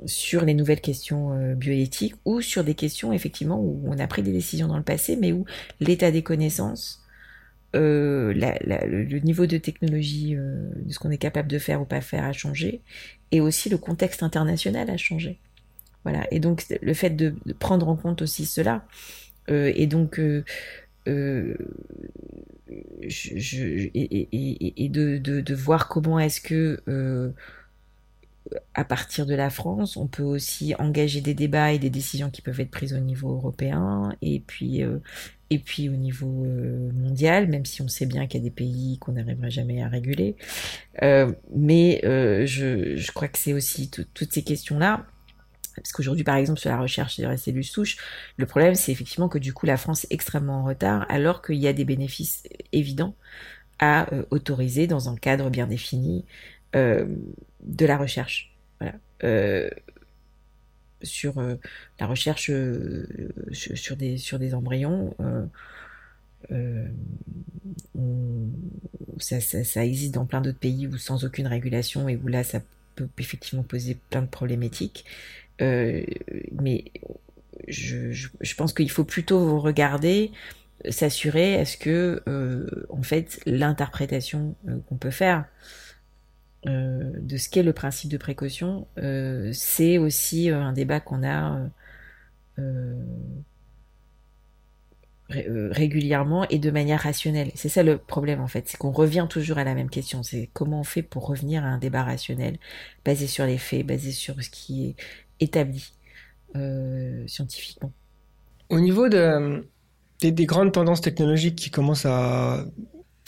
sur 0.04 0.44
les 0.44 0.54
nouvelles 0.54 0.80
questions 0.80 1.32
euh, 1.32 1.54
bioéthiques 1.54 2.14
ou 2.24 2.40
sur 2.40 2.62
des 2.62 2.74
questions 2.74 3.12
effectivement 3.12 3.58
où 3.58 3.82
on 3.86 3.98
a 3.98 4.06
pris 4.06 4.22
des 4.22 4.30
décisions 4.32 4.68
dans 4.68 4.76
le 4.76 4.84
passé, 4.84 5.16
mais 5.16 5.32
où 5.32 5.44
l'état 5.80 6.12
des 6.12 6.22
connaissances, 6.22 7.02
euh, 7.74 8.32
le, 8.34 9.18
niveau 9.20 9.46
de 9.46 9.56
technologie 9.56 10.36
de 10.36 10.92
ce 10.92 10.98
qu'on 11.00 11.10
est 11.10 11.18
capable 11.18 11.48
de 11.48 11.58
faire 11.58 11.80
ou 11.80 11.84
pas 11.84 12.00
faire 12.00 12.24
a 12.24 12.32
changé, 12.32 12.80
et 13.32 13.40
aussi 13.40 13.68
le 13.68 13.78
contexte 13.78 14.22
international 14.22 14.88
a 14.88 14.96
changé. 14.96 15.38
Voilà. 16.04 16.26
Et 16.30 16.38
donc 16.38 16.64
le 16.80 16.94
fait 16.94 17.10
de, 17.10 17.34
prendre 17.58 17.88
en 17.88 17.96
compte 17.96 18.22
aussi 18.22 18.46
cela, 18.46 18.84
et 19.48 19.86
donc 19.88 20.20
et, 22.68 23.08
de, 24.88 25.18
de, 25.18 25.40
de, 25.40 25.54
voir 25.54 25.88
comment 25.88 26.18
est-ce 26.18 26.40
que 26.40 26.82
à 28.74 28.84
partir 28.84 29.26
de 29.26 29.34
la 29.34 29.50
France, 29.50 29.96
on 29.96 30.06
peut 30.06 30.22
aussi 30.22 30.74
engager 30.78 31.20
des 31.20 31.34
débats 31.34 31.72
et 31.72 31.78
des 31.78 31.90
décisions 31.90 32.30
qui 32.30 32.42
peuvent 32.42 32.60
être 32.60 32.70
prises 32.70 32.94
au 32.94 32.98
niveau 32.98 33.32
européen 33.32 34.14
et 34.22 34.40
puis 34.40 34.82
euh, 34.82 34.98
et 35.50 35.58
puis 35.58 35.88
au 35.88 35.92
niveau 35.92 36.44
euh, 36.44 36.90
mondial, 36.92 37.48
même 37.48 37.64
si 37.64 37.82
on 37.82 37.88
sait 37.88 38.06
bien 38.06 38.26
qu'il 38.26 38.40
y 38.40 38.44
a 38.44 38.44
des 38.44 38.54
pays 38.54 38.98
qu'on 38.98 39.12
n'arrivera 39.12 39.48
jamais 39.48 39.82
à 39.82 39.88
réguler. 39.88 40.36
Euh, 41.02 41.32
mais 41.54 42.00
je, 42.02 42.96
je, 42.96 43.12
crois 43.12 43.28
que 43.28 43.38
c'est 43.38 43.52
aussi 43.52 43.90
toutes 43.90 44.32
ces 44.32 44.42
questions-là. 44.42 45.06
Parce 45.76 45.92
qu'aujourd'hui, 45.92 46.24
par 46.24 46.36
exemple, 46.36 46.58
sur 46.58 46.70
la 46.70 46.78
recherche 46.78 47.14
sur 47.16 47.30
les 47.30 47.36
cellules 47.36 47.64
souches, 47.64 47.96
le 48.36 48.46
problème, 48.46 48.74
c'est 48.74 48.92
effectivement 48.92 49.28
que 49.28 49.38
du 49.38 49.52
coup, 49.52 49.66
la 49.66 49.76
France 49.76 50.04
est 50.04 50.12
extrêmement 50.12 50.60
en 50.60 50.64
retard, 50.64 51.06
alors 51.08 51.42
qu'il 51.42 51.56
y 51.56 51.68
a 51.68 51.72
des 51.72 51.84
bénéfices 51.84 52.44
évidents 52.72 53.14
à 53.78 54.08
autoriser 54.30 54.86
dans 54.86 55.08
un 55.08 55.16
cadre 55.16 55.50
bien 55.50 55.66
défini 55.66 56.24
euh, 56.74 57.06
de 57.62 57.86
la 57.86 57.96
recherche. 57.96 58.54
Voilà. 58.80 58.94
Euh, 59.24 59.70
sur 61.02 61.38
euh, 61.38 61.56
la 62.00 62.06
recherche 62.06 62.50
sur, 63.52 63.96
des, 63.96 64.18
sur 64.18 64.38
des 64.38 64.54
embryons, 64.54 65.14
ça, 69.18 69.40
ça, 69.40 69.84
existe 69.84 70.14
dans 70.14 70.26
plein 70.26 70.40
d'autres 70.40 70.58
pays 70.58 70.86
où 70.86 70.96
sans 70.96 71.24
aucune 71.24 71.46
régulation 71.46 72.08
et 72.08 72.16
où 72.16 72.28
là 72.28 72.44
ça 72.44 72.60
peut 72.94 73.08
effectivement 73.18 73.62
poser 73.62 73.98
plein 74.10 74.22
de 74.22 74.26
problématiques. 74.26 75.04
Mais 75.60 76.84
je, 77.68 78.12
je, 78.12 78.54
pense 78.54 78.72
qu'il 78.72 78.90
faut 78.90 79.04
plutôt 79.04 79.58
regarder, 79.60 80.32
s'assurer 80.88 81.54
est-ce 81.54 81.76
que 81.76 82.22
en 82.88 83.02
fait 83.02 83.40
l'interprétation 83.46 84.54
qu'on 84.88 84.96
peut 84.96 85.10
faire 85.10 85.46
euh, 86.66 87.12
de 87.20 87.36
ce 87.36 87.48
qu'est 87.48 87.62
le 87.62 87.72
principe 87.72 88.10
de 88.10 88.16
précaution, 88.16 88.88
euh, 88.98 89.50
c'est 89.52 89.98
aussi 89.98 90.50
euh, 90.50 90.60
un 90.60 90.72
débat 90.72 91.00
qu'on 91.00 91.22
a 91.22 91.68
régulièrement 95.28 96.48
et 96.48 96.58
de 96.58 96.70
manière 96.70 97.00
rationnelle. 97.00 97.50
C'est 97.54 97.68
ça 97.68 97.82
le 97.82 97.98
problème 97.98 98.40
en 98.40 98.46
fait, 98.46 98.68
c'est 98.68 98.78
qu'on 98.78 98.92
revient 98.92 99.26
toujours 99.28 99.58
à 99.58 99.64
la 99.64 99.74
même 99.74 99.90
question, 99.90 100.22
c'est 100.22 100.48
comment 100.52 100.80
on 100.80 100.84
fait 100.84 101.02
pour 101.02 101.26
revenir 101.26 101.64
à 101.64 101.68
un 101.68 101.78
débat 101.78 102.02
rationnel, 102.04 102.58
basé 103.04 103.26
sur 103.26 103.44
les 103.44 103.58
faits, 103.58 103.86
basé 103.86 104.12
sur 104.12 104.42
ce 104.42 104.48
qui 104.48 104.86
est 104.86 104.96
établi 105.40 105.92
scientifiquement. 107.26 107.92
Au 108.70 108.80
niveau 108.80 109.10
de, 109.10 109.68
des, 110.20 110.46
grandes 110.46 110.72
tendances 110.72 111.02
technologiques 111.02 111.56
qui 111.56 111.70
commencent 111.70 112.06
à 112.06 112.64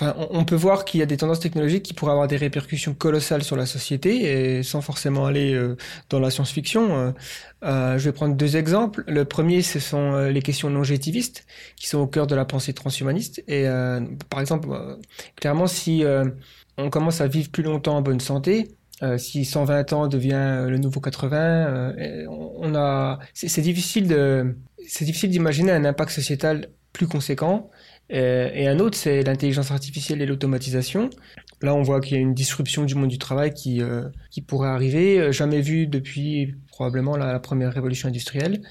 on 0.00 0.44
peut 0.44 0.54
voir 0.54 0.84
qu'il 0.84 1.00
y 1.00 1.02
a 1.02 1.06
des 1.06 1.16
tendances 1.16 1.40
technologiques 1.40 1.82
qui 1.82 1.92
pourraient 1.92 2.12
avoir 2.12 2.28
des 2.28 2.36
répercussions 2.36 2.94
colossales 2.94 3.42
sur 3.42 3.56
la 3.56 3.66
société 3.66 4.58
et 4.58 4.62
sans 4.62 4.80
forcément 4.80 5.26
aller 5.26 5.54
euh, 5.54 5.76
dans 6.08 6.20
la 6.20 6.30
science-fiction. 6.30 6.96
Euh, 6.96 7.10
euh, 7.64 7.98
je 7.98 8.04
vais 8.04 8.12
prendre 8.12 8.36
deux 8.36 8.56
exemples. 8.56 9.02
Le 9.08 9.24
premier, 9.24 9.62
ce 9.62 9.80
sont 9.80 10.16
les 10.16 10.42
questions 10.42 10.70
longétivistes 10.70 11.46
qui 11.76 11.88
sont 11.88 11.98
au 11.98 12.06
cœur 12.06 12.28
de 12.28 12.36
la 12.36 12.44
pensée 12.44 12.72
transhumaniste. 12.72 13.42
Et 13.48 13.64
par 14.30 14.40
exemple, 14.40 14.68
clairement, 15.36 15.66
si 15.66 16.04
on 16.76 16.90
commence 16.90 17.20
à 17.20 17.26
vivre 17.26 17.50
plus 17.50 17.64
longtemps 17.64 17.96
en 17.96 18.02
bonne 18.02 18.20
santé, 18.20 18.68
si 19.16 19.44
120 19.44 19.92
ans 19.92 20.08
devient 20.08 20.66
le 20.68 20.76
nouveau 20.78 21.00
80, 21.00 21.94
on 22.28 22.74
a, 22.74 23.18
c'est 23.32 23.60
difficile 23.60 24.08
de, 24.08 24.56
c'est 24.86 25.04
difficile 25.04 25.30
d'imaginer 25.30 25.72
un 25.72 25.84
impact 25.84 26.10
sociétal 26.10 26.68
plus 26.92 27.06
conséquent 27.06 27.70
euh, 28.12 28.50
et 28.52 28.66
un 28.66 28.78
autre, 28.78 28.96
c'est 28.96 29.22
l'intelligence 29.22 29.70
artificielle 29.70 30.22
et 30.22 30.26
l'automatisation. 30.26 31.10
Là, 31.60 31.74
on 31.74 31.82
voit 31.82 32.00
qu'il 32.00 32.14
y 32.14 32.16
a 32.16 32.20
une 32.20 32.34
disruption 32.34 32.84
du 32.84 32.94
monde 32.94 33.08
du 33.08 33.18
travail 33.18 33.52
qui, 33.52 33.82
euh, 33.82 34.08
qui 34.30 34.40
pourrait 34.40 34.68
arriver, 34.68 35.18
euh, 35.18 35.32
jamais 35.32 35.60
vue 35.60 35.86
depuis 35.86 36.54
probablement 36.68 37.16
la, 37.16 37.32
la 37.32 37.40
première 37.40 37.72
révolution 37.72 38.08
industrielle. 38.08 38.62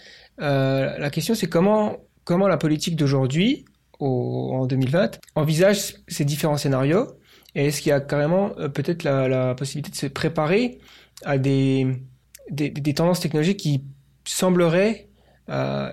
Euh, 0.42 0.98
la 0.98 1.10
question, 1.10 1.36
c'est 1.36 1.48
comment, 1.48 1.98
comment 2.24 2.48
la 2.48 2.58
politique 2.58 2.96
d'aujourd'hui 2.96 3.66
en 4.00 4.68
2020 4.68 5.20
envisage 5.34 5.96
ces 6.08 6.24
différents 6.24 6.58
scénarios 6.58 7.08
et 7.56 7.68
est-ce 7.68 7.82
qu'il 7.82 7.90
y 7.90 7.94
a 7.94 8.00
carrément 8.00 8.50
peut-être 8.74 9.04
la, 9.04 9.56
possibilité 9.56 9.92
de 9.92 9.96
se 9.96 10.08
préparer 10.08 10.80
à 11.24 11.38
des, 11.38 11.88
des, 12.52 12.94
tendances 12.94 13.20
technologiques 13.20 13.60
qui 13.60 13.84
sembleraient 14.26 15.08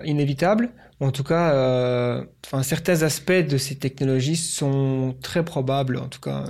inévitables? 0.03 0.71
En 0.99 1.11
tout 1.11 1.23
cas, 1.23 2.23
enfin 2.45 2.61
certains 2.61 3.01
aspects 3.01 3.31
de 3.31 3.57
ces 3.57 3.75
technologies 3.77 4.35
sont 4.35 5.15
très 5.21 5.43
probables, 5.43 5.97
en 5.97 6.07
tout 6.07 6.21
cas, 6.21 6.45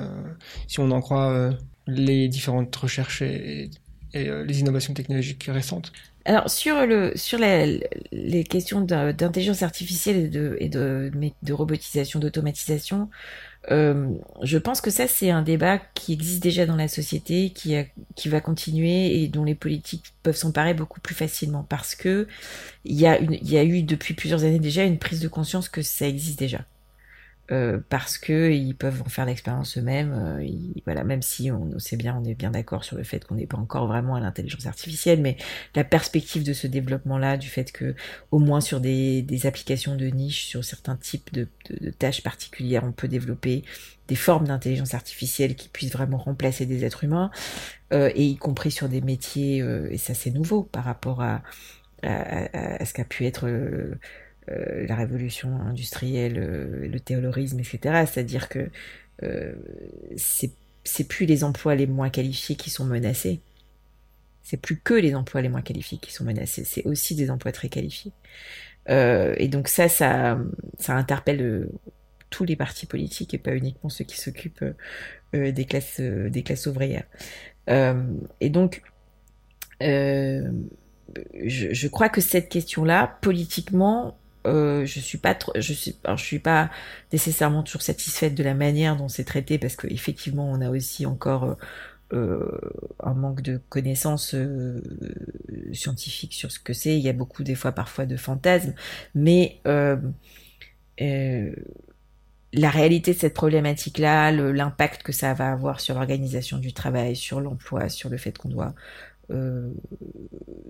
si 0.67 0.79
on 0.79 0.91
en 0.91 1.01
croit 1.01 1.55
les 1.87 2.27
différentes 2.27 2.75
recherches 2.75 3.21
et, 3.21 3.69
les 4.13 4.59
innovations 4.61 4.93
technologiques 4.93 5.49
récentes. 5.49 5.91
Alors 6.23 6.49
sur 6.49 6.85
le 6.85 7.11
sur 7.15 7.37
les 7.37 8.43
questions 8.45 8.79
d'intelligence 8.79 9.61
artificielle 9.61 10.33
et 10.59 10.65
et 10.65 10.69
de, 10.69 11.11
de 11.43 11.53
robotisation, 11.53 12.19
d'automatisation, 12.19 13.09
euh, 13.71 14.09
je 14.43 14.57
pense 14.57 14.81
que 14.81 14.91
ça 14.91 15.07
c'est 15.07 15.31
un 15.31 15.41
débat 15.41 15.79
qui 15.95 16.13
existe 16.13 16.43
déjà 16.43 16.65
dans 16.65 16.75
la 16.75 16.87
société, 16.87 17.49
qui 17.49 17.75
a, 17.75 17.85
qui 18.15 18.29
va 18.29 18.41
continuer 18.41 19.21
et 19.21 19.27
dont 19.27 19.43
les 19.43 19.55
politiques 19.55 20.13
peuvent 20.23 20.35
s'emparer 20.35 20.73
beaucoup 20.73 20.99
plus 20.99 21.15
facilement 21.15 21.63
parce 21.67 21.95
que 21.95 22.27
il 22.83 22.99
y 22.99 23.07
a 23.07 23.17
une 23.19 23.33
y 23.41 23.57
a 23.57 23.63
eu 23.63 23.81
depuis 23.83 24.13
plusieurs 24.13 24.43
années 24.43 24.59
déjà 24.59 24.83
une 24.83 24.99
prise 24.99 25.19
de 25.19 25.27
conscience 25.27 25.69
que 25.69 25.81
ça 25.81 26.07
existe 26.07 26.39
déjà. 26.39 26.65
Euh, 27.51 27.79
parce 27.89 28.17
que 28.17 28.51
ils 28.51 28.73
peuvent 28.73 29.03
en 29.03 29.09
faire 29.09 29.25
l'expérience 29.25 29.77
eux-mêmes. 29.77 30.39
Euh, 30.41 30.81
voilà, 30.85 31.03
même 31.03 31.21
si 31.21 31.51
on, 31.51 31.77
sait 31.77 31.95
bien, 31.95 32.19
on 32.19 32.23
est 32.23 32.33
bien 32.33 32.49
d'accord 32.49 32.83
sur 32.83 32.97
le 32.97 33.03
fait 33.03 33.23
qu'on 33.23 33.35
n'est 33.35 33.45
pas 33.45 33.57
encore 33.57 33.85
vraiment 33.85 34.15
à 34.15 34.19
l'intelligence 34.19 34.65
artificielle, 34.65 35.21
mais 35.21 35.37
la 35.75 35.83
perspective 35.83 36.43
de 36.43 36.53
ce 36.53 36.65
développement-là, 36.65 37.37
du 37.37 37.47
fait 37.47 37.71
que 37.71 37.93
au 38.31 38.39
moins 38.39 38.61
sur 38.61 38.81
des, 38.81 39.21
des 39.21 39.45
applications 39.45 39.95
de 39.95 40.07
niche, 40.07 40.45
sur 40.45 40.63
certains 40.63 40.95
types 40.95 41.31
de, 41.33 41.47
de, 41.69 41.91
tâches 41.91 42.23
particulières, 42.23 42.83
on 42.83 42.91
peut 42.91 43.07
développer 43.07 43.63
des 44.07 44.15
formes 44.15 44.47
d'intelligence 44.47 44.95
artificielle 44.95 45.55
qui 45.55 45.69
puissent 45.69 45.93
vraiment 45.93 46.17
remplacer 46.17 46.65
des 46.65 46.83
êtres 46.83 47.03
humains, 47.03 47.29
euh, 47.93 48.09
et 48.15 48.25
y 48.25 48.37
compris 48.37 48.71
sur 48.71 48.89
des 48.89 49.01
métiers, 49.01 49.61
euh, 49.61 49.87
et 49.91 49.99
ça 49.99 50.15
c'est 50.15 50.31
nouveau 50.31 50.63
par 50.63 50.83
rapport 50.83 51.21
à, 51.21 51.43
à, 52.01 52.81
à, 52.81 52.85
ce 52.85 52.93
qu'a 52.93 53.05
pu 53.05 53.25
être 53.25 53.47
euh, 54.51 54.85
la 54.85 54.95
révolution 54.95 55.59
industrielle, 55.61 56.37
euh, 56.37 56.87
le 56.87 56.99
théolorisme, 56.99 57.59
etc. 57.59 58.05
C'est-à-dire 58.05 58.47
que 58.47 58.69
euh, 59.23 59.55
c'est 60.15 61.07
plus 61.07 61.25
les 61.25 61.43
emplois 61.43 61.73
les 61.73 61.87
moins 61.87 62.11
qualifiés 62.11 62.55
qui 62.55 62.69
sont 62.69 62.85
menacés. 62.85 63.41
C'est 64.43 64.57
plus 64.57 64.77
que 64.79 64.93
les 64.93 65.15
emplois 65.15 65.41
les 65.41 65.49
moins 65.49 65.63
qualifiés 65.63 65.97
qui 65.97 66.13
sont 66.13 66.25
menacés. 66.25 66.63
C'est 66.63 66.85
aussi 66.85 67.15
des 67.15 67.31
emplois 67.31 67.51
très 67.51 67.69
qualifiés. 67.69 68.11
et 68.87 69.47
donc 69.47 69.67
ça, 69.67 69.89
ça, 69.89 70.37
interpelle 70.89 71.67
tous 72.29 72.45
les 72.45 72.55
partis 72.55 72.85
politiques 72.85 73.33
et 73.33 73.39
pas 73.39 73.55
uniquement 73.55 73.89
ceux 73.89 74.05
qui 74.05 74.17
s'occupent 74.19 74.63
des 75.33 75.65
classes, 75.65 75.99
des 75.99 76.43
classes 76.43 76.67
ouvrières. 76.67 77.05
et 77.67 78.49
donc, 78.49 78.83
je, 79.81 80.43
je, 81.41 81.87
crois 81.87 82.09
que 82.09 82.21
cette 82.21 82.49
question-là, 82.49 83.17
politiquement, 83.21 84.15
euh, 84.45 84.85
je 84.85 84.99
suis 84.99 85.17
pas 85.17 85.37
je 85.55 85.73
suis, 85.73 85.95
alors 86.03 86.17
je 86.17 86.25
suis 86.25 86.39
pas 86.39 86.69
nécessairement 87.11 87.63
toujours 87.63 87.81
satisfaite 87.81 88.35
de 88.35 88.43
la 88.43 88.53
manière 88.53 88.95
dont 88.95 89.09
c'est 89.09 89.23
traité 89.23 89.57
parce 89.59 89.75
qu'effectivement 89.75 90.49
on 90.51 90.61
a 90.61 90.69
aussi 90.69 91.05
encore 91.05 91.43
euh, 91.45 91.55
euh, 92.13 92.51
un 93.01 93.15
manque 93.15 93.41
de 93.41 93.57
connaissances 93.69 94.35
euh, 94.35 94.79
scientifiques 95.73 96.33
sur 96.35 96.51
ce 96.51 96.59
que 96.59 96.71
c'est. 96.73 96.95
Il 96.97 97.01
y 97.03 97.09
a 97.09 97.13
beaucoup 97.13 97.43
des 97.43 97.55
fois 97.55 97.71
parfois 97.71 98.05
de 98.05 98.15
fantasmes, 98.15 98.75
mais 99.15 99.59
euh, 99.65 99.97
la 102.53 102.69
réalité 102.69 103.13
de 103.13 103.19
cette 103.19 103.33
problématique-là, 103.33 104.31
l'impact 104.31 105.03
que 105.03 105.11
ça 105.11 105.33
va 105.33 105.51
avoir 105.51 105.79
sur 105.81 105.95
l'organisation 105.95 106.57
du 106.57 106.73
travail, 106.73 107.15
sur 107.15 107.41
l'emploi, 107.41 107.89
sur 107.89 108.09
le 108.09 108.17
fait 108.17 108.37
qu'on 108.37 108.49
doit 108.49 108.73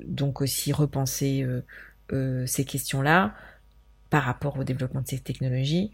donc 0.06 0.42
aussi 0.42 0.72
repenser 0.72 1.46
ces 2.46 2.66
questions-là 2.66 3.36
par 4.10 4.24
rapport 4.24 4.58
au 4.58 4.64
développement 4.64 5.02
de 5.02 5.08
ces 5.08 5.20
technologies, 5.20 5.92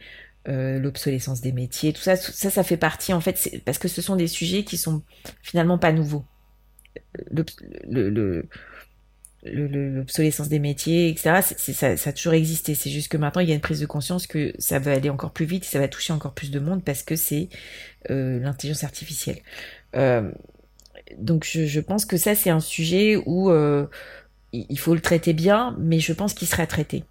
euh, 0.48 0.80
l'obsolescence 0.80 1.42
des 1.42 1.52
métiers, 1.52 1.94
tout 1.94 2.02
ça, 2.02 2.16
ça, 2.16 2.50
ça 2.50 2.64
fait 2.64 2.78
partie 2.78 3.14
en 3.14 3.22
fait, 3.22 3.62
parce 3.64 3.78
que 3.78 3.88
ce 3.88 4.02
sont 4.02 4.16
des 4.16 4.28
sujets 4.28 4.64
qui 4.64 4.78
sont 4.78 5.04
finalement 5.44 5.78
pas 5.78 5.92
nouveaux. 5.92 6.26
L'obsolescence 9.44 10.50
des 10.50 10.60
métiers, 10.60 11.10
etc., 11.10 11.42
ça, 11.42 12.10
a 12.10 12.14
toujours 12.14 12.34
existé. 12.34 12.76
C'est 12.76 12.90
juste 12.90 13.08
que 13.08 13.18
maintenant, 13.18 13.42
il 13.42 13.50
y 13.50 13.52
a 13.52 13.56
une 13.56 13.62
prise 13.62 13.80
de 13.80 13.86
conscience 13.86 14.28
que 14.28 14.54
ça 14.58 14.80
va 14.80 14.94
aller 14.94 15.10
encore 15.10 15.32
plus 15.32 15.46
vite, 15.46 15.64
ça 15.64 15.80
va 15.80 15.88
toucher 15.88 16.14
encore 16.14 16.34
plus 16.34 16.52
de 16.52 16.60
monde 16.60 16.84
parce 16.84 17.04
que 17.04 17.16
c'est 17.16 17.50
euh, 18.10 18.40
l'intelligence 18.40 18.84
artificielle. 18.84 19.40
Euh, 19.96 20.32
donc, 21.18 21.46
je, 21.46 21.80
pense 21.80 22.06
que 22.06 22.18
ça, 22.18 22.36
c'est 22.36 22.50
un 22.50 22.60
sujet 22.60 23.16
où 23.26 23.52
euh, 23.52 23.86
il 24.54 24.80
faut 24.80 24.96
le 24.96 25.02
traiter 25.02 25.34
bien, 25.34 25.76
mais 25.80 26.00
je 26.00 26.14
pense 26.14 26.34
qu'il 26.34 26.48
sera 26.48 26.66
traité 26.66 27.04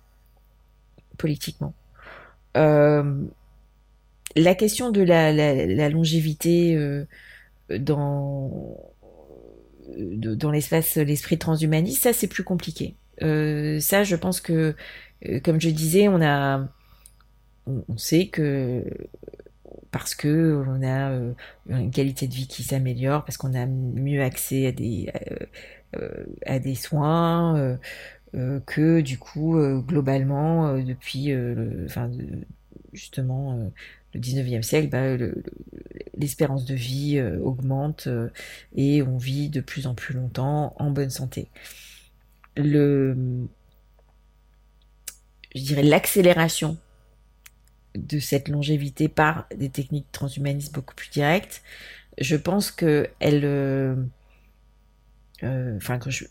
politiquement. 1.20 1.74
Euh, 2.56 3.24
la 4.36 4.55
question 4.55 4.90
de 4.90 5.02
la, 5.02 5.88
longévité 5.90 6.74
euh, 6.76 7.05
dans, 7.78 8.76
dans 9.97 10.51
l'espace, 10.51 10.97
l'esprit 10.97 11.38
transhumaniste, 11.38 12.02
ça 12.02 12.12
c'est 12.12 12.26
plus 12.26 12.44
compliqué. 12.44 12.97
Euh, 13.22 13.80
ça, 13.80 14.02
je 14.02 14.16
pense 14.16 14.40
que, 14.40 14.74
comme 15.44 15.60
je 15.60 15.68
disais, 15.68 16.09
on 16.09 16.68
sait 17.97 18.28
que 18.28 18.82
parce 19.90 20.14
que 20.14 20.64
on 20.66 20.82
a 20.82 21.12
une 21.68 21.90
qualité 21.90 22.28
de 22.28 22.34
vie 22.34 22.47
qui 22.47 22.62
s'améliore, 22.62 23.24
parce 23.24 23.36
qu'on 23.36 23.55
a 23.55 23.66
mieux 23.66 24.22
accès 24.22 24.68
à 26.47 26.59
des 26.59 26.74
soins, 26.76 27.78
euh, 28.35 28.61
que 28.61 29.01
du 29.01 29.19
coup 29.19 29.59
euh, 29.59 29.81
globalement 29.81 30.69
euh, 30.69 30.82
depuis 30.82 31.35
enfin 31.85 32.11
justement 32.93 33.70
le 34.15 34.20
19e 34.20 34.62
siècle, 34.62 34.89
bah, 34.89 35.16
l'espérance 36.16 36.65
de 36.65 36.74
vie 36.74 37.20
augmente 37.43 38.09
et 38.74 39.02
on 39.02 39.16
vit 39.16 39.48
de 39.48 39.61
plus 39.61 39.86
en 39.86 39.94
plus 39.94 40.15
longtemps 40.15 40.74
en 40.78 40.90
bonne 40.90 41.11
santé. 41.11 41.48
Le, 42.57 43.16
je 45.55 45.62
dirais 45.62 45.85
l'accélération 45.85 46.77
de 47.94 48.19
cette 48.19 48.48
longévité 48.48 49.09
par 49.09 49.47
des 49.57 49.69
techniques 49.69 50.11
transhumanistes 50.11 50.74
beaucoup 50.74 50.94
plus 50.97 51.11
directes, 51.11 51.62
je 52.19 52.35
pense 52.35 52.73
que 52.73 53.09
elle, 53.20 54.09
enfin 55.43 56.01
que 56.01 56.11
je, 56.11 56.24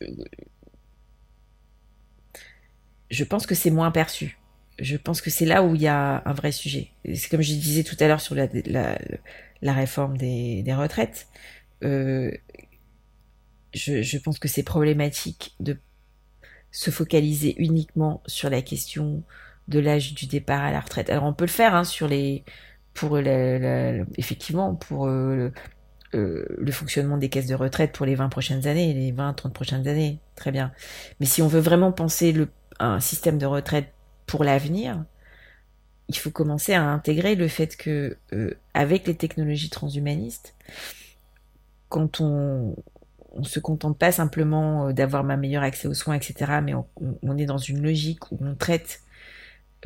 je 3.09 3.23
pense 3.23 3.45
que 3.45 3.55
c'est 3.55 3.71
moins 3.71 3.91
perçu. 3.91 4.39
Je 4.79 4.95
pense 4.95 5.21
que 5.21 5.29
c'est 5.29 5.45
là 5.45 5.63
où 5.63 5.75
il 5.75 5.81
y 5.81 5.87
a 5.87 6.21
un 6.25 6.33
vrai 6.33 6.51
sujet. 6.51 6.91
C'est 7.13 7.29
comme 7.29 7.41
je 7.41 7.53
disais 7.53 7.83
tout 7.83 7.97
à 7.99 8.07
l'heure 8.07 8.21
sur 8.21 8.35
la, 8.35 8.47
la, 8.65 8.97
la 9.61 9.73
réforme 9.73 10.17
des, 10.17 10.63
des 10.63 10.73
retraites. 10.73 11.27
Euh, 11.83 12.31
je, 13.73 14.01
je, 14.01 14.17
pense 14.17 14.39
que 14.39 14.47
c'est 14.47 14.63
problématique 14.63 15.55
de 15.59 15.77
se 16.71 16.91
focaliser 16.91 17.55
uniquement 17.61 18.21
sur 18.25 18.49
la 18.49 18.61
question 18.61 19.23
de 19.67 19.79
l'âge 19.79 20.13
du 20.13 20.27
départ 20.27 20.63
à 20.63 20.71
la 20.71 20.79
retraite. 20.79 21.09
Alors 21.09 21.25
on 21.25 21.33
peut 21.33 21.45
le 21.45 21.49
faire 21.49 21.75
hein, 21.75 21.83
sur 21.83 22.07
les, 22.07 22.43
pour 22.93 23.17
la, 23.17 23.93
effectivement 24.17 24.75
pour 24.75 25.07
euh, 25.07 25.51
euh, 26.15 26.45
le 26.57 26.71
fonctionnement 26.71 27.17
des 27.17 27.29
caisses 27.29 27.47
de 27.47 27.55
retraite 27.55 27.91
pour 27.91 28.05
les 28.05 28.15
20 28.15 28.29
prochaines 28.29 28.67
années, 28.67 28.93
les 28.93 29.11
20, 29.11 29.33
30 29.33 29.53
prochaines 29.53 29.87
années, 29.87 30.19
très 30.35 30.51
bien. 30.51 30.71
Mais 31.19 31.25
si 31.25 31.41
on 31.41 31.47
veut 31.47 31.59
vraiment 31.59 31.91
penser 31.91 32.31
le 32.31 32.49
un 32.79 32.99
système 32.99 33.37
de 33.37 33.45
retraite 33.45 33.93
pour 34.25 34.43
l'avenir, 34.43 35.03
il 36.09 36.17
faut 36.17 36.31
commencer 36.31 36.73
à 36.73 36.83
intégrer 36.83 37.35
le 37.35 37.47
fait 37.47 37.77
que 37.77 38.17
euh, 38.33 38.53
avec 38.73 39.07
les 39.07 39.15
technologies 39.15 39.69
transhumanistes, 39.69 40.55
quand 41.87 42.19
on 42.19 42.75
on 43.31 43.43
se 43.43 43.59
contente 43.59 43.99
pas 43.99 44.11
simplement 44.11 44.87
euh, 44.87 44.91
d'avoir 44.91 45.23
ma 45.23 45.37
meilleur 45.37 45.61
accès 45.61 45.87
aux 45.87 45.93
soins, 45.93 46.15
etc., 46.15 46.61
mais 46.63 46.73
on, 46.73 47.37
est 47.37 47.45
dans 47.45 47.59
une 47.59 47.83
logique 47.83 48.31
où 48.31 48.39
on 48.41 48.55
traite 48.55 49.01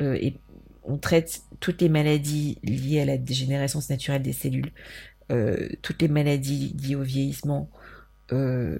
euh, 0.00 0.18
on 0.82 0.96
traite 0.96 1.42
toutes 1.60 1.82
les 1.82 1.90
maladies 1.90 2.58
liées 2.62 3.00
à 3.00 3.04
la 3.04 3.18
dégénérescence 3.18 3.90
naturelle 3.90 4.22
des 4.22 4.32
cellules, 4.32 4.72
toutes 5.80 6.02
les 6.02 6.08
maladies 6.08 6.76
liées 6.78 6.94
au 6.94 7.02
vieillissement, 7.02 7.70
euh, 8.32 8.78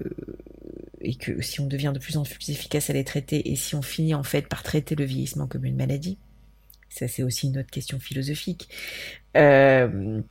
et 1.01 1.15
que 1.15 1.41
si 1.41 1.59
on 1.59 1.67
devient 1.67 1.91
de 1.93 1.99
plus 1.99 2.17
en 2.17 2.23
plus 2.23 2.49
efficace 2.49 2.89
à 2.89 2.93
les 2.93 3.03
traiter 3.03 3.51
et 3.51 3.55
si 3.55 3.75
on 3.75 3.81
finit 3.81 4.15
en 4.15 4.23
fait 4.23 4.47
par 4.47 4.63
traiter 4.63 4.95
le 4.95 5.05
vieillissement 5.05 5.47
comme 5.47 5.65
une 5.65 5.75
maladie, 5.75 6.17
ça 6.89 7.07
c'est 7.07 7.23
aussi 7.23 7.47
une 7.47 7.59
autre 7.59 7.69
question 7.69 7.99
philosophique. 7.99 8.69
Euh, 9.37 10.21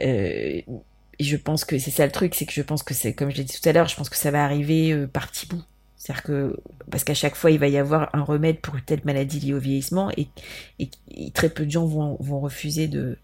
euh, 0.00 0.62
et 1.20 1.24
je 1.24 1.36
pense 1.36 1.64
que 1.64 1.78
c'est 1.78 1.90
ça 1.90 2.06
le 2.06 2.12
truc, 2.12 2.34
c'est 2.34 2.46
que 2.46 2.52
je 2.52 2.62
pense 2.62 2.82
que 2.82 2.94
c'est, 2.94 3.12
comme 3.12 3.30
je 3.30 3.36
l'ai 3.36 3.44
dit 3.44 3.60
tout 3.60 3.68
à 3.68 3.72
l'heure, 3.72 3.88
je 3.88 3.96
pense 3.96 4.08
que 4.08 4.16
ça 4.16 4.30
va 4.30 4.44
arriver 4.44 5.06
par 5.08 5.28
petits 5.28 5.46
bouts. 5.46 5.64
C'est-à-dire 5.96 6.22
que 6.22 6.56
parce 6.90 7.02
qu'à 7.02 7.14
chaque 7.14 7.34
fois 7.34 7.50
il 7.50 7.58
va 7.58 7.66
y 7.66 7.76
avoir 7.76 8.14
un 8.14 8.22
remède 8.22 8.60
pour 8.60 8.80
telle 8.82 9.00
maladie 9.04 9.40
liée 9.40 9.52
au 9.52 9.58
vieillissement 9.58 10.10
et, 10.16 10.28
et, 10.78 10.90
très 11.32 11.50
peu 11.50 11.66
de 11.66 11.70
gens 11.70 11.86
vont, 11.86 12.16
vont 12.20 12.38
refuser 12.38 12.86
de 12.86 13.18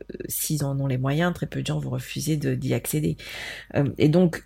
euh, 0.00 0.16
s'ils 0.28 0.64
en 0.64 0.78
ont 0.78 0.86
les 0.86 0.98
moyens, 0.98 1.32
très 1.34 1.46
peu 1.46 1.62
de 1.62 1.66
gens 1.66 1.78
vont 1.78 1.90
refuser 1.90 2.36
d'y 2.36 2.74
accéder. 2.74 3.16
Euh, 3.74 3.88
et 3.98 4.08
donc 4.08 4.44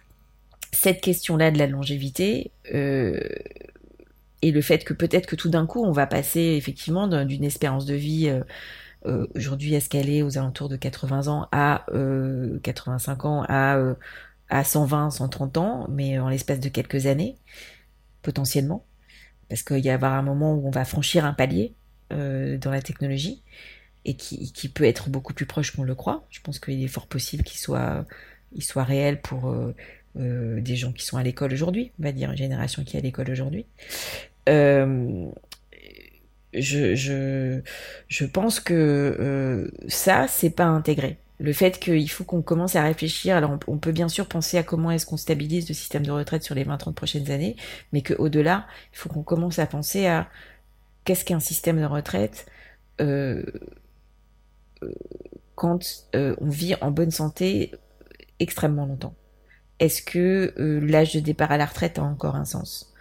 cette 0.73 1.01
question-là 1.01 1.51
de 1.51 1.59
la 1.59 1.67
longévité 1.67 2.53
euh, 2.75 3.21
et 4.43 4.53
le 4.53 4.63
fait 4.63 4.85
que 4.85 4.95
peut-être 4.95 5.27
que 5.27 5.37
tout 5.37 5.49
d'un 5.51 5.67
coup 5.67 5.85
on 5.85 5.93
va 5.93 6.07
passer 6.07 6.41
effectivement 6.41 7.07
d'une 7.25 7.45
espérance 7.45 7.87
de 7.87 7.95
vie 7.95 8.29
euh, 9.07 9.27
aujourd'hui 9.35 9.75
est-ce 9.75 9.89
qu'elle 9.89 10.09
est 10.09 10.23
aux 10.23 10.39
alentours 10.39 10.69
de 10.69 10.77
80 10.77 11.29
ans 11.29 11.49
à 11.53 11.87
85 12.63 13.25
ans 13.25 13.45
à 13.49 13.79
à 14.51 14.65
120, 14.65 15.11
130 15.11 15.57
ans, 15.57 15.87
mais 15.89 16.19
en 16.19 16.29
l'espace 16.29 16.61
de 16.61 16.69
quelques 16.69 17.07
années, 17.07 17.37
potentiellement, 18.23 18.85
parce 19.49 19.63
qu'il 19.63 19.79
y 19.79 19.91
avoir 19.91 20.15
un 20.15 20.23
moment 20.23 20.55
où 20.55 20.67
on 20.67 20.71
va 20.71 20.85
franchir 20.85 21.25
un 21.25 21.33
palier 21.33 21.75
euh, 22.13 22.59
dans 22.59 22.73
la 22.73 22.83
technologie 22.83 23.43
et 24.05 24.17
qui, 24.17 24.53
qui, 24.53 24.69
peut 24.69 24.85
être 24.85 25.09
beaucoup 25.09 25.35
plus 25.35 25.47
proche 25.47 25.75
qu'on 25.75 25.85
le 25.85 25.95
croit. 25.95 26.27
Je 26.31 26.41
pense 26.41 26.59
qu'il 26.59 26.83
est 26.83 26.89
fort 26.89 27.07
possible 27.07 27.45
qu'il 27.45 27.61
soit, 27.61 28.05
il 28.53 28.65
soit 28.65 28.85
réel 28.85 29.21
pour 29.21 29.55
euh, 30.19 30.61
des 30.61 30.77
gens 30.77 30.93
qui 30.93 31.05
sont 31.05 31.17
à 31.17 31.23
l'école 31.23 31.53
aujourd'hui, 31.53 31.93
on 31.99 32.05
va 32.05 32.13
dire 32.13 32.31
une 32.31 32.37
génération 32.37 32.85
qui 32.85 32.97
est 32.97 33.01
à 33.01 33.03
l'école 33.03 33.31
aujourd'hui. 33.31 33.67
Euh, 34.49 35.27
je, 36.53 36.95
je, 36.95 37.61
je 38.09 38.25
pense 38.25 38.61
que 38.61 38.75
euh, 38.75 39.71
ça, 39.89 40.27
c'est 40.29 40.51
pas 40.51 40.65
intégré 40.65 41.19
le 41.41 41.53
fait 41.55 41.81
qu'il 41.81 42.09
faut 42.11 42.25
qu'on 42.25 42.43
commence 42.43 42.77
à 42.77 42.83
réfléchir. 42.83 43.35
Alors, 43.35 43.59
on, 43.67 43.79
peut 43.79 43.93
bien 43.93 44.09
sûr 44.09 44.27
penser 44.29 44.59
à 44.59 44.63
comment 44.63 44.91
est-ce 44.91 45.07
qu'on 45.07 45.17
stabilise 45.17 45.69
le 45.69 45.75
système 45.75 46.05
de 46.05 46.11
retraite 46.11 46.45
sur 46.45 46.55
les 46.55 46.65
20-30 46.65 46.93
prochaines 46.93 47.31
années, 47.31 47.57
mais 47.93 48.03
qu'au-delà, 48.03 48.67
il 48.93 48.99
faut 48.99 49.09
qu'on 49.09 49.23
commence 49.23 49.59
à 49.59 49.67
penser 49.67 50.07
à 50.07 50.29
qu'est-ce 51.05 51.25
qu'un 51.25 51.41
système 51.41 51.81
de 51.81 51.87
retraite 51.87 52.47
euh, 53.01 53.43
euh, 54.83 54.93
quand 55.55 56.07
euh, 56.15 56.37
on 56.41 56.49
vit 56.51 56.75
en 56.83 56.91
bonne 56.91 57.11
santé 57.11 57.73
extrêmement 58.39 58.85
longtemps. 58.85 59.15
Est-ce 59.81 60.03
que 60.03 60.55
l'âge 60.57 61.15
de 61.15 61.21
départ 61.21 61.51
à 61.51 61.57
la 61.57 61.67
retraite 61.67 61.99
a 61.99 62.03
encore 62.03 62.37
un 62.37 62.45
sens? 62.45 62.93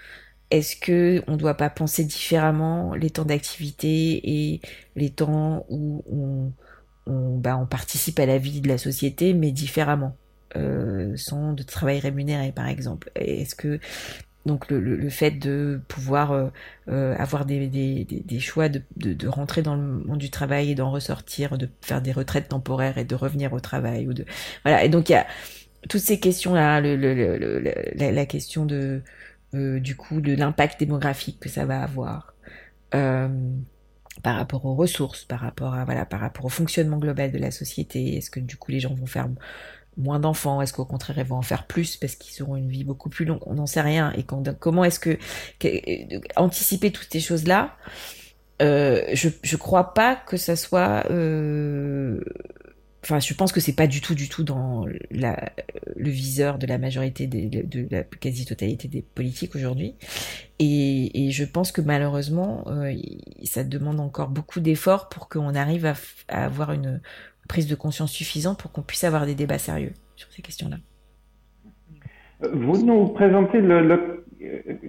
Est-ce 0.49 0.75
que 0.75 1.21
on 1.27 1.33
ne 1.33 1.37
doit 1.37 1.53
pas 1.53 1.69
penser 1.69 2.03
différemment 2.03 2.95
les 2.95 3.11
temps 3.11 3.25
d'activité 3.25 4.21
et 4.23 4.61
les 4.95 5.11
temps 5.11 5.65
où 5.69 6.03
on 6.07 6.51
bah, 7.37 7.67
participe 7.69 8.19
à 8.19 8.25
la 8.25 8.37
vie 8.37 8.61
de 8.61 8.67
la 8.67 8.77
société, 8.77 9.33
mais 9.33 9.51
différemment, 9.51 10.15
euh, 10.55 11.15
sans 11.15 11.53
de 11.53 11.63
travail 11.63 11.99
rémunéré, 11.99 12.51
par 12.51 12.67
exemple. 12.67 13.11
Est-ce 13.15 13.55
que 13.55 13.79
donc 14.45 14.71
le, 14.71 15.09
fait 15.09 15.31
de 15.31 15.81
pouvoir 15.89 16.31
euh, 16.31 16.47
euh, 16.87 17.15
avoir 17.17 17.45
des, 17.45 18.39
choix 18.39 18.69
de, 18.69 19.27
rentrer 19.27 19.61
dans 19.61 19.75
le 19.75 19.81
monde 19.81 20.17
du 20.17 20.29
travail 20.29 20.71
et 20.71 20.75
d'en 20.75 20.91
ressortir, 20.91 21.57
de 21.57 21.69
faire 21.81 22.01
des 22.01 22.11
retraites 22.11 22.47
temporaires 22.49 22.97
et 22.97 23.03
de 23.05 23.15
revenir 23.15 23.53
au 23.53 23.59
travail 23.59 24.07
ou 24.07 24.13
de 24.13 24.25
voilà. 24.63 24.83
Et 24.83 24.89
donc 24.89 25.13
toutes 25.87 26.01
ces 26.01 26.19
questions 26.19 26.53
là, 26.53 26.81
le, 26.81 26.95
la, 27.95 28.11
la, 28.11 28.25
question 28.25 28.65
de 28.65 29.01
euh, 29.53 29.79
du 29.79 29.95
coup 29.95 30.21
de 30.21 30.33
l'impact 30.33 30.79
démographique 30.79 31.39
que 31.39 31.49
ça 31.49 31.65
va 31.65 31.81
avoir. 31.81 32.33
Euh, 32.95 33.27
par 34.23 34.35
rapport 34.35 34.65
aux 34.65 34.75
ressources, 34.75 35.23
par 35.23 35.39
rapport 35.39 35.73
à 35.73 35.85
voilà, 35.85 36.05
par 36.05 36.19
rapport 36.19 36.45
au 36.45 36.49
fonctionnement 36.49 36.97
global 36.97 37.31
de 37.31 37.37
la 37.37 37.51
société. 37.51 38.17
Est-ce 38.17 38.29
que 38.29 38.39
du 38.39 38.57
coup 38.57 38.71
les 38.71 38.79
gens 38.79 38.93
vont 38.93 39.05
faire 39.05 39.29
moins 39.97 40.19
d'enfants? 40.19 40.61
Est-ce 40.61 40.73
qu'au 40.73 40.85
contraire 40.85 41.17
ils 41.19 41.25
vont 41.25 41.37
en 41.37 41.41
faire 41.41 41.65
plus 41.67 41.97
parce 41.97 42.15
qu'ils 42.15 42.43
auront 42.43 42.55
une 42.57 42.69
vie 42.69 42.83
beaucoup 42.83 43.09
plus 43.09 43.25
longue? 43.25 43.39
On 43.45 43.55
n'en 43.55 43.65
sait 43.65 43.81
rien. 43.81 44.11
Et 44.17 44.23
comment 44.23 44.83
est-ce 44.83 44.99
que, 44.99 45.17
anticiper 46.35 46.91
toutes 46.91 47.11
ces 47.11 47.19
choses 47.19 47.47
là 47.47 47.75
euh, 48.61 49.03
je 49.13 49.29
je 49.41 49.55
crois 49.55 49.93
pas 49.93 50.17
que 50.17 50.35
ça 50.35 50.57
soit 50.57 51.05
euh, 51.09 52.19
enfin, 53.03 53.19
je 53.19 53.33
pense 53.33 53.51
que 53.51 53.59
c'est 53.59 53.75
pas 53.75 53.87
du 53.87 54.01
tout, 54.01 54.15
du 54.15 54.29
tout 54.29 54.43
dans 54.43 54.85
le 54.85 56.09
viseur 56.09 56.57
de 56.57 56.67
la 56.67 56.77
majorité 56.77 57.27
de 57.27 57.87
la 57.91 58.03
quasi-totalité 58.03 58.87
des 58.87 59.01
politiques 59.01 59.55
aujourd'hui. 59.55 59.95
Et, 60.59 61.29
je 61.31 61.45
pense 61.45 61.71
que 61.71 61.81
malheureusement, 61.81 62.65
euh, 62.67 62.93
ça 63.43 63.63
demande 63.63 63.99
encore 63.99 64.29
beaucoup 64.29 64.59
d'efforts 64.59 65.07
pour 65.09 65.29
qu'on 65.29 65.55
arrive 65.55 65.85
à, 65.85 65.95
avoir 66.27 66.73
une 66.73 67.01
prise 67.47 67.67
de 67.67 67.75
conscience 67.75 68.11
suffisante 68.11 68.59
pour 68.59 68.71
qu'on 68.71 68.81
puisse 68.81 69.03
avoir 69.03 69.25
des 69.25 69.35
débats 69.35 69.57
sérieux 69.57 69.93
sur 70.15 70.31
ces 70.31 70.41
questions-là. 70.41 70.77
Vous 72.53 72.85
nous 72.85 73.07
présentez 73.07 73.59
le, 73.61 74.25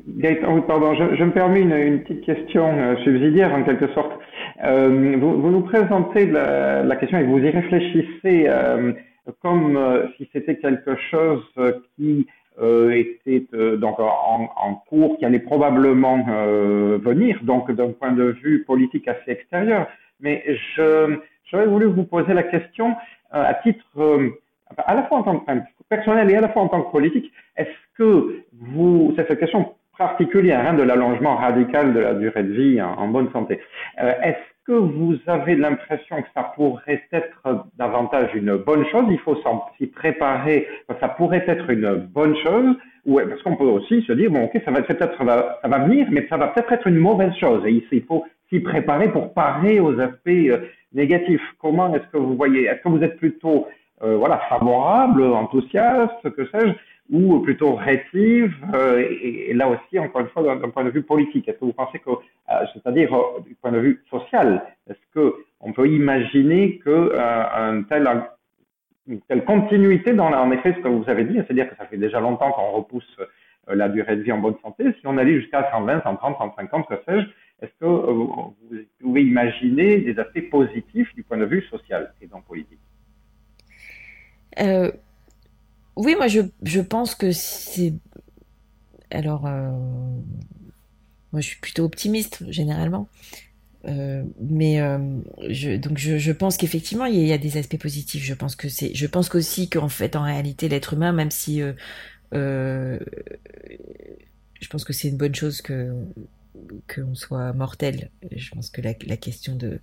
Gaëtan, 0.06 0.62
pardon, 0.62 0.94
je, 0.94 1.24
me 1.24 1.32
permets 1.32 1.62
une, 1.62 1.72
une 1.72 2.02
petite 2.02 2.24
question 2.24 2.66
euh, 2.66 2.96
subsidiaire 3.02 3.52
en 3.52 3.64
quelque 3.64 3.92
sorte. 3.94 4.12
Euh, 4.62 5.16
vous, 5.18 5.50
nous 5.50 5.62
présentez 5.62 6.26
la, 6.26 6.96
question 6.96 7.18
et 7.18 7.24
vous 7.24 7.38
y 7.38 7.50
réfléchissez 7.50 8.44
euh, 8.46 8.92
comme 9.40 9.76
euh, 9.76 10.06
si 10.16 10.28
c'était 10.32 10.56
quelque 10.56 10.96
chose 11.10 11.44
qui 11.96 12.26
était 12.58 13.46
donc 13.78 13.98
en, 13.98 14.74
cours, 14.86 15.16
qui 15.16 15.24
allait 15.24 15.38
probablement 15.38 16.24
venir, 16.98 17.38
donc 17.42 17.70
d'un 17.70 17.92
point 17.92 18.12
de 18.12 18.36
vue 18.42 18.64
politique 18.64 19.08
assez 19.08 19.30
extérieur. 19.30 19.86
Mais 20.20 20.44
j'aurais 20.76 21.66
voulu 21.66 21.86
vous 21.86 22.04
poser 22.04 22.34
la 22.34 22.42
question 22.42 22.94
à 23.30 23.54
titre 23.54 23.86
à 24.76 24.94
la 24.94 25.04
fois 25.04 25.18
en 25.18 25.22
tant 25.22 25.38
que 25.38 25.52
personnel 25.88 26.30
et 26.30 26.36
à 26.36 26.42
la 26.42 26.50
fois 26.50 26.62
en 26.62 26.68
tant 26.68 26.82
que 26.82 26.92
politique. 26.92 27.32
Est-ce 27.56 27.70
que 27.96 28.42
vous, 28.52 29.14
c'est 29.16 29.26
cette 29.26 29.40
question 29.40 29.72
particulière 30.00 30.66
hein, 30.66 30.72
de 30.72 30.82
l'allongement 30.82 31.36
radical 31.36 31.92
de 31.92 32.00
la 32.00 32.14
durée 32.14 32.42
de 32.42 32.52
vie 32.52 32.80
en, 32.80 33.08
bonne 33.08 33.30
santé. 33.32 33.60
Que 34.70 34.74
vous 34.74 35.16
avez 35.26 35.56
l'impression 35.56 36.22
que 36.22 36.28
ça 36.32 36.44
pourrait 36.54 37.02
être 37.10 37.66
davantage 37.76 38.30
une 38.36 38.56
bonne 38.56 38.86
chose 38.86 39.04
Il 39.10 39.18
faut 39.18 39.36
s'y 39.76 39.88
préparer, 39.88 40.68
ça 41.00 41.08
pourrait 41.08 41.44
être 41.48 41.68
une 41.70 41.96
bonne 41.96 42.36
chose 42.36 42.76
ou 43.04 43.18
parce 43.18 43.42
qu'on 43.42 43.56
peut 43.56 43.64
aussi 43.64 44.00
se 44.02 44.12
dire 44.12 44.30
bon 44.30 44.44
ok 44.44 44.62
ça 44.64 44.70
va 44.70 44.82
peut-être 44.82 45.18
ça 45.18 45.24
va, 45.24 45.78
venir 45.80 46.06
mais 46.12 46.24
ça 46.28 46.36
va 46.36 46.48
peut-être 46.48 46.72
être 46.72 46.86
une 46.86 46.98
mauvaise 46.98 47.34
chose. 47.34 47.66
Et 47.66 47.84
il 47.90 48.04
faut 48.04 48.24
s'y 48.48 48.60
préparer 48.60 49.08
pour 49.10 49.34
parer 49.34 49.80
aux 49.80 49.98
aspects 49.98 50.28
euh, 50.28 50.58
négatifs. 50.92 51.42
Comment 51.60 51.92
est-ce 51.92 52.06
que 52.12 52.18
vous 52.18 52.36
voyez? 52.36 52.66
Est-ce 52.66 52.80
que 52.82 52.90
vous 52.90 53.02
êtes 53.02 53.16
plutôt 53.16 53.66
euh, 54.02 54.18
voilà 54.18 54.38
favorable, 54.48 55.24
enthousiaste, 55.24 56.30
que 56.30 56.46
sais-je? 56.46 56.74
Ou 57.10 57.40
plutôt 57.40 57.74
rétive, 57.74 58.54
euh, 58.74 59.04
et, 59.22 59.52
là 59.54 59.68
aussi, 59.68 59.98
encore 59.98 60.20
une 60.20 60.28
fois, 60.28 60.42
d'un 60.42 60.68
point 60.70 60.84
de 60.84 60.90
vue 60.90 61.02
politique. 61.02 61.48
Est-ce 61.48 61.58
que 61.58 61.64
vous 61.64 61.72
pensez 61.72 61.98
que, 61.98 62.10
euh, 62.10 62.54
c'est-à-dire 62.72 63.12
euh, 63.12 63.40
du 63.46 63.54
point 63.56 63.72
de 63.72 63.78
vue 63.78 64.04
social, 64.10 64.62
est-ce 64.88 64.98
que 65.12 65.34
on 65.60 65.72
peut 65.72 65.88
imaginer 65.88 66.78
que 66.78 67.18
un 67.18 67.82
tel, 67.82 68.08
une 69.06 69.20
telle 69.22 69.44
continuité 69.44 70.14
dans, 70.14 70.32
en 70.32 70.50
effet, 70.52 70.72
ce 70.74 70.82
que 70.82 70.88
vous 70.88 71.08
avez 71.08 71.24
dit, 71.24 71.34
c'est-à-dire 71.34 71.68
que 71.68 71.76
ça 71.76 71.84
fait 71.84 71.98
déjà 71.98 72.20
longtemps 72.20 72.52
qu'on 72.52 72.70
repousse 72.70 73.16
la 73.68 73.88
durée 73.88 74.16
de 74.16 74.22
vie 74.22 74.32
en 74.32 74.38
bonne 74.38 74.56
santé, 74.62 74.84
si 74.98 75.06
on 75.06 75.18
allait 75.18 75.38
jusqu'à 75.38 75.70
120, 75.70 76.02
130, 76.02 76.36
150, 76.38 76.88
que 76.88 76.94
sais-je, 77.06 77.26
est-ce 77.62 77.72
que 77.78 77.84
vous 77.84 78.56
pouvez 79.00 79.22
imaginer 79.22 79.98
des 79.98 80.18
aspects 80.18 80.48
positifs 80.48 81.14
du 81.14 81.22
point 81.24 81.36
de 81.36 81.44
vue 81.44 81.62
social 81.64 82.14
et 82.22 82.28
non 82.28 82.40
politique? 82.40 82.80
Oui, 86.00 86.14
moi 86.16 86.28
je, 86.28 86.40
je 86.62 86.80
pense 86.80 87.14
que 87.14 87.30
c'est. 87.30 87.92
Alors, 89.10 89.46
euh, 89.46 89.70
moi 91.32 91.40
je 91.40 91.46
suis 91.48 91.60
plutôt 91.60 91.84
optimiste 91.84 92.42
généralement. 92.48 93.08
Euh, 93.86 94.22
mais 94.38 94.80
euh, 94.80 94.98
je, 95.48 95.76
donc 95.76 95.96
je, 95.96 96.18
je 96.18 96.32
pense 96.32 96.58
qu'effectivement 96.58 97.06
il 97.06 97.26
y, 97.26 97.32
a 97.32 97.38
des 97.38 97.58
aspects 97.58 97.78
positifs. 97.78 98.24
Je 98.24 98.34
pense 98.34 98.56
que 98.56 98.68
c'est, 98.68 98.94
je 98.94 99.06
pense 99.06 99.28
qu'aussi 99.28 99.68
qu'en 99.68 99.88
fait 99.88 100.16
en 100.16 100.22
réalité 100.22 100.68
l'être 100.68 100.94
humain, 100.94 101.12
même 101.12 101.30
si 101.30 101.62
je 102.32 102.98
pense 104.70 104.84
que 104.84 104.92
c'est 104.92 105.08
une 105.08 105.16
bonne 105.16 105.34
chose 105.34 105.60
que 105.60 105.92
qu'on 106.94 107.14
soit 107.14 107.52
mortel. 107.52 108.10
Je 108.34 108.50
pense 108.50 108.70
que 108.70 108.80
la, 108.80 108.94
question 108.94 109.54
de 109.56 109.80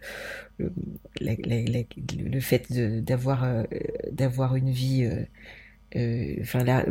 le, 0.60 2.39
fait 2.39 2.72
d'avoir 3.03 3.65
d'avoir 4.11 4.56
une 4.56 4.72
vie 4.72 5.10
enfin 5.96 6.64
la, 6.64 6.86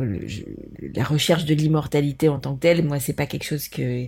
la 0.95 1.05
recherche 1.05 1.45
de 1.45 1.55
l'immortalité 1.55 2.29
en 2.29 2.39
tant 2.39 2.55
que 2.55 2.61
telle, 2.61 2.85
moi 2.85 3.01
c'est 3.01 3.13
pas 3.13 3.27
quelque 3.27 3.45
chose 3.45 3.69
que 3.69 4.07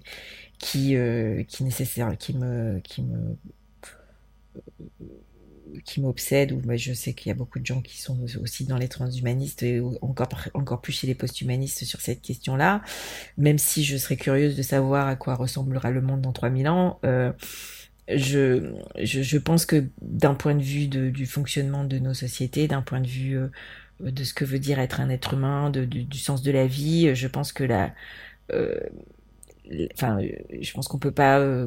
qui 0.59 0.97
euh, 0.97 1.43
qui 1.45 1.65
nécessaire, 1.65 2.17
qui 2.19 2.37
me 2.37 2.81
qui 2.81 3.03
me 3.03 3.37
qui 5.85 6.01
m'obsède 6.01 6.53
ou 6.53 6.63
je 6.77 6.93
sais 6.93 7.13
qu'il 7.13 7.29
y 7.29 7.33
a 7.33 7.35
beaucoup 7.35 7.59
de 7.59 7.67
gens 7.67 7.83
qui 7.83 8.01
sont 8.01 8.19
aussi 8.41 8.65
dans 8.65 8.79
les 8.79 8.89
transhumanistes 8.89 9.63
et 9.63 9.81
encore 10.01 10.29
encore 10.55 10.81
plus 10.81 10.93
chez 10.93 11.07
les 11.07 11.15
posthumanistes 11.15 11.85
sur 11.85 12.01
cette 12.01 12.23
question-là. 12.23 12.83
Même 13.37 13.59
si 13.59 13.85
je 13.85 13.97
serais 13.97 14.17
curieuse 14.17 14.57
de 14.57 14.63
savoir 14.63 15.07
à 15.09 15.17
quoi 15.17 15.35
ressemblera 15.35 15.91
le 15.91 16.01
monde 16.01 16.23
dans 16.23 16.33
3000 16.33 16.69
ans 16.69 16.99
euh, 17.05 17.33
je, 18.09 18.73
je, 19.03 19.23
je, 19.23 19.39
pense 19.39 19.67
que 19.67 19.87
d'un 20.01 20.35
point 20.35 20.55
de 20.55 20.63
vue 20.63 20.89
de, 20.89 21.11
du 21.11 21.27
fonctionnement 21.27 21.85
de 21.85 21.99
nos 21.99 22.15
sociétés, 22.15 22.67
d'un 22.67 22.81
point 22.81 23.01
de 23.01 23.07
vue 23.07 23.37
euh, 23.37 23.49
de 24.01 24.25
ce 24.25 24.35
que 24.35 24.45
veut 24.45 24.59
dire 24.59 24.79
être 24.79 25.01
un 25.01 25.09
être 25.11 25.35
humain, 25.35 25.71
du, 25.71 26.19
sens 26.19 26.43
de 26.43 26.51
la 26.51 26.67
vie. 26.67 27.15
Je 27.15 27.29
pense 27.29 27.53
que 27.53 27.65
la, 27.65 27.95
enfin, 29.95 30.19
je 30.61 30.73
pense 30.73 30.89
qu'on 30.89 30.99
peut 30.99 31.13
pas 31.13 31.67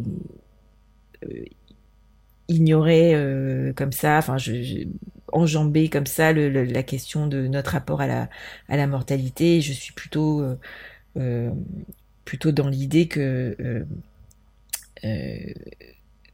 ignorer 2.48 3.74
comme 3.76 3.92
ça, 3.92 4.18
enfin, 4.18 4.38
enjamber 5.34 5.90
comme 5.90 6.06
ça 6.06 6.34
la 6.34 6.84
question 6.84 7.28
de 7.28 7.48
notre 7.48 7.72
rapport 7.72 8.02
à 8.02 8.08
la, 8.08 8.30
à 8.70 8.78
la 8.78 8.88
mortalité. 8.88 9.62
Je 9.62 9.74
suis 9.74 9.94
plutôt, 9.94 10.46
plutôt 12.26 12.52
dans 12.52 12.68
l'idée 12.70 13.08
que 13.08 13.86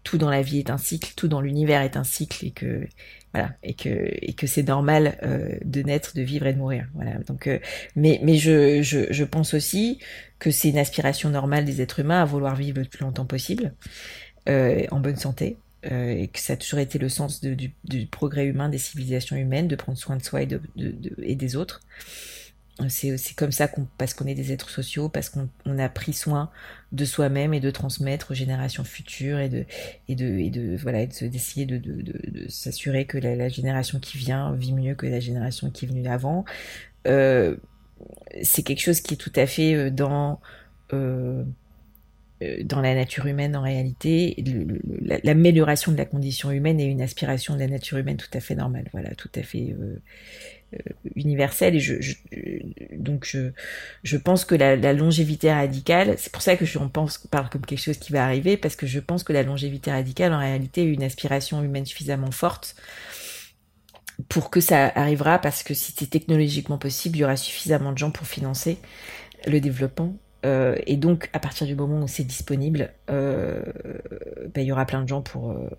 tout 0.08 0.18
dans 0.18 0.30
la 0.30 0.42
vie 0.42 0.60
est 0.60 0.70
un 0.70 0.78
cycle, 0.78 1.12
tout 1.18 1.28
dans 1.28 1.42
l'univers 1.42 1.82
est 1.82 1.98
un 1.98 2.06
cycle 2.06 2.46
et 2.46 2.52
que 2.52 2.88
voilà 3.34 3.52
et 3.62 3.74
que 3.74 3.90
et 3.90 4.32
que 4.32 4.48
c'est 4.48 4.64
normal 4.64 5.18
euh, 5.22 5.58
de 5.66 5.82
naître, 5.82 6.14
de 6.16 6.22
vivre 6.22 6.48
et 6.48 6.54
de 6.54 6.58
mourir. 6.58 6.88
Voilà. 6.94 7.18
Donc, 7.28 7.48
euh, 7.48 7.60
mais 7.98 8.22
mais 8.24 8.36
je, 8.36 8.82
je, 8.82 9.12
je 9.12 9.24
pense 9.26 9.54
aussi 9.54 10.00
que 10.40 10.50
c'est 10.50 10.70
une 10.70 10.78
aspiration 10.78 11.30
normale 11.30 11.66
des 11.66 11.82
êtres 11.82 12.00
humains 12.00 12.22
à 12.22 12.26
vouloir 12.26 12.56
vivre 12.56 12.80
le 12.80 12.86
plus 12.86 13.04
longtemps 13.04 13.26
possible 13.26 13.74
euh, 14.48 14.86
en 14.92 15.02
bonne 15.02 15.18
santé. 15.18 15.58
et 15.84 16.30
que 16.30 16.40
ça 16.40 16.54
a 16.54 16.56
toujours 16.56 16.80
été 16.80 17.00
le 17.00 17.10
sens 17.10 17.42
du, 17.42 17.74
du, 17.84 18.06
progrès 18.08 18.46
humain, 18.46 18.70
des 18.70 18.78
civilisations 18.78 19.36
humaines, 19.36 19.68
de 19.68 19.76
prendre 19.76 19.98
soin 19.98 20.16
de 20.16 20.24
soi 20.24 20.42
et, 20.44 20.46
de, 20.46 20.62
de, 20.78 21.16
et 21.22 21.36
des 21.36 21.58
autres 21.58 21.82
c'est 22.90 23.36
comme 23.36 23.52
ça 23.52 23.68
qu'on 23.68 23.88
parce 23.98 24.14
qu'on 24.14 24.26
est 24.26 24.36
des 24.36 24.52
êtres 24.52 24.70
sociaux, 24.70 25.10
parce 25.10 25.30
qu'on 25.30 25.50
a 25.80 25.90
pris 25.90 26.14
soin 26.14 26.52
de 26.92 27.06
soi-même 27.06 27.54
et 27.54 27.60
de 27.60 27.72
transmettre 27.72 28.32
aux 28.32 28.34
générations 28.34 28.84
futures 28.84 29.40
et 29.40 29.50
de 29.50 29.66
et 30.08 30.16
de 30.16 30.26
et 30.26 30.50
de 30.50 30.78
voilà 30.78 31.06
d'essayer 31.06 31.66
de, 31.66 31.78
de, 31.78 32.02
de, 32.02 32.48
s'assurer 32.50 33.06
que 33.06 33.18
la, 33.18 33.50
génération 33.50 34.00
qui 34.00 34.18
vient 34.18 34.54
vit 34.54 34.74
mieux 34.74 34.96
que 34.96 35.08
la 35.08 35.20
génération 35.20 35.72
qui 35.72 35.86
est 35.86 35.88
venue 35.88 36.08
avant. 36.08 36.46
Euh, 37.08 37.56
c'est 38.44 38.64
quelque 38.64 38.82
chose 38.82 39.02
qui 39.02 39.16
est 39.16 39.18
tout 39.18 39.34
à 39.36 39.48
fait 39.48 39.74
euh, 39.74 39.90
dans 39.90 40.40
euh, 40.94 41.44
euh, 42.44 42.64
dans 42.64 42.82
la 42.82 42.94
nature 42.94 43.26
humaine 43.26 43.56
en 43.56 43.64
réalité. 43.64 44.36
L'amélioration 45.24 45.92
de 45.92 45.98
la 45.98 46.06
condition 46.06 46.52
humaine 46.52 46.80
est 46.80 46.86
une 46.86 47.02
aspiration 47.02 47.56
de 47.56 47.60
la 47.60 47.68
nature 47.68 47.98
humaine 47.98 48.18
tout 48.18 48.30
à 48.34 48.40
fait 48.40 48.54
normale. 48.54 48.88
Voilà, 48.92 49.16
tout 49.16 49.32
à 49.34 49.42
fait. 49.42 49.76
Euh, 49.80 50.00
universelle 51.16 51.76
et 51.76 51.80
je, 51.80 51.96
donc 52.98 53.26
je, 53.26 53.52
je 54.04 54.18
pense 54.18 54.46
que 54.46 54.56
la, 54.56 54.94
longévité 54.94 55.52
radicale 55.52 56.16
c'est 56.18 56.32
pour 56.32 56.42
ça 56.42 56.58
que 56.58 56.66
je 56.66 56.78
pense 56.80 57.18
parle 57.18 57.50
comme 57.50 57.66
quelque 57.66 57.82
chose 57.82 57.98
qui 57.98 58.12
va 58.12 58.26
arriver 58.26 58.58
parce 58.58 58.76
que 58.76 58.86
je 58.86 59.00
pense 59.00 59.24
que 59.24 59.34
la 59.34 59.44
longévité 59.44 59.92
radicale 59.92 60.34
en 60.34 60.40
réalité 60.40 60.82
est 60.82 60.94
une 60.94 61.04
aspiration 61.04 61.64
humaine 61.64 61.86
suffisamment 61.86 62.32
forte 62.32 62.76
pour 64.30 64.50
que 64.50 64.60
ça 64.60 64.92
arrivera 64.96 65.40
parce 65.40 65.64
que 65.64 65.74
si 65.74 65.94
c'est 65.98 66.10
technologiquement 66.10 66.78
possible 66.78 67.18
il 67.18 67.22
y 67.22 67.24
aura 67.24 67.38
suffisamment 67.38 67.94
de 67.94 67.98
gens 67.98 68.12
pour 68.12 68.28
financer 68.28 68.78
le 69.46 69.60
développement. 69.60 70.18
Euh, 70.46 70.76
et 70.86 70.98
donc 70.98 71.30
à 71.34 71.40
partir 71.40 71.66
du 71.66 71.76
moment 71.76 72.04
où 72.04 72.08
c'est 72.08 72.24
disponible 72.24 72.92
euh, 73.10 73.64
ben, 74.54 74.62
il 74.62 74.68
y 74.68 74.72
aura 74.72 74.86
plein 74.86 75.02
de 75.02 75.08
gens 75.08 75.24
pour 75.24 75.52
euh, 75.52 75.70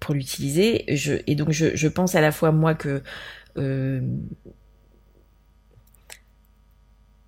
pour 0.00 0.14
l'utiliser. 0.14 0.84
et 1.26 1.34
donc 1.34 1.50
je, 1.50 1.88
pense 1.88 2.14
à 2.14 2.20
la 2.20 2.32
fois 2.32 2.52
moi 2.52 2.74
que 2.74 3.02
euh, 3.58 4.00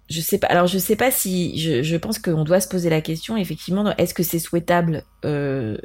je 0.09 0.20
sais 0.20 0.39
pas. 0.39 0.47
Alors 0.49 0.66
je 0.66 0.78
sais 0.78 0.97
pas 0.97 1.11
si 1.11 1.59
je, 1.59 1.82
je 1.82 1.97
pense 1.97 2.19
qu'on 2.19 2.45
doit 2.45 2.61
se 2.61 2.69
poser 2.69 2.91
la 2.91 3.01
question 3.01 3.36
effectivement. 3.36 3.97
Est-ce 3.97 4.15
que 4.15 4.23
c'est 4.23 4.39
souhaitable 4.39 5.05
euh, 5.24 5.77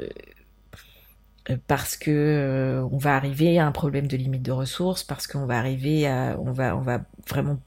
parce 1.67 1.97
que 1.97 2.83
on 2.91 2.97
va 2.97 3.15
arriver 3.15 3.57
à 3.59 3.65
un 3.65 3.71
problème 3.71 4.07
de 4.07 4.17
limite 4.17 4.43
de 4.43 4.51
ressources, 4.51 5.03
parce 5.03 5.25
qu'on 5.27 5.45
va 5.45 5.57
arriver 5.57 6.07
à, 6.07 6.37
on 6.39 6.51
va, 6.51 6.77
on 6.77 6.81
va 6.81 7.01
vraiment 7.27 7.59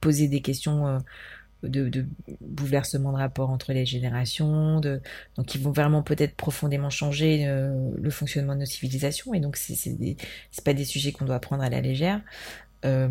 poser 0.00 0.28
des 0.28 0.42
questions 0.42 0.98
de, 1.62 1.88
de 1.88 2.06
bouleversement 2.40 3.12
de 3.12 3.18
rapport 3.18 3.50
entre 3.50 3.72
les 3.72 3.86
générations, 3.86 4.80
de, 4.80 5.00
donc 5.36 5.54
ils 5.54 5.60
vont 5.60 5.70
vraiment 5.70 6.02
peut-être 6.02 6.34
profondément 6.34 6.90
changer 6.90 7.46
euh, 7.46 7.90
le 8.00 8.10
fonctionnement 8.10 8.54
de 8.54 8.60
nos 8.60 8.66
civilisations, 8.66 9.34
et 9.34 9.40
donc 9.40 9.56
c'est 9.56 10.64
pas 10.64 10.74
des 10.74 10.84
sujets 10.84 11.12
qu'on 11.12 11.24
doit 11.24 11.40
prendre 11.40 11.62
à 11.62 11.70
la 11.70 11.80
légère. 11.80 12.20
Euh, 12.84 13.08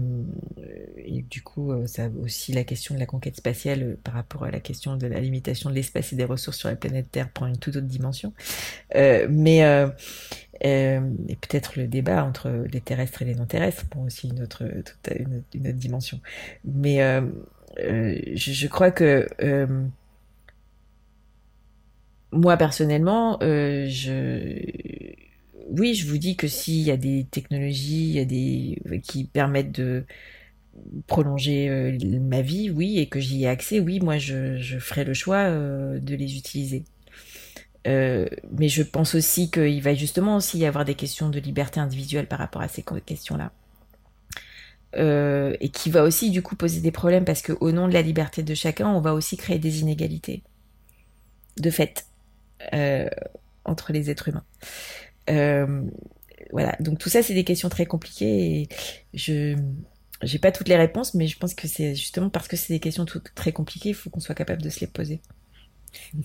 et 0.98 1.22
du 1.22 1.42
coup, 1.42 1.72
euh, 1.72 1.88
ça 1.88 2.10
aussi 2.22 2.52
la 2.52 2.66
question 2.66 2.94
de 2.94 3.00
la 3.00 3.06
conquête 3.06 3.38
spatiale 3.38 3.96
par 4.04 4.16
rapport 4.16 4.44
à 4.44 4.52
la 4.52 4.60
question 4.60 4.98
de 4.98 5.08
la 5.08 5.22
limitation 5.22 5.70
de 5.70 5.76
l'espace 5.76 6.12
et 6.12 6.18
des 6.18 6.26
ressources 6.26 6.58
sur 6.58 6.68
la 6.68 6.76
planète 6.76 7.10
Terre 7.10 7.30
prend 7.30 7.48
une 7.48 7.58
toute 7.58 7.78
autre 7.78 7.88
dimension. 7.88 8.34
mais 8.94 9.62
et 10.64 11.00
peut-être 11.42 11.80
le 11.80 11.88
débat 11.88 12.24
entre 12.24 12.50
les 12.72 12.82
terrestres 12.82 13.24
et 13.24 13.26
les 13.26 13.34
non 13.34 13.46
terrestres 13.46 13.88
prend 13.88 14.04
aussi 14.04 14.28
une 14.28 14.44
autre, 14.44 14.64
une 15.54 15.68
autre 15.68 15.78
dimension. 15.78 16.20
Mais 16.66 17.00
euh, 17.80 18.20
je, 18.36 18.68
crois 18.68 18.92
que 18.92 19.28
euh, 19.42 19.86
moi 22.32 22.58
personnellement, 22.58 23.38
euh, 23.42 23.90
oui, 25.70 25.94
je 25.96 26.08
vous 26.08 26.18
dis 26.18 26.36
que 26.36 26.48
s'il 26.48 26.82
y 26.82 26.92
a 26.92 26.98
des 26.98 27.26
technologies, 27.30 28.26
qui 29.04 29.24
permettent 29.26 29.72
de 29.72 30.06
prolonger 31.08 31.70
ma 32.22 32.42
vie, 32.42 32.70
oui, 32.70 33.00
et 33.00 33.08
que 33.08 33.20
j'y 33.20 33.44
ai 33.44 33.48
accès, 33.48 33.80
oui, 33.80 34.00
moi 34.00 34.18
je 34.18 34.80
ferai 34.80 35.04
le 35.04 35.14
choix 35.14 35.50
de 35.50 36.16
les 36.16 36.38
utiliser. 36.38 36.84
mais 37.86 38.68
je 38.70 38.84
pense 38.84 39.16
aussi 39.16 39.52
qu'il 39.52 39.82
va 39.82 39.94
justement 39.94 40.38
aussi 40.38 40.60
y 40.60 40.66
avoir 40.66 40.86
des 40.86 40.96
questions 40.96 41.30
de 41.30 41.40
liberté 41.40 41.80
individuelle 41.80 42.28
par 42.28 42.40
rapport 42.40 42.62
à 42.62 42.68
ces 42.68 42.84
questions-là. 42.84 43.52
Euh, 44.98 45.56
et 45.62 45.70
qui 45.70 45.90
va 45.90 46.04
aussi 46.04 46.32
du 46.32 46.42
coup 46.42 46.58
poser 46.58 46.82
des 46.82 46.92
problèmes 46.92 47.24
parce 47.24 47.42
que 47.42 47.54
au 47.62 47.72
nom 47.72 47.88
de 47.88 47.94
la 47.94 48.02
liberté 48.02 48.44
de 48.44 48.54
chacun, 48.54 48.90
on 48.90 49.00
va 49.00 49.14
aussi 49.14 49.38
créer 49.38 49.58
des 49.58 49.80
inégalités 49.80 50.44
de 51.58 51.70
fait 51.70 52.06
euh, 52.74 53.08
entre 53.64 53.94
les 53.94 54.10
êtres 54.10 54.28
humains. 54.28 54.44
Euh, 55.30 55.84
voilà, 56.52 56.76
donc 56.82 57.00
tout 57.00 57.08
ça 57.08 57.24
c'est 57.24 57.34
des 57.34 57.46
questions 57.46 57.70
très 57.70 57.86
compliquées 57.86 58.62
et 58.62 58.70
je 59.14 59.56
j'ai 60.24 60.40
pas 60.40 60.52
toutes 60.52 60.68
les 60.68 60.76
réponses, 60.76 61.14
mais 61.14 61.28
je 61.28 61.38
pense 61.38 61.54
que 61.54 61.68
c'est 61.68 61.96
justement 61.96 62.30
parce 62.30 62.48
que 62.50 62.58
c'est 62.58 62.74
des 62.74 62.80
questions 62.80 63.06
très 63.34 63.54
compliquées, 63.54 63.90
il 63.90 63.96
faut 63.96 64.10
qu'on 64.10 64.20
soit 64.20 64.36
capable 64.36 64.62
de 64.62 64.70
se 64.70 64.82
les 64.82 64.88
poser. 64.88 65.22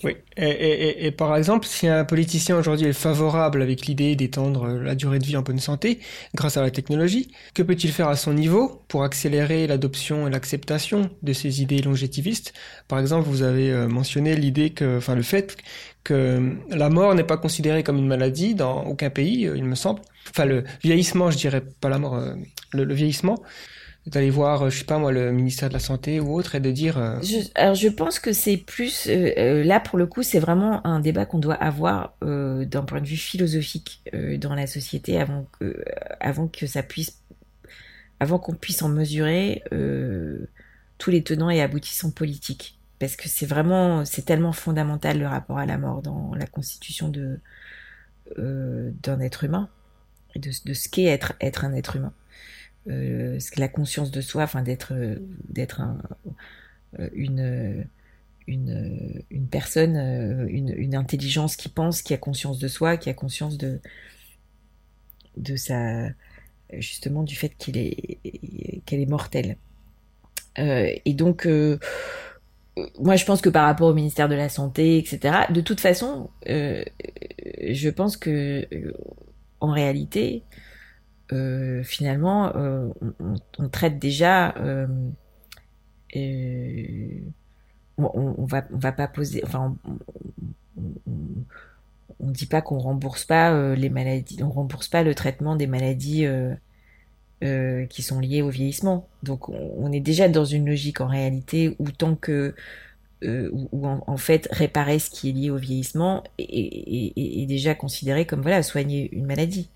Oui, 0.03 0.15
et, 0.35 1.11
par 1.11 1.35
exemple, 1.37 1.65
si 1.65 1.87
un 1.87 2.03
politicien 2.05 2.57
aujourd'hui 2.57 2.87
est 2.87 2.93
favorable 2.93 3.61
avec 3.61 3.85
l'idée 3.85 4.15
d'étendre 4.15 4.67
la 4.67 4.95
durée 4.95 5.19
de 5.19 5.25
vie 5.25 5.37
en 5.37 5.41
bonne 5.43 5.59
santé 5.59 5.99
grâce 6.35 6.57
à 6.57 6.61
la 6.61 6.71
technologie, 6.71 7.31
que 7.53 7.63
peut-il 7.63 7.91
faire 7.91 8.09
à 8.09 8.15
son 8.17 8.33
niveau 8.33 8.83
pour 8.89 9.03
accélérer 9.03 9.65
l'adoption 9.67 10.27
et 10.27 10.31
l'acceptation 10.31 11.09
de 11.21 11.33
ces 11.33 11.61
idées 11.61 11.81
longétivistes? 11.81 12.53
Par 12.87 12.99
exemple, 12.99 13.27
vous 13.29 13.43
avez 13.43 13.71
euh, 13.71 13.87
mentionné 13.87 14.35
l'idée 14.35 14.71
que, 14.71 14.97
enfin 14.97 15.15
le 15.15 15.21
fait 15.23 15.55
que 16.03 16.55
la 16.69 16.89
mort 16.89 17.13
n'est 17.15 17.23
pas 17.23 17.37
considérée 17.37 17.83
comme 17.83 17.97
une 17.97 18.07
maladie 18.07 18.55
dans 18.55 18.83
aucun 18.85 19.09
pays, 19.09 19.47
euh, 19.47 19.57
il 19.57 19.65
me 19.65 19.75
semble. 19.75 20.01
Enfin 20.29 20.45
le 20.45 20.63
vieillissement, 20.83 21.31
je 21.31 21.37
dirais 21.37 21.61
pas 21.81 21.89
la 21.89 21.97
mort, 21.99 22.15
euh, 22.15 22.35
le 22.73 22.93
vieillissement 22.93 23.41
d'aller 24.07 24.29
voir, 24.29 24.63
euh, 24.63 24.69
je 24.69 24.79
sais 24.79 24.85
pas 24.85 24.97
moi, 24.97 25.11
le 25.11 25.31
ministère 25.31 25.67
de 25.67 25.73
la 25.73 25.79
Santé 25.79 26.19
ou 26.19 26.33
autre 26.33 26.55
et 26.55 26.59
de 26.59 26.71
dire. 26.71 26.97
Euh, 26.97 27.19
alors 27.55 27.75
je 27.75 27.89
pense 27.89 28.19
que 28.19 28.31
c'est 28.31 28.57
plus 28.57 29.07
euh, 29.07 29.63
là 29.63 29.79
pour 29.79 29.97
le 29.97 30.07
coup, 30.07 30.23
c'est 30.23 30.39
vraiment 30.39 30.85
un 30.87 30.99
débat 30.99 31.25
qu'on 31.25 31.39
doit 31.39 31.55
avoir 31.55 32.15
d'un 32.21 32.83
point 32.83 33.01
de 33.01 33.07
vue 33.07 33.17
philosophique 33.17 34.01
dans 34.39 34.55
la 34.55 34.67
société 34.67 35.19
avant 35.19 35.47
que, 35.59 35.83
avant 36.19 36.47
que 36.47 36.65
ça 36.67 36.83
puisse, 36.83 37.21
avant 38.19 38.39
qu'on 38.39 38.55
puisse 38.55 38.81
en 38.81 38.89
mesurer 38.89 39.63
tous 40.97 41.11
les 41.11 41.23
tenants 41.23 41.49
et 41.49 41.61
aboutissants 41.61 42.11
politiques, 42.11 42.79
parce 42.99 43.15
que 43.15 43.27
c'est 43.27 43.45
vraiment, 43.45 44.05
c'est 44.05 44.23
tellement 44.23 44.53
fondamental 44.53 45.19
le 45.19 45.27
rapport 45.27 45.59
à 45.59 45.65
la 45.65 45.77
mort 45.77 46.01
dans 46.01 46.33
la 46.33 46.47
constitution 46.47 47.09
de 47.09 47.39
d'un 48.37 49.21
être 49.21 49.45
humain 49.45 49.69
et 50.35 50.39
de, 50.39 50.51
de 50.65 50.73
ce 50.73 50.89
qu'est 50.89 51.05
être 51.05 51.33
être 51.39 51.63
un 51.63 51.73
être 51.73 51.95
humain 51.95 52.11
euh, 52.89 53.39
la 53.57 53.67
conscience 53.67 54.11
de 54.11 54.21
soi, 54.21 54.43
enfin 54.43 54.61
d'être 54.61 54.93
euh, 54.93 55.15
d'être 55.49 55.81
euh, 56.99 57.09
une 57.13 57.87
une, 58.47 59.23
une 59.29 59.47
personne, 59.47 59.97
euh, 59.97 60.47
une, 60.47 60.69
une, 60.69 60.95
intelligence 60.95 61.57
qui 61.57 61.67
pense, 61.67 62.01
qui 62.01 62.13
a 62.13 62.17
conscience 62.17 62.59
de 62.59 62.69
soi, 62.69 62.95
qui 62.95 63.09
a 63.09 63.13
conscience 63.13 63.57
de 63.57 63.81
de 65.35 65.55
sa 65.55 66.09
justement 66.73 67.23
du 67.23 67.35
fait 67.35 67.49
qu'il 67.57 67.77
est 67.77 68.19
qu'elle 68.85 69.01
est 69.01 69.05
mortelle. 69.09 69.57
Euh, 70.59 70.91
et 71.05 71.13
donc 71.13 71.47
moi, 72.99 73.15
je 73.15 73.25
pense 73.25 73.41
que 73.41 73.49
par 73.49 73.65
rapport 73.65 73.87
au 73.87 73.93
ministère 73.93 74.29
de 74.29 74.35
la 74.35 74.49
Santé, 74.49 74.97
etc., 74.97 75.45
de 75.49 75.61
toute 75.61 75.79
façon, 75.79 76.29
je 76.45 77.89
pense 77.89 78.17
que 78.17 78.67
en 79.59 79.71
réalité, 79.71 80.43
euh, 80.51 80.66
finalement, 81.83 82.55
euh, 82.55 82.87
on, 83.59 83.69
traite 83.69 83.99
déjà. 83.99 84.55
Euh, 84.57 84.87
on, 87.97 88.35
on, 88.37 88.45
va, 88.45 88.63
on 88.73 88.77
va 88.77 88.91
pas 88.91 89.07
poser. 89.07 89.43
Enfin, 89.43 89.75
on, 92.19 92.31
dit 92.31 92.45
pas 92.45 92.61
qu'on 92.61 92.79
rembourse 92.79 93.25
pas 93.25 93.75
les 93.75 93.89
maladies. 93.89 94.41
On 94.41 94.49
rembourse 94.49 94.87
pas 94.87 95.03
le 95.03 95.13
traitement 95.15 95.55
des 95.55 95.67
maladies 95.67 96.25
qui 97.41 98.01
sont 98.01 98.19
liées 98.19 98.41
au 98.41 98.49
vieillissement. 98.49 99.07
Donc 99.23 99.49
on, 99.49 99.91
est 99.91 99.99
déjà 99.99 100.29
dans 100.29 100.45
une 100.45 100.67
logique 100.67 101.01
en 101.01 101.07
réalité 101.07 101.75
où 101.79 101.91
tant 101.91 102.15
que 102.15 102.55
où, 103.23 103.87
en, 103.87 104.17
fait 104.17 104.47
réparer 104.51 104.99
ce 104.99 105.09
qui 105.09 105.29
est 105.29 105.33
lié 105.33 105.49
au 105.49 105.57
vieillissement 105.57 106.23
est, 106.37 107.47
déjà 107.47 107.73
considéré 107.73 108.25
comme 108.25 108.41
voilà 108.41 108.63
soigner 108.63 109.09
une 109.13 109.25
maladie. 109.25 109.69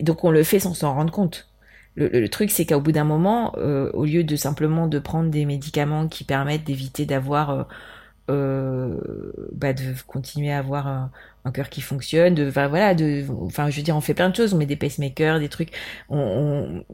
Donc 0.00 0.24
on 0.24 0.30
le 0.30 0.42
fait 0.42 0.60
sans 0.60 0.74
s'en 0.74 0.94
rendre 0.94 1.12
compte. 1.12 1.48
Le, 1.96 2.28
truc, 2.28 2.50
c'est 2.52 2.64
qu'au 2.64 2.80
bout 2.80 2.92
d'un 2.92 3.04
moment, 3.04 3.54
au 3.56 4.04
lieu 4.04 4.22
de 4.22 4.36
simplement 4.36 4.86
de 4.86 5.00
prendre 5.00 5.30
des 5.30 5.44
médicaments 5.44 6.06
qui 6.06 6.22
permettent 6.22 6.64
d'éviter 6.64 7.06
d'avoir 7.06 7.66
euh, 8.30 9.00
bah 9.52 9.72
de 9.72 9.94
continuer 10.06 10.52
à 10.52 10.58
avoir 10.58 10.86
un, 10.86 11.10
un 11.46 11.50
cœur 11.50 11.70
qui 11.70 11.80
fonctionne, 11.80 12.34
de, 12.34 12.48
enfin, 12.48 12.68
voilà, 12.68 12.94
de, 12.94 13.24
enfin, 13.42 13.70
je 13.70 13.76
veux 13.76 13.82
dire, 13.82 13.96
on 13.96 14.00
fait 14.02 14.14
plein 14.14 14.28
de 14.28 14.36
choses, 14.36 14.52
on 14.54 14.58
met 14.58 14.66
des 14.66 14.76
pacemakers, 14.76 15.40
des 15.40 15.48
trucs, 15.48 15.72
on, 16.10 16.18
on, 16.18 16.84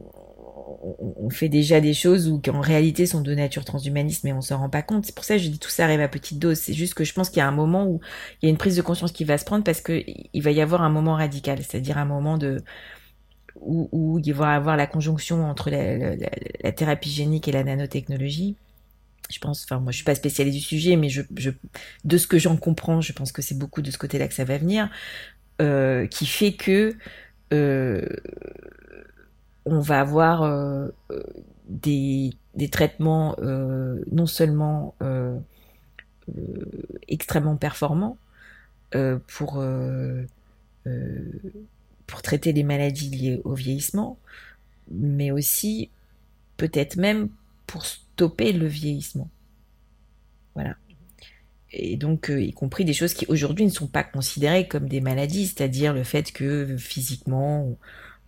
on 0.65 1.29
fait 1.29 1.49
déjà 1.49 1.79
des 1.81 1.93
choses 1.93 2.27
où, 2.27 2.39
qui 2.39 2.49
en 2.49 2.61
réalité 2.61 3.05
sont 3.05 3.21
de 3.21 3.33
nature 3.35 3.65
transhumaniste, 3.65 4.23
mais 4.23 4.33
on 4.33 4.41
s'en 4.41 4.57
rend 4.57 4.69
pas 4.69 4.81
compte. 4.81 5.05
C'est 5.05 5.15
pour 5.15 5.25
ça 5.25 5.35
que 5.35 5.43
je 5.43 5.49
dis 5.49 5.59
tout 5.59 5.69
ça 5.69 5.85
arrive 5.85 6.01
à 6.01 6.07
petite 6.07 6.39
dose. 6.39 6.57
C'est 6.57 6.73
juste 6.73 6.93
que 6.95 7.03
je 7.03 7.13
pense 7.13 7.29
qu'il 7.29 7.39
y 7.39 7.41
a 7.41 7.47
un 7.47 7.51
moment 7.51 7.85
où 7.85 8.01
il 8.41 8.45
y 8.45 8.47
a 8.47 8.49
une 8.49 8.57
prise 8.57 8.75
de 8.75 8.81
conscience 8.81 9.11
qui 9.11 9.23
va 9.25 9.37
se 9.37 9.45
prendre 9.45 9.63
parce 9.63 9.81
que 9.81 10.03
il 10.33 10.41
va 10.41 10.51
y 10.51 10.61
avoir 10.61 10.81
un 10.81 10.89
moment 10.89 11.15
radical, 11.15 11.59
c'est-à-dire 11.59 11.97
un 11.97 12.05
moment 12.05 12.37
de, 12.37 12.63
où, 13.55 13.89
où, 13.91 14.19
il 14.19 14.33
va 14.33 14.53
y 14.53 14.55
avoir 14.55 14.77
la 14.77 14.87
conjonction 14.87 15.45
entre 15.45 15.69
la, 15.69 15.97
la, 15.97 16.15
la, 16.63 16.71
thérapie 16.71 17.11
génique 17.11 17.47
et 17.47 17.51
la 17.51 17.63
nanotechnologie 17.63 18.55
je 19.31 19.39
pense, 19.39 19.63
enfin 19.63 19.79
moi 19.79 19.91
je 19.91 19.97
suis 19.97 20.05
pas 20.05 20.15
spécialiste 20.15 20.57
du 20.57 20.63
sujet, 20.63 20.95
mais 20.97 21.09
je, 21.09 21.21
je 21.35 21.51
de 22.03 22.17
ce 22.17 22.27
que 22.27 22.37
j'en 22.37 22.57
comprends, 22.57 23.01
je 23.01 23.13
pense 23.13 23.31
que 23.31 23.41
c'est 23.41 23.57
beaucoup 23.57 23.81
de 23.81 23.91
ce 23.91 23.97
côté-là 23.97 24.27
que 24.27 24.33
ça 24.33 24.43
va 24.43 24.57
venir, 24.57 24.89
euh, 25.61 26.05
qui 26.07 26.25
fait 26.25 26.53
que 26.53 26.95
euh, 27.53 28.07
on 29.65 29.79
va 29.79 29.99
avoir 29.99 30.43
euh, 30.43 30.89
des, 31.67 32.31
des, 32.55 32.69
traitements 32.69 33.35
euh, 33.39 34.03
non 34.11 34.25
seulement 34.25 34.95
euh, 35.01 35.37
euh, 36.29 36.65
extrêmement 37.07 37.55
performants 37.57 38.17
pour 39.27 39.61
pour 42.07 42.21
traiter 42.21 42.53
les 42.53 42.63
maladies 42.63 43.09
liées 43.09 43.41
au 43.43 43.53
vieillissement, 43.53 44.17
mais 44.89 45.31
aussi 45.31 45.89
peut-être 46.57 46.95
même 46.95 47.29
pour 47.67 47.85
stopper 47.85 48.53
le 48.53 48.67
vieillissement. 48.67 49.29
Voilà. 50.53 50.75
Et 51.71 51.97
donc, 51.97 52.29
euh, 52.29 52.41
y 52.41 52.53
compris 52.53 52.85
des 52.85 52.93
choses 52.93 53.13
qui 53.13 53.25
aujourd'hui 53.27 53.65
ne 53.65 53.69
sont 53.69 53.87
pas 53.87 54.03
considérées 54.03 54.67
comme 54.67 54.87
des 54.87 55.01
maladies, 55.01 55.47
c'est-à-dire 55.47 55.93
le 55.93 56.03
fait 56.03 56.31
que 56.31 56.77
physiquement, 56.77 57.77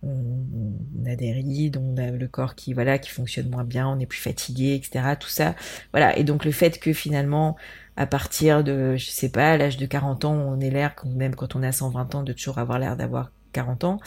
a 0.04 1.16
des 1.16 1.32
rides, 1.32 1.76
on 1.76 1.96
a 1.96 2.10
le 2.10 2.28
corps 2.28 2.54
qui 2.54 2.72
voilà 2.72 2.98
qui 2.98 3.10
fonctionne 3.10 3.48
moins 3.48 3.64
bien, 3.64 3.88
on 3.88 3.98
est 3.98 4.06
plus 4.06 4.20
fatigué, 4.20 4.74
etc. 4.74 5.14
Tout 5.18 5.28
ça, 5.28 5.54
voilà. 5.92 6.16
Et 6.18 6.24
donc 6.24 6.44
le 6.44 6.52
fait 6.52 6.78
que 6.78 6.92
finalement, 6.92 7.56
à 7.96 8.06
partir 8.06 8.62
de, 8.62 8.96
je 8.96 9.10
sais 9.10 9.28
pas, 9.28 9.56
l'âge 9.56 9.76
de 9.76 9.86
40 9.86 10.24
ans, 10.24 10.34
on 10.34 10.60
est 10.60 10.70
l'air, 10.70 10.94
même 11.04 11.34
quand 11.34 11.56
on 11.56 11.62
a 11.62 11.72
120 11.72 12.14
ans, 12.14 12.22
de 12.22 12.32
toujours 12.32 12.58
avoir 12.58 12.78
l'air 12.78 12.96
d'avoir 12.96 13.32
40 13.52 13.84
ans. 13.84 14.00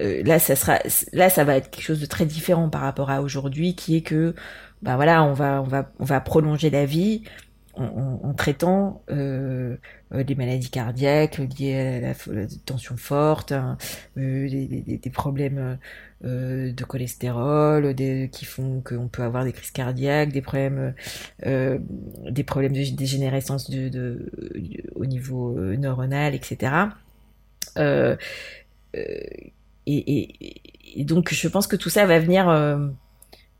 Euh, 0.00 0.22
là, 0.24 0.38
ça 0.38 0.56
sera, 0.56 0.78
là, 1.12 1.28
ça 1.28 1.44
va 1.44 1.56
être 1.56 1.70
quelque 1.70 1.84
chose 1.84 2.00
de 2.00 2.06
très 2.06 2.24
différent 2.24 2.70
par 2.70 2.80
rapport 2.80 3.10
à 3.10 3.20
aujourd'hui, 3.20 3.74
qui 3.74 3.96
est 3.96 4.02
que 4.02 4.34
bah 4.82 4.96
voilà, 4.96 5.24
on 5.24 5.32
va, 5.32 5.62
on 5.62 5.66
va, 5.66 5.90
on 5.98 6.04
va 6.04 6.20
prolonger 6.20 6.70
la 6.70 6.84
vie 6.86 7.22
en, 7.76 8.20
en, 8.22 8.34
traitant 8.34 9.02
euh, 9.10 9.76
euh, 10.12 10.24
des 10.24 10.34
maladies 10.34 10.70
cardiaques 10.70 11.38
liées 11.38 11.78
à 11.78 12.00
la, 12.00 12.46
tension 12.64 12.96
forte, 12.96 13.52
hein, 13.52 13.76
euh, 14.18 14.48
des, 14.48 15.10
problèmes 15.10 15.78
euh, 16.24 16.72
de 16.72 16.84
cholestérol, 16.84 17.94
qui 18.30 18.44
font 18.44 18.82
qu'on 18.84 19.08
peut 19.08 19.22
avoir 19.22 19.44
des 19.44 19.52
crises 19.52 19.70
cardiaques, 19.70 20.32
des 20.32 20.42
problèmes, 20.42 20.94
euh, 21.44 21.78
des 22.30 22.44
problèmes 22.44 22.72
de 22.72 22.96
dégénérescence 22.96 23.70
de, 23.70 23.88
de, 23.88 24.32
au 24.94 25.06
niveau 25.06 25.54
neuronal, 25.58 26.34
etc. 26.34 26.72
Et, 27.74 28.16
et, 29.86 31.00
et, 31.00 31.04
donc, 31.04 31.32
je 31.32 31.48
pense 31.48 31.66
que 31.66 31.76
tout 31.76 31.90
ça 31.90 32.06
va 32.06 32.18
venir 32.18 32.48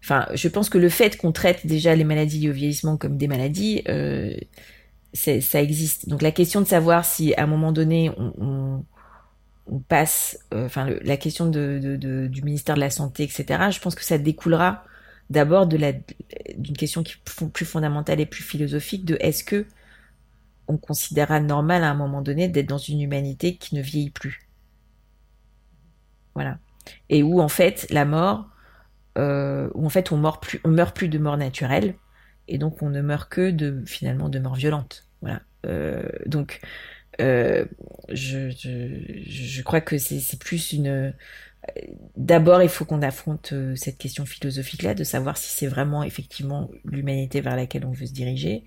Enfin, 0.06 0.28
je 0.34 0.46
pense 0.46 0.68
que 0.68 0.78
le 0.78 0.88
fait 0.88 1.16
qu'on 1.16 1.32
traite 1.32 1.66
déjà 1.66 1.96
les 1.96 2.04
maladies 2.04 2.38
liées 2.38 2.50
au 2.50 2.52
vieillissement 2.52 2.96
comme 2.96 3.16
des 3.16 3.26
maladies, 3.26 3.82
euh, 3.88 4.36
ça 5.14 5.60
existe. 5.60 6.08
Donc 6.08 6.22
la 6.22 6.30
question 6.30 6.60
de 6.60 6.66
savoir 6.66 7.04
si 7.04 7.34
à 7.34 7.42
un 7.42 7.48
moment 7.48 7.72
donné 7.72 8.12
on, 8.16 8.84
passe, 9.88 10.38
euh, 10.54 10.66
enfin 10.66 10.90
la 11.02 11.16
question 11.16 11.46
du 11.46 12.42
ministère 12.44 12.76
de 12.76 12.80
la 12.80 12.90
santé, 12.90 13.24
etc. 13.24 13.72
Je 13.72 13.80
pense 13.80 13.96
que 13.96 14.04
ça 14.04 14.16
découlera 14.16 14.84
d'abord 15.28 15.66
d'une 15.66 16.76
question 16.78 17.02
qui 17.02 17.14
est 17.14 17.46
plus 17.48 17.66
fondamentale 17.66 18.20
et 18.20 18.26
plus 18.26 18.44
philosophique 18.44 19.04
de 19.04 19.16
est-ce 19.18 19.42
que 19.42 19.66
on 20.68 20.76
considérera 20.76 21.40
normal 21.40 21.82
à 21.82 21.90
un 21.90 21.94
moment 21.94 22.22
donné 22.22 22.46
d'être 22.46 22.68
dans 22.68 22.78
une 22.78 23.00
humanité 23.00 23.56
qui 23.56 23.74
ne 23.74 23.82
vieillit 23.82 24.10
plus? 24.10 24.46
Voilà. 26.36 26.58
Et 27.08 27.24
où 27.24 27.40
en 27.40 27.48
fait 27.48 27.88
la 27.90 28.04
mort 28.04 28.46
euh, 29.16 29.70
où 29.74 29.86
en 29.86 29.88
fait 29.88 30.12
on 30.12 30.16
meurt 30.16 30.42
plus, 30.42 30.60
meurt 30.66 30.94
plus 30.94 31.08
de 31.08 31.18
mort 31.18 31.36
naturelle 31.36 31.94
et 32.48 32.58
donc 32.58 32.82
on 32.82 32.90
ne 32.90 33.00
meurt 33.00 33.30
que 33.30 33.50
de 33.50 33.82
finalement 33.86 34.28
de 34.28 34.38
mort 34.38 34.54
violente. 34.54 35.06
Voilà. 35.22 35.42
Euh, 35.66 36.08
donc 36.26 36.60
euh, 37.20 37.64
je, 38.10 39.62
crois 39.62 39.80
que 39.80 39.98
c'est 39.98 40.38
plus 40.38 40.72
une. 40.72 41.14
D'abord, 42.16 42.62
il 42.62 42.68
faut 42.68 42.84
qu'on 42.84 43.02
affronte 43.02 43.52
cette 43.74 43.98
question 43.98 44.24
philosophique-là, 44.24 44.94
de 44.94 45.02
savoir 45.02 45.36
si 45.36 45.50
c'est 45.50 45.66
vraiment 45.66 46.04
effectivement 46.04 46.70
l'humanité 46.84 47.40
vers 47.40 47.56
laquelle 47.56 47.84
on 47.84 47.90
veut 47.90 48.06
se 48.06 48.12
diriger, 48.12 48.64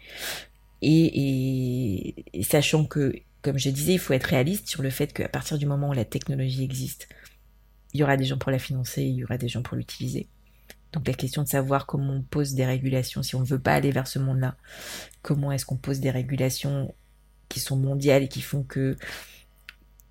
et 0.82 2.26
sachant 2.42 2.86
que, 2.86 3.14
comme 3.42 3.58
je 3.58 3.70
disais, 3.70 3.94
il 3.94 4.00
faut 4.00 4.14
être 4.14 4.26
réaliste 4.26 4.68
sur 4.68 4.82
le 4.82 4.90
fait 4.90 5.14
qu'à 5.14 5.30
partir 5.30 5.58
du 5.58 5.66
moment 5.66 5.90
où 5.90 5.94
la 5.94 6.04
technologie 6.04 6.64
existe, 6.64 7.08
il 7.94 8.02
y 8.02 8.04
aura 8.04 8.18
des 8.18 8.26
gens 8.26 8.38
pour 8.38 8.52
la 8.52 8.60
financer, 8.60 9.04
il 9.04 9.16
y 9.16 9.24
aura 9.24 9.38
des 9.38 9.48
gens 9.48 9.62
pour 9.62 9.78
l'utiliser. 9.78 10.28
Donc 10.94 11.08
la 11.08 11.14
question 11.14 11.44
de 11.44 11.48
savoir 11.48 11.86
comment 11.86 12.14
on 12.14 12.22
pose 12.22 12.54
des 12.54 12.66
régulations, 12.66 13.22
si 13.22 13.36
on 13.36 13.42
ne 13.42 13.46
veut 13.46 13.60
pas 13.60 13.74
aller 13.74 13.92
vers 13.92 14.08
ce 14.08 14.20
monde-là, 14.20 14.56
comment 15.22 15.52
est-ce 15.52 15.66
qu'on 15.66 15.78
pose 15.78 16.00
des 16.00 16.10
régulations 16.10 16.94
qui 17.48 17.60
sont 17.60 17.78
mondiales 17.78 18.24
et 18.24 18.28
qui 18.28 18.42
font 18.42 18.64
que, 18.64 18.98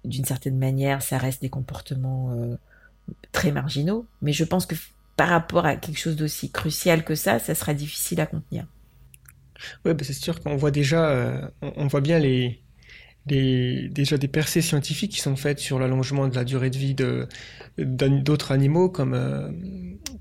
d'une 0.04 0.24
certaine 0.24 0.58
manière, 0.58 1.02
ça 1.02 1.18
reste 1.18 1.42
des 1.42 1.48
comportements 1.48 2.32
euh, 2.32 2.56
très 3.32 3.50
marginaux. 3.50 4.06
Mais 4.22 4.32
je 4.32 4.44
pense 4.44 4.66
que 4.66 4.76
par 5.16 5.28
rapport 5.28 5.66
à 5.66 5.76
quelque 5.76 5.98
chose 5.98 6.16
d'aussi 6.16 6.50
crucial 6.50 7.04
que 7.04 7.16
ça, 7.16 7.38
ça 7.38 7.54
sera 7.54 7.74
difficile 7.74 8.20
à 8.20 8.26
contenir. 8.26 8.66
Oui, 9.84 9.92
bah 9.94 10.04
c'est 10.04 10.12
sûr 10.12 10.40
qu'on 10.40 10.56
voit 10.56 10.70
déjà, 10.70 11.10
euh, 11.10 11.48
on 11.62 11.88
voit 11.88 12.00
bien 12.00 12.20
les, 12.20 12.60
déjà 13.28 14.16
des 14.16 14.28
percées 14.28 14.62
scientifiques 14.62 15.12
qui 15.12 15.20
sont 15.20 15.36
faites 15.36 15.58
sur 15.58 15.78
l'allongement 15.78 16.28
de 16.28 16.34
la 16.34 16.44
durée 16.44 16.70
de 16.70 16.78
vie 16.78 16.96
d'autres 17.78 18.52
animaux 18.52 18.88
comme, 18.88 19.14
euh, 19.14 19.48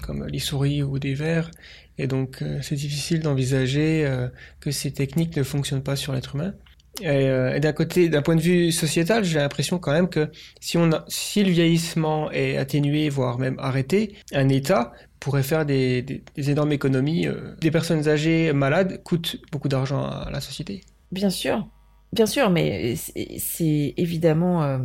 comme 0.04 0.26
les 0.28 0.40
souris 0.40 0.84
ou 0.84 1.00
des 1.00 1.14
vers. 1.14 1.50
Et 1.98 2.08
donc 2.08 2.42
euh, 2.42 2.60
c'est 2.62 2.76
difficile 2.76 3.22
d'envisager 3.22 4.06
euh, 4.06 4.28
que 4.60 4.72
ces 4.72 4.92
techniques 4.92 5.36
ne 5.36 5.44
fonctionnent 5.44 5.84
pas 5.84 5.96
sur 5.96 6.14
l'être 6.14 6.36
humain. 6.36 6.54
Et, 7.00 7.60
d'un 7.60 7.74
côté, 7.74 8.10
d'un 8.10 8.24
point 8.24 8.36
de 8.36 8.42
vue 8.42 8.72
sociétal, 8.72 9.24
j'ai 9.24 9.38
l'impression 9.38 9.78
quand 9.78 9.92
même 9.92 10.10
que 10.10 10.32
si, 10.60 10.80
on 10.80 10.90
si 11.08 11.44
le 11.44 11.52
vieillissement 11.52 12.32
est 12.32 12.58
atténué, 12.58 13.10
voire 13.10 13.38
même 13.38 13.60
arrêté, 13.60 14.16
un 14.34 14.50
État 14.50 14.94
pourrait 15.20 15.44
faire 15.44 15.64
des, 15.64 16.02
des 16.02 16.50
énormes 16.50 16.72
économies. 16.72 17.28
des 17.62 17.70
personnes 17.70 18.08
âgées 18.08 18.52
malades 18.52 19.04
coûtent 19.04 19.38
beaucoup 19.52 19.68
d'argent 19.68 20.08
à 20.08 20.32
la 20.32 20.42
société. 20.42 20.82
Bien 21.12 21.30
sûr, 21.30 21.70
Bien 22.14 22.26
sûr, 22.26 22.50
mais 22.50 22.96
c'est 22.96 23.94
évidemment 23.98 24.64
euh, 24.64 24.80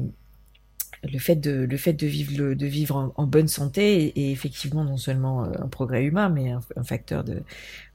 le 1.04 1.18
fait 1.18 1.36
de 1.36 1.66
le 1.66 2.66
vivre 2.66 3.12
en, 3.16 3.26
bonne 3.26 3.48
santé 3.48 4.12
est, 4.16 4.32
effectivement 4.32 4.84
non 4.84 4.96
seulement 4.96 5.44
euh, 5.44 5.52
un 5.60 5.68
progrès 5.68 6.02
humain, 6.04 6.28
mais 6.28 6.50
un, 6.50 6.60
facteur 6.82 7.24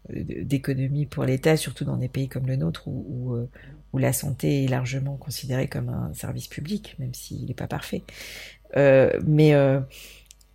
d'économie 0.10 1.06
pour 1.06 1.26
l'État, 1.26 1.58
surtout 1.58 1.84
dans 1.84 1.98
des 1.98 2.08
pays 2.08 2.30
comme 2.30 2.48
le 2.48 2.56
nôtre 2.56 2.88
où, 2.88 3.34
euh, 3.34 3.50
où, 3.94 3.98
la 3.98 4.14
santé 4.14 4.64
est 4.64 4.68
largement 4.68 5.18
considérée 5.18 5.68
comme 5.68 5.90
un 5.90 6.14
service 6.14 6.48
public, 6.48 6.96
même 6.98 7.14
s'il 7.14 7.46
n'est 7.46 7.54
pas 7.54 7.68
parfait. 7.68 8.04
Mais 8.76 9.52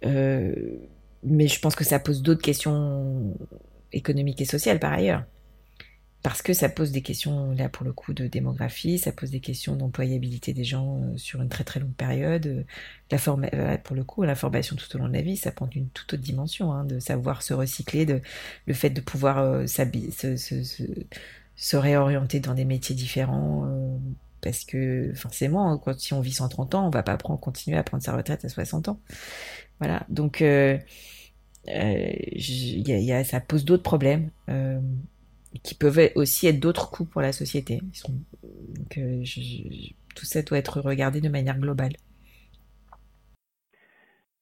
je 0.02 1.60
pense 1.60 1.74
que 1.76 1.84
ça 1.84 1.98
pose 1.98 2.22
d'autres 2.22 2.42
questions 2.42 3.34
économiques 3.92 4.40
et 4.40 4.46
sociales 4.46 4.80
par 4.80 4.92
ailleurs 4.92 5.24
parce 6.22 6.40
que 6.40 6.52
ça 6.52 6.68
pose 6.68 6.92
des 6.92 7.02
questions, 7.02 7.50
là 7.52 7.68
pour 7.68 7.84
le 7.84 7.92
coup, 7.92 8.14
de 8.14 8.28
démographie, 8.28 8.98
ça 8.98 9.10
pose 9.10 9.30
des 9.30 9.40
questions 9.40 9.74
d'employabilité 9.74 10.52
des 10.52 10.62
gens 10.62 11.02
euh, 11.02 11.16
sur 11.16 11.42
une 11.42 11.48
très 11.48 11.64
très 11.64 11.80
longue 11.80 11.94
période. 11.94 12.64
La 13.10 13.18
forme, 13.18 13.46
euh, 13.52 13.76
pour 13.78 13.96
le 13.96 14.04
coup, 14.04 14.22
la 14.22 14.36
formation 14.36 14.76
tout 14.76 14.94
au 14.94 15.00
long 15.00 15.08
de 15.08 15.14
la 15.14 15.22
vie, 15.22 15.36
ça 15.36 15.50
prend 15.50 15.68
une 15.74 15.88
toute 15.88 16.14
autre 16.14 16.22
dimension, 16.22 16.72
hein, 16.72 16.84
de 16.84 17.00
savoir 17.00 17.42
se 17.42 17.54
recycler, 17.54 18.06
de, 18.06 18.20
le 18.66 18.74
fait 18.74 18.90
de 18.90 19.00
pouvoir 19.00 19.38
euh, 19.38 19.66
se, 19.66 21.76
réorienter 21.76 22.38
dans 22.38 22.54
des 22.54 22.64
métiers 22.64 22.94
différents. 22.94 23.98
Parce 24.40 24.64
que 24.64 25.12
forcément, 25.14 25.76
quand, 25.78 25.98
si 25.98 26.14
on 26.14 26.20
vit 26.20 26.32
130 26.32 26.74
ans, 26.74 26.86
on 26.86 26.90
va 26.90 27.02
pas 27.02 27.16
continuer 27.16 27.76
à 27.76 27.82
prendre 27.82 28.02
sa 28.02 28.16
retraite 28.16 28.44
à 28.44 28.48
60 28.48 28.88
ans. 28.88 29.00
Voilà, 29.80 30.06
donc 30.08 30.42
ça 33.24 33.40
pose 33.40 33.64
d'autres 33.64 33.82
problèmes 33.82 34.30
qui 35.62 35.74
peuvent 35.74 36.10
aussi 36.14 36.46
être 36.46 36.60
d'autres 36.60 36.90
coûts 36.90 37.04
pour 37.04 37.20
la 37.20 37.32
société. 37.32 37.80
donc, 38.42 38.98
tout 40.14 40.24
ça 40.24 40.42
doit 40.42 40.58
être 40.58 40.80
regardé 40.80 41.20
de 41.20 41.28
manière 41.28 41.58
globale. 41.58 41.92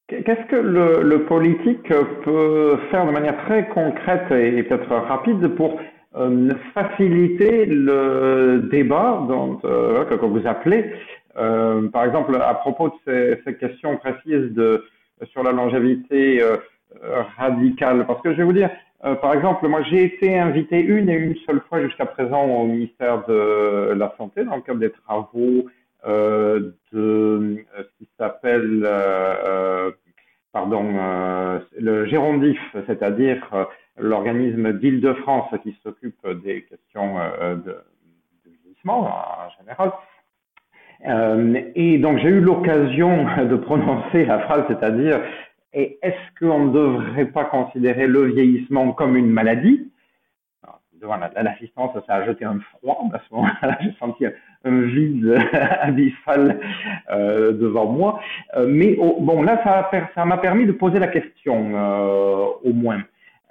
Qu'est-ce 0.07 0.45
que 0.49 0.57
le, 0.57 1.25
politique 1.25 1.87
peut 2.23 2.77
faire 2.89 3.05
de 3.05 3.11
manière 3.11 3.37
très 3.45 3.69
concrète 3.69 4.29
et 4.31 4.61
peut-être 4.63 4.93
rapide 4.93 5.47
pour 5.55 5.79
euh, 6.17 6.49
faciliter 6.73 7.65
le 7.65 8.67
débat 8.69 9.23
dont, 9.29 9.61
euh, 9.63 10.03
que, 10.03 10.25
vous 10.25 10.45
appelez 10.45 10.91
euh, 11.37 11.87
Par 11.87 12.03
exemple, 12.03 12.35
à 12.35 12.53
propos 12.55 12.89
de 12.89 12.93
ces, 13.05 13.41
ces 13.45 13.55
questions 13.55 13.95
précises 13.95 14.51
de, 14.51 14.83
sur 15.31 15.43
la 15.43 15.53
longévité 15.53 16.43
radicale, 17.37 18.05
parce 18.05 18.21
que 18.21 18.33
je 18.33 18.37
vais 18.37 18.43
vous 18.43 18.51
dire, 18.51 18.69
par 19.01 19.33
exemple, 19.33 19.67
moi 19.67 19.81
j'ai 19.83 20.03
été 20.03 20.37
invité 20.37 20.79
une 20.79 21.09
et 21.09 21.15
une 21.15 21.35
seule 21.47 21.61
fois 21.67 21.81
jusqu'à 21.81 22.05
présent 22.05 22.43
au 22.43 22.65
ministère 22.65 23.25
de 23.25 23.93
la 23.93 24.13
Santé 24.17 24.43
dans 24.43 24.55
le 24.55 24.61
cadre 24.61 24.79
des 24.79 24.91
travaux 24.91 25.65
de 26.05 26.75
ce 26.91 27.57
qui 27.97 28.07
s'appelle 28.17 28.85
pardon, 30.51 30.85
euh, 30.95 31.59
le 31.79 32.05
Gérondif, 32.05 32.59
c'est-à-dire 32.87 33.47
euh, 33.53 33.65
l'organisme 33.97 34.73
d'Île-de-France 34.73 35.53
qui 35.63 35.75
s'occupe 35.83 36.27
des 36.43 36.63
questions 36.63 37.19
euh, 37.19 37.55
de, 37.55 37.77
de, 38.45 38.51
vieillissement 38.63 39.07
en 39.07 39.49
général. 39.59 39.91
et 41.75 41.97
donc 41.97 42.19
j'ai 42.19 42.29
eu 42.29 42.41
l'occasion 42.41 43.25
de 43.43 43.55
prononcer 43.55 44.25
la 44.25 44.39
phrase, 44.39 44.65
c'est-à-dire 44.67 45.19
est-ce 45.73 46.39
qu'on 46.39 46.65
ne 46.65 46.73
devrait 46.73 47.27
pas 47.27 47.45
considérer 47.45 48.07
le 48.07 48.25
vieillissement 48.25 48.91
comme 48.91 49.15
une 49.15 49.29
maladie? 49.29 49.87
Devant 50.99 51.17
l'assistance, 51.17 51.97
ça 52.05 52.15
a 52.15 52.25
jeté 52.27 52.45
un 52.45 52.59
froid 52.59 52.99
à 53.11 53.19
ce 53.27 53.33
moment-là. 53.33 53.77
J'ai 53.81 53.93
senti 53.99 54.25
un 54.63 54.81
vide 54.81 55.35
abyssal 55.81 56.59
euh, 57.09 57.53
devant 57.53 57.87
moi. 57.87 58.19
Euh, 58.55 58.67
mais 58.67 58.95
bon, 58.95 59.41
là, 59.41 59.89
ça 60.13 60.25
m'a 60.25 60.37
permis 60.37 60.65
de 60.67 60.71
poser 60.71 60.99
la 60.99 61.07
question, 61.07 61.71
euh, 61.73 62.45
au 62.63 62.73
moins. 62.73 63.01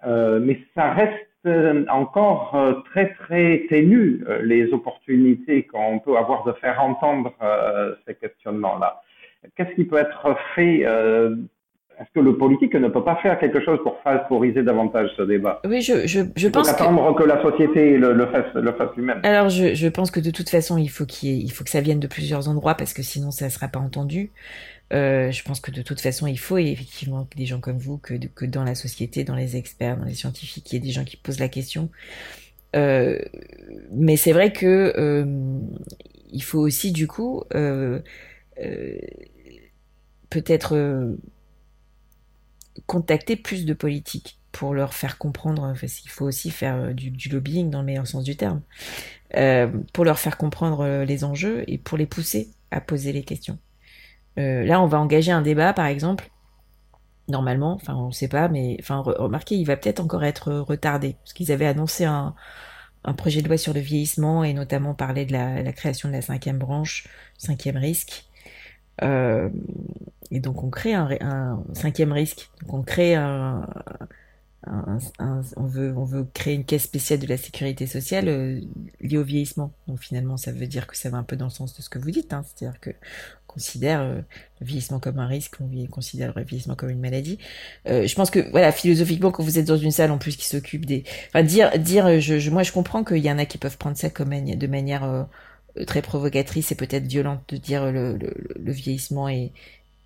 mais 0.07 0.61
ça 0.77 0.93
reste 0.93 1.27
encore 1.89 2.85
très 2.91 3.15
très 3.15 3.67
ténu 3.69 4.25
les 4.43 4.73
opportunités 4.73 5.65
qu'on 5.65 5.99
peut 5.99 6.17
avoir 6.17 6.45
de 6.45 6.53
faire 6.53 6.83
entendre 6.83 7.33
ces 8.07 8.15
questionnements-là. 8.15 9.03
Qu'est-ce 9.57 9.75
qui 9.75 9.85
peut 9.85 9.97
être 9.97 10.37
fait 10.55 10.85
est-ce 12.01 12.09
que 12.15 12.21
le 12.21 12.39
politique 12.39 12.75
ne 12.75 12.89
peut 12.89 13.05
pas 13.05 13.17
faire 13.17 13.39
quelque 13.39 13.63
chose 13.63 13.79
pour 13.83 14.01
favoriser 14.03 14.63
davantage 14.63 15.11
ce 15.19 15.23
débat 15.23 15.61
Oui, 15.67 15.83
je, 15.83 16.07
je, 16.07 16.21
je 16.35 16.49
pense 16.49 16.71
attendre 16.71 17.15
que... 17.15 17.25
la 17.25 17.43
société 17.43 17.99
le, 17.99 18.15
le 18.15 18.27
fasse, 18.27 18.55
le 18.55 18.73
fasse 18.73 18.89
lui-même. 18.97 19.21
Alors, 19.23 19.51
je, 19.51 19.75
je 19.75 19.89
pense 19.89 20.11
que 20.11 20.21
de 20.21 20.31
toute 20.31 20.49
façon, 20.49 20.79
il 20.79 20.89
faut 20.89 21.05
qu'il 21.05 21.43
il 21.43 21.51
faut 21.53 21.63
que 21.63 21.69
ça 21.69 21.83
vienne 21.83 22.01
de 22.01 22.07
plusieurs 22.07 22.49
endroits 22.49 22.75
parce 22.75 22.95
que 22.95 23.03
sinon, 23.03 23.31
ça 23.31 23.45
ne 23.45 23.51
sera 23.51 23.69
pas 23.69 23.81
entendu. 23.81 24.31
Euh, 24.95 25.31
je 25.31 25.43
pense 25.45 25.61
que 25.61 25.71
de 25.71 25.83
toute 25.83 26.01
façon, 26.01 26.27
il 26.27 26.39
faut 26.39 26.57
effectivement 26.57 27.25
que 27.25 27.37
des 27.37 27.45
gens 27.45 27.61
comme 27.61 27.77
vous, 27.77 27.99
que, 27.99 28.15
que 28.15 28.47
dans 28.47 28.65
la 28.65 28.75
société, 28.75 29.23
dans 29.23 29.37
les 29.37 29.59
experts, 29.59 29.99
dans 29.99 30.07
les 30.07 30.15
scientifiques, 30.15 30.73
il 30.73 30.77
y 30.77 30.79
ait 30.79 30.81
des 30.81 30.93
gens 30.93 31.05
qui 31.05 31.19
posent 31.19 31.39
la 31.39 31.49
question. 31.49 31.91
Euh, 32.77 33.19
mais 33.93 34.17
c'est 34.17 34.33
vrai 34.33 34.53
que 34.53 34.95
euh, 34.97 35.27
il 36.33 36.43
faut 36.43 36.61
aussi 36.61 36.93
du 36.93 37.07
coup 37.07 37.43
peut-être 40.31 40.77
contacter 42.87 43.37
plus 43.37 43.65
de 43.65 43.75
politiques 43.75 44.41
pour 44.53 44.75
leur 44.75 44.95
faire 44.95 45.19
comprendre, 45.19 45.63
enfin, 45.63 45.87
il 46.05 46.11
faut 46.11 46.25
aussi 46.25 46.51
faire 46.51 46.77
euh, 46.77 46.93
du, 46.93 47.29
lobbying 47.29 47.71
dans 47.71 47.81
le 47.81 47.87
meilleur 47.87 48.07
sens 48.07 48.25
du 48.25 48.37
terme, 48.37 48.63
euh, 49.37 49.69
pour 49.93 50.05
leur 50.05 50.19
faire 50.19 50.37
comprendre 50.37 50.81
euh, 50.81 51.05
les 51.05 51.25
enjeux 51.25 51.65
et 51.69 51.79
pour 51.79 51.97
les 51.97 52.07
pousser 52.07 52.51
à 52.71 52.81
poser 52.81 53.13
les 53.13 53.23
questions. 53.23 53.59
là, 54.37 54.81
on 54.81 54.87
va 54.87 55.01
engager 55.01 55.33
un 55.33 55.43
débat, 55.43 55.73
par 55.73 55.87
exemple, 55.87 56.31
normalement, 57.29 57.75
enfin 57.75 57.95
on 57.95 58.09
ne 58.09 58.13
sait 58.13 58.29
pas, 58.29 58.49
mais 58.49 58.77
enfin 58.81 58.99
remarquez, 58.99 59.57
il 59.57 59.65
va 59.65 59.77
peut-être 59.77 60.01
encore 60.01 60.25
être 60.25 60.53
retardé, 60.53 61.17
parce 61.23 61.33
qu'ils 61.33 61.53
avaient 61.53 61.67
annoncé 61.67 62.05
un, 62.05 62.35
projet 63.17 63.43
de 63.43 63.49
loi 63.49 63.57
sur 63.57 63.75
le 63.75 63.81
vieillissement 63.81 64.45
et 64.45 64.53
notamment 64.53 64.95
parler 64.95 65.27
de 65.27 65.33
la 65.33 65.73
création 65.73 66.09
de 66.09 66.15
la 66.15 66.23
cinquième 66.23 66.59
branche, 66.59 67.09
cinquième 67.39 67.77
risque. 67.77 68.30
Euh, 69.03 69.49
et 70.31 70.41
donc 70.41 70.63
on 70.63 70.71
crée 70.71 70.95
un, 70.95 71.09
un, 71.21 71.63
cinquième 71.75 72.13
risque. 72.13 72.51
Donc 72.63 72.75
on 72.75 72.83
crée 72.83 73.15
un, 73.15 73.67
un, 74.67 74.99
on 75.57 75.65
veut 75.65 75.95
on 75.97 76.05
veut 76.05 76.27
créer 76.35 76.55
une 76.55 76.65
caisse 76.65 76.83
spéciale 76.83 77.19
de 77.19 77.27
la 77.27 77.37
sécurité 77.37 77.87
sociale 77.87 78.29
euh, 78.29 78.61
liée 79.01 79.19
au 79.19 79.25
vieillissement. 79.25 79.73
Donc 79.89 80.01
finalement 80.01 80.37
ça 80.37 80.53
veut 80.53 80.67
dire 80.67 80.87
que 80.87 80.97
ça 80.97 81.09
va 81.09 81.19
un 81.19 81.23
peu 81.23 81.37
dans 81.37 81.47
le 81.47 81.51
sens 81.51 81.77
de 81.77 81.83
ce 81.83 81.89
que 81.89 81.99
vous 81.99 82.11
dites, 82.11 82.33
hein. 82.33 82.45
c'est-à-dire 82.45 82.79
que 82.81 82.91
on 82.91 83.55
considère 83.55 84.03
euh, 84.03 84.21
le 84.61 84.67
vieillissement 84.67 85.01
comme 85.01 85.19
un 85.19 85.27
risque, 85.27 85.57
on 85.61 85.87
considère 85.87 86.33
le 86.37 86.45
vieillissement 86.45 86.77
comme 86.77 86.91
une 86.91 87.01
maladie. 87.01 87.39
Euh, 87.89 88.07
je 88.07 88.15
pense 88.15 88.31
que 88.31 88.51
voilà 88.51 88.71
philosophiquement 88.71 89.33
quand 89.33 89.43
vous 89.43 89.59
êtes 89.59 89.67
dans 89.67 89.77
une 89.79 89.91
salle 89.91 90.11
en 90.11 90.19
plus 90.19 90.37
qui 90.37 90.47
s'occupe 90.47 90.85
des, 90.85 91.05
enfin 91.29 91.43
dire 91.43 91.77
dire 91.79 92.21
je, 92.21 92.39
je, 92.39 92.51
moi 92.51 92.63
je 92.63 92.73
comprends 92.73 93.03
qu'il 93.03 93.25
y 93.25 93.31
en 93.31 93.39
a 93.39 93.47
qui 93.47 93.59
peuvent 93.59 93.79
prendre 93.79 93.97
ça 93.97 94.11
comme 94.11 94.31
de 94.31 94.67
manière 94.67 95.05
euh, 95.05 95.25
très 95.87 96.03
provocatrice 96.03 96.73
et 96.73 96.75
peut-être 96.75 97.07
violente 97.07 97.43
de 97.49 97.57
dire 97.57 97.91
le, 97.91 98.19
vieillissement 98.73 99.29
est, 99.29 99.53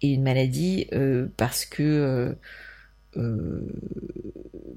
une 0.03 0.23
maladie 0.23 0.86
euh, 0.93 1.28
parce 1.39 1.65
que 1.65 1.82
euh, 1.82 2.32
euh 3.16 3.61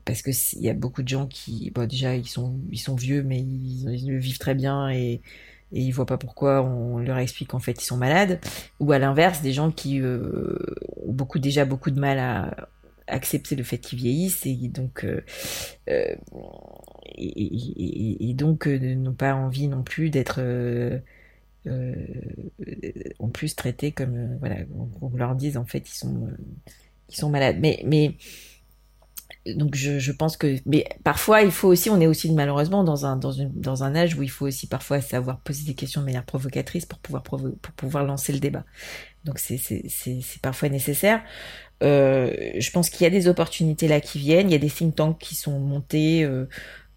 parce 0.06 0.22
que 0.22 0.32
il 0.56 0.62
y 0.62 0.70
a 0.70 0.74
beaucoup 0.74 1.04
de 1.04 1.08
gens 1.10 1.28
qui 1.28 1.70
bon 1.72 1.86
déjà 1.86 2.16
ils 2.16 2.28
sont 2.28 2.56
vieux 2.96 3.24
mais 3.24 3.40
ils, 3.40 4.18
vivent 4.20 4.38
très 4.38 4.56
bien 4.56 4.90
et 4.90 5.22
et 5.74 5.82
ils 5.82 5.92
voient 5.92 6.06
pas 6.06 6.18
pourquoi 6.18 6.62
on 6.64 7.00
leur 7.00 7.18
explique 7.18 7.50
qu'en 7.50 7.60
fait 7.60 7.82
ils 7.82 7.86
sont 7.86 7.98
malades. 7.98 8.40
Ou 8.80 8.92
à 8.92 9.00
l'inverse 9.00 9.42
des 9.42 9.54
gens 9.54 9.72
qui 9.72 10.00
euh, 10.00 10.58
ont 11.06 11.12
beaucoup 11.12 11.40
déjà 11.40 11.66
beaucoup 11.66 11.92
de 11.92 12.00
mal 12.00 12.20
à 12.20 12.70
accepter 13.08 13.56
le 13.56 13.64
fait 13.64 13.78
qu'ils 13.78 14.00
vieillissent 14.00 14.46
et 14.46 14.56
donc 14.56 15.06
euh, 15.06 15.22
et, 17.16 18.34
donc 18.34 18.68
euh, 18.68 18.96
n'ont 18.96 19.14
pas 19.14 19.34
envie 19.34 19.68
non 19.68 19.84
plus 19.84 20.10
d'être 20.10 20.40
euh, 20.40 21.00
euh, 21.68 21.96
en 23.20 23.30
plus 23.30 23.56
traités 23.56 23.92
comme 23.92 24.38
voilà 24.40 24.58
on, 25.02 25.10
leur 25.16 25.36
dise 25.36 25.58
en 25.58 25.66
fait 25.66 25.90
ils 25.90 25.98
sont 25.98 26.28
ils 27.10 27.16
sont 27.16 27.30
malades. 27.30 27.58
Mais 27.60 27.84
mais 27.86 28.16
donc 29.56 29.76
je, 29.76 29.98
je, 29.98 30.12
pense 30.12 30.36
que 30.36 30.58
mais 30.66 30.86
parfois 31.04 31.42
il 31.42 31.52
faut 31.52 31.70
aussi 31.70 31.90
on 31.90 32.02
est 32.02 32.08
aussi 32.08 32.32
malheureusement 32.34 32.84
dans 32.84 33.06
un 33.06 33.16
dans 33.16 33.32
une 33.32 33.52
dans 33.54 33.84
un 33.84 33.96
âge 33.96 34.16
où 34.16 34.24
il 34.24 34.30
faut 34.30 34.46
aussi 34.46 34.68
parfois 34.68 35.00
savoir 35.00 35.40
poser 35.40 35.64
des 35.66 35.74
questions 35.74 36.02
de 36.02 36.06
manière 36.06 36.26
provocatrice 36.26 36.86
pour 36.86 37.00
pouvoir 37.00 37.24
pour 37.24 37.40
pouvoir 37.76 38.04
lancer 38.04 38.34
le 38.34 38.40
débat. 38.40 38.66
Donc 39.24 39.40
c'est 39.40 39.58
c'est 39.58 40.42
parfois 40.42 40.70
nécessaire. 40.70 41.22
Je 41.82 42.72
pense 42.72 42.90
qu'il 42.90 43.04
y 43.04 43.08
a 43.08 43.10
des 43.10 43.28
opportunités 43.28 43.88
là 43.88 44.02
qui 44.02 44.20
viennent. 44.20 44.50
Il 44.50 44.54
y 44.54 44.56
a 44.56 44.60
des 44.60 44.70
think 44.70 44.96
tanks 44.96 45.20
qui 45.20 45.36
sont 45.36 45.60
montés 45.60 46.28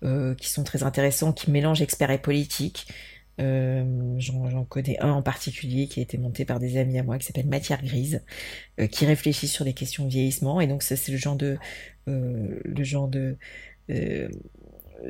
euh, 0.03 0.35
qui 0.35 0.49
sont 0.49 0.65
très 0.65 0.83
intéressants, 0.83 1.33
qui 1.33 1.51
mélangent 1.51 1.83
experts 1.83 2.11
et 2.11 2.19
politiques. 2.19 2.87
Euh, 3.41 3.85
J'en 4.19 4.65
connais 4.65 4.99
un 5.01 5.13
en 5.13 5.23
particulier 5.23 5.89
qui 5.89 6.01
a 6.01 6.03
été 6.03 6.19
monté 6.19 6.45
par 6.45 6.59
des 6.59 6.77
amis 6.77 6.99
à 6.99 7.03
moi 7.03 7.19
qui 7.19 7.27
s'appelle 7.27 7.47
Matière 7.47 7.83
Grise, 7.83 8.23
euh, 8.79 8.87
qui 8.87 9.07
réfléchit 9.07 9.49
sur 9.49 9.65
les 9.65 9.73
questions 9.73 10.05
de 10.05 10.11
vieillissement. 10.11 10.61
Et 10.61 10.67
donc 10.67 10.83
ça 10.83 10.97
c'est 10.97 11.13
le 11.13 11.19
genre 11.19 11.37
de 11.37 11.59
euh, 12.09 12.61
le 12.65 12.85
genre 12.85 13.09
de 13.09 13.37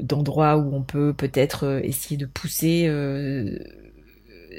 d'endroit 0.01 0.57
où 0.57 0.75
on 0.75 0.83
peut 0.83 1.13
peut-être 1.13 1.83
essayer 1.85 2.17
de 2.17 2.27
pousser 2.27 2.89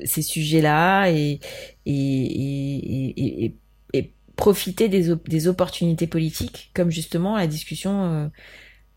ces 0.05 0.21
sujets-là 0.21 1.09
et 1.09 1.39
et, 1.85 1.93
et, 1.93 3.45
et, 3.45 3.57
et, 3.93 4.13
profiter 4.35 4.89
des, 4.89 5.15
des 5.15 5.47
opportunités 5.47 6.07
politiques, 6.07 6.71
comme 6.73 6.89
justement 6.89 7.37
la 7.37 7.47
discussion 7.47 8.31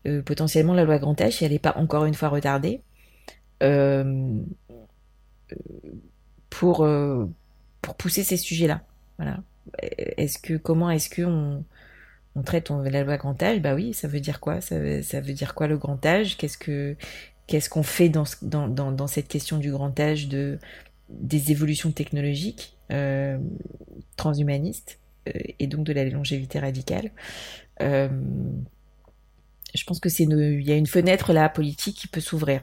euh, 0.07 0.21
potentiellement 0.21 0.73
la 0.73 0.83
loi 0.83 0.99
Grand 0.99 1.19
Âge, 1.19 1.33
si 1.37 1.45
elle 1.45 1.51
n'est 1.51 1.59
pas 1.59 1.73
encore 1.77 2.05
une 2.05 2.13
fois 2.13 2.29
retardée, 2.29 2.81
euh, 3.63 4.39
pour, 6.49 6.85
euh, 6.85 7.25
pour 7.81 7.95
pousser 7.95 8.23
ces 8.23 8.37
sujets-là. 8.37 8.83
Voilà. 9.17 9.39
Est-ce 9.81 10.37
que 10.37 10.57
comment 10.57 10.91
est-ce 10.91 11.09
que 11.09 11.23
on, 11.23 11.63
traite 12.43 12.69
la 12.69 13.03
loi 13.03 13.17
grand 13.17 13.41
âge 13.41 13.61
Bah 13.61 13.73
oui, 13.73 13.93
ça 13.93 14.07
veut 14.07 14.19
dire 14.19 14.39
quoi? 14.39 14.61
Ça 14.61 14.77
veut, 14.77 15.01
ça 15.01 15.21
veut 15.21 15.33
dire 15.33 15.55
quoi 15.55 15.67
le 15.67 15.77
grand 15.77 16.05
âge 16.05 16.37
Qu'est-ce 16.37 16.57
que 16.57 16.95
qu'est-ce 17.47 17.69
qu'on 17.69 17.83
fait 17.83 18.09
dans, 18.09 18.25
dans, 18.41 18.67
dans, 18.67 19.07
cette 19.07 19.27
question 19.27 19.57
du 19.57 19.71
grand 19.71 19.99
âge 19.99 20.27
de 20.27 20.59
des 21.09 21.51
évolutions 21.51 21.91
technologiques 21.91 22.77
transhumanistes 24.17 24.99
et 25.25 25.67
donc 25.67 25.85
de 25.85 25.93
la 25.93 26.03
longévité 26.05 26.59
radicale? 26.59 27.11
Je 29.75 29.83
pense 29.85 29.99
que 29.99 30.09
c'est 30.09 30.23
il 30.23 30.61
y 30.63 30.71
a 30.71 30.75
une 30.75 30.87
fenêtre 30.87 31.33
là 31.33 31.49
politique 31.49 31.97
qui 31.97 32.07
peut 32.07 32.21
s'ouvrir. 32.21 32.61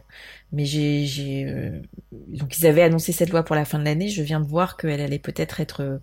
Mais 0.52 0.64
j'ai, 0.64 1.46
euh, 1.46 1.80
donc 2.12 2.58
ils 2.58 2.66
avaient 2.66 2.82
annoncé 2.82 3.12
cette 3.12 3.30
loi 3.30 3.44
pour 3.44 3.56
la 3.56 3.64
fin 3.64 3.78
de 3.78 3.84
l'année. 3.84 4.08
Je 4.08 4.22
viens 4.22 4.40
de 4.40 4.46
voir 4.46 4.76
qu'elle 4.76 5.00
allait 5.00 5.18
peut-être 5.18 5.60
être, 5.60 6.00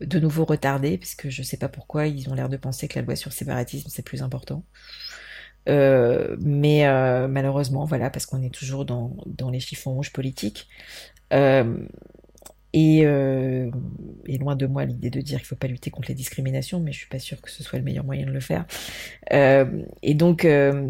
de 0.00 0.18
nouveau 0.18 0.44
retardée, 0.44 0.98
parce 0.98 1.14
que 1.14 1.30
je 1.30 1.42
sais 1.42 1.56
pas 1.56 1.68
pourquoi 1.68 2.06
ils 2.06 2.28
ont 2.28 2.34
l'air 2.34 2.48
de 2.48 2.56
penser 2.56 2.88
que 2.88 2.98
la 2.98 3.04
loi 3.04 3.16
sur 3.16 3.30
le 3.30 3.34
séparatisme 3.34 3.88
c'est 3.90 4.02
plus 4.04 4.22
important. 4.22 4.64
Euh, 5.68 6.36
mais 6.40 6.86
euh, 6.86 7.28
malheureusement, 7.28 7.84
voilà, 7.84 8.10
parce 8.10 8.26
qu'on 8.26 8.42
est 8.42 8.52
toujours 8.54 8.84
dans, 8.84 9.16
dans 9.26 9.50
les 9.50 9.60
chiffons 9.60 9.92
rouges 9.94 10.12
politiques. 10.12 10.68
Euh, 11.32 11.86
et, 12.72 13.02
euh, 13.04 13.70
et, 14.26 14.38
loin 14.38 14.56
de 14.56 14.66
moi 14.66 14.84
l'idée 14.84 15.10
de 15.10 15.20
dire 15.20 15.38
qu'il 15.38 15.46
faut 15.46 15.56
pas 15.56 15.66
lutter 15.66 15.90
contre 15.90 16.08
les 16.08 16.14
discriminations, 16.14 16.80
mais 16.80 16.92
je 16.92 16.98
suis 16.98 17.08
pas 17.08 17.18
sûre 17.18 17.40
que 17.42 17.50
ce 17.50 17.62
soit 17.62 17.78
le 17.78 17.84
meilleur 17.84 18.04
moyen 18.04 18.26
de 18.26 18.30
le 18.30 18.40
faire. 18.40 18.64
Euh, 19.32 19.84
et 20.02 20.14
donc, 20.14 20.44
euh, 20.44 20.88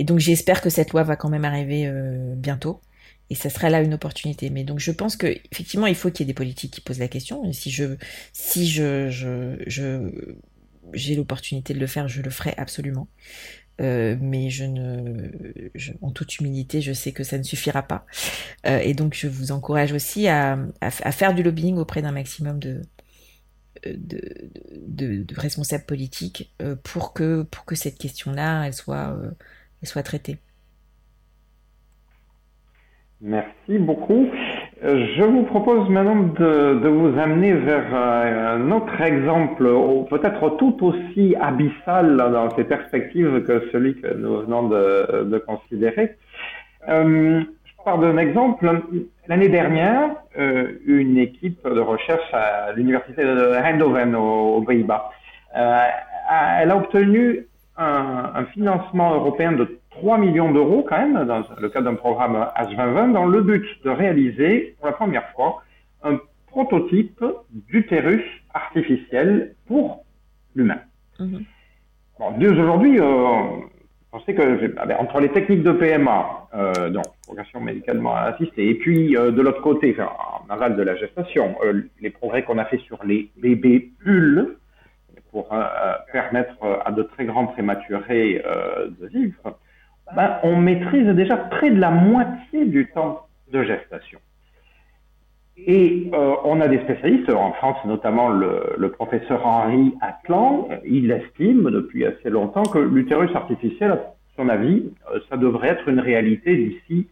donc 0.00 0.18
j'espère 0.18 0.60
que 0.60 0.68
cette 0.70 0.92
loi 0.92 1.02
va 1.04 1.16
quand 1.16 1.30
même 1.30 1.44
arriver 1.44 1.90
bientôt. 2.36 2.80
Et 3.28 3.34
ça 3.34 3.50
sera 3.50 3.70
là 3.70 3.80
une 3.80 3.94
opportunité. 3.94 4.50
Mais 4.50 4.62
donc 4.62 4.78
je 4.78 4.92
pense 4.92 5.16
que 5.16 5.26
effectivement 5.26 5.86
il 5.86 5.96
faut 5.96 6.10
qu'il 6.10 6.24
y 6.24 6.26
ait 6.26 6.32
des 6.32 6.34
politiques 6.34 6.72
qui 6.72 6.80
posent 6.80 7.00
la 7.00 7.08
question. 7.08 7.44
Et 7.44 7.52
si 7.52 7.70
je 7.70 7.96
si 8.32 8.68
je 8.68 9.10
je, 9.10 9.56
je 9.66 10.12
j'ai 10.92 11.16
l'opportunité 11.16 11.74
de 11.74 11.80
le 11.80 11.86
faire, 11.86 12.08
je 12.08 12.22
le 12.22 12.30
ferai 12.30 12.54
absolument. 12.56 13.08
Euh, 13.80 14.16
mais 14.20 14.48
je 14.48 14.64
ne, 14.64 15.30
en 16.00 16.10
toute 16.10 16.38
humilité, 16.38 16.80
je 16.80 16.92
sais 16.92 17.12
que 17.12 17.24
ça 17.24 17.38
ne 17.38 17.42
suffira 17.42 17.82
pas. 17.82 18.06
Euh, 18.66 18.78
et 18.78 18.94
donc, 18.94 19.14
je 19.14 19.28
vous 19.28 19.52
encourage 19.52 19.92
aussi 19.92 20.28
à, 20.28 20.56
faire 20.90 21.34
du 21.34 21.42
lobbying 21.42 21.76
auprès 21.76 22.02
d'un 22.02 22.12
maximum 22.12 22.58
de, 22.58 22.82
responsables 25.36 25.84
politiques 25.84 26.52
euh, 26.62 26.76
pour 26.82 27.12
que 27.12 27.46
cette 27.74 27.98
question-là, 27.98 28.70
soit 28.72 30.02
traitée. 30.02 30.38
Merci 33.20 33.78
beaucoup. 33.78 34.26
Je 34.82 35.22
vous 35.22 35.44
propose 35.44 35.88
maintenant 35.88 36.16
de, 36.38 36.86
vous 36.86 37.18
amener 37.18 37.54
vers 37.54 37.86
euh, 37.94 38.56
un 38.56 38.70
autre 38.72 39.00
exemple, 39.00 39.64
peut-être 40.10 40.50
tout 40.58 40.76
aussi 40.82 41.34
abyssal 41.40 42.18
dans 42.18 42.54
ses 42.56 42.64
perspectives 42.64 43.42
que 43.44 43.70
celui 43.72 43.98
que 43.98 44.12
nous 44.12 44.42
venons 44.42 44.68
de, 44.68 45.38
considérer. 45.38 46.16
Euh, 46.90 47.40
je 47.64 47.84
parle 47.86 48.02
d'un 48.02 48.18
exemple. 48.18 48.82
L'année 49.28 49.48
dernière, 49.48 50.10
euh, 50.38 50.72
une 50.84 51.16
équipe 51.16 51.66
de 51.66 51.80
recherche 51.80 52.34
à 52.34 52.72
l'université 52.72 53.22
de 53.22 53.54
Eindhoven 53.54 54.14
aux, 54.14 54.60
Pays-Bas, 54.60 55.10
euh, 55.56 55.84
elle 56.60 56.70
a 56.70 56.76
obtenu 56.76 57.46
un 57.78 58.44
financement 58.52 59.14
européen 59.14 59.52
de 59.52 59.78
3 59.98 60.18
millions 60.18 60.52
d'euros 60.52 60.84
quand 60.88 60.98
même, 60.98 61.24
dans 61.26 61.42
le 61.58 61.68
cadre 61.68 61.90
d'un 61.90 61.96
programme 61.96 62.46
H2020, 62.56 63.12
dans 63.12 63.26
le 63.26 63.40
but 63.42 63.64
de 63.84 63.90
réaliser 63.90 64.74
pour 64.78 64.86
la 64.86 64.92
première 64.92 65.28
fois 65.30 65.62
un 66.02 66.18
prototype 66.46 67.24
d'utérus 67.50 68.24
artificiel 68.54 69.54
pour 69.66 70.04
l'humain. 70.54 70.80
Mm 71.18 71.38
aujourd'hui, 72.18 72.98
euh, 72.98 73.04
on 74.12 74.20
sait 74.20 74.34
que 74.34 74.74
ah 74.78 74.86
ben, 74.86 74.96
entre 74.98 75.20
les 75.20 75.28
techniques 75.28 75.62
de 75.62 75.72
PMA, 75.72 76.48
euh, 76.54 76.88
donc 76.88 77.04
progression 77.26 77.60
médicalement 77.60 78.16
assistée, 78.16 78.70
et 78.70 78.74
puis 78.74 79.16
euh, 79.16 79.30
de 79.30 79.42
l'autre 79.42 79.60
côté, 79.60 79.94
enfin, 79.98 80.10
en 80.48 80.50
aval 80.50 80.76
de 80.76 80.82
la 80.82 80.96
gestation, 80.96 81.56
euh, 81.62 81.82
les 82.00 82.08
progrès 82.10 82.42
qu'on 82.42 82.56
a 82.56 82.64
fait 82.64 82.78
sur 82.78 83.04
les 83.04 83.30
bébés 83.36 83.90
bulles 84.02 84.56
pour 85.30 85.52
euh, 85.52 85.64
permettre 86.12 86.56
à 86.86 86.90
de 86.92 87.02
très 87.02 87.26
grands 87.26 87.46
prématurés 87.46 88.42
de 88.98 89.06
vivre, 89.06 89.58
ben, 90.14 90.38
on 90.42 90.56
maîtrise 90.56 91.08
déjà 91.08 91.36
près 91.36 91.70
de 91.70 91.80
la 91.80 91.90
moitié 91.90 92.64
du 92.66 92.86
temps 92.92 93.26
de 93.52 93.62
gestation. 93.62 94.18
Et 95.56 96.10
euh, 96.12 96.34
on 96.44 96.60
a 96.60 96.68
des 96.68 96.80
spécialistes, 96.80 97.30
en 97.30 97.52
France 97.52 97.78
notamment 97.86 98.28
le, 98.28 98.74
le, 98.76 98.90
professeur 98.90 99.46
Henri 99.46 99.94
Atlan, 100.02 100.68
il 100.84 101.10
estime 101.10 101.70
depuis 101.70 102.04
assez 102.04 102.28
longtemps 102.28 102.62
que 102.62 102.78
l'utérus 102.78 103.34
artificiel, 103.34 103.92
à 103.92 104.00
son 104.36 104.50
avis, 104.50 104.92
euh, 105.10 105.18
ça 105.30 105.38
devrait 105.38 105.68
être 105.68 105.88
une 105.88 106.00
réalité 106.00 106.56
d'ici 106.56 107.08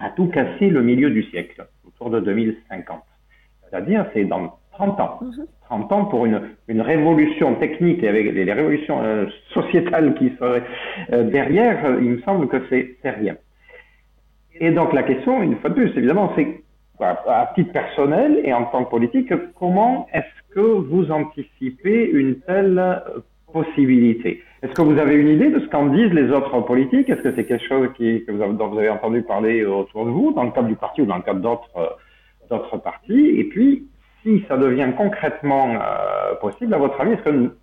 à 0.00 0.10
tout 0.10 0.26
casser 0.26 0.68
le 0.68 0.82
milieu 0.82 1.10
du 1.10 1.22
siècle, 1.24 1.66
autour 1.86 2.10
de 2.10 2.20
2050. 2.20 3.00
C'est-à-dire, 3.62 4.06
c'est 4.12 4.24
dans 4.24 4.58
30 4.72 5.00
ans. 5.00 5.20
30 5.68 5.92
ans 5.92 6.04
pour 6.04 6.26
une, 6.26 6.40
révolution 6.68 7.54
technique 7.56 8.02
et 8.02 8.08
avec 8.08 8.32
les, 8.32 8.52
révolutions 8.52 9.02
euh, 9.02 9.26
sociétales 9.52 10.14
qui 10.14 10.32
seraient 10.38 10.62
euh, 11.12 11.24
derrière, 11.24 11.84
euh, 11.84 11.98
il 12.00 12.10
me 12.12 12.20
semble 12.22 12.48
que 12.48 12.58
c'est 12.70 12.96
rien. 13.04 13.36
Et 14.58 14.70
donc 14.70 14.92
la 14.92 15.02
question, 15.02 15.42
une 15.42 15.56
fois 15.56 15.70
de 15.70 15.74
plus, 15.74 15.96
évidemment, 15.96 16.32
c'est 16.36 16.62
à 17.00 17.52
titre 17.54 17.72
personnel 17.72 18.40
et 18.44 18.54
en 18.54 18.64
tant 18.64 18.84
que 18.84 18.90
politique, 18.90 19.30
comment 19.58 20.06
est-ce 20.14 20.54
que 20.54 20.60
vous 20.60 21.10
anticipez 21.10 22.10
une 22.10 22.40
telle 22.40 23.02
possibilité? 23.52 24.42
Est-ce 24.62 24.72
que 24.72 24.80
vous 24.80 24.98
avez 24.98 25.16
une 25.16 25.28
idée 25.28 25.50
de 25.50 25.60
ce 25.60 25.66
qu'en 25.66 25.86
disent 25.86 26.12
les 26.12 26.30
autres 26.30 26.58
politiques? 26.62 27.10
Est-ce 27.10 27.20
que 27.20 27.32
c'est 27.32 27.44
quelque 27.44 27.66
chose 27.66 27.88
que 27.98 28.32
vous 28.32 28.40
avez, 28.40 28.54
dont 28.54 28.68
vous 28.68 28.78
avez 28.78 28.88
entendu 28.88 29.20
parler 29.22 29.64
autour 29.66 30.06
de 30.06 30.10
vous, 30.10 30.32
dans 30.32 30.44
le 30.44 30.52
cadre 30.52 30.68
du 30.68 30.76
parti 30.76 31.02
ou 31.02 31.06
dans 31.06 31.16
le 31.16 31.22
cadre 31.22 31.40
d'autres 31.40 31.98
d'autres 32.48 32.78
partis? 32.78 33.38
Et 33.38 33.44
puis, 33.44 33.86
si 34.26 34.44
ça 34.48 34.56
devient 34.56 34.92
concrètement 34.96 35.76
euh, 35.80 36.34
possible, 36.40 36.74
à 36.74 36.78
votre 36.78 37.00
avis, 37.00 37.12
est-ce 37.12 37.22
que, 37.22 37.56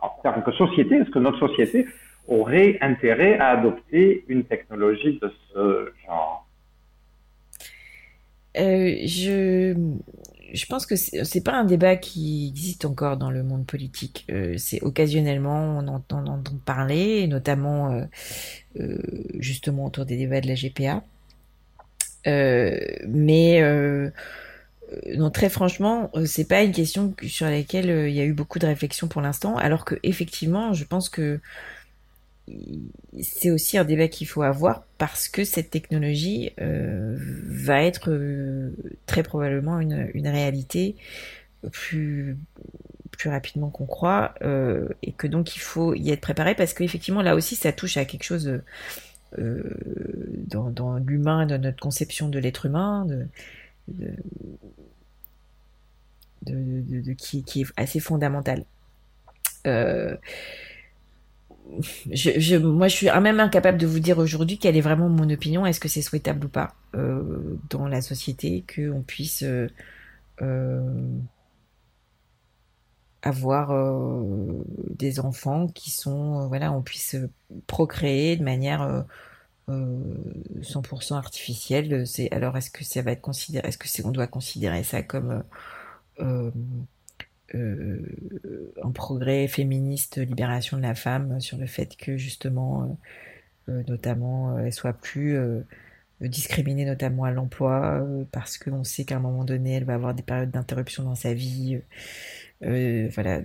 en 0.00 0.08
tant 0.22 0.40
que 0.40 0.52
société, 0.52 0.96
est-ce 0.96 1.10
que 1.10 1.18
notre 1.18 1.38
société 1.46 1.86
aurait 2.26 2.78
intérêt 2.80 3.38
à 3.38 3.50
adopter 3.50 4.24
une 4.28 4.44
technologie 4.44 5.18
de 5.20 5.30
ce 5.52 5.92
genre? 6.06 6.46
Euh, 8.56 8.96
je, 9.04 9.76
je 10.52 10.66
pense 10.66 10.86
que 10.86 10.96
c'est 10.96 11.44
pas 11.44 11.52
un 11.52 11.64
débat 11.64 11.96
qui 11.96 12.48
existe 12.48 12.84
encore 12.84 13.16
dans 13.18 13.30
le 13.30 13.42
monde 13.42 13.66
politique. 13.66 14.26
Euh, 14.30 14.54
c'est 14.56 14.82
occasionnellement 14.82 15.78
on 15.78 15.86
entend, 15.86 16.24
entend 16.26 16.56
parler, 16.64 17.26
notamment 17.26 18.08
justement 19.38 19.86
autour 19.86 20.06
des 20.06 20.16
débats 20.16 20.40
de 20.40 20.48
la 20.48 20.54
GPA. 20.54 21.02
Mais 23.06 23.62
euh, 24.92 25.16
non, 25.16 25.30
très 25.30 25.48
franchement, 25.48 26.10
euh, 26.14 26.26
c'est 26.26 26.44
pas 26.44 26.62
une 26.62 26.72
question 26.72 27.14
sur 27.26 27.46
laquelle 27.46 27.90
euh, 27.90 28.08
il 28.08 28.14
y 28.14 28.20
a 28.20 28.24
eu 28.24 28.32
beaucoup 28.32 28.58
de 28.58 28.66
réflexion 28.66 29.08
pour 29.08 29.20
l'instant, 29.20 29.56
alors 29.56 29.84
que 29.84 29.96
effectivement, 30.02 30.72
je 30.72 30.84
pense 30.84 31.08
que 31.08 31.40
c'est 33.20 33.50
aussi 33.50 33.78
un 33.78 33.84
débat 33.84 34.08
qu'il 34.08 34.26
faut 34.26 34.42
avoir 34.42 34.84
parce 34.98 35.28
que 35.28 35.44
cette 35.44 35.70
technologie 35.70 36.50
va 36.58 37.84
être 37.84 38.10
très 39.06 39.22
probablement 39.22 39.78
une, 39.78 40.26
réalité 40.26 40.96
plus 41.70 42.36
rapidement 43.24 43.70
qu'on 43.70 43.86
croit 43.86 44.34
et 45.02 45.12
que 45.12 45.28
donc 45.28 45.54
il 45.54 45.60
faut 45.60 45.94
y 45.94 46.10
être 46.10 46.20
préparé 46.20 46.56
parce 46.56 46.74
qu'effectivement 46.74 47.22
là 47.22 47.36
aussi 47.36 47.54
ça 47.54 47.70
touche 47.70 47.96
à 47.96 48.04
quelque 48.04 48.24
chose 48.24 48.60
dans, 49.38 50.96
l'humain, 51.06 51.46
dans 51.46 51.60
notre 51.60 51.78
conception 51.78 52.28
de 52.28 52.40
l'être 52.40 52.66
humain, 52.66 53.06
de, 56.42 57.00
de, 57.00 57.12
qui, 57.12 57.42
qui, 57.42 57.62
est 57.62 57.66
assez 57.76 58.00
fondamental. 58.00 58.64
Euh, 59.66 60.16
je, 62.10 62.30
je, 62.38 62.56
moi, 62.56 62.88
je 62.88 62.96
suis 62.96 63.10
même 63.20 63.40
incapable 63.40 63.78
de 63.78 63.86
vous 63.86 64.00
dire 64.00 64.18
aujourd'hui 64.18 64.58
quelle 64.58 64.76
est 64.76 64.80
vraiment 64.80 65.08
mon 65.08 65.28
opinion. 65.30 65.66
Est-ce 65.66 65.80
que 65.80 65.88
c'est 65.88 66.02
souhaitable 66.02 66.46
ou 66.46 66.48
pas 66.48 66.74
euh, 66.94 67.58
dans 67.68 67.86
la 67.86 68.00
société 68.02 68.64
qu'on 68.74 69.02
puisse 69.02 69.42
euh, 69.42 69.68
euh 70.42 70.80
avoir 73.22 73.70
euh, 73.72 74.64
des 74.96 75.20
enfants 75.20 75.66
qui 75.68 75.90
sont, 75.90 76.48
voilà, 76.48 76.72
on 76.72 76.80
puisse 76.80 77.16
procréer 77.66 78.38
de 78.38 78.42
manière 78.42 79.04
100% 79.68 81.14
artificielle. 81.16 82.06
C'est 82.06 82.32
alors 82.32 82.56
est-ce 82.56 82.70
que 82.70 82.84
ça 82.84 83.02
va 83.02 83.12
être 83.12 83.20
considéré, 83.20 83.68
est-ce 83.68 83.78
que 83.78 83.88
c'est 83.88 84.04
on 84.04 84.10
doit 84.10 84.26
considérer 84.26 84.82
ça 84.84 85.02
comme 85.02 85.30
euh, 85.30 85.38
euh, 85.38 85.42
un 87.52 88.90
progrès 88.92 89.48
féministe, 89.48 90.18
libération 90.18 90.76
de 90.76 90.82
la 90.82 90.94
femme, 90.94 91.40
sur 91.40 91.58
le 91.58 91.66
fait 91.66 91.96
que 91.96 92.16
justement, 92.16 92.98
euh, 93.68 93.82
notamment, 93.88 94.58
elle 94.58 94.72
soit 94.72 94.92
plus 94.92 95.38
discriminée 96.20 96.84
notamment 96.84 97.24
à 97.24 97.30
l'emploi 97.30 98.06
parce 98.30 98.58
qu'on 98.58 98.84
sait 98.84 99.04
qu'à 99.04 99.16
un 99.16 99.20
moment 99.20 99.44
donné 99.44 99.76
elle 99.76 99.84
va 99.84 99.94
avoir 99.94 100.14
des 100.14 100.22
périodes 100.22 100.50
d'interruption 100.50 101.02
dans 101.02 101.14
sa 101.14 101.32
vie 101.32 101.80
euh, 102.62 103.08
voilà 103.14 103.40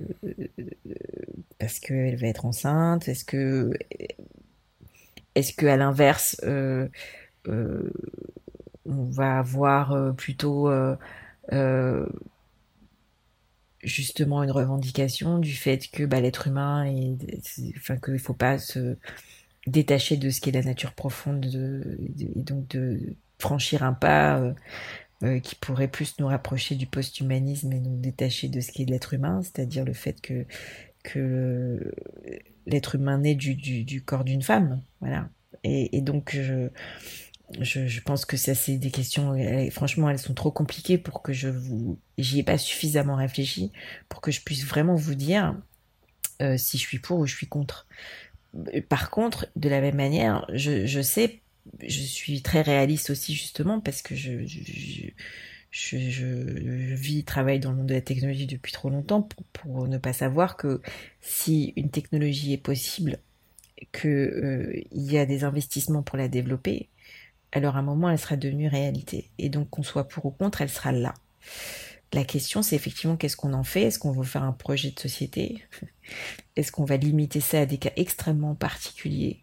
parce 1.57 1.79
qu'elle 1.79 2.17
va 2.17 2.27
être 2.27 2.45
enceinte 2.45 3.07
est-ce 3.07 3.23
que 3.23 3.71
est-ce 5.35 5.53
que 5.53 5.65
à 5.67 5.77
l'inverse 5.77 6.41
euh, 6.43 6.89
euh, 7.47 7.89
on 8.85 9.05
va 9.05 9.39
avoir 9.39 10.13
plutôt 10.15 10.69
justement 13.85 14.43
une 14.43 14.51
revendication 14.51 15.39
du 15.39 15.53
fait 15.53 15.89
que 15.89 16.03
bah, 16.03 16.19
l'être 16.19 16.47
humain 16.47 16.85
est, 16.85 17.17
enfin 17.77 17.97
qu'il 17.97 18.19
faut 18.19 18.33
pas 18.33 18.57
se 18.57 18.97
détacher 19.67 20.17
de 20.17 20.29
ce 20.29 20.41
qu'est 20.41 20.51
la 20.51 20.61
nature 20.61 20.93
profonde 20.93 21.41
de, 21.41 21.97
et 22.19 22.41
donc 22.41 22.67
de 22.67 22.99
franchir 23.39 23.83
un 23.83 23.93
pas 23.93 24.53
euh, 25.23 25.39
qui 25.39 25.55
pourrait 25.55 25.87
plus 25.87 26.19
nous 26.19 26.27
rapprocher 26.27 26.75
du 26.75 26.87
post-humanisme 26.87 27.71
et 27.71 27.79
nous 27.79 27.97
détacher 27.97 28.49
de 28.49 28.59
ce 28.59 28.71
qui 28.71 28.81
est 28.81 28.85
de 28.85 28.91
l'être 28.91 29.13
humain, 29.13 29.41
c'est-à-dire 29.41 29.85
le 29.85 29.93
fait 29.93 30.19
que, 30.21 30.45
l'être 32.67 32.95
humain 32.95 33.19
naît 33.19 33.35
du, 33.35 33.55
du, 33.55 34.01
corps 34.01 34.23
d'une 34.23 34.41
femme. 34.41 34.81
Voilà. 34.99 35.29
Et, 35.63 36.01
donc, 36.01 36.37
je, 37.59 37.99
pense 38.01 38.25
que 38.25 38.37
ça, 38.37 38.55
c'est 38.55 38.77
des 38.77 38.91
questions, 38.91 39.35
franchement, 39.71 40.09
elles 40.09 40.19
sont 40.19 40.33
trop 40.33 40.51
compliquées 40.51 40.97
pour 40.97 41.21
que 41.21 41.33
je 41.33 41.47
vous. 41.47 41.99
J'y 42.17 42.39
ai 42.39 42.43
pas 42.43 42.57
suffisamment 42.57 43.15
réfléchi 43.15 43.71
pour 44.09 44.21
que 44.21 44.31
je 44.31 44.41
puisse 44.41 44.65
vraiment 44.65 44.95
vous 44.95 45.15
dire 45.15 45.55
euh, 46.41 46.57
si 46.57 46.77
je 46.77 46.83
suis 46.83 46.99
pour 46.99 47.19
ou 47.19 47.25
je 47.25 47.35
suis 47.35 47.47
contre. 47.47 47.87
Par 48.89 49.09
contre, 49.09 49.47
de 49.55 49.69
la 49.69 49.81
même 49.81 49.95
manière, 49.95 50.45
je, 50.53 51.01
sais, 51.01 51.41
je 51.85 52.01
suis 52.01 52.41
très 52.41 52.61
réaliste 52.61 53.09
aussi, 53.09 53.35
justement, 53.35 53.79
parce 53.79 54.01
que 54.01 54.15
je, 54.15 54.45
je, 54.47 55.09
je, 55.71 56.95
vis, 56.95 57.25
travaille 57.25 57.59
dans 57.59 57.71
le 57.71 57.77
monde 57.77 57.87
de 57.87 57.93
la 57.93 58.01
technologie 58.01 58.47
depuis 58.47 58.71
trop 58.71 58.89
longtemps 58.89 59.21
pour, 59.21 59.43
pour 59.45 59.87
ne 59.87 59.97
pas 59.97 60.13
savoir 60.13 60.55
que 60.57 60.81
si 61.21 61.73
une 61.75 61.89
technologie 61.89 62.53
est 62.53 62.57
possible, 62.57 63.19
qu'il 63.91 64.09
euh, 64.09 64.81
y 64.91 65.17
a 65.17 65.25
des 65.25 65.43
investissements 65.43 66.01
pour 66.01 66.17
la 66.17 66.29
développer, 66.29 66.89
alors 67.51 67.75
à 67.75 67.79
un 67.79 67.83
moment, 67.83 68.09
elle 68.09 68.19
sera 68.19 68.37
devenue 68.37 68.67
réalité. 68.67 69.29
Et 69.37 69.49
donc, 69.49 69.69
qu'on 69.69 69.83
soit 69.83 70.07
pour 70.07 70.25
ou 70.25 70.31
contre, 70.31 70.61
elle 70.61 70.69
sera 70.69 70.91
là. 70.91 71.13
La 72.13 72.23
question, 72.23 72.61
c'est 72.61 72.75
effectivement 72.75 73.17
qu'est-ce 73.17 73.35
qu'on 73.37 73.53
en 73.53 73.63
fait? 73.63 73.83
Est-ce 73.83 73.99
qu'on 73.99 74.11
veut 74.11 74.23
faire 74.23 74.43
un 74.43 74.53
projet 74.53 74.91
de 74.91 74.99
société? 74.99 75.63
Est-ce 76.55 76.71
qu'on 76.71 76.85
va 76.85 76.97
limiter 76.97 77.41
ça 77.41 77.61
à 77.61 77.65
des 77.65 77.77
cas 77.77 77.91
extrêmement 77.95 78.55
particuliers? 78.55 79.41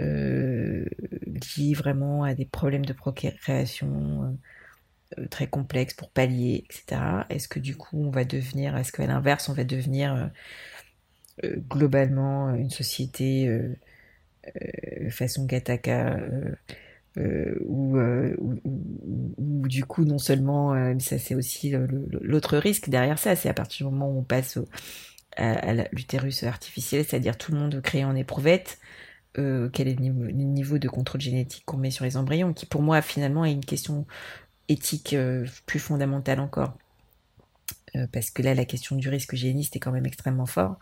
Euh, 0.00 0.86
liés 1.58 1.74
vraiment 1.74 2.24
à 2.24 2.34
des 2.34 2.46
problèmes 2.46 2.84
de 2.86 2.92
procréation 2.92 4.38
euh, 5.18 5.26
très 5.28 5.46
complexes 5.46 5.94
pour 5.94 6.10
pallier, 6.10 6.64
etc. 6.64 7.00
Est-ce 7.30 7.48
que 7.48 7.58
du 7.58 7.76
coup, 7.76 8.02
on 8.02 8.10
va 8.10 8.24
devenir, 8.24 8.76
est-ce 8.76 8.92
qu'à 8.92 9.06
l'inverse, 9.06 9.48
on 9.48 9.52
va 9.54 9.64
devenir 9.64 10.14
euh, 10.14 10.26
euh, 11.44 11.56
globalement 11.68 12.54
une 12.54 12.70
société 12.70 13.48
façon 15.10 15.44
Gataka 15.46 16.16
euh, 17.18 17.54
euh, 17.68 18.34
ou, 18.38 19.68
du 19.68 19.84
coup 19.84 20.04
non 20.04 20.18
seulement 20.18 20.72
euh, 20.72 20.94
ça 20.98 21.18
c'est 21.18 21.34
aussi 21.34 21.74
l'autre 22.22 22.56
risque 22.56 22.88
derrière 22.88 23.18
ça 23.18 23.36
c'est 23.36 23.50
à 23.50 23.54
partir 23.54 23.86
du 23.86 23.92
moment 23.92 24.10
où 24.10 24.20
on 24.20 24.22
passe 24.22 24.58
à, 25.36 25.74
l'utérus 25.92 26.42
artificiel 26.44 27.04
c'est-à-dire 27.04 27.36
tout 27.36 27.52
le 27.52 27.58
monde 27.58 27.82
créé 27.82 28.04
en 28.06 28.16
éprouvette 28.16 28.78
quel 29.34 29.88
est 29.88 29.98
le 29.98 30.32
niveau, 30.32 30.78
de 30.78 30.88
contrôle 30.88 31.20
génétique 31.20 31.64
qu'on 31.64 31.78
met 31.78 31.90
sur 31.90 32.04
les 32.04 32.16
embryons 32.16 32.54
qui 32.54 32.64
pour 32.64 32.82
moi 32.82 33.02
finalement 33.02 33.44
est 33.44 33.52
une 33.52 33.64
question 33.64 34.06
éthique 34.68 35.16
plus 35.66 35.78
fondamentale 35.78 36.40
encore. 36.40 36.76
Parce 38.12 38.30
que 38.30 38.42
là 38.42 38.54
la 38.54 38.66
question 38.66 38.96
du 38.96 39.08
risque 39.08 39.34
géniste 39.34 39.76
est 39.76 39.80
quand 39.80 39.92
même 39.92 40.06
extrêmement 40.06 40.46
fort 40.46 40.78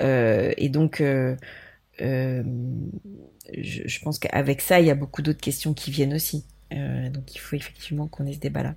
et 0.00 0.68
donc 0.68 1.02
euh, 2.00 2.42
je, 3.58 4.00
pense 4.02 4.18
qu'avec 4.18 4.60
ça, 4.60 4.80
il 4.80 4.86
y 4.86 4.90
a 4.90 4.94
beaucoup 4.94 5.22
d'autres 5.22 5.40
questions 5.40 5.74
qui 5.74 5.90
viennent 5.90 6.14
aussi. 6.14 6.44
Euh, 6.72 7.10
donc 7.10 7.34
il 7.34 7.38
faut 7.38 7.56
effectivement 7.56 8.06
qu'on 8.06 8.26
ait 8.26 8.32
ce 8.32 8.40
débat-là. 8.40 8.74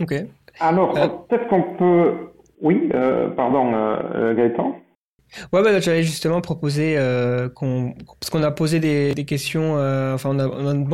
Ok. 0.00 0.14
Alors, 0.58 0.96
euh, 0.96 1.08
peut-être 1.28 1.48
qu'on 1.48 1.62
peut. 1.76 2.12
Oui, 2.62 2.90
pardon, 3.36 3.72
Gaëtan 4.34 4.76
Ouais, 5.52 5.62
bah, 5.62 5.80
j'allais 5.80 6.02
justement 6.02 6.42
proposer 6.42 6.96
qu'on, 7.54 7.94
parce 8.20 8.28
qu'on 8.28 8.42
a 8.42 8.50
posé 8.50 8.80
des, 8.80 9.24
questions, 9.24 9.76
enfin, 10.12 10.36
on 10.36 10.92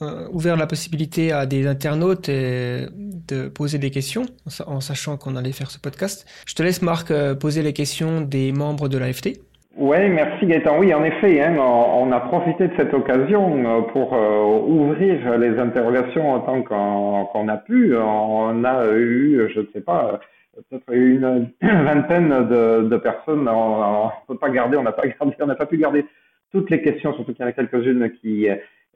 a, 0.00 0.28
ouvert 0.30 0.56
la 0.56 0.66
possibilité 0.66 1.30
à 1.30 1.44
des 1.44 1.66
internautes 1.66 2.30
de 2.30 3.48
poser 3.48 3.76
des 3.76 3.90
questions, 3.90 4.24
en, 4.66 4.80
sachant 4.80 5.18
qu'on 5.18 5.36
allait 5.36 5.52
faire 5.52 5.70
ce 5.70 5.78
podcast. 5.78 6.24
Je 6.46 6.54
te 6.54 6.62
laisse, 6.62 6.80
Marc, 6.80 7.12
poser 7.34 7.60
les 7.60 7.74
questions 7.74 8.22
des 8.22 8.52
membres 8.52 8.88
de 8.88 8.96
l'AFT. 8.96 9.38
Oui, 9.74 9.96
merci 10.10 10.44
Gaëtan. 10.44 10.78
Oui, 10.78 10.92
en 10.92 11.02
effet, 11.02 11.40
hein, 11.40 11.56
on, 11.56 12.12
a 12.12 12.20
profité 12.20 12.68
de 12.68 12.74
cette 12.76 12.92
occasion 12.92 13.64
euh, 13.64 13.80
pour 13.80 14.12
euh, 14.12 14.60
ouvrir 14.66 15.38
les 15.38 15.58
interrogations 15.58 16.34
autant 16.34 16.62
qu'on 16.62 17.48
a 17.48 17.56
pu. 17.56 17.96
On 17.96 18.64
a 18.64 18.92
eu, 18.92 19.48
je 19.54 19.60
ne 19.60 19.66
sais 19.72 19.80
pas, 19.80 20.20
peut-être 20.54 20.92
une 20.92 21.50
vingtaine 21.62 22.28
de, 22.48 22.96
personnes. 22.98 23.48
On 23.48 24.04
ne 24.06 24.26
peut 24.28 24.36
pas 24.36 24.50
garder, 24.50 24.76
on 24.76 24.82
n'a 24.82 24.92
pas 24.92 25.06
gardé, 25.20 25.34
on 25.40 25.46
n'a 25.46 25.54
pas 25.54 25.66
pu 25.66 25.78
garder 25.78 26.04
toutes 26.52 26.68
les 26.68 26.82
questions, 26.82 27.14
surtout 27.14 27.32
qu'il 27.32 27.42
y 27.42 27.46
en 27.46 27.50
a 27.50 27.52
quelques-unes 27.52 28.10
qui 28.20 28.48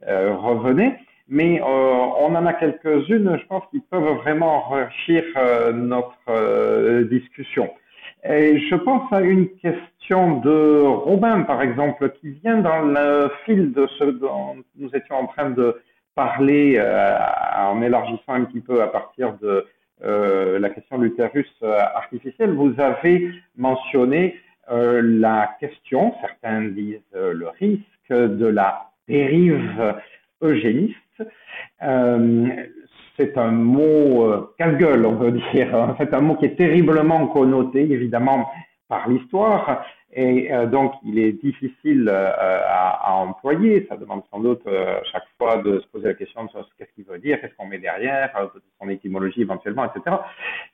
euh, 0.07 0.35
revenaient. 0.35 0.99
Mais 1.27 1.59
on 1.61 2.35
en 2.35 2.45
a 2.45 2.53
quelques-unes, 2.53 3.37
je 3.41 3.47
pense, 3.47 3.63
qui 3.71 3.79
peuvent 3.79 4.17
vraiment 4.17 4.69
enrichir 4.69 5.23
notre 5.73 7.01
discussion. 7.09 7.69
Je 8.23 8.75
pense 8.75 9.11
à 9.11 9.21
une 9.21 9.49
question 9.57 10.39
de 10.39 10.81
Robin, 10.81 11.41
par 11.41 11.61
exemple, 11.61 12.11
qui 12.19 12.31
vient 12.31 12.59
dans 12.59 12.81
le 12.81 13.31
fil 13.45 13.71
de 13.73 13.87
ce 13.99 14.05
dont 14.05 14.55
nous 14.77 14.89
étions 14.95 15.15
en 15.15 15.27
train 15.27 15.49
de 15.49 15.81
parler 16.17 16.75
euh, 16.77 17.15
en 17.57 17.81
élargissant 17.81 18.33
un 18.33 18.45
petit 18.45 18.59
peu 18.59 18.81
à 18.81 18.87
partir 18.87 19.37
de 19.37 19.65
euh, 20.03 20.57
la 20.57 20.69
question 20.71 20.97
de 20.97 21.03
l'utérus 21.03 21.47
euh, 21.61 21.79
artificiel. 21.95 22.51
Vous 22.51 22.73
avez 22.79 23.31
mentionné 23.55 24.35
la 24.69 25.55
question, 25.61 26.13
certains 26.19 26.63
disent 26.63 26.99
le 27.13 27.47
risque 27.57 27.83
de 28.09 28.47
la 28.47 28.89
dérive 29.07 29.95
eugéniste. 30.41 31.23
C'est 33.17 33.35
un 33.35 33.51
mot 33.51 34.25
euh, 34.25 34.53
casse-gueule, 34.59 35.05
on 35.05 35.15
veut 35.15 35.31
dire. 35.53 35.75
Hein. 35.75 35.95
C'est 35.99 36.13
un 36.13 36.21
mot 36.21 36.35
qui 36.35 36.45
est 36.45 36.55
terriblement 36.55 37.27
connoté, 37.27 37.81
évidemment, 37.91 38.49
par 38.87 39.09
l'histoire. 39.09 39.83
Et 40.13 40.53
euh, 40.53 40.67
donc, 40.67 40.93
il 41.03 41.17
est 41.17 41.31
difficile 41.31 42.07
euh, 42.09 42.31
à, 42.37 43.13
employer. 43.15 43.87
Ça 43.89 43.97
demande 43.97 44.21
sans 44.29 44.39
doute 44.39 44.61
chaque 45.11 45.25
fois 45.39 45.57
de 45.57 45.79
se 45.79 45.87
poser 45.87 46.09
la 46.09 46.13
question 46.13 46.43
de 46.43 46.49
qu'est-ce 46.77 46.93
qu'il 46.93 47.05
veut 47.05 47.17
dire, 47.17 47.41
qu'est-ce 47.41 47.55
qu'on 47.55 47.65
met 47.65 47.79
derrière, 47.79 48.29
son 48.79 48.89
étymologie 48.89 49.41
éventuellement, 49.41 49.85
etc. 49.85 50.17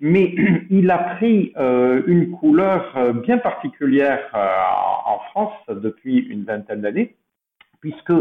Mais 0.01 0.35
il 0.69 0.91
a 0.91 0.97
pris 0.97 1.53
une 1.55 2.31
couleur 2.31 3.13
bien 3.23 3.37
particulière 3.37 4.19
en 5.05 5.19
France 5.29 5.53
depuis 5.69 6.17
une 6.19 6.43
vingtaine 6.43 6.81
d'années, 6.81 7.15
puisque 7.79 8.13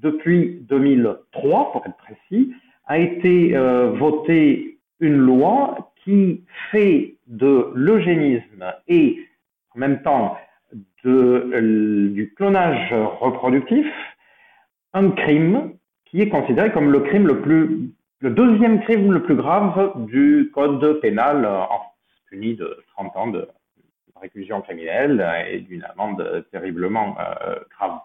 depuis 0.00 0.58
2003, 0.68 1.72
pour 1.72 1.86
être 1.86 1.96
précis, 1.96 2.52
a 2.90 2.98
été 2.98 3.56
euh, 3.56 3.92
votée 3.92 4.80
une 4.98 5.16
loi 5.16 5.92
qui 6.02 6.42
fait 6.72 7.14
de 7.28 7.70
l'eugénisme 7.72 8.64
et 8.88 9.28
en 9.76 9.78
même 9.78 10.02
temps 10.02 10.36
de, 11.04 11.52
euh, 11.54 12.08
du 12.10 12.34
clonage 12.34 12.92
reproductif 13.20 13.86
un 14.92 15.12
crime 15.12 15.74
qui 16.06 16.20
est 16.20 16.30
considéré 16.30 16.72
comme 16.72 16.90
le 16.90 16.98
crime 16.98 17.28
le 17.28 17.40
plus, 17.40 17.92
le 18.18 18.30
deuxième 18.30 18.80
crime 18.82 19.12
le 19.12 19.22
plus 19.22 19.36
grave 19.36 19.92
du 20.06 20.50
code 20.52 21.00
pénal 21.00 21.46
en 21.46 21.82
puni 22.28 22.56
de 22.56 22.82
30 22.96 23.16
ans 23.16 23.28
de 23.28 23.46
réclusion 24.20 24.62
criminelle 24.62 25.24
et 25.48 25.60
d'une 25.60 25.84
amende 25.84 26.44
terriblement 26.50 27.16
euh, 27.20 27.54
grave. 27.70 28.00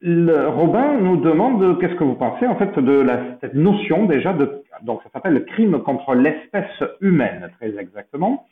Le, 0.00 0.48
Robin 0.48 0.98
nous 1.00 1.16
demande 1.16 1.78
qu'est-ce 1.80 1.94
que 1.94 2.04
vous 2.04 2.14
pensez 2.14 2.46
en 2.46 2.56
fait 2.56 2.78
de 2.78 3.00
la, 3.00 3.20
cette 3.40 3.54
notion 3.54 4.04
déjà 4.06 4.32
de 4.32 4.62
donc 4.82 5.02
ça 5.02 5.10
s'appelle 5.12 5.34
le 5.34 5.40
crime 5.40 5.80
contre 5.82 6.14
l'espèce 6.14 6.82
humaine 7.00 7.50
très 7.58 7.76
exactement, 7.78 8.46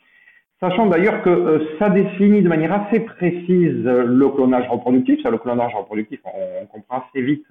sachant 0.59 0.87
d'ailleurs 0.87 1.21
que 1.21 1.29
euh, 1.29 1.59
ça 1.79 1.89
définit 1.89 2.41
de 2.41 2.49
manière 2.49 2.73
assez 2.73 2.99
précise 2.99 3.83
le 3.85 4.29
clonage 4.29 4.67
reproductif. 4.67 5.21
Ça, 5.23 5.29
le 5.29 5.37
clonage 5.37 5.73
reproductif, 5.75 6.19
on, 6.25 6.65
comprend 6.65 7.03
assez 7.07 7.21
vite 7.21 7.45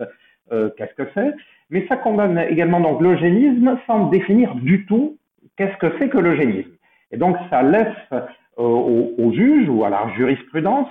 euh, 0.53 0.71
qu'est-ce 0.77 0.95
que 0.95 1.09
c'est, 1.15 1.33
mais 1.71 1.87
ça 1.89 1.97
condamne 1.97 2.39
également 2.51 2.81
donc 2.81 3.01
l'eugénisme 3.01 3.79
sans 3.87 4.09
définir 4.09 4.55
du 4.57 4.85
tout 4.87 5.17
qu'est-ce 5.57 5.77
que 5.79 5.93
c'est 5.99 6.09
que 6.09 6.19
l'eugénisme. 6.19 6.71
Et 7.13 7.17
donc 7.17 7.37
ça 7.51 7.63
laisse 7.63 8.23
euh, 8.59 8.63
aux, 8.63 9.13
aux 9.19 9.33
juges 9.33 9.69
ou 9.69 9.85
à 9.85 9.91
la 9.91 10.09
jurisprudence 10.17 10.89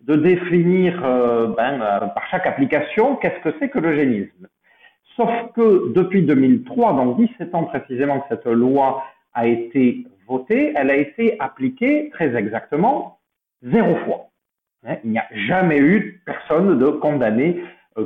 de 0.00 0.14
définir 0.14 1.04
euh, 1.04 1.48
ben, 1.56 1.82
euh, 1.82 2.06
par 2.06 2.24
chaque 2.30 2.46
application 2.46 3.16
qu'est-ce 3.16 3.42
que 3.42 3.52
c'est 3.58 3.68
que 3.68 3.80
l'eugénisme. 3.80 4.46
Sauf 5.16 5.28
que 5.56 5.92
depuis 5.92 6.22
2003, 6.22 6.92
donc 6.92 7.16
17 7.16 7.52
ans 7.56 7.64
précisément 7.64 8.20
que 8.20 8.26
cette 8.28 8.46
loi 8.46 9.02
a 9.34 9.48
été 9.48 10.06
votée, 10.28 10.72
elle 10.76 10.88
a 10.88 10.94
été 10.94 11.34
appliquée 11.40 12.10
très 12.10 12.36
exactement 12.36 13.18
zéro 13.64 13.96
fois. 14.04 14.28
Hein, 14.86 14.94
il 15.02 15.10
n'y 15.10 15.18
a 15.18 15.26
jamais 15.32 15.80
eu 15.80 16.22
personne 16.24 16.78
de 16.78 16.86
condamné 16.86 17.60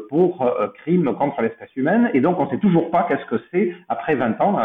pour 0.09 0.51
crime 0.83 1.15
contre 1.15 1.43
l'espèce 1.43 1.77
humaine, 1.77 2.11
et 2.15 2.23
donc 2.23 2.41
on 2.41 2.47
ne 2.47 2.51
sait 2.51 2.59
toujours 2.59 2.91
pas 2.91 3.05
qu'est-ce 3.07 3.27
que 3.27 3.41
c'est, 3.53 3.75
après 3.91 4.15
20 4.15 4.41
ans, 4.41 4.57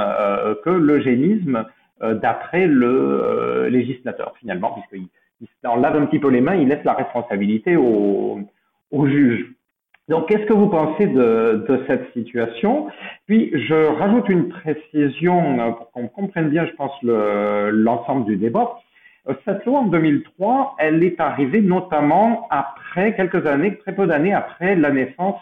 que 0.64 0.70
l'eugénisme 0.70 1.66
d'après 2.02 2.68
le 2.68 3.68
législateur, 3.70 4.34
finalement, 4.40 4.72
puisqu'il 4.72 5.08
il 5.42 5.68
en 5.68 5.78
lave 5.78 5.96
un 5.96 6.06
petit 6.06 6.20
peu 6.20 6.30
les 6.30 6.42
mains, 6.42 6.56
il 6.56 6.68
laisse 6.68 6.84
la 6.84 6.94
responsabilité 6.94 7.76
au, 7.76 8.40
au 8.92 9.08
juge. 9.08 9.54
Donc, 10.10 10.28
qu'est-ce 10.28 10.46
que 10.46 10.54
vous 10.54 10.68
pensez 10.70 11.06
de, 11.06 11.84
cette 11.86 12.12
situation? 12.14 12.88
Puis, 13.28 13.52
je 13.54 13.76
rajoute 13.76 14.28
une 14.28 14.50
précision 14.50 15.60
euh, 15.60 15.72
pour 15.72 15.92
qu'on 15.92 16.08
comprenne 16.08 16.50
bien, 16.50 16.66
je 16.66 16.72
pense, 16.72 16.92
l'ensemble 17.04 18.26
du 18.26 18.36
débat. 18.36 18.80
Euh, 19.28 19.34
cette 19.46 19.64
loi 19.66 19.82
en 19.82 19.86
2003, 19.86 20.78
elle 20.80 21.04
est 21.04 21.20
arrivée 21.20 21.62
notamment 21.62 22.48
après 22.50 23.16
quelques 23.16 23.46
années, 23.46 23.78
très 23.78 23.94
peu 23.94 24.08
d'années 24.08 24.34
après 24.34 24.76
la 24.76 24.90
naissance 24.90 25.40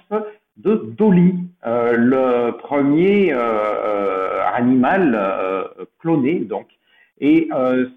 de 0.57 0.93
Dolly, 0.97 1.35
euh, 1.65 1.93
le 1.95 2.57
premier 2.57 3.31
euh, 3.33 4.41
animal 4.53 5.17
cloné, 5.99 6.39
donc. 6.39 6.67
Et 7.19 7.49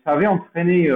ça 0.02 0.12
avait 0.12 0.26
entraîné 0.26 0.88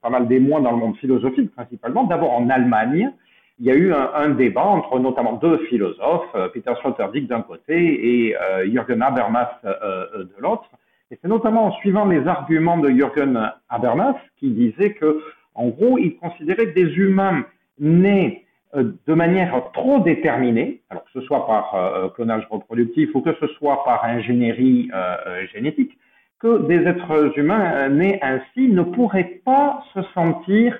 pas 0.00 0.08
mal 0.08 0.26
d'émois 0.26 0.62
dans 0.62 0.70
le 0.70 0.78
monde 0.78 0.96
philosophique, 0.96 1.54
principalement. 1.54 2.04
D'abord 2.04 2.32
en 2.32 2.48
Allemagne, 2.48 3.12
il 3.58 3.66
y 3.66 3.70
a 3.70 3.74
eu 3.74 3.92
un, 3.92 4.10
un, 4.14 4.30
débat 4.30 4.64
entre 4.64 4.98
notamment 4.98 5.34
deux 5.34 5.58
philosophes, 5.66 6.34
Peter 6.54 6.72
Sloterdijk 6.80 7.28
d'un 7.28 7.42
côté 7.42 8.24
et 8.24 8.36
Jürgen 8.64 9.02
Habermas 9.02 9.50
de 9.64 10.40
l'autre, 10.40 10.70
et 11.12 11.18
c'est 11.20 11.28
notamment 11.28 11.66
en 11.66 11.72
suivant 11.72 12.06
les 12.06 12.26
arguments 12.26 12.78
de 12.78 12.88
Jürgen 12.88 13.52
Habermas 13.68 14.16
qui 14.38 14.48
disait 14.50 14.94
que, 14.94 15.20
en 15.54 15.68
gros, 15.68 15.98
il 15.98 16.16
considérait 16.16 16.68
des 16.68 16.86
humains 16.96 17.44
nés 17.78 18.38
euh, 18.38 18.51
de 18.74 19.14
manière 19.14 19.70
trop 19.74 20.00
déterminée, 20.00 20.80
alors 20.90 21.04
que 21.04 21.10
ce 21.12 21.20
soit 21.22 21.46
par 21.46 21.74
euh, 21.74 22.08
clonage 22.08 22.46
reproductif 22.50 23.10
ou 23.14 23.20
que 23.20 23.34
ce 23.40 23.46
soit 23.58 23.84
par 23.84 24.04
ingénierie 24.04 24.90
euh, 24.94 25.46
génétique, 25.52 25.98
que 26.40 26.66
des 26.66 26.86
êtres 26.86 27.38
humains 27.38 27.88
nés 27.88 28.18
ainsi 28.22 28.68
ne 28.68 28.82
pourraient 28.82 29.40
pas 29.44 29.84
se 29.94 30.02
sentir 30.14 30.78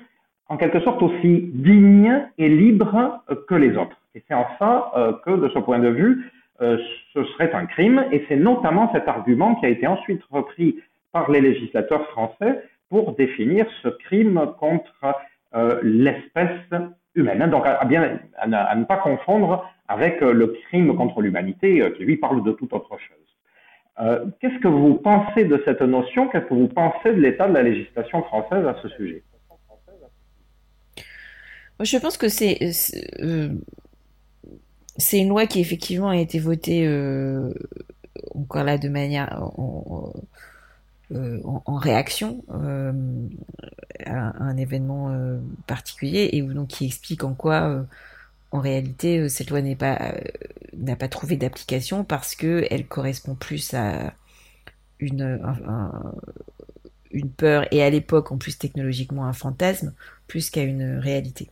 en 0.49 0.57
quelque 0.57 0.81
sorte 0.81 1.01
aussi 1.01 1.51
dignes 1.53 2.27
et 2.37 2.49
libres 2.49 3.23
que 3.47 3.55
les 3.55 3.77
autres. 3.77 3.97
Et 4.13 4.23
c'est 4.27 4.33
en 4.33 4.45
ça 4.59 4.91
que, 5.23 5.31
de 5.31 5.47
ce 5.49 5.59
point 5.59 5.79
de 5.79 5.87
vue, 5.87 6.29
euh, 6.61 6.77
ce 7.13 7.23
serait 7.23 7.51
un 7.53 7.65
crime. 7.65 8.05
Et 8.11 8.25
c'est 8.27 8.35
notamment 8.35 8.91
cet 8.93 9.07
argument 9.07 9.55
qui 9.55 9.65
a 9.65 9.69
été 9.69 9.87
ensuite 9.87 10.21
repris 10.29 10.79
par 11.11 11.29
les 11.29 11.41
législateurs 11.41 12.07
français 12.09 12.63
pour 12.89 13.13
définir 13.15 13.65
ce 13.81 13.89
crime 13.89 14.53
contre 14.59 15.15
euh, 15.55 15.79
l'espèce 15.83 16.69
humaine. 17.15 17.49
Donc, 17.49 17.63
à, 17.65 17.85
ne 17.85 18.83
pas 18.85 18.97
confondre 18.97 19.69
avec 19.87 20.21
euh, 20.21 20.33
le 20.33 20.47
crime 20.67 20.95
contre 20.95 21.21
l'humanité, 21.21 21.83
qui 21.97 22.03
lui 22.03 22.17
parle 22.17 22.43
de 22.43 22.51
toute 22.51 22.73
autre 22.73 22.97
chose. 22.97 23.17
Qu'est-ce 24.39 24.59
que 24.59 24.67
vous 24.67 24.95
pensez 24.95 25.45
de 25.45 25.61
cette 25.65 25.81
notion? 25.81 26.27
Qu'est-ce 26.27 26.45
que 26.45 26.53
vous 26.55 26.67
pensez 26.67 27.13
de 27.13 27.21
l'état 27.21 27.47
de 27.47 27.53
la 27.53 27.61
législation 27.61 28.23
française 28.23 28.65
à 28.65 28.75
ce 28.81 28.89
sujet? 28.89 29.23
Je 31.79 31.97
pense 31.97 32.17
que 32.17 32.27
c'est 32.29 32.57
une 35.19 35.29
loi 35.29 35.47
qui 35.47 35.59
effectivement 35.59 36.09
a 36.09 36.17
été 36.17 36.39
votée 36.39 36.87
euh, 36.87 37.53
encore 38.35 38.63
là 38.63 38.77
de 38.77 38.89
manière 38.89 39.51
en, 41.13 41.61
euh, 41.67 41.77
réaction 41.77 42.43
euh, 42.51 42.91
à, 44.05 44.43
un 44.43 44.57
événement 44.57 45.15
particulier 45.67 46.29
et 46.33 46.41
donc 46.41 46.69
qui 46.69 46.85
explique 46.85 47.23
en 47.23 47.33
quoi 47.33 47.85
en 48.51 48.59
réalité 48.59 49.29
cette 49.29 49.49
loi 49.49 49.61
n'est 49.61 49.75
pas 49.75 50.15
n'a 50.75 50.95
pas 50.95 51.07
trouvé 51.07 51.37
d'application 51.37 52.03
parce 52.03 52.35
que 52.35 52.65
elle 52.71 52.87
correspond 52.87 53.35
plus 53.35 53.73
à 53.73 54.13
une 54.99 55.39
une 57.11 57.29
peur 57.29 57.67
et 57.71 57.83
à 57.83 57.89
l'époque 57.89 58.31
en 58.31 58.37
plus 58.37 58.57
technologiquement 58.57 59.25
un 59.25 59.33
fantasme 59.33 59.93
plus 60.27 60.49
qu'à 60.49 60.63
une 60.63 60.97
réalité. 60.97 61.49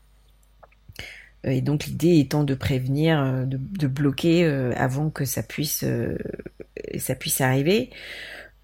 Euh, 1.45 1.51
et 1.51 1.61
donc 1.61 1.85
l'idée 1.85 2.19
étant 2.19 2.43
de 2.43 2.53
prévenir, 2.55 3.19
euh, 3.19 3.45
de, 3.45 3.87
bloquer 3.87 4.45
euh, 4.45 4.73
avant 4.75 5.09
que 5.09 5.25
ça 5.25 5.43
puisse, 5.43 5.85
ça 6.97 7.15
puisse 7.15 7.41
arriver. 7.41 7.89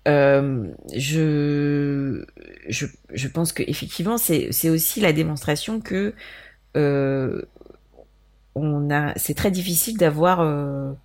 Je, 0.08 2.26
je, 2.70 2.86
je, 3.14 3.28
pense 3.28 3.52
que 3.52 3.64
effectivement 3.68 4.18
c'est 4.18 4.70
aussi 4.70 5.02
la 5.02 5.12
démonstration 5.14 5.82
que 5.82 6.14
a 6.76 7.32
c'est 9.18 9.34
très 9.34 9.52
difficile 9.52 9.98
d'avoir 9.98 10.96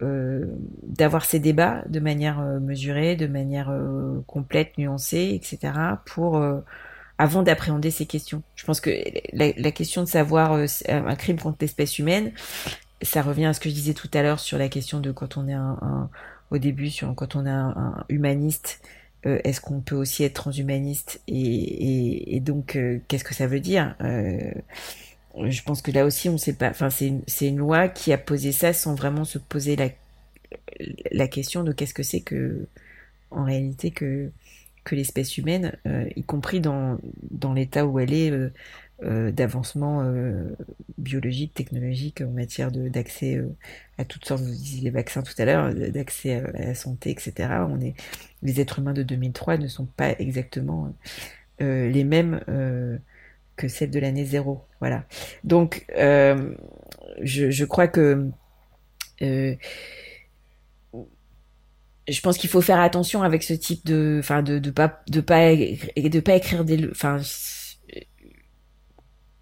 d'avoir 0.00 1.24
ces 1.24 1.38
débats 1.38 1.82
de 1.88 2.00
manière 2.00 2.40
mesurée, 2.40 3.16
de 3.16 3.26
manière 3.26 3.72
complète, 4.26 4.78
nuancée, 4.78 5.32
etc. 5.34 5.72
pour 6.06 6.42
avant 7.18 7.42
d'appréhender 7.42 7.90
ces 7.90 8.06
questions. 8.06 8.42
Je 8.54 8.64
pense 8.64 8.80
que 8.80 8.90
la, 9.32 9.70
question 9.70 10.02
de 10.02 10.08
savoir 10.08 10.52
euh, 10.52 10.66
un 10.88 11.16
crime 11.16 11.38
contre 11.38 11.58
l'espèce 11.60 11.98
humaine, 11.98 12.32
ça 13.02 13.22
revient 13.22 13.46
à 13.46 13.52
ce 13.52 13.60
que 13.60 13.68
je 13.68 13.74
disais 13.74 13.94
tout 13.94 14.10
à 14.12 14.22
l'heure 14.22 14.40
sur 14.40 14.58
la 14.58 14.68
question 14.68 15.00
de 15.00 15.12
quand 15.12 15.36
on 15.36 15.48
est 15.48 15.54
un, 15.54 16.10
au 16.50 16.58
début, 16.58 16.90
quand 17.16 17.36
on 17.36 17.46
est 17.46 17.50
un, 17.50 18.04
humaniste, 18.08 18.80
euh, 19.26 19.40
est-ce 19.44 19.60
qu'on 19.60 19.80
peut 19.80 19.96
aussi 19.96 20.24
être 20.24 20.34
transhumaniste 20.34 21.20
et, 21.26 22.40
donc 22.40 22.76
euh, 22.76 23.00
qu'est-ce 23.08 23.24
que 23.24 23.34
ça 23.34 23.46
veut 23.46 23.60
dire 23.60 23.96
Je 24.00 25.62
pense 25.62 25.82
que 25.82 25.90
là 25.90 26.04
aussi 26.04 26.28
on 26.28 26.38
sait 26.38 26.54
pas. 26.54 26.70
Enfin, 26.70 26.90
c'est 26.90 27.48
une, 27.48 27.56
loi 27.56 27.88
qui 27.88 28.12
a 28.12 28.18
posé 28.18 28.52
ça 28.52 28.72
sans 28.72 28.94
vraiment 28.94 29.24
se 29.24 29.38
poser 29.38 29.76
la, 29.76 31.28
question 31.28 31.64
de 31.64 31.72
qu'est-ce 31.72 31.94
que 31.94 32.02
c'est 32.02 32.20
que 32.20 32.66
en 33.30 33.44
réalité 33.44 33.90
que 33.90 34.30
l'espèce 34.94 35.36
humaine, 35.38 35.76
euh, 35.86 36.08
y 36.14 36.22
compris 36.22 36.60
dans, 36.60 36.98
l'état 37.54 37.86
où 37.86 37.98
elle 37.98 38.12
est 38.12 38.30
euh, 38.30 38.36
euh, 38.36 38.50
d'avancement 39.02 40.02
biologique, 40.96 41.52
technologique 41.54 42.22
en 42.22 42.30
matière 42.30 42.70
d'accès 42.72 43.42
à 43.98 44.04
toutes 44.04 44.24
sortes, 44.24 44.42
vous 44.42 44.50
disiez 44.50 44.82
les 44.82 44.90
vaccins 44.90 45.22
tout 45.22 45.34
à 45.38 45.44
l'heure, 45.44 45.74
d'accès 45.74 46.36
à, 46.36 46.50
la 46.52 46.74
santé, 46.74 47.10
etc. 47.10 47.34
On 47.68 47.80
est, 47.80 47.94
les 48.42 48.60
êtres 48.60 48.78
humains 48.78 48.94
de 48.94 49.02
2003 49.02 49.58
ne 49.58 49.68
sont 49.68 49.86
pas 49.86 50.12
exactement 50.18 50.94
les 51.60 52.04
mêmes 52.04 52.40
que 53.56 53.68
celles 53.68 53.90
de 53.90 53.98
l'année 54.00 54.24
zéro. 54.24 54.64
Voilà. 54.80 55.04
Donc, 55.44 55.86
je, 55.94 57.50
je, 57.50 57.64
crois 57.64 57.88
que 57.88 58.30
je 62.08 62.20
pense 62.20 62.38
qu'il 62.38 62.50
faut 62.50 62.60
faire 62.60 62.80
attention 62.80 63.22
avec 63.22 63.42
ce 63.42 63.52
type 63.52 63.84
de, 63.84 64.18
enfin, 64.20 64.42
de, 64.42 64.58
de 64.58 64.70
pas, 64.70 65.02
de 65.08 65.20
pas, 65.20 65.54
de 65.54 66.20
pas 66.20 66.34
écrire 66.36 66.64
des, 66.64 66.88
enfin, 66.90 67.20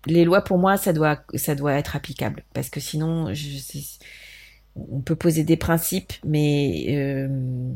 les 0.07 0.25
lois 0.25 0.43
pour 0.43 0.59
moi, 0.59 0.77
ça 0.77 0.93
doit, 0.93 1.23
ça 1.35 1.55
doit 1.55 1.75
être 1.75 1.97
applicable 1.97 2.45
parce 2.53 2.71
que 2.71 2.81
sinon, 2.81 3.33
je, 3.33 3.59
on 4.77 5.01
peut 5.01 5.17
poser 5.17 5.45
des 5.45 5.57
principes, 5.57 6.13
mais 6.25 6.87
euh, 6.89 7.73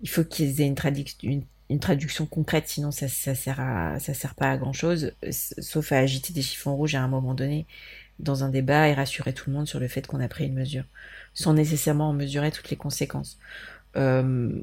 il 0.00 0.08
faut 0.08 0.24
qu'ils 0.24 0.60
aient 0.60 0.66
une, 0.66 0.74
traduction, 0.74 1.42
une, 1.68 1.80
traduction 1.80 2.26
concrète, 2.26 2.68
sinon 2.68 2.90
ça, 2.90 3.08
ça 3.08 3.34
sert 3.34 3.60
à, 3.60 3.98
ça 4.00 4.14
sert 4.14 4.34
pas 4.34 4.50
à 4.50 4.56
grand 4.56 4.72
chose, 4.72 5.12
sauf 5.30 5.92
à 5.92 5.98
agiter 5.98 6.32
des 6.32 6.42
chiffons 6.42 6.74
rouges 6.74 6.94
à 6.94 7.02
un 7.02 7.08
moment 7.08 7.34
donné 7.34 7.66
dans 8.18 8.42
un 8.42 8.48
débat 8.48 8.88
et 8.88 8.94
rassurer 8.94 9.32
tout 9.32 9.50
le 9.50 9.56
monde 9.56 9.68
sur 9.68 9.78
le 9.78 9.88
fait 9.88 10.06
qu'on 10.06 10.20
a 10.20 10.28
pris 10.28 10.46
une 10.46 10.54
mesure, 10.54 10.84
sans 11.34 11.54
nécessairement 11.54 12.08
en 12.08 12.12
mesurer 12.12 12.50
toutes 12.50 12.70
les 12.70 12.76
conséquences. 12.76 13.38
Euh, 13.96 14.60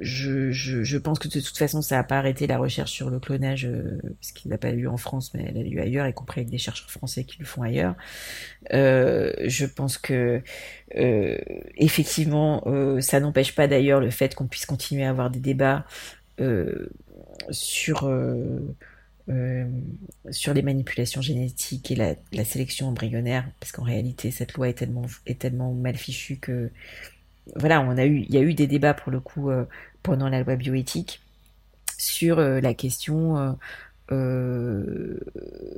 je, 0.00 0.50
je, 0.50 0.98
pense 0.98 1.18
que 1.18 1.28
de 1.28 1.40
toute 1.40 1.56
façon, 1.56 1.82
ça 1.82 1.96
n'a 1.96 2.04
pas 2.04 2.18
arrêté 2.18 2.46
la 2.46 2.58
recherche 2.58 2.90
sur 2.90 3.10
le 3.10 3.20
clonage, 3.20 3.66
euh, 3.66 4.00
parce 4.20 4.32
qu'il 4.32 4.50
n'a 4.50 4.58
pas 4.58 4.70
eu 4.70 4.86
en 4.86 4.96
France, 4.96 5.32
mais 5.34 5.44
elle 5.48 5.58
a 5.58 5.60
eu 5.60 5.80
ailleurs, 5.80 6.06
y 6.06 6.14
compris 6.14 6.40
avec 6.40 6.50
des 6.50 6.58
chercheurs 6.58 6.90
français 6.90 7.24
qui 7.24 7.38
le 7.38 7.44
font 7.44 7.62
ailleurs. 7.62 7.94
Euh, 8.72 9.32
je 9.44 9.66
pense 9.66 9.98
que 9.98 10.42
euh, 10.96 11.38
effectivement, 11.76 12.62
euh, 12.66 13.00
ça 13.00 13.20
n'empêche 13.20 13.54
pas 13.54 13.68
d'ailleurs 13.68 14.00
le 14.00 14.10
fait 14.10 14.34
qu'on 14.34 14.46
puisse 14.46 14.66
continuer 14.66 15.04
à 15.04 15.10
avoir 15.10 15.30
des 15.30 15.40
débats 15.40 15.84
sur 17.50 18.10
sur 20.30 20.52
les 20.52 20.62
manipulations 20.62 21.22
génétiques 21.22 21.90
et 21.90 21.94
la, 21.94 22.14
la 22.32 22.44
sélection 22.44 22.88
embryonnaire, 22.88 23.48
parce 23.60 23.72
qu'en 23.72 23.84
réalité, 23.84 24.30
cette 24.30 24.54
loi 24.54 24.68
est 24.68 24.74
tellement 24.74 25.06
est 25.26 25.38
tellement 25.38 25.72
mal 25.72 25.96
fichue 25.96 26.36
que 26.36 26.70
voilà, 27.56 27.80
on 27.82 27.96
a 27.96 28.06
eu, 28.06 28.20
il 28.28 28.34
y 28.34 28.38
a 28.38 28.40
eu 28.40 28.54
des 28.54 28.66
débats 28.66 28.94
pour 28.94 29.12
le 29.12 29.20
coup 29.20 29.50
euh, 29.50 29.64
pendant 30.02 30.28
la 30.28 30.42
loi 30.42 30.56
bioéthique 30.56 31.20
sur 31.98 32.38
euh, 32.38 32.60
la 32.60 32.74
question 32.74 33.56
euh, 34.10 35.18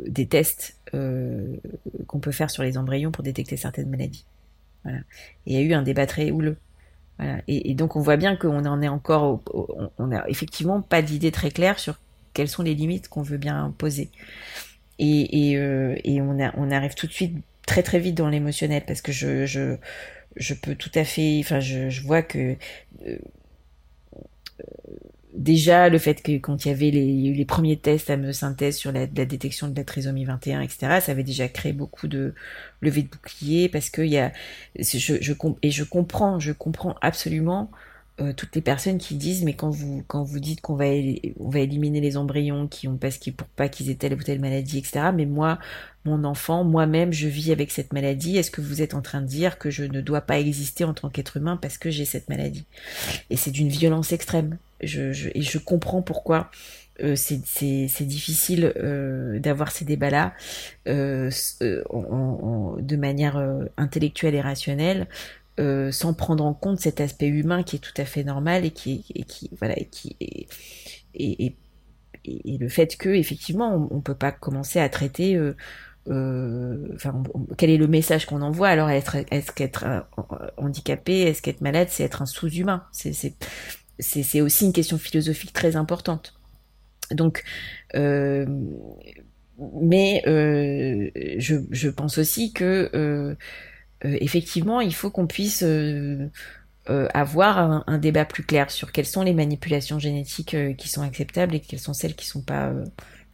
des 0.07 0.27
tests 0.27 0.77
qu'on 0.93 2.21
peut 2.21 2.33
faire 2.33 2.51
sur 2.51 2.63
les 2.63 2.79
embryons 2.79 3.11
pour 3.11 3.25
détecter 3.25 3.57
certaines 3.57 3.91
maladies. 3.91 4.25
Voilà. 4.85 4.99
Et 5.47 5.53
il 5.53 5.55
y 5.55 5.57
a 5.57 5.61
eu 5.61 5.73
un 5.73 5.83
débat 5.83 6.07
très 6.07 6.31
houleux. 6.31 6.57
Voilà. 7.19 7.41
Et, 7.49 7.75
donc 7.75 7.97
on 7.97 8.01
voit 8.01 8.17
bien 8.17 8.37
qu'on 8.37 8.65
en 8.65 8.83
est 8.83 8.89
encore, 8.89 9.43
on 9.99 10.07
n'a 10.07 10.29
effectivement 10.29 10.83
pas 10.83 11.03
d'idée 11.03 11.33
très 11.33 11.51
claire 11.51 11.79
sur 11.79 11.99
quelles 12.35 12.49
sont 12.49 12.63
les 12.63 12.75
limites 12.75 13.09
qu'on 13.09 13.23
veut 13.23 13.39
bien 13.39 13.75
poser. 13.79 14.11
Et, 14.99 15.53
et, 15.53 16.21
on, 16.21 16.71
arrive 16.71 16.95
tout 16.95 17.07
de 17.07 17.13
suite 17.13 17.37
très 17.67 17.83
très 17.83 17.99
vite 17.99 18.15
dans 18.15 18.29
l'émotionnel 18.29 18.83
parce 18.87 19.03
que 19.03 19.13
je, 19.13 19.45
je, 19.47 19.77
je 20.37 20.55
peux 20.55 20.75
tout 20.75 20.91
à 20.95 21.05
fait, 21.05 21.41
enfin, 21.41 21.61
je, 21.61 22.01
vois 22.03 22.23
que 22.23 22.57
euh, 23.07 23.17
déjà 25.35 25.89
le 25.89 25.99
fait 25.99 26.23
que 26.23 26.39
quand 26.39 26.65
il 26.65 26.69
y 26.69 26.71
avait 26.71 26.91
les, 26.91 27.33
les 27.33 27.45
premiers 27.45 27.77
tests 27.77 28.11
à 28.11 28.17
me 28.17 28.33
synthèse 28.33 28.77
sur 28.77 28.93
la, 28.93 29.07
détection 29.07 29.69
de 29.69 29.77
la 29.77 29.85
trisomie 29.85 30.25
21, 30.25 30.61
etc., 30.63 30.99
ça 31.01 31.13
avait 31.13 31.25
déjà 31.25 31.49
créé 31.49 31.73
beaucoup 31.73 32.09
de 32.09 32.35
levées 32.81 33.03
de 33.03 33.09
boucliers 33.09 33.69
parce 33.69 33.91
que 33.91 34.03
il 34.03 34.13
y 34.13 34.19
a, 34.19 34.33
je, 34.79 35.15
et 35.63 35.71
je 35.71 35.85
comprends, 35.85 36.41
je 36.41 36.53
comprends 36.53 36.97
absolument 37.01 37.71
euh, 38.21 38.33
toutes 38.33 38.55
les 38.55 38.63
personnes 38.63 38.99
qui 38.99 39.15
disent 39.15 39.45
mais 39.45 39.55
quand 39.55 39.71
vous 39.71 40.03
quand 40.07 40.23
vous 40.23 40.41
dites 40.41 40.61
qu'on 40.63 40.75
va 40.75 40.87
on 41.39 41.51
va 41.51 41.61
éliminer 41.61 42.01
les 42.01 42.17
embryons 42.17 42.67
qui 42.67 42.89
ont 42.89 42.97
parce 42.97 43.19
qu'ils 43.19 43.35
pour 43.35 43.47
pas 43.49 43.69
qu'ils 43.69 43.91
aient 43.91 43.95
telle 43.95 44.15
ou 44.15 44.23
telle 44.23 44.41
maladie 44.41 44.79
etc 44.79 45.11
mais 45.15 45.27
moi 45.27 45.59
mon 46.07 46.25
enfant 46.25 46.65
moi-même 46.65 47.13
je 47.13 47.29
vis 47.29 47.53
avec 47.53 47.71
cette 47.71 47.93
maladie. 47.93 48.39
Est-ce 48.39 48.51
que 48.51 48.61
vous 48.61 48.81
êtes 48.81 48.95
en 48.95 49.03
train 49.03 49.21
de 49.21 49.27
dire 49.27 49.59
que 49.59 49.71
je 49.71 49.85
ne 49.85 50.01
dois 50.01 50.23
pas 50.23 50.39
exister 50.39 50.85
en 50.85 50.95
tant 50.95 51.11
qu'être 51.11 51.37
humain 51.37 51.59
parce 51.61 51.77
que 51.79 51.91
j'ai 51.91 52.05
cette 52.05 52.29
maladie? 52.29 52.65
Et 53.29 53.37
c'est 53.37 53.51
d'une 53.51 53.69
violence 53.69 54.13
extrême. 54.13 54.57
Et 54.81 54.87
je 54.87 55.59
comprends 55.59 56.03
pourquoi 56.03 56.51
euh, 57.03 57.15
c'est 57.17 58.05
difficile 58.05 58.73
euh, 58.77 59.39
d'avoir 59.39 59.71
ces 59.71 59.85
débats-là 59.85 60.33
euh 60.87 61.31
de 61.61 62.97
manière 62.97 63.43
intellectuelle 63.77 64.35
et 64.35 64.41
rationnelle 64.41 65.07
euh, 65.59 65.91
sans 65.91 66.15
prendre 66.15 66.45
en 66.45 66.55
compte 66.55 66.81
cet 66.81 67.01
aspect 67.01 67.29
humain 67.29 67.63
qui 67.63 67.77
est 67.77 67.79
tout 67.79 67.95
à 67.97 68.05
fait 68.05 68.25
normal 68.25 68.65
et 68.65 68.71
qui, 68.71 69.07
et 69.15 69.25
qui 69.25 69.51
voilà, 69.59 69.79
et 69.79 69.87
qui 69.87 70.17
et, 70.21 70.47
et, 71.15 71.57
et, 72.25 72.59
le 72.59 72.69
fait 72.69 72.97
que 72.97 73.09
effectivement 73.09 73.89
on, 73.91 74.01
peut 74.01 74.15
pas 74.15 74.33
commencer 74.33 74.81
à 74.81 74.89
traiter 74.89 75.35
euh, 75.35 75.57
euh, 76.09 76.89
enfin, 76.95 77.23
quel 77.57 77.71
est 77.71 77.79
le 77.79 77.89
message 77.89 78.27
qu'on 78.27 78.43
envoie? 78.43 78.69
Alors 78.69 78.91
est-ce 78.91 79.53
qu'être 79.53 79.87
handicapé 80.59 81.21
est-ce 81.21 81.41
qu'être 81.41 81.63
malade 81.63 81.89
c'est 81.91 82.05
être 82.05 82.23
un 82.23 82.27
sous-humain? 82.27 82.85
C'est 83.99 84.41
aussi 84.43 84.67
une 84.67 84.73
question 84.73 84.99
philosophique 84.99 85.53
très 85.53 85.77
importante. 85.77 86.39
Donc 87.13 87.45
euh, 87.95 88.45
mais 89.59 90.23
euh, 90.27 91.11
je, 91.39 91.57
je 91.71 91.89
pense 91.89 92.19
aussi 92.19 92.53
que 92.53 92.91
euh, 92.95 93.35
effectivement, 94.03 94.81
il 94.81 94.95
faut 94.95 95.11
qu'on 95.11 95.27
puisse 95.27 95.63
euh, 95.63 96.29
euh, 96.91 97.09
avoir 97.15 97.85
un, 97.87 97.99
débat 97.99 98.25
plus 98.25 98.45
clair 98.45 98.71
sur 98.71 98.93
quelles 98.93 99.07
sont 99.07 99.23
les 99.23 99.35
manipulations 99.35 99.99
génétiques 99.99 100.57
qui 100.77 100.89
sont 100.89 101.03
acceptables 101.03 101.55
et 101.55 101.61
quelles 101.61 101.81
sont 101.81 101.95
celles 101.95 102.15
qui 102.15 102.27
sont 102.27 102.43
pas 102.43 102.73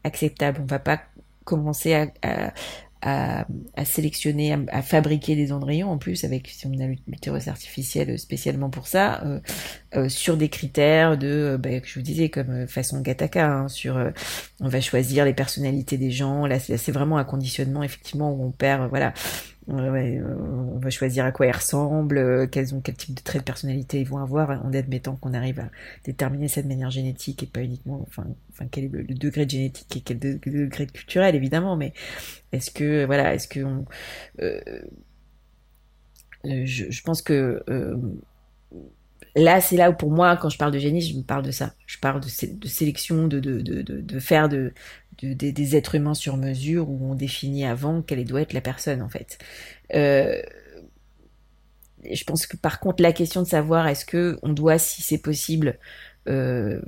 acceptables. 0.04 0.60
On 0.62 0.66
va 0.66 0.78
pas 0.78 1.00
commencer 1.44 1.94
à, 2.22 2.52
à, 3.02 3.44
sélectionner, 3.84 4.56
à, 4.68 4.80
fabriquer 4.80 5.34
des 5.34 5.52
embryons 5.52 5.90
en 5.90 5.98
plus 5.98 6.22
avec 6.24 6.46
si 6.48 6.66
on 6.66 6.78
a 6.78 6.86
l'utérus 7.08 7.48
artificiel 7.48 8.16
spécialement 8.18 8.70
pour 8.70 8.86
ça, 8.86 9.22
euh, 9.24 9.40
euh, 9.96 10.08
sur 10.08 10.36
des 10.36 10.48
critères 10.48 11.18
de, 11.18 11.26
euh, 11.26 11.58
bah, 11.58 11.70
je 11.82 11.94
vous 11.94 12.04
disais 12.04 12.28
comme 12.28 12.68
façon 12.68 13.00
Gataka, 13.00 13.50
hein, 13.50 13.68
sur 13.68 14.12
on 14.60 14.68
va 14.68 14.80
choisir 14.80 15.24
les 15.24 15.34
personnalités 15.34 15.98
des 15.98 16.12
gens. 16.12 16.46
Là, 16.46 16.60
c'est 16.60 16.92
vraiment 16.92 17.18
un 17.18 17.24
conditionnement 17.24 17.82
effectivement 17.82 18.32
où 18.32 18.44
on 18.44 18.52
perd, 18.52 18.88
voilà, 18.88 19.12
on 19.68 20.78
va 20.78 20.90
choisir 20.90 21.24
à 21.24 21.32
quoi 21.32 21.46
ils 21.46 21.52
ressemblent, 21.52 22.18
ont 22.18 22.80
quel 22.80 22.96
type 22.96 23.14
de 23.14 23.22
traits 23.22 23.42
de 23.42 23.44
personnalité 23.44 24.00
ils 24.00 24.08
vont 24.08 24.18
avoir, 24.18 24.50
en 24.64 24.72
admettant 24.72 25.16
qu'on 25.16 25.34
arrive 25.34 25.60
à 25.60 25.70
déterminer 26.04 26.48
ça 26.48 26.62
de 26.62 26.68
manière 26.68 26.90
génétique 26.90 27.42
et 27.42 27.46
pas 27.46 27.62
uniquement, 27.62 28.04
enfin, 28.08 28.24
quel 28.70 28.84
est 28.84 28.88
le, 28.88 29.04
degré 29.04 29.46
de 29.46 29.50
génétique 29.50 29.96
et 29.96 30.00
quel 30.00 30.18
degré 30.18 30.86
de 30.86 30.92
culturel 30.92 31.34
évidemment, 31.34 31.76
mais 31.76 31.92
est-ce 32.52 32.70
que 32.70 33.04
voilà, 33.04 33.34
est-ce 33.34 33.48
que 33.48 33.60
on, 33.60 33.84
euh, 34.40 34.60
euh, 36.46 36.62
je, 36.64 37.02
pense 37.02 37.22
que 37.22 37.62
euh, 37.68 37.96
là, 39.36 39.60
c'est 39.60 39.76
là 39.76 39.90
où 39.90 39.94
pour 39.94 40.10
moi, 40.10 40.36
quand 40.36 40.48
je 40.48 40.58
parle 40.58 40.72
de 40.72 40.78
génie, 40.78 41.00
je 41.00 41.16
me 41.16 41.22
parle 41.22 41.44
de 41.44 41.50
ça. 41.50 41.74
Je 41.86 41.98
parle 41.98 42.20
de, 42.20 42.28
sélection, 42.68 43.28
de 43.28 44.18
faire 44.18 44.48
de, 44.48 44.72
des 45.22 45.76
êtres 45.76 45.94
humains 45.94 46.14
sur 46.14 46.36
mesure 46.36 46.88
où 46.88 47.10
on 47.10 47.14
définit 47.14 47.64
avant 47.64 48.02
quelle 48.02 48.24
doit 48.24 48.42
être 48.42 48.52
la 48.52 48.60
personne 48.60 49.02
en 49.02 49.08
fait. 49.08 49.38
Euh, 49.94 50.42
je 52.10 52.24
pense 52.24 52.46
que 52.46 52.56
par 52.56 52.80
contre 52.80 53.02
la 53.02 53.12
question 53.12 53.42
de 53.42 53.46
savoir 53.46 53.86
est-ce 53.86 54.04
que 54.04 54.38
on 54.42 54.52
doit, 54.52 54.78
si 54.78 55.02
c'est 55.02 55.18
possible, 55.18 55.78
euh, 56.28 56.80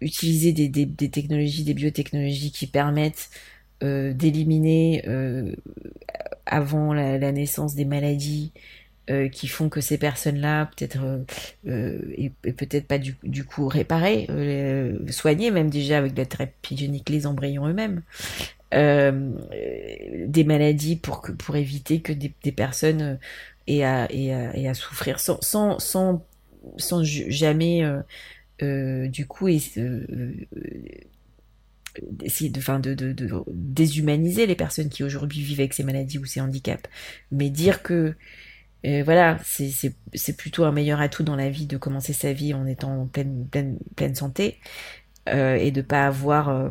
utiliser 0.00 0.52
des, 0.52 1.10
technologies, 1.10 1.64
des 1.64 1.74
biotechnologies 1.74 2.52
qui 2.52 2.66
permettent 2.66 3.30
euh, 3.82 4.12
d'éliminer 4.12 5.04
avant 6.46 6.92
la, 6.92 7.32
naissance 7.32 7.74
des 7.74 7.84
maladies 7.84 8.52
euh, 9.10 9.28
qui 9.28 9.48
font 9.48 9.68
que 9.68 9.80
ces 9.80 9.98
personnes-là 9.98 10.70
peut-être 10.76 11.24
et, 11.66 12.30
peut-être 12.52 12.86
pas 12.86 12.98
du, 12.98 13.44
coup 13.44 13.68
réparer, 13.68 14.26
soigner 15.10 15.50
même 15.50 15.70
déjà 15.70 15.98
avec 15.98 16.16
la 16.16 16.26
thérapie 16.26 16.76
génique 16.76 17.10
les 17.10 17.26
embryons 17.26 17.66
eux-mêmes. 17.68 18.02
des 18.72 20.44
maladies 20.44 20.96
pour 20.96 21.20
que 21.20 21.32
pour 21.32 21.56
éviter 21.56 22.00
que 22.00 22.12
des, 22.12 22.52
personnes 22.52 23.18
aient 23.66 23.84
à, 23.84 24.10
aient 24.10 24.68
à, 24.68 24.74
souffrir 24.74 25.20
sans 25.20 25.40
sans 25.40 25.78
sans, 25.78 26.24
sans 26.78 27.02
jamais 27.02 27.84
du 28.60 29.26
coup 29.26 29.48
et, 29.48 29.60
d'essayer 32.02 32.50
de, 32.50 32.58
enfin, 32.58 32.80
de, 32.80 32.94
de, 32.94 33.12
de, 33.12 33.30
déshumaniser 33.48 34.46
les 34.46 34.54
personnes 34.54 34.88
qui 34.88 35.04
aujourd'hui 35.04 35.42
vivent 35.42 35.60
avec 35.60 35.74
ces 35.74 35.84
maladies 35.84 36.18
ou 36.18 36.24
ces 36.24 36.40
handicaps, 36.40 36.88
mais 37.30 37.50
dire 37.50 37.82
que 37.82 38.14
voilà, 39.02 39.38
c'est 39.42 40.36
plutôt 40.36 40.64
un 40.64 40.72
meilleur 40.72 41.00
atout 41.00 41.22
dans 41.22 41.36
la 41.36 41.48
vie 41.48 41.66
de 41.66 41.76
commencer 41.78 42.12
sa 42.12 42.32
vie 42.32 42.52
en 42.52 42.66
étant 42.66 43.02
en 43.02 43.06
pleine, 43.06 43.46
pleine, 43.50 43.78
pleine 43.96 44.14
santé 44.14 44.58
euh, 45.28 45.54
et 45.54 45.70
de 45.70 45.80
pas 45.80 46.06
avoir 46.06 46.50
euh, 46.50 46.68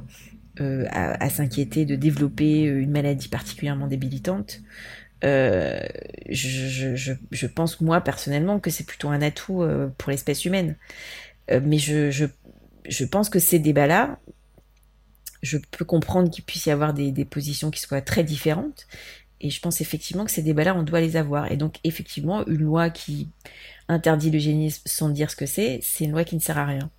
euh 0.61 0.85
à, 0.91 1.23
à 1.23 1.29
s'inquiéter 1.29 1.85
de 1.85 1.95
développer 1.95 2.63
une 2.63 2.91
maladie 2.91 3.29
particulièrement 3.29 3.87
débilitante. 3.87 4.61
Euh, 5.23 5.79
je, 6.29 6.95
je, 6.95 7.13
je, 7.31 7.47
pense 7.47 7.81
moi 7.81 8.01
personnellement 8.01 8.59
que 8.59 8.69
c'est 8.69 8.85
plutôt 8.85 9.09
un 9.09 9.21
atout 9.21 9.65
pour 9.97 10.11
l'espèce 10.11 10.45
humaine. 10.45 10.75
mais 11.49 11.77
je, 11.77 12.11
je, 12.11 12.25
je 12.87 13.05
pense 13.05 13.29
que 13.29 13.39
ces 13.39 13.57
débats-là, 13.57 14.19
je 15.43 15.57
peux 15.57 15.85
comprendre 15.85 16.31
qu'il 16.31 16.43
puisse 16.43 16.65
y 16.65 16.71
avoir 16.71 16.93
des, 16.93 17.25
positions 17.25 17.69
qui 17.69 17.81
soient 17.81 18.01
très 18.01 18.23
différentes. 18.23 18.87
Et 19.43 19.49
je 19.49 19.61
pense 19.61 19.81
effectivement 19.81 20.25
que 20.25 20.31
ces 20.31 20.41
débats-là, 20.41 20.75
on 20.75 20.83
doit 20.83 21.01
les 21.01 21.17
avoir. 21.17 21.51
Et 21.51 21.57
donc, 21.57 21.75
effectivement, 21.83 22.45
une 22.47 22.61
loi 22.61 22.89
qui 22.89 23.29
interdit 23.87 24.31
le 24.31 24.39
génisme 24.39 24.81
sans 24.85 25.09
dire 25.09 25.29
ce 25.29 25.35
que 25.35 25.45
c'est, 25.45 25.79
c'est 25.81 26.05
une 26.05 26.11
loi 26.11 26.23
qui 26.23 26.35
ne 26.35 26.41
sert 26.41 26.57
à 26.57 26.65
rien. 26.65 26.89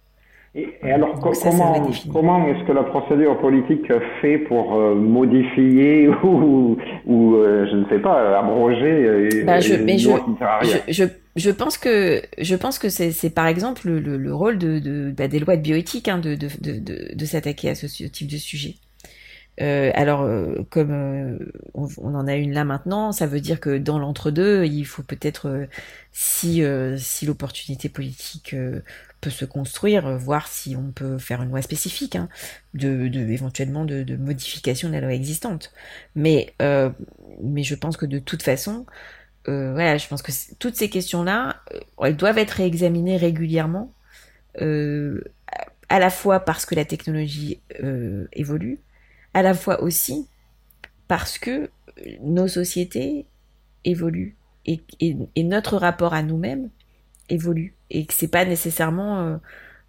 Et, 0.54 0.68
alors, 0.84 1.18
comment, 1.18 1.90
comment 2.12 2.46
est-ce 2.46 2.64
que 2.64 2.70
la 2.70 2.84
procédure 2.84 3.40
politique 3.40 3.90
fait 4.20 4.38
pour 4.38 4.74
euh, 4.74 4.94
modifier 4.94 6.06
ou, 6.22 6.76
ou 7.06 7.34
euh, 7.34 7.66
je 7.68 7.76
ne 7.76 7.88
sais 7.88 7.98
pas, 7.98 8.38
abroger 8.38 9.42
bah, 9.44 9.58
je, 9.58 9.74
une 9.74 10.04
loi 10.04 10.20
qui 10.20 10.30
ne 10.30 10.36
sert 10.36 10.48
à 10.48 10.58
rien? 10.60 10.76
je, 10.86 11.04
je 11.36 11.50
pense 11.50 11.78
que 11.78 12.22
je 12.38 12.54
pense 12.54 12.78
que 12.78 12.88
c'est 12.88 13.34
par 13.34 13.48
exemple 13.48 13.88
le, 13.88 13.98
le, 13.98 14.34
rôle 14.34 14.58
de, 14.58 14.78
de 14.78 15.10
bah, 15.10 15.26
des 15.26 15.40
lois 15.40 15.56
de 15.56 15.62
bioéthique 15.62 16.06
hein, 16.06 16.18
de, 16.18 16.36
de, 16.36 16.48
de, 16.60 17.14
de 17.14 17.24
s'attaquer 17.24 17.70
à 17.70 17.74
ce, 17.74 17.86
type 18.06 18.30
de 18.30 18.36
sujet. 18.36 18.76
Euh, 19.60 19.90
alors, 19.94 20.22
euh, 20.22 20.64
comme 20.70 20.90
euh, 20.90 21.38
on, 21.74 22.14
en 22.14 22.26
a 22.26 22.34
une 22.34 22.52
là 22.52 22.64
maintenant, 22.64 23.12
ça 23.12 23.26
veut 23.26 23.40
dire 23.40 23.60
que 23.60 23.78
dans 23.78 23.98
l'entre-deux, 23.98 24.64
il 24.64 24.84
faut 24.84 25.02
peut-être, 25.02 25.48
euh, 25.48 25.66
si, 26.12 26.62
si 26.98 27.26
l'opportunité 27.26 27.88
politique 27.88 28.54
peut 29.20 29.30
se 29.30 29.44
construire, 29.44 30.16
voir 30.18 30.48
si 30.48 30.76
on 30.76 30.90
peut 30.92 31.18
faire 31.18 31.42
une 31.42 31.50
loi 31.50 31.62
spécifique, 31.62 32.16
hein, 32.16 32.28
de, 32.74 33.08
de, 33.08 33.20
éventuellement 33.20 33.84
de, 33.84 34.02
de, 34.02 34.16
modification 34.16 34.88
de 34.88 34.94
la 34.94 35.00
loi 35.00 35.12
existante. 35.12 35.72
Mais, 36.14 36.54
mais 37.42 37.62
je 37.64 37.74
pense 37.74 37.96
que 37.96 38.06
de 38.06 38.18
toute 38.18 38.42
façon, 38.42 38.86
euh, 39.48 39.72
voilà, 39.72 39.98
je 39.98 40.08
pense 40.08 40.22
que 40.22 40.32
toutes 40.58 40.76
ces 40.76 40.88
questions-là, 40.88 41.60
euh, 41.72 41.80
elles 42.04 42.16
doivent 42.16 42.38
être 42.38 42.52
réexaminées 42.52 43.16
régulièrement, 43.16 43.92
euh, 44.60 45.22
à 45.88 45.98
la 45.98 46.10
fois 46.10 46.40
parce 46.40 46.66
que 46.66 46.74
la 46.74 46.84
technologie 46.84 47.60
euh, 47.82 48.26
évolue, 48.32 48.80
à 49.34 49.42
la 49.42 49.54
fois 49.54 49.82
aussi 49.82 50.28
parce 51.08 51.38
que 51.38 51.70
nos 52.22 52.48
sociétés 52.48 53.26
évoluent 53.84 54.36
et, 54.66 54.80
notre 55.36 55.76
rapport 55.76 56.14
à 56.14 56.22
nous-mêmes 56.22 56.70
évolue 57.28 57.74
et 57.90 58.06
que 58.06 58.14
c'est 58.14 58.28
pas 58.28 58.44
nécessairement 58.44 59.20
euh, 59.20 59.36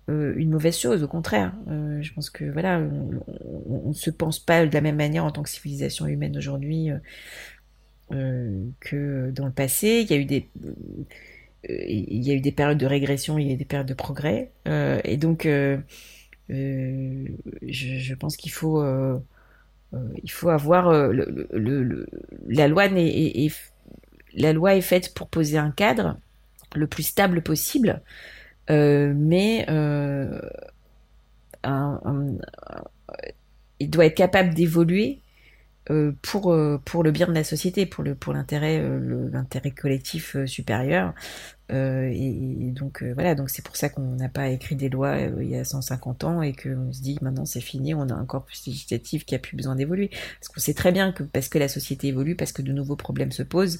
euh, 0.09 0.33
une 0.35 0.51
mauvaise 0.51 0.77
chose, 0.77 1.01
au 1.01 1.07
contraire. 1.07 1.53
je 1.67 2.13
pense 2.13 2.29
que 2.29 2.43
voilà, 2.45 2.79
on, 2.79 3.89
ne 3.89 3.93
se 3.93 4.09
pense 4.09 4.39
pas 4.39 4.65
de 4.65 4.73
la 4.73 4.81
même 4.81 4.97
manière 4.97 5.23
en 5.23 5.31
tant 5.31 5.43
que 5.43 5.49
civilisation 5.49 6.05
humaine 6.05 6.37
aujourd'hui 6.37 6.91
euh, 8.11 8.67
que 8.81 9.31
dans 9.31 9.47
le 9.47 9.51
passé. 9.51 10.01
Il 10.03 10.11
y 10.11 10.13
a 10.13 10.17
eu 10.17 10.25
des 10.25 10.47
euh, 10.63 10.73
il 11.87 12.21
y 12.23 12.29
a 12.29 12.35
eu 12.35 12.41
des 12.41 12.51
périodes 12.51 12.77
de 12.77 12.85
régression, 12.85 13.39
il 13.39 13.47
y 13.47 13.49
a 13.49 13.53
eu 13.53 13.57
des 13.57 13.65
périodes 13.65 13.87
de 13.87 13.95
progrès, 13.95 14.51
euh, 14.67 15.01
et 15.03 15.17
donc 15.17 15.47
je, 16.47 18.13
pense 18.13 18.37
qu'il 18.37 18.51
faut 18.51 18.83
il 20.23 20.31
faut 20.31 20.49
avoir 20.49 20.91
le, 20.91 22.07
la 22.47 22.67
loi 22.67 22.85
est, 22.85 23.51
la 24.33 24.53
loi 24.53 24.75
est 24.75 24.81
faite 24.81 25.13
pour 25.13 25.29
poser 25.29 25.57
un 25.57 25.71
cadre 25.71 26.17
le 26.75 26.87
plus 26.87 27.03
stable 27.03 27.41
possible 27.41 28.01
mais 28.69 29.65
il 33.79 33.89
doit 33.89 34.05
être 34.05 34.15
capable 34.15 34.53
d'évoluer 34.53 35.21
euh, 35.91 36.13
pour 36.23 36.51
euh, 36.51 36.81
pour 36.83 37.03
le 37.03 37.11
bien 37.11 37.27
de 37.27 37.33
la 37.33 37.43
société, 37.43 37.85
pour 37.85 38.03
pour 38.19 38.33
euh, 38.33 39.29
l'intérêt 39.31 39.71
collectif 39.71 40.35
supérieur. 40.45 41.13
Et, 41.69 42.71
donc 42.71 43.03
voilà, 43.03 43.35
donc 43.35 43.49
c'est 43.49 43.63
pour 43.63 43.75
ça 43.75 43.89
qu'on 43.89 44.15
n'a 44.15 44.29
pas 44.29 44.49
écrit 44.49 44.75
des 44.75 44.89
lois 44.89 45.17
il 45.19 45.49
y 45.49 45.55
a 45.55 45.63
150 45.63 46.23
ans 46.23 46.41
et 46.41 46.53
qu'on 46.53 46.93
se 46.93 47.01
dit 47.01 47.17
maintenant 47.21 47.45
c'est 47.45 47.61
fini, 47.61 47.93
on 47.93 48.07
a 48.09 48.13
un 48.13 48.25
corpus 48.25 48.67
législatif 48.67 49.25
qui 49.25 49.35
a 49.35 49.39
plus 49.39 49.57
besoin 49.57 49.75
d'évoluer. 49.75 50.09
Parce 50.39 50.49
qu'on 50.49 50.59
sait 50.59 50.73
très 50.73 50.91
bien 50.91 51.11
que 51.11 51.23
parce 51.23 51.49
que 51.49 51.57
la 51.57 51.67
société 51.67 52.07
évolue, 52.07 52.35
parce 52.35 52.51
que 52.51 52.61
de 52.61 52.71
nouveaux 52.71 52.95
problèmes 52.95 53.31
se 53.31 53.43
posent, 53.43 53.79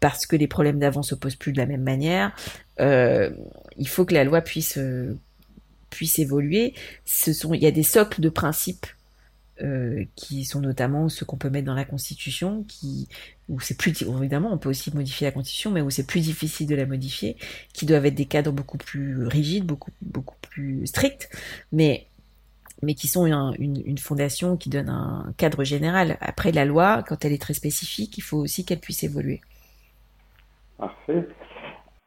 parce 0.00 0.26
que 0.26 0.36
les 0.36 0.48
problèmes 0.48 0.78
d'avant 0.78 1.02
se 1.02 1.14
posent 1.14 1.36
plus 1.36 1.52
de 1.52 1.58
la 1.58 1.66
même 1.66 1.82
manière, 1.82 2.34
il 2.78 3.88
faut 3.88 4.04
que 4.04 4.14
la 4.14 4.24
loi 4.24 4.40
puisse 4.40 4.78
puisse 5.90 6.18
évoluer. 6.18 6.74
Ce 7.04 7.32
sont, 7.32 7.54
il 7.54 7.62
y 7.62 7.66
a 7.66 7.70
des 7.70 7.82
socles 7.82 8.20
de 8.20 8.28
principes 8.28 8.86
euh, 9.62 10.04
qui 10.14 10.44
sont 10.44 10.60
notamment 10.60 11.08
ceux 11.08 11.26
qu'on 11.26 11.36
peut 11.36 11.50
mettre 11.50 11.66
dans 11.66 11.74
la 11.74 11.84
Constitution, 11.84 12.64
qui 12.68 13.08
où 13.48 13.60
c'est 13.60 13.76
plus 13.76 14.02
évidemment 14.02 14.52
on 14.52 14.58
peut 14.58 14.68
aussi 14.68 14.94
modifier 14.94 15.26
la 15.26 15.32
Constitution, 15.32 15.70
mais 15.70 15.80
où 15.80 15.90
c'est 15.90 16.06
plus 16.06 16.20
difficile 16.20 16.66
de 16.66 16.74
la 16.74 16.86
modifier, 16.86 17.36
qui 17.72 17.86
doivent 17.86 18.06
être 18.06 18.14
des 18.14 18.26
cadres 18.26 18.52
beaucoup 18.52 18.78
plus 18.78 19.26
rigides, 19.26 19.64
beaucoup 19.64 19.90
beaucoup 20.02 20.36
plus 20.42 20.86
stricts, 20.86 21.28
mais 21.72 22.06
mais 22.82 22.94
qui 22.94 23.08
sont 23.08 23.26
une, 23.26 23.82
une, 23.84 23.98
fondation 23.98 24.56
qui 24.56 24.68
donne 24.68 24.88
un 24.88 25.32
cadre 25.36 25.64
général. 25.64 26.16
Après 26.20 26.52
la 26.52 26.64
loi, 26.64 27.02
quand 27.02 27.24
elle 27.24 27.32
est 27.32 27.42
très 27.42 27.54
spécifique, 27.54 28.16
il 28.18 28.20
faut 28.20 28.38
aussi 28.38 28.64
qu'elle 28.64 28.78
puisse 28.78 29.02
évoluer. 29.02 29.40
Parfait. 30.78 31.26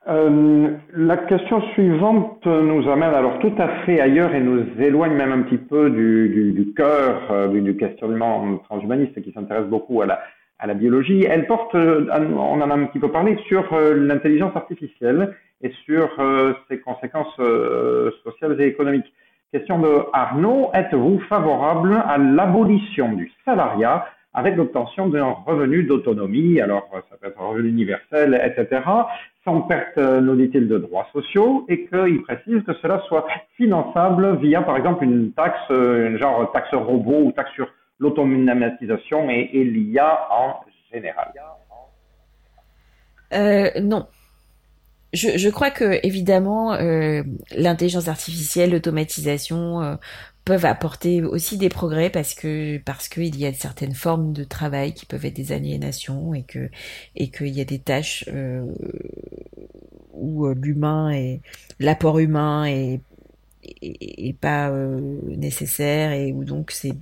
Euh, 0.07 0.78
la 0.95 1.18
question 1.18 1.61
suivante 1.73 2.48
nous 2.48 2.90
amène 2.90 3.14
alors 3.14 3.38
tout 3.38 3.53
à 3.60 3.68
fait 3.86 4.02
ailleurs 4.02 4.34
et 4.34 4.40
nous 4.40 4.65
éloigne 4.80 5.14
même 5.14 5.32
un 5.32 5.44
petit 5.44 5.60
peu 5.60 5.91
du, 5.91 6.73
cœur 6.76 7.22
euh, 7.30 7.48
du, 7.48 7.78
questionnement 7.78 8.57
transhumaniste 8.68 9.22
qui 9.22 9.32
s'intéresse 9.32 9.68
beaucoup 9.68 10.02
à 10.02 10.07
la, 10.07 10.19
à 10.57 10.65
la 10.65 10.73
biologie. 10.73 11.26
Elle 11.30 11.45
porte, 11.45 11.76
euh, 11.76 12.07
on 12.11 12.61
en 12.61 12.72
a 12.72 12.73
un 12.73 12.86
petit 12.86 12.98
peu 12.98 13.11
parlé, 13.11 13.38
sur 13.48 13.64
l'intelligence 13.80 14.56
artificielle 14.56 15.36
et 15.61 15.72
sur 15.86 16.10
ses 16.68 16.80
conséquences 16.80 17.40
sociales 18.23 18.60
et 18.60 18.65
économiques. 18.65 19.14
Question 19.52 19.80
de 19.80 20.06
Arnaud, 20.14 20.72
êtes-vous 20.73 21.19
favorable 21.30 22.02
à 22.07 22.18
l'abolition 22.18 23.14
du 23.14 23.32
salariat 23.45 24.06
avec 24.34 24.56
l'obtention 24.56 25.08
d'un 25.10 25.36
revenu 25.45 25.84
d'autonomie, 25.84 26.62
alors 26.62 26.88
ça 27.10 27.18
peut 27.18 27.28
être 27.28 27.41
un 27.41 27.48
revenu 27.48 27.70
universel, 27.70 28.40
etc., 28.44 28.82
sans 29.44 29.62
perte, 29.62 29.98
euh, 29.98 30.22
nous 30.22 30.36
dit-il, 30.36 30.68
de 30.68 30.78
droits 30.78 31.08
sociaux, 31.12 31.66
et 31.68 31.88
qu'il 31.88 32.22
précise 32.22 32.62
que 32.64 32.74
cela 32.82 33.02
soit 33.08 33.26
finançable 33.58 34.38
via, 34.38 34.62
par 34.62 34.78
exemple, 34.78 35.03
une 35.03 35.32
taxe, 35.34 35.60
euh, 35.72 36.10
une 36.10 36.18
genre 36.18 36.52
taxe 36.52 36.74
robot 36.74 37.24
ou 37.24 37.32
taxe 37.32 37.52
sur 37.53 37.68
l'automatisation 37.99 39.30
et, 39.30 39.64
l'IA 39.64 40.28
en 40.32 40.56
général. 40.91 41.32
Euh, 43.34 43.70
non, 43.82 44.08
je, 45.14 45.49
crois 45.49 45.72
que 45.72 45.99
évidemment 46.06 46.74
euh, 46.74 47.24
l'intelligence 47.56 48.08
artificielle, 48.08 48.72
l'automatisation 48.72 49.82
euh, 49.82 49.95
peuvent 50.45 50.65
apporter 50.65 51.22
aussi 51.22 51.57
des 51.57 51.69
progrès 51.69 52.09
parce 52.09 52.34
que 52.34 52.80
parce 52.80 53.09
qu'il 53.09 53.35
y 53.38 53.45
a 53.45 53.53
certaines 53.53 53.93
formes 53.93 54.34
de 54.34 54.43
travail 54.43 54.93
qui 54.93 55.05
peuvent 55.05 55.26
être 55.26 55.35
des 55.35 55.51
aliénations 55.51 56.34
et 56.34 56.43
que 56.43 56.69
et 57.15 57.30
qu'il 57.30 57.49
y 57.49 57.61
a 57.61 57.65
des 57.65 57.80
tâches 57.80 58.26
euh, 58.27 58.65
où 60.13 60.47
euh, 60.47 60.55
l'humain 60.55 61.11
et 61.11 61.41
l'apport 61.80 62.19
humain 62.19 62.65
est, 62.65 63.01
est, 63.81 64.38
pas 64.38 64.72
euh, 64.72 65.19
nécessaire 65.27 66.11
et 66.11 66.31
où 66.31 66.43
donc 66.43 66.72
c'est 66.72 66.95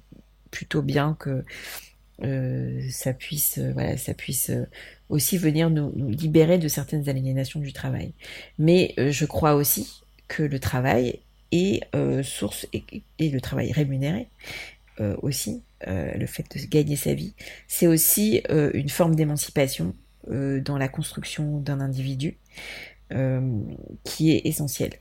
plutôt 0.51 0.81
bien 0.81 1.15
que 1.19 1.43
ça 2.89 3.13
puisse 3.13 3.59
voilà 3.59 3.95
ça 3.95 4.13
puisse 4.13 4.51
aussi 5.07 5.37
venir 5.37 5.69
nous, 5.69 5.93
libérer 5.95 6.57
de 6.57 6.67
certaines 6.67 7.07
aliénations 7.07 7.61
du 7.61 7.71
travail. 7.71 8.13
Mais 8.57 8.93
je 8.97 9.25
crois 9.25 9.55
aussi 9.55 10.03
que 10.27 10.43
le 10.43 10.59
travail 10.59 11.21
et 11.51 11.81
euh, 11.95 12.23
source 12.23 12.67
et, 12.73 12.83
le 13.19 13.39
travail 13.39 13.71
rémunéré 13.71 14.27
euh, 14.99 15.15
aussi, 15.21 15.61
euh, 15.87 16.11
le 16.13 16.25
fait 16.25 16.45
de 16.55 16.65
gagner 16.65 16.95
sa 16.95 17.13
vie, 17.13 17.33
c'est 17.67 17.87
aussi 17.87 18.43
une 18.73 18.89
forme 18.89 19.15
d'émancipation 19.15 19.95
dans 20.27 20.77
la 20.77 20.89
construction 20.89 21.59
d'un 21.59 21.79
individu 21.79 22.37
qui 24.03 24.31
est 24.31 24.45
essentielle. 24.45 24.93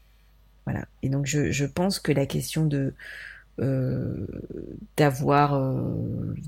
Voilà. 0.65 0.87
Et 1.03 1.09
donc 1.09 1.27
je, 1.27 1.51
je, 1.51 1.67
pense 1.67 1.99
que 1.99 2.13
la 2.13 2.27
question 2.27 2.65
de 2.65 2.95
d'avoir 4.97 5.61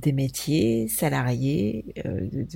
des 0.01 0.12
métiers 0.12 0.86
salariés, 0.86 1.85
de, 2.05 2.47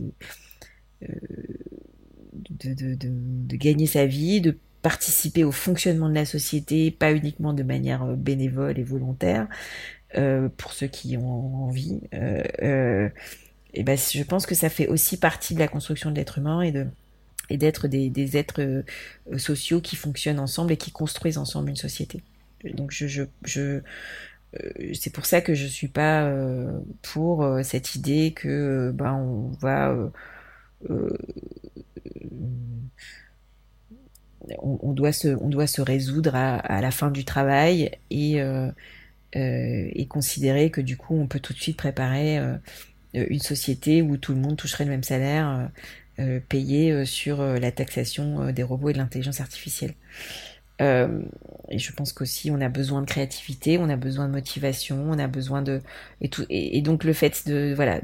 de, 2.50 2.74
de, 2.74 2.94
de, 2.94 3.56
gagner 3.56 3.86
sa 3.86 4.06
vie, 4.06 4.40
de 4.40 4.56
participer 4.84 5.44
au 5.44 5.50
fonctionnement 5.50 6.10
de 6.10 6.14
la 6.14 6.26
société, 6.26 6.90
pas 6.90 7.10
uniquement 7.12 7.54
de 7.54 7.62
manière 7.62 8.02
euh, 8.02 8.16
bénévole 8.16 8.78
et 8.78 8.82
volontaire, 8.82 9.48
euh, 10.14 10.50
pour 10.58 10.74
ceux 10.74 10.88
qui 10.88 11.16
ont 11.16 11.64
envie. 11.64 12.02
Euh, 12.12 13.08
et 13.72 13.82
ben, 13.82 13.96
je 13.96 14.22
pense 14.22 14.44
que 14.44 14.54
ça 14.54 14.68
fait 14.68 14.86
aussi 14.86 15.16
partie 15.16 15.54
de 15.54 15.58
la 15.58 15.68
construction 15.68 16.10
de 16.10 16.16
l'être 16.16 16.38
humain 16.38 16.60
et 16.60 16.70
de 16.70 16.86
et 17.50 17.58
d'être 17.58 17.88
des, 17.88 18.08
des, 18.08 18.38
êtres 18.38 18.84
sociaux 19.36 19.82
qui 19.82 19.96
fonctionnent 19.96 20.38
ensemble 20.38 20.72
et 20.72 20.78
qui 20.78 20.92
construisent 20.92 21.36
ensemble 21.36 21.68
une 21.68 21.76
société. 21.76 22.22
Donc 22.72 22.90
je, 22.90 23.06
je, 23.06 23.24
je 23.44 23.80
c'est 24.94 25.12
pour 25.12 25.26
ça 25.26 25.42
que 25.42 25.52
je 25.52 25.66
suis 25.66 25.88
pas 25.88 26.32
pour 27.02 27.46
cette 27.62 27.96
idée 27.96 28.32
que 28.34 28.92
ben 28.94 29.12
on 29.12 29.48
va 29.60 29.94
on, 34.58 34.92
doit 34.92 35.12
se, 35.12 35.28
on 35.28 35.48
doit 35.48 35.66
se 35.66 35.80
résoudre 35.80 36.34
à, 36.34 36.80
la 36.80 36.90
fin 36.90 37.10
du 37.10 37.24
travail 37.24 37.90
et, 38.10 38.40
euh, 38.40 38.70
euh, 39.36 39.88
et 39.92 40.06
considérer 40.06 40.70
que 40.70 40.80
du 40.80 40.96
coup 40.96 41.14
on 41.14 41.26
peut 41.26 41.40
tout 41.40 41.52
de 41.52 41.58
suite 41.58 41.76
préparer 41.76 42.38
euh, 42.38 42.56
une 43.12 43.40
société 43.40 44.02
où 44.02 44.16
tout 44.16 44.32
le 44.32 44.40
monde 44.40 44.56
toucherait 44.56 44.84
le 44.84 44.90
même 44.90 45.04
salaire 45.04 45.70
payé 46.48 47.04
sur 47.04 47.42
la 47.42 47.72
taxation 47.72 48.52
des 48.52 48.62
robots 48.62 48.90
et 48.90 48.92
de 48.92 48.98
l'intelligence 48.98 49.40
artificielle. 49.40 49.94
Euh, 50.84 51.22
et 51.70 51.78
je 51.78 51.92
pense 51.92 52.12
qu'aussi 52.12 52.50
on 52.50 52.60
a 52.60 52.68
besoin 52.68 53.00
de 53.00 53.06
créativité, 53.06 53.78
on 53.78 53.88
a 53.88 53.96
besoin 53.96 54.26
de 54.26 54.32
motivation, 54.32 55.02
on 55.08 55.18
a 55.18 55.26
besoin 55.26 55.62
de 55.62 55.80
et 56.50 56.82
donc 56.82 57.04
le 57.04 57.14
fait 57.14 57.48
de 57.48 57.72
voilà 57.74 58.00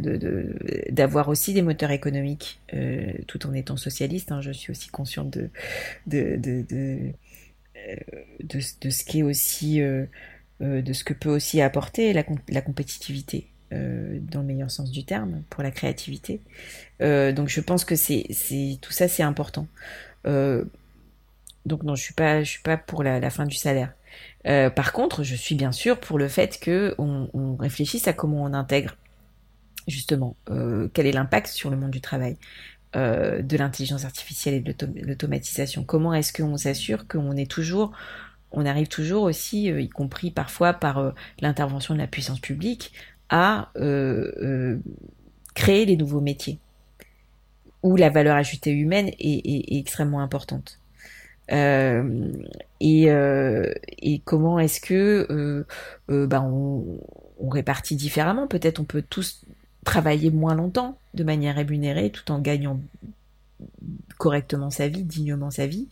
d'avoir 0.91 1.29
aussi 1.29 1.53
des 1.53 1.63
moteurs 1.63 1.91
économiques 1.91 2.61
euh, 2.73 3.13
tout 3.27 3.47
en 3.47 3.53
étant 3.53 3.77
socialiste, 3.77 4.33
hein, 4.33 4.41
je 4.41 4.51
suis 4.51 4.71
aussi 4.71 4.89
consciente 4.89 5.31
de 5.31 5.51
de 6.07 6.37
de 6.37 6.65
de, 6.71 7.13
euh, 7.77 8.61
ce 8.61 9.23
aussi 9.23 9.81
de 9.81 10.93
ce 10.93 11.05
que 11.05 11.13
peut 11.13 11.31
aussi 11.31 11.61
apporter 11.61 12.15
la, 12.15 12.63
compétitivité 12.63 13.49
dans 13.71 14.41
le 14.41 14.47
meilleur 14.47 14.71
sens 14.71 14.91
du 14.91 15.05
terme 15.05 15.43
pour 15.51 15.63
la 15.63 15.71
créativité. 15.71 16.41
donc 17.01 17.49
je 17.49 17.61
pense 17.61 17.85
que 17.85 17.95
c'est 17.95 18.27
tout 18.81 18.93
ça 18.93 19.07
c'est 19.07 19.23
important. 19.23 19.67
Donc 21.67 21.83
non, 21.83 21.95
je 21.95 22.03
suis 22.03 22.15
pas, 22.15 22.43
je 22.43 22.51
suis 22.51 22.63
pas 22.63 22.77
pour 22.77 23.03
la, 23.03 23.31
fin 23.31 23.47
du 23.47 23.57
salaire. 23.57 23.93
Euh, 24.47 24.71
par 24.71 24.93
contre, 24.93 25.23
je 25.23 25.35
suis 25.35 25.55
bien 25.55 25.73
sûr 25.73 26.01
pour 26.01 26.19
le 26.19 26.29
fait 26.29 26.59
que 26.59 26.95
on, 26.99 27.57
réfléchisse 27.57 28.09
à 28.09 28.13
comment 28.13 28.43
on 28.43 28.55
intègre 28.55 28.97
justement 29.87 30.37
euh, 30.51 30.89
quel 30.95 31.07
est 31.07 31.13
l'impact 31.13 31.49
sur 31.49 31.71
le 31.71 31.77
monde 31.77 31.91
du 31.91 32.01
travail 32.01 32.37
euh, 32.97 33.43
de 33.43 33.57
l'intelligence 33.57 34.05
artificielle 34.05 34.55
et 34.55 34.61
de 34.61 34.75
l'automatisation. 35.07 35.85
Comment 35.85 36.15
est-ce 36.15 36.33
qu'on 36.33 36.57
s'assure 36.57 37.07
qu'on 37.07 37.37
est 37.37 37.51
toujours, 37.51 37.93
on 38.53 38.65
arrive 38.65 38.89
toujours 38.89 39.25
aussi, 39.25 39.67
y 39.67 39.89
compris 39.89 40.31
parfois 40.31 40.73
par 40.73 41.13
l'intervention 41.41 41.95
de 41.95 42.01
la 42.01 42.07
puissance 42.07 42.41
publique, 42.41 42.93
à 43.29 43.71
créer 45.55 45.85
les 45.85 45.97
nouveaux 45.97 46.21
métiers 46.21 46.59
où 47.83 47.97
la 47.97 48.11
valeur 48.11 48.37
ajoutée 48.37 48.73
humaine 48.73 49.11
est 49.19 49.79
extrêmement 49.79 50.21
importante. 50.21 50.80
Euh, 51.53 52.33
et, 52.81 53.11
euh, 53.11 53.73
et 53.99 54.21
comment 54.21 54.59
est-ce 54.59 54.81
que 54.81 55.27
euh, 56.09 56.27
ben 56.27 56.43
on, 56.43 57.01
répartit 57.49 57.97
différemment? 57.97 58.47
Peut-être 58.47 58.81
on 58.81 58.85
peut 58.85 59.03
tous 59.03 59.45
travailler 59.85 60.31
moins 60.31 60.55
longtemps 60.55 60.99
de 61.15 61.25
manière 61.25 61.57
rémunérée 61.57 62.11
tout 62.11 62.31
en 62.31 62.39
gagnant 62.39 62.81
correctement 64.19 64.71
sa 64.71 64.89
vie, 64.89 65.03
dignement 65.03 65.51
sa 65.51 65.67
vie, 65.67 65.89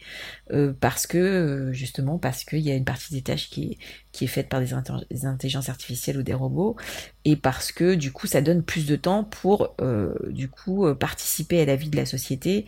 parce 0.81 1.07
que 1.07 1.71
justement 1.73 2.19
parce 2.19 2.45
qu'il 2.45 2.61
y 2.61 2.71
a 2.71 2.75
une 2.75 2.85
partie 2.85 3.15
des 3.15 3.23
tâches 3.23 3.49
qui 3.49 3.79
est, 4.21 4.27
faite 4.27 4.49
par 4.51 4.61
des, 4.61 4.75
intelligences 5.25 5.69
artificielles 5.71 6.19
ou 6.19 6.23
des 6.23 6.35
robots, 6.35 6.77
et 7.25 7.37
parce 7.37 7.73
que 7.73 7.95
du 7.95 8.13
coup 8.13 8.27
ça 8.27 8.43
donne 8.43 8.63
plus 8.63 8.87
de 8.87 8.97
temps 8.97 9.25
pour 9.25 9.75
du 10.29 10.49
coup 10.49 10.87
participer 10.95 11.63
à 11.63 11.65
la 11.65 11.77
vie 11.77 11.89
de 11.89 11.97
la 11.97 12.07
société 12.07 12.67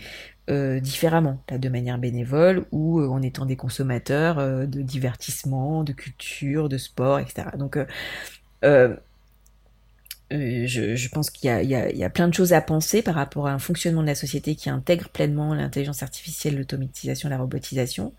différemment, 0.81 1.41
là, 1.49 1.59
de 1.59 1.69
manière 1.69 1.99
bénévole 1.99 2.65
ou 2.73 3.01
en 3.01 3.23
étant 3.23 3.47
des 3.47 3.57
consommateurs 3.57 4.67
de 4.67 4.83
divertissement, 4.83 5.85
de 5.85 5.93
culture, 5.93 6.69
de 6.69 6.77
sport, 6.77 7.21
etc. 7.21 7.51
Donc 7.57 7.79
je, 10.31 11.09
pense 11.09 11.31
qu'il 11.31 11.51
y, 11.51 12.05
a 12.05 12.11
plein 12.11 12.29
de 12.29 12.35
choses 12.35 12.53
à 12.53 12.61
penser 12.61 13.03
par 13.03 13.15
rapport 13.15 13.49
à 13.49 13.53
un 13.53 13.59
fonctionnement 13.59 14.03
de 14.03 14.07
la 14.07 14.15
société 14.15 14.55
qui 14.55 14.71
intègre 14.71 15.09
pleinement 15.09 15.55
l'intelligence 15.55 16.03
artificielle, 16.03 16.57
l'automatisation, 16.57 17.29
la 17.29 17.39
robotisation. 17.39 18.13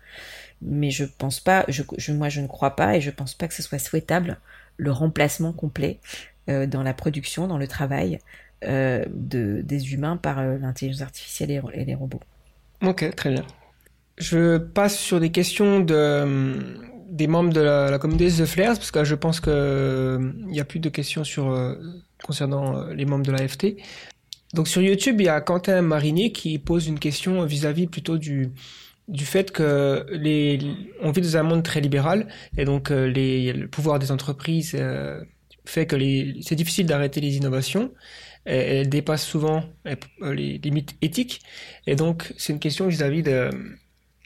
Mais 0.60 0.90
je 0.90 1.04
pense 1.04 1.40
pas, 1.40 1.66
moi 2.10 2.28
je 2.28 2.40
ne 2.40 2.46
crois 2.46 2.76
pas 2.76 2.96
et 2.96 3.00
je 3.00 3.10
pense 3.10 3.34
pas 3.34 3.48
que 3.48 3.54
ce 3.54 3.62
soit 3.62 3.78
souhaitable 3.78 4.38
le 4.76 4.92
remplacement 4.92 5.52
complet 5.52 6.00
euh, 6.48 6.66
dans 6.66 6.82
la 6.82 6.94
production, 6.94 7.46
dans 7.46 7.58
le 7.58 7.66
travail 7.66 8.18
euh, 8.64 9.04
de, 9.10 9.60
des 9.62 9.92
humains 9.92 10.16
par 10.16 10.38
euh, 10.38 10.58
l'intelligence 10.58 11.02
artificielle 11.02 11.62
et, 11.72 11.84
les 11.84 11.94
robots. 11.94 12.20
Ok, 12.82 13.14
très 13.14 13.30
bien. 13.30 13.44
Je 14.18 14.58
passe 14.58 14.98
sur 14.98 15.20
des 15.20 15.30
questions 15.30 15.80
de, 15.80 16.76
des 17.08 17.26
membres 17.26 17.52
de 17.52 17.60
la, 17.60 17.98
communauté 17.98 18.28
The 18.28 18.44
Flares, 18.44 18.76
parce 18.76 18.90
que 18.90 19.04
je 19.04 19.14
pense 19.14 19.40
qu'il 19.40 20.34
n'y 20.46 20.60
a 20.60 20.64
plus 20.64 20.80
de 20.80 20.88
questions 20.88 21.24
sur, 21.24 21.76
concernant 22.22 22.86
les 22.88 23.04
membres 23.04 23.24
de 23.24 23.32
l'AFT. 23.32 23.76
Donc 24.54 24.68
sur 24.68 24.82
YouTube, 24.82 25.20
il 25.20 25.24
y 25.24 25.28
a 25.28 25.40
Quentin 25.40 25.80
Marinier 25.82 26.30
qui 26.30 26.58
pose 26.58 26.86
une 26.86 26.98
question 26.98 27.44
vis-à-vis 27.44 27.86
plutôt 27.86 28.18
du, 28.18 28.50
du 29.08 29.24
fait 29.24 29.50
que 29.50 30.06
les, 30.12 30.60
on 31.00 31.10
vit 31.10 31.22
dans 31.22 31.36
un 31.36 31.42
monde 31.42 31.62
très 31.62 31.80
libéral 31.80 32.28
et 32.58 32.64
donc 32.64 32.90
les, 32.90 33.52
le 33.54 33.66
pouvoir 33.66 33.98
des 33.98 34.12
entreprises 34.12 34.76
fait 35.64 35.86
que 35.86 35.96
c'est 36.42 36.54
difficile 36.54 36.86
d'arrêter 36.86 37.20
les 37.20 37.36
innovations. 37.36 37.92
Elles, 38.44 38.88
dépassent 38.88 39.26
souvent 39.26 39.62
euh, 39.86 40.34
les 40.34 40.58
limites 40.58 40.96
éthiques. 41.00 41.42
Et 41.86 41.94
donc, 41.94 42.32
c'est 42.36 42.52
une 42.52 42.58
question 42.58 42.88
vis-à-vis 42.88 43.22
de 43.22 43.50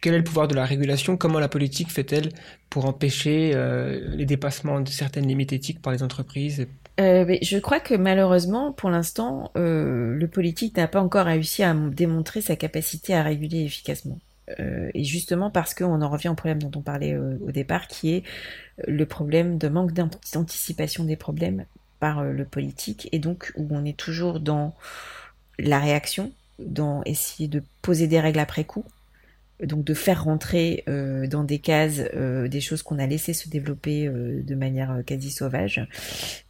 quel 0.00 0.14
est 0.14 0.18
le 0.18 0.24
pouvoir 0.24 0.48
de 0.48 0.54
la 0.54 0.64
régulation, 0.64 1.16
comment 1.16 1.38
la 1.38 1.48
politique 1.48 1.90
fait-elle 1.90 2.30
pour 2.70 2.86
empêcher 2.86 3.52
euh, 3.54 4.14
les 4.14 4.26
dépassements 4.26 4.80
de 4.80 4.88
certaines 4.88 5.26
limites 5.26 5.52
éthiques 5.52 5.82
par 5.82 5.92
les 5.92 6.02
entreprises? 6.02 6.66
Euh, 7.00 7.36
je 7.42 7.58
crois 7.58 7.80
que 7.80 7.94
malheureusement, 7.94 8.72
pour 8.72 8.88
l'instant, 8.88 9.50
le 9.54 10.26
politique 10.26 10.76
n'a 10.76 10.88
pas 10.88 11.00
encore 11.00 11.26
réussi 11.26 11.62
à 11.62 11.74
démontrer 11.74 12.40
sa 12.40 12.56
capacité 12.56 13.14
à 13.14 13.22
réguler 13.22 13.64
efficacement. 13.64 14.18
et 14.58 15.04
justement 15.04 15.50
parce 15.50 15.74
qu'on 15.74 16.00
en 16.00 16.08
revient 16.08 16.28
au 16.28 16.34
problème 16.34 16.62
dont 16.62 16.78
on 16.78 16.82
parlait 16.82 17.16
au 17.16 17.50
départ, 17.50 17.86
qui 17.88 18.14
est 18.14 18.22
le 18.86 19.04
problème 19.04 19.58
de 19.58 19.68
manque 19.68 19.92
d'anticipation 19.92 21.04
des 21.04 21.16
problèmes 21.16 21.66
par 22.00 22.20
euh, 22.20 22.32
le 22.32 22.44
politique 22.44 23.08
et 23.12 23.18
donc 23.18 23.52
où 23.56 23.66
on 23.70 23.84
est 23.84 23.96
toujours 23.96 24.40
dans 24.40 24.74
la 25.58 25.78
réaction, 25.78 26.32
dans 26.58 27.02
essayer 27.04 27.48
de 27.48 27.62
poser 27.82 28.06
des 28.06 28.20
règles 28.20 28.38
après 28.38 28.64
coup, 28.64 28.84
donc 29.62 29.84
de 29.84 29.94
faire 29.94 30.24
rentrer 30.24 30.84
euh, 30.88 31.26
dans 31.26 31.44
des 31.44 31.58
cases 31.58 32.02
euh, 32.14 32.48
des 32.48 32.60
choses 32.60 32.82
qu'on 32.82 32.98
a 32.98 33.06
laissé 33.06 33.32
se 33.32 33.48
développer 33.48 34.08
de 34.08 34.54
manière 34.54 35.02
quasi 35.06 35.30
sauvage. 35.30 35.86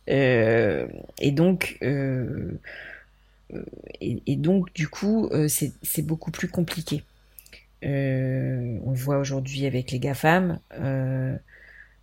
et 0.08 1.32
donc 1.32 1.78
et, 4.00 4.36
donc 4.36 4.72
du 4.74 4.88
coup 4.88 5.30
c'est 5.48 6.02
beaucoup 6.02 6.32
plus 6.32 6.48
compliqué. 6.48 7.04
on 7.82 8.90
le 8.90 8.96
voit 8.96 9.18
aujourd'hui 9.18 9.66
avec 9.66 9.92
les 9.92 10.00
GAFAM 10.00 10.58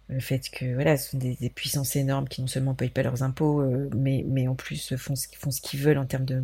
le 0.10 0.20
fait 0.20 0.50
que 0.50 0.74
voilà, 0.74 0.98
ce 0.98 1.12
sont 1.12 1.18
des, 1.18 1.36
puissances 1.50 1.96
énormes 1.96 2.28
qui 2.28 2.42
non 2.42 2.48
seulement 2.48 2.74
payent 2.74 2.90
pas 2.90 3.04
leurs 3.04 3.24
impôts, 3.24 3.62
euh, 3.62 3.90
mais, 3.96 4.26
mais 4.28 4.48
en 4.48 4.56
plus 4.56 4.96
font 4.96 5.16
ce, 5.16 5.28
font 5.38 5.52
ce 5.52 5.62
qu'ils 5.62 5.80
veulent 5.80 5.98
en 5.98 6.06
termes 6.06 6.26
de 6.26 6.44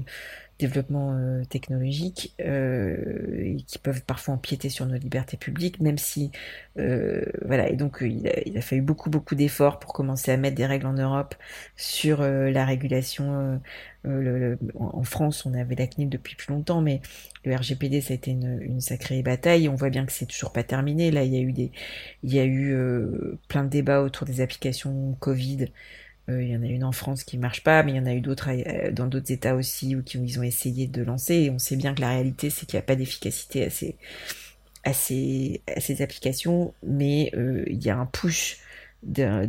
développement 0.60 1.14
euh, 1.14 1.44
technologique 1.46 2.34
euh, 2.42 3.58
qui 3.66 3.80
peuvent 3.80 4.04
parfois 4.04 4.36
empiéter 4.36 4.70
sur 4.70 4.86
nos 4.86 4.98
libertés 4.98 5.38
publiques, 5.38 5.80
même 5.80 5.98
si 5.98 6.32
voilà. 6.76 7.70
Et 7.70 7.76
donc 7.76 7.98
il 8.02 8.26
a, 8.28 8.40
il 8.46 8.58
a, 8.58 8.62
fallu 8.62 8.82
beaucoup 8.82 9.10
beaucoup 9.10 9.36
d'efforts 9.36 9.80
pour 9.80 9.92
commencer 9.92 10.32
à 10.32 10.38
mettre 10.38 10.56
des 10.56 10.66
règles 10.66 10.86
en 10.86 10.94
Europe 10.94 11.36
sur 11.76 12.22
la 12.22 12.66
régulation 12.66 13.60
euh, 14.06 14.56
en 14.76 15.04
France, 15.04 15.46
on 15.46 15.54
avait 15.54 15.76
la 15.76 15.86
CNIL 15.88 16.10
depuis 16.10 16.36
plus 16.36 16.54
longtemps, 16.54 16.82
mais 16.82 17.02
le 17.44 17.56
RGPD, 17.56 18.02
ça 18.02 18.14
a 18.14 18.16
été 18.16 18.32
une, 18.32 18.80
sacrée 18.80 19.22
bataille. 19.22 19.68
On 19.68 19.76
voit 19.76 19.90
bien 19.90 20.06
que 20.06 20.12
c'est 20.12 20.26
toujours 20.26 20.54
pas 20.54 20.64
terminé. 20.64 21.12
Là, 21.12 21.24
il 21.24 21.34
y 21.34 21.38
a 21.38 21.42
eu 21.42 21.52
des, 21.52 21.72
il 22.24 22.34
y 22.34 22.40
a 22.40 22.46
eu 22.46 22.74
euh, 22.74 23.38
plein 23.48 23.64
de 23.64 23.70
débats 23.70 24.02
autour 24.02 24.26
des 24.26 24.42
applications 24.42 25.16
Covid. 25.20 25.68
Euh, 26.30 26.44
il 26.44 26.50
y 26.50 26.56
en 26.56 26.64
a 26.64 26.68
une 26.68 26.84
en 26.84 26.92
France 26.92 27.24
qui 27.24 27.38
marche 27.38 27.64
pas, 27.64 27.84
mais 27.84 27.94
il 27.94 27.96
y 27.98 28.00
en 28.00 28.06
a 28.06 28.14
eu 28.14 28.22
d'autres 28.22 28.50
dans 28.92 29.08
d'autres 29.08 29.32
États 29.32 29.56
aussi 29.56 29.96
où, 29.96 30.04
ils 30.14 30.40
ont 30.40 30.44
essayé 30.44 30.88
de 30.88 31.02
lancer. 31.02 31.36
Et 31.36 31.50
on 31.50 31.60
sait 31.60 31.76
bien 31.76 31.94
que 31.94 32.02
la 32.02 32.10
réalité, 32.10 32.50
c'est 32.50 32.66
qu'il 32.66 32.78
n'y 32.78 32.84
a 32.84 32.86
pas 32.86 32.96
d'efficacité 32.96 33.66
à 33.66 33.70
ces, 33.70 33.98
à 34.84 34.94
ces, 34.94 36.02
applications, 36.02 36.74
mais 36.84 37.32
il 37.68 37.84
y 37.84 37.90
a 37.90 37.98
un 37.98 38.06
push 38.06 38.60
d'un 39.04 39.48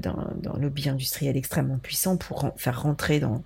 lobby 0.59 0.89
industriel 0.89 1.37
extrêmement 1.37 1.79
puissant 1.79 2.17
pour 2.17 2.53
faire 2.57 2.83
rentrer 2.83 3.21
dans 3.21 3.43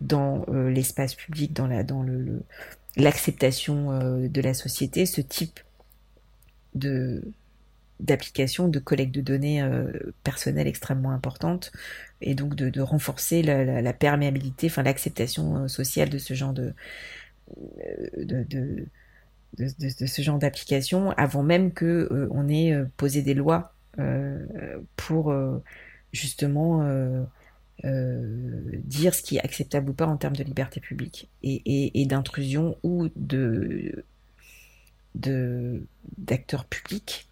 dans 0.00 0.44
euh, 0.48 0.70
l'espace 0.70 1.14
public, 1.14 1.52
dans 1.52 1.66
la 1.66 1.82
dans 1.82 2.02
le 2.02 2.42
l'acceptation 2.96 3.92
euh, 3.92 4.28
de 4.28 4.40
la 4.40 4.54
société, 4.54 5.06
ce 5.06 5.20
type 5.20 5.60
de 6.74 7.22
d'application 8.00 8.68
de 8.68 8.78
collecte 8.78 9.14
de 9.14 9.20
données 9.20 9.62
euh, 9.62 9.92
personnelles 10.24 10.66
extrêmement 10.66 11.10
importante 11.10 11.72
et 12.20 12.34
donc 12.34 12.54
de, 12.54 12.68
de 12.70 12.80
renforcer 12.80 13.42
la, 13.42 13.82
la, 13.82 13.92
perméabilité, 13.92 14.66
enfin 14.68 14.82
l'acceptation 14.82 15.68
sociale 15.68 16.08
de 16.08 16.18
ce 16.18 16.34
genre 16.34 16.52
de 16.52 16.74
de, 18.18 18.42
de, 18.44 18.86
de 19.58 20.06
ce 20.06 20.22
genre 20.22 20.38
d'application 20.38 21.10
avant 21.12 21.42
même 21.42 21.72
que 21.72 22.28
on 22.30 22.48
ait 22.48 22.74
posé 22.96 23.22
des 23.22 23.34
lois 23.34 23.72
pour 24.96 25.34
justement 26.12 26.82
euh, 27.84 28.60
dire 28.84 29.14
ce 29.14 29.22
qui 29.22 29.36
est 29.36 29.40
acceptable 29.40 29.90
ou 29.90 29.92
pas 29.92 30.06
en 30.06 30.16
termes 30.16 30.34
de 30.34 30.42
liberté 30.42 30.80
publique 30.80 31.28
et, 31.44 32.04
d'intrusion 32.06 32.76
ou 32.82 33.08
de 33.14 34.04
d'acteurs 35.14 36.64
publics 36.64 37.27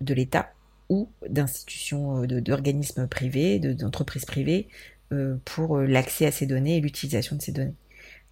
de 0.00 0.14
l'État 0.14 0.52
ou 0.88 1.08
d'institutions, 1.28 2.22
euh, 2.22 2.40
d'organismes 2.40 3.06
privés, 3.06 3.58
d'entreprises 3.58 4.24
privées 4.24 4.68
euh, 5.12 5.36
pour 5.44 5.78
l'accès 5.78 6.26
à 6.26 6.32
ces 6.32 6.46
données 6.46 6.76
et 6.76 6.80
l'utilisation 6.80 7.36
de 7.36 7.42
ces 7.42 7.52
données. 7.52 7.74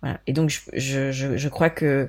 Voilà. 0.03 0.21
Et 0.27 0.33
donc 0.33 0.51
je, 0.51 0.61
je, 1.11 1.37
je, 1.37 1.49
crois 1.49 1.71
que 1.71 2.09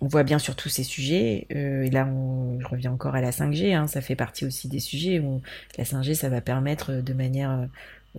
on 0.00 0.06
voit 0.06 0.22
bien 0.22 0.38
sur 0.38 0.56
tous 0.56 0.70
ces 0.70 0.84
sujets. 0.84 1.46
et 1.50 1.90
là, 1.90 2.06
on, 2.06 2.58
je 2.60 2.66
reviens 2.66 2.92
encore 2.92 3.14
à 3.14 3.20
la 3.20 3.30
5G. 3.30 3.74
Hein, 3.74 3.86
ça 3.86 4.00
fait 4.00 4.16
partie 4.16 4.46
aussi 4.46 4.68
des 4.68 4.80
sujets 4.80 5.20
où 5.20 5.42
la 5.76 5.84
5G, 5.84 6.14
ça 6.14 6.30
va 6.30 6.40
permettre 6.40 6.92
de 7.02 7.12
manière 7.12 7.68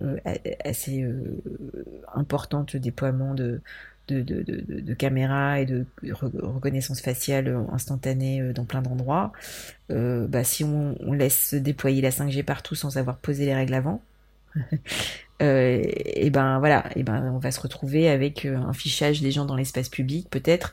euh, 0.00 0.16
assez 0.64 1.02
euh, 1.02 1.42
importante 2.14 2.72
le 2.72 2.80
déploiement 2.80 3.34
de, 3.34 3.60
de, 4.08 4.94
caméras 4.94 5.60
et 5.60 5.66
de 5.66 5.86
reconnaissance 6.12 7.00
faciale 7.00 7.56
instantanée 7.72 8.40
euh, 8.40 8.52
dans 8.52 8.64
plein 8.64 8.82
d'endroits. 8.82 9.32
bah, 9.88 10.44
si 10.44 10.64
on, 10.64 11.12
laisse 11.12 11.54
déployer 11.54 12.02
la 12.02 12.10
5G 12.10 12.42
partout 12.42 12.74
sans 12.74 12.96
avoir 12.96 13.18
posé 13.18 13.46
les 13.46 13.54
règles 13.54 13.74
avant, 13.74 14.02
et 15.40 16.30
ben 16.30 16.58
voilà, 16.58 16.84
et 16.94 17.02
ben 17.02 17.32
on 17.34 17.38
va 17.38 17.50
se 17.50 17.60
retrouver 17.60 18.08
avec 18.08 18.44
un 18.44 18.72
fichage 18.72 19.20
des 19.20 19.30
gens 19.30 19.44
dans 19.44 19.56
l'espace 19.56 19.88
public 19.88 20.28
peut-être 20.30 20.72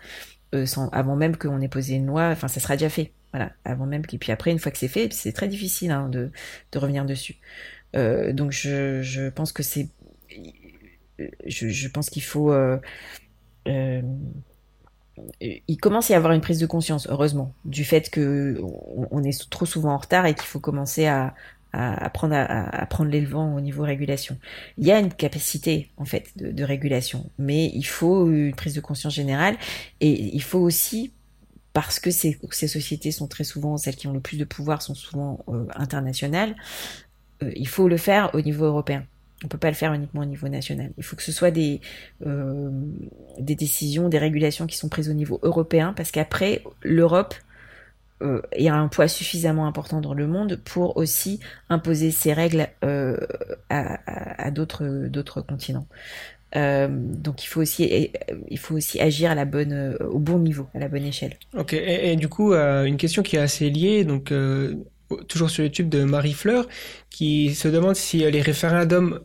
avant 0.91 1.15
même 1.15 1.37
qu'on 1.37 1.61
ait 1.61 1.67
posé 1.67 1.95
une 1.95 2.07
loi. 2.07 2.29
Enfin, 2.29 2.47
ça 2.47 2.59
sera 2.59 2.75
déjà 2.75 2.89
fait. 2.89 3.11
Voilà, 3.31 3.51
avant 3.65 3.85
même. 3.85 4.03
Et 4.11 4.17
puis 4.17 4.31
après, 4.31 4.51
une 4.51 4.59
fois 4.59 4.71
que 4.71 4.77
c'est 4.77 4.87
fait, 4.87 5.13
c'est 5.13 5.31
très 5.31 5.47
difficile 5.47 5.91
hein, 5.91 6.09
de, 6.09 6.31
revenir 6.75 7.05
dessus. 7.05 7.35
Euh, 7.95 8.33
donc 8.33 8.51
je, 8.51 9.29
pense 9.29 9.51
que 9.51 9.63
c'est, 9.63 9.89
je, 11.45 11.87
pense 11.87 12.09
qu'il 12.09 12.23
faut, 12.23 12.51
euh, 12.51 12.77
euh, 13.67 14.01
il 15.41 15.77
commence 15.77 16.09
à 16.11 16.13
y 16.13 16.17
avoir 16.17 16.33
une 16.33 16.41
prise 16.41 16.59
de 16.59 16.65
conscience, 16.65 17.07
heureusement, 17.09 17.53
du 17.65 17.83
fait 17.83 18.09
que 18.09 18.59
on, 19.11 19.23
est 19.23 19.49
trop 19.49 19.65
souvent 19.65 19.93
en 19.93 19.97
retard 19.97 20.25
et 20.25 20.33
qu'il 20.33 20.45
faut 20.45 20.59
commencer 20.59 21.05
à, 21.07 21.35
à, 21.73 22.09
prendre, 22.09 22.35
à, 22.35 22.85
prendre 22.85 23.11
au 23.55 23.61
niveau 23.61 23.83
régulation. 23.83 24.37
Il 24.77 24.85
y 24.85 24.91
a 24.91 24.99
une 24.99 25.13
capacité 25.13 25.89
en 25.97 26.05
fait 26.05 26.31
de, 26.35 26.63
régulation, 26.63 27.29
mais 27.37 27.67
il 27.73 27.83
faut 27.83 28.29
une 28.29 28.55
prise 28.55 28.73
de 28.73 28.81
conscience 28.81 29.13
générale 29.13 29.57
et 29.99 30.11
il 30.11 30.43
faut 30.43 30.59
aussi 30.59 31.11
parce 31.73 31.99
que 31.99 32.11
ces, 32.11 32.39
sociétés 32.51 33.11
sont 33.11 33.27
très 33.27 33.43
souvent 33.43 33.77
celles 33.77 33.95
qui 33.95 34.07
ont 34.07 34.13
le 34.13 34.19
plus 34.19 34.37
de 34.37 34.45
pouvoir 34.45 34.81
sont 34.81 34.95
souvent 34.95 35.39
euh, 35.49 35.65
internationales 35.75 36.55
il 37.55 37.67
faut 37.67 37.87
le 37.87 37.97
faire 37.97 38.31
au 38.33 38.41
niveau 38.41 38.65
européen. 38.65 39.05
On 39.43 39.47
peut 39.47 39.57
pas 39.57 39.69
le 39.69 39.75
faire 39.75 39.93
uniquement 39.93 40.21
au 40.21 40.25
niveau 40.25 40.49
national. 40.49 40.91
Il 40.97 41.03
faut 41.03 41.15
que 41.15 41.23
ce 41.23 41.31
soit 41.31 41.51
des 41.51 41.79
euh, 42.25 42.69
des 43.39 43.55
décisions, 43.55 44.09
des 44.09 44.17
régulations 44.17 44.67
qui 44.67 44.77
sont 44.77 44.89
prises 44.89 45.09
au 45.09 45.13
niveau 45.13 45.39
européen, 45.43 45.93
parce 45.95 46.11
qu'après 46.11 46.61
l'Europe 46.83 47.33
euh, 48.21 48.41
a 48.53 48.73
un 48.73 48.87
poids 48.89 49.07
suffisamment 49.07 49.65
important 49.65 50.01
dans 50.01 50.13
le 50.13 50.27
monde 50.27 50.59
pour 50.65 50.97
aussi 50.97 51.39
imposer 51.69 52.11
ces 52.11 52.33
règles 52.33 52.67
euh, 52.83 53.17
à, 53.69 54.43
à, 54.45 54.51
d'autres 54.51 55.07
d'autres 55.07 55.41
continents. 55.41 55.87
donc 56.53 57.43
il 57.43 57.47
faut 57.47 57.61
aussi 57.61 58.11
il 58.49 58.59
faut 58.59 58.75
aussi 58.75 58.99
agir 58.99 59.31
à 59.31 59.35
la 59.35 59.45
bonne 59.45 59.95
au 60.01 60.19
bon 60.19 60.39
niveau, 60.39 60.67
à 60.73 60.79
la 60.79 60.89
bonne 60.89 61.05
échelle. 61.05 61.37
Ok. 61.57 61.71
Et, 61.73 62.17
du 62.17 62.27
coup, 62.27 62.53
une 62.53 62.97
question 62.97 63.23
qui 63.23 63.37
est 63.37 63.39
assez 63.39 63.69
liée, 63.69 64.03
donc 64.03 64.33
toujours 65.27 65.49
sur 65.49 65.63
YouTube 65.63 65.89
de 65.89 66.03
Marie 66.03 66.33
Fleur, 66.33 66.65
qui 67.09 67.53
se 67.55 67.67
demande 67.67 67.95
si 67.95 68.19
les 68.19 68.41
référendums 68.41 69.19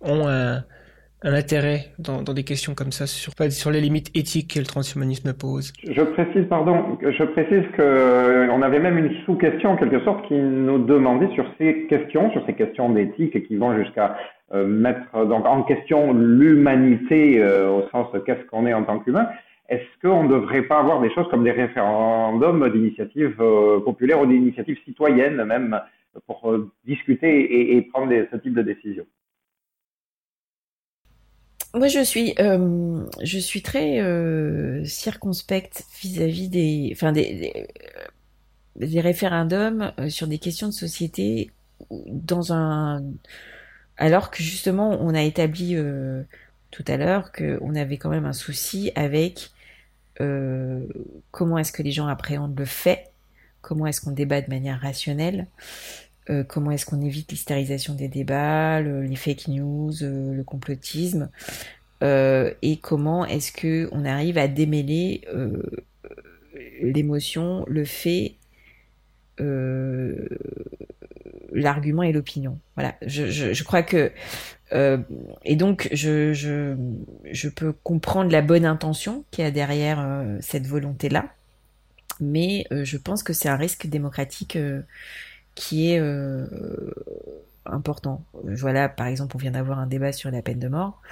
ont 0.00 0.28
un 1.26 1.32
intérêt 1.32 1.86
dans, 1.98 2.22
des 2.22 2.44
questions 2.44 2.74
comme 2.74 2.92
ça 2.92 3.06
sur, 3.06 3.32
sur 3.50 3.70
les 3.70 3.80
limites 3.80 4.10
éthiques 4.14 4.54
que 4.54 4.58
le 4.58 4.66
transhumanisme 4.66 5.32
pose 5.32 5.72
Je 5.82 6.02
précise, 6.02 6.44
pardon, 6.48 6.98
je 7.02 7.24
précise 7.24 7.64
qu'on 7.74 7.82
euh, 7.82 8.62
avait 8.62 8.78
même 8.78 8.98
une 8.98 9.12
sous-question 9.24 9.70
en 9.70 9.76
quelque 9.76 10.00
sorte 10.04 10.26
qui 10.28 10.34
nous 10.34 10.78
demandait 10.78 11.32
sur 11.34 11.46
ces 11.58 11.86
questions, 11.88 12.30
sur 12.32 12.44
ces 12.46 12.52
questions 12.52 12.90
d'éthique 12.90 13.46
qui 13.46 13.56
vont 13.56 13.76
jusqu'à 13.76 14.16
euh, 14.54 14.66
mettre 14.66 15.26
donc 15.26 15.46
en 15.46 15.62
question 15.62 16.12
l'humanité 16.12 17.42
euh, 17.42 17.70
au 17.70 17.88
sens 17.90 18.06
qu'est-ce 18.26 18.44
qu'on 18.46 18.66
est 18.66 18.74
en 18.74 18.84
tant 18.84 18.98
qu'humain. 19.00 19.26
Est-ce 19.68 20.00
qu'on 20.00 20.24
ne 20.24 20.28
devrait 20.28 20.62
pas 20.62 20.78
avoir 20.78 21.00
des 21.00 21.12
choses 21.12 21.26
comme 21.30 21.44
des 21.44 21.50
référendums 21.52 22.70
d'initiatives 22.70 23.36
populaires 23.84 24.20
ou 24.20 24.26
d'initiatives 24.26 24.78
citoyennes 24.84 25.42
même 25.44 25.80
pour 26.26 26.54
discuter 26.84 27.76
et, 27.76 27.82
prendre 27.82 28.12
ce 28.30 28.36
type 28.36 28.54
de 28.54 28.62
décision? 28.62 29.04
Moi, 31.76 31.88
je 31.88 32.02
suis, 32.02 32.34
euh, 32.40 33.04
très 33.62 34.00
euh, 34.00 34.82
circonspecte 34.84 35.84
vis-à-vis 36.00 36.48
des, 36.48 36.88
enfin 36.92 37.12
des, 37.12 37.68
des, 38.76 39.00
référendums 39.00 39.92
euh, 40.00 40.08
sur 40.08 40.26
des 40.26 40.38
questions 40.38 40.68
de 40.68 40.72
société 40.72 41.50
alors 43.98 44.30
que 44.30 44.42
justement, 44.42 44.96
on 45.02 45.14
a 45.14 45.22
établi 45.22 45.76
tout 46.70 46.84
à 46.86 46.96
l'heure 46.96 47.30
qu'on 47.32 47.74
avait 47.74 47.98
quand 47.98 48.08
même 48.08 48.24
un 48.24 48.32
souci 48.32 48.90
avec 48.94 49.50
comment 50.18 51.58
est-ce 51.58 51.72
que 51.72 51.82
les 51.82 51.92
gens 51.92 52.06
appréhendent 52.06 52.58
le 52.58 52.64
fait, 52.64 53.10
comment 53.60 53.86
est-ce 53.86 54.00
qu'on 54.00 54.12
débat 54.12 54.40
de 54.40 54.48
manière 54.48 54.80
rationnelle? 54.80 55.46
Euh, 56.28 56.42
comment 56.42 56.72
est-ce 56.72 56.86
qu'on 56.86 57.00
évite 57.00 57.30
l'hystérisation 57.30 57.94
des 57.94 58.08
débats, 58.08 58.80
les 58.80 59.16
fake 59.16 59.48
news, 59.48 60.02
euh, 60.02 60.34
le 60.34 60.42
complotisme, 60.42 61.30
euh, 62.02 62.52
et 62.62 62.78
comment 62.78 63.24
est-ce 63.24 63.52
que 63.52 63.88
on 63.92 64.04
arrive 64.04 64.36
à 64.38 64.48
démêler 64.48 65.22
l'émotion, 66.82 67.64
le 67.68 67.84
fait, 67.84 68.34
l'argument 71.52 72.02
et 72.02 72.12
l'opinion. 72.12 72.58
Voilà, 72.74 72.94
je, 73.06 73.26
je, 73.26 73.52
je, 73.52 73.64
crois 73.64 73.82
que 73.82 74.12
et 75.44 75.56
donc 75.56 75.88
je, 75.92 76.32
je, 76.32 76.76
je 77.30 77.48
peux 77.48 77.72
comprendre 77.72 78.30
la 78.30 78.42
bonne 78.42 78.66
intention 78.66 79.24
qu'il 79.30 79.44
y 79.44 79.46
a 79.46 79.50
derrière 79.50 80.26
cette 80.40 80.66
volonté 80.66 81.08
là, 81.08 81.26
mais 82.20 82.66
je 82.70 82.96
pense 82.96 83.22
que 83.22 83.32
c'est 83.32 83.48
un 83.48 83.56
risque 83.56 83.86
démocratique 83.86 84.58
qui 85.56 85.90
est 85.90 85.98
euh, 85.98 86.46
important. 87.64 88.22
Voilà, 88.44 88.88
par 88.88 89.08
exemple, 89.08 89.34
on 89.34 89.38
vient 89.40 89.50
d'avoir 89.50 89.80
un 89.80 89.88
débat 89.88 90.12
sur 90.12 90.30
la 90.30 90.42
peine 90.42 90.60
de 90.60 90.68
mort. 90.68 91.02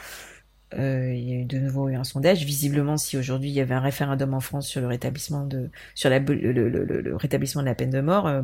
Euh, 0.79 1.13
il 1.15 1.29
y 1.29 1.33
a 1.33 1.37
eu 1.37 1.45
de 1.45 1.59
nouveau 1.59 1.89
eu 1.89 1.95
un 1.95 2.05
sondage. 2.05 2.45
Visiblement, 2.45 2.97
si 2.97 3.17
aujourd'hui 3.17 3.51
il 3.51 3.55
y 3.55 3.61
avait 3.61 3.75
un 3.75 3.81
référendum 3.81 4.35
en 4.35 4.41
France 4.41 4.67
sur 4.67 4.81
le 4.81 4.87
rétablissement 4.87 5.45
de 5.45 5.71
sur 5.95 6.11
la, 6.11 6.19
le, 6.19 7.17
rétablissement 7.17 7.63
de 7.63 7.67
la 7.67 7.75
peine 7.75 7.91
de 7.91 8.01
mort, 8.01 8.27
euh, 8.27 8.43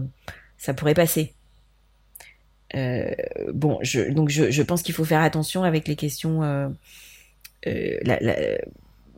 ça 0.57 0.75
pourrait 0.75 0.95
passer. 0.95 1.35
Euh, 2.77 3.11
bon, 3.53 3.79
je, 3.83 4.13
donc 4.13 4.29
je, 4.29 4.51
je 4.51 4.63
pense 4.63 4.83
qu'il 4.83 4.95
faut 4.95 5.05
faire 5.05 5.23
attention 5.23 5.65
avec 5.65 5.89
les 5.89 5.97
questions. 5.97 6.71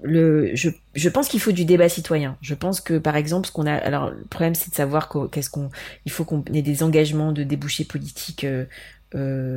Le, 0.04 0.50
je, 0.56 0.68
je 0.96 1.08
pense 1.08 1.28
qu'il 1.28 1.38
faut 1.38 1.52
du 1.52 1.64
débat 1.64 1.88
citoyen. 1.88 2.36
Je 2.40 2.54
pense 2.54 2.80
que, 2.80 2.98
par 2.98 3.14
exemple, 3.14 3.46
ce 3.46 3.52
qu'on 3.52 3.66
a, 3.66 3.74
alors 3.74 4.10
le 4.10 4.24
problème 4.24 4.56
c'est 4.56 4.70
de 4.70 4.74
savoir 4.74 5.08
qu'est-ce 5.30 5.48
qu'on, 5.48 5.70
il 6.06 6.10
faut 6.10 6.24
qu'on 6.24 6.42
ait 6.52 6.62
des 6.62 6.82
engagements 6.82 7.30
de 7.30 7.44
débouchés 7.44 7.84
politiques 7.84 8.46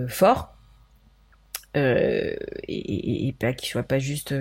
forts 0.07 0.54
euh, 1.75 2.35
et, 2.67 3.27
et, 3.27 3.33
pas 3.33 3.53
qu'ils 3.53 3.69
soient 3.69 3.83
pas 3.83 3.99
juste 3.99 4.33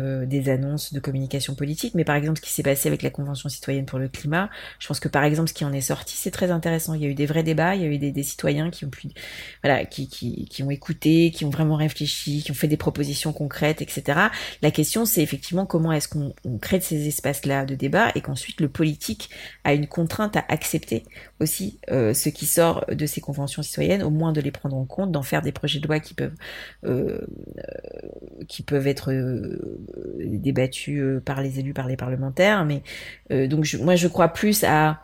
euh, 0.00 0.26
des 0.26 0.48
annonces 0.48 0.92
de 0.92 1.00
communication 1.00 1.54
politique, 1.54 1.94
mais 1.94 2.04
par 2.04 2.16
exemple 2.16 2.38
ce 2.38 2.42
qui 2.42 2.52
s'est 2.52 2.62
passé 2.62 2.88
avec 2.88 3.02
la 3.02 3.10
Convention 3.10 3.48
citoyenne 3.48 3.86
pour 3.86 3.98
le 3.98 4.08
climat, 4.08 4.50
je 4.78 4.88
pense 4.88 5.00
que 5.00 5.08
par 5.08 5.24
exemple 5.24 5.48
ce 5.48 5.54
qui 5.54 5.64
en 5.64 5.72
est 5.72 5.80
sorti, 5.80 6.16
c'est 6.16 6.30
très 6.30 6.50
intéressant. 6.50 6.94
Il 6.94 7.02
y 7.02 7.06
a 7.06 7.08
eu 7.08 7.14
des 7.14 7.26
vrais 7.26 7.42
débats, 7.42 7.74
il 7.74 7.82
y 7.82 7.84
a 7.84 7.88
eu 7.88 7.98
des, 7.98 8.12
des 8.12 8.22
citoyens 8.22 8.70
qui 8.70 8.84
ont 8.84 8.90
pu, 8.90 9.08
voilà, 9.62 9.84
qui, 9.84 10.08
qui, 10.08 10.46
qui, 10.46 10.62
ont 10.62 10.70
écouté, 10.70 11.30
qui 11.30 11.44
ont 11.44 11.50
vraiment 11.50 11.76
réfléchi, 11.76 12.42
qui 12.42 12.50
ont 12.50 12.54
fait 12.54 12.68
des 12.68 12.76
propositions 12.76 13.32
concrètes, 13.32 13.82
etc. 13.82 14.18
La 14.62 14.70
question, 14.70 15.04
c'est 15.04 15.22
effectivement 15.22 15.66
comment 15.66 15.92
est-ce 15.92 16.08
qu'on 16.08 16.34
crée 16.60 16.80
ces 16.80 17.06
espaces-là 17.06 17.64
de 17.64 17.74
débat 17.74 18.10
et 18.14 18.20
qu'ensuite 18.20 18.60
le 18.60 18.68
politique 18.68 19.30
a 19.64 19.74
une 19.74 19.86
contrainte 19.86 20.36
à 20.36 20.44
accepter 20.48 21.04
aussi 21.40 21.78
euh, 21.90 22.14
ce 22.14 22.28
qui 22.28 22.46
sort 22.46 22.84
de 22.88 23.06
ces 23.06 23.20
conventions 23.20 23.62
citoyennes, 23.62 24.02
au 24.02 24.10
moins 24.10 24.32
de 24.32 24.40
les 24.40 24.50
prendre 24.50 24.76
en 24.76 24.84
compte, 24.84 25.12
d'en 25.12 25.22
faire 25.22 25.42
des 25.42 25.52
projets 25.52 25.80
de 25.80 25.86
loi 25.86 26.00
qui 26.00 26.14
peuvent 26.14 26.34
euh, 26.84 27.20
euh 27.58 28.44
qui 28.48 28.62
peuvent 28.62 28.86
être 28.86 29.12
euh, 29.12 29.83
débattu 30.18 30.98
euh, 31.00 31.20
par 31.20 31.42
les 31.42 31.58
élus, 31.58 31.74
par 31.74 31.88
les 31.88 31.96
parlementaires. 31.96 32.64
Mais 32.64 32.82
euh, 33.30 33.46
donc 33.46 33.66
moi 33.80 33.96
je 33.96 34.08
crois 34.08 34.28
plus 34.28 34.64
à 34.64 35.00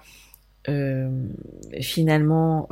euh, 0.69 1.09
finalement 1.81 2.69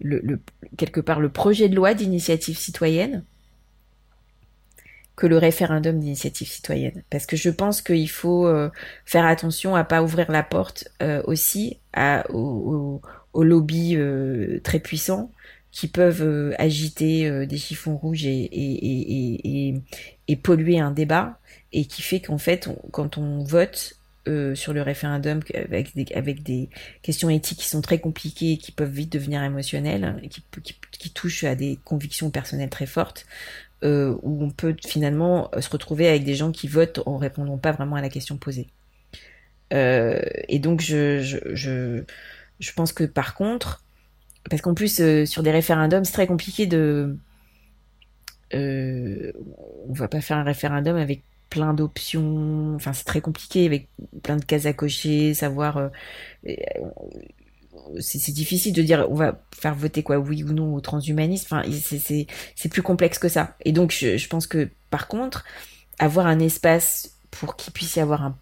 le, 0.00 0.40
quelque 0.76 1.00
part 1.00 1.20
le 1.20 1.28
projet 1.28 1.68
de 1.68 1.74
loi 1.74 1.94
d'initiative 1.94 2.56
citoyenne 2.56 3.24
que 5.16 5.26
le 5.26 5.36
référendum 5.36 5.98
d'initiative 5.98 6.48
citoyenne. 6.48 7.02
Parce 7.10 7.26
que 7.26 7.36
je 7.36 7.50
pense 7.50 7.82
qu'il 7.82 8.08
faut 8.08 8.50
faire 9.04 9.26
attention 9.26 9.76
à 9.76 9.84
pas 9.84 10.02
ouvrir 10.02 10.30
la 10.30 10.42
porte 10.42 10.88
aussi 11.24 11.78
à, 11.92 12.24
au, 12.30 13.02
très 14.62 14.78
puissant 14.78 15.30
qui 15.72 15.88
peuvent 15.88 16.22
euh, 16.22 16.52
agiter 16.58 17.28
euh, 17.28 17.46
des 17.46 17.58
chiffons 17.58 17.96
rouges 17.96 18.24
et, 18.24 18.30
et, 18.30 19.68
et, 19.70 19.74
et, 20.28 20.36
polluer 20.36 20.80
un 20.80 20.90
débat, 20.90 21.38
et 21.72 21.84
qui 21.86 22.02
fait 22.02 22.20
qu'en 22.20 22.38
fait, 22.38 22.68
quand 22.90 23.18
on 23.18 23.44
vote 23.44 23.96
euh, 24.28 24.54
sur 24.54 24.72
le 24.72 24.82
référendum 24.82 25.40
avec 25.54 25.94
des, 25.94 26.06
avec 26.14 26.42
des 26.42 26.68
questions 27.02 27.30
éthiques 27.30 27.60
qui 27.60 27.68
sont 27.68 27.80
très 27.80 27.98
compliquées 28.00 28.52
et 28.52 28.58
qui 28.58 28.72
peuvent 28.72 28.90
vite 28.90 29.12
devenir 29.12 29.42
émotionnelles, 29.42 30.18
et 30.22 30.28
qui, 30.28 30.42
qui, 30.62 30.74
qui 30.90 31.10
touchent 31.10 31.44
à 31.44 31.54
des 31.54 31.78
convictions 31.84 32.30
personnelles 32.30 32.70
très 32.70 32.86
fortes, 32.86 33.26
euh, 33.82 34.14
où 34.22 34.44
on 34.44 34.50
peut 34.50 34.76
finalement 34.86 35.50
se 35.58 35.70
retrouver 35.70 36.06
avec 36.08 36.24
des 36.24 36.34
gens 36.34 36.52
qui 36.52 36.68
votent 36.68 37.00
en 37.06 37.16
répondant 37.16 37.56
pas 37.58 37.72
vraiment 37.72 37.96
à 37.96 38.02
la 38.02 38.10
question 38.10 38.36
posée. 38.36 38.68
Euh, 39.72 40.20
et 40.48 40.58
donc 40.58 40.80
je, 40.80 41.20
je, 41.20 41.38
je, 41.54 42.04
je 42.58 42.72
pense 42.72 42.92
que 42.92 43.04
par 43.04 43.34
contre, 43.34 43.84
parce 44.48 44.62
qu'en 44.62 44.74
plus, 44.74 45.00
euh, 45.00 45.26
sur 45.26 45.42
des 45.42 45.50
référendums, 45.50 46.04
c'est 46.04 46.12
très 46.12 46.26
compliqué 46.26 46.66
de. 46.66 47.16
Euh, 48.54 49.32
on 49.88 49.92
va 49.92 50.08
pas 50.08 50.20
faire 50.20 50.38
un 50.38 50.42
référendum 50.42 50.96
avec 50.96 51.22
plein 51.50 51.74
d'options. 51.74 52.74
Enfin, 52.74 52.92
c'est 52.92 53.04
très 53.04 53.20
compliqué 53.20 53.66
avec 53.66 53.88
plein 54.22 54.36
de 54.36 54.44
cases 54.44 54.66
à 54.66 54.72
cocher, 54.72 55.34
savoir. 55.34 55.76
Euh, 55.76 55.90
c'est 57.98 58.32
difficile 58.32 58.72
de 58.72 58.82
dire 58.82 59.06
on 59.10 59.14
va 59.14 59.40
faire 59.52 59.74
voter 59.74 60.02
quoi 60.02 60.18
oui 60.18 60.42
ou 60.42 60.52
non 60.52 60.74
au 60.74 60.80
transhumanisme. 60.80 61.46
Enfin, 61.50 61.68
c'est 62.56 62.68
plus 62.68 62.82
complexe 62.82 63.18
que 63.18 63.28
ça. 63.28 63.56
Et 63.64 63.72
donc, 63.72 63.92
je, 63.92 64.16
je, 64.16 64.28
pense 64.28 64.46
que 64.46 64.68
par 64.90 65.06
contre, 65.06 65.44
avoir 65.98 66.26
un 66.26 66.38
espace 66.38 67.16
pour 67.30 67.56
qu'il 67.56 67.72
puisse 67.72 67.96
y 67.96 68.00
avoir 68.00 68.24
un, 68.24 68.36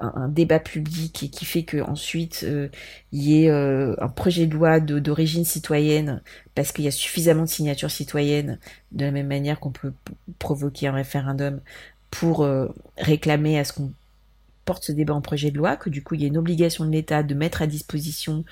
un, 0.00 0.28
débat 0.28 0.58
public 0.58 1.22
et 1.22 1.28
qui 1.28 1.44
fait 1.44 1.62
que 1.62 1.80
ensuite 1.82 2.44
euh, 2.44 2.68
il 3.12 3.22
y 3.22 3.44
ait 3.44 3.50
euh, 3.50 3.94
un 3.98 4.08
projet 4.08 4.46
de 4.46 4.54
loi 4.54 4.80
d'origine 4.80 5.44
citoyenne 5.44 6.22
parce 6.54 6.72
qu'il 6.72 6.84
y 6.84 6.88
a 6.88 6.92
suffisamment 6.92 7.42
de 7.42 7.48
signatures 7.48 7.90
citoyennes 7.90 8.58
de 8.92 9.04
la 9.04 9.10
même 9.10 9.26
manière 9.26 9.60
qu'on 9.60 9.70
peut 9.70 9.92
provoquer 10.38 10.86
un 10.88 10.92
référendum 10.92 11.60
pour 12.10 12.42
euh, 12.42 12.68
réclamer 12.98 13.58
à 13.58 13.64
ce 13.64 13.72
qu'on 13.72 13.92
porte 14.64 14.84
ce 14.84 14.92
débat 14.92 15.14
en 15.14 15.20
projet 15.20 15.50
de 15.50 15.58
loi, 15.58 15.76
que 15.76 15.90
du 15.90 16.02
coup 16.02 16.14
il 16.14 16.22
y 16.22 16.24
a 16.24 16.28
une 16.28 16.38
obligation 16.38 16.84
de 16.84 16.90
l'État 16.90 17.22
de 17.22 17.34
mettre 17.34 17.62
à 17.62 17.66
disposition 17.66 18.44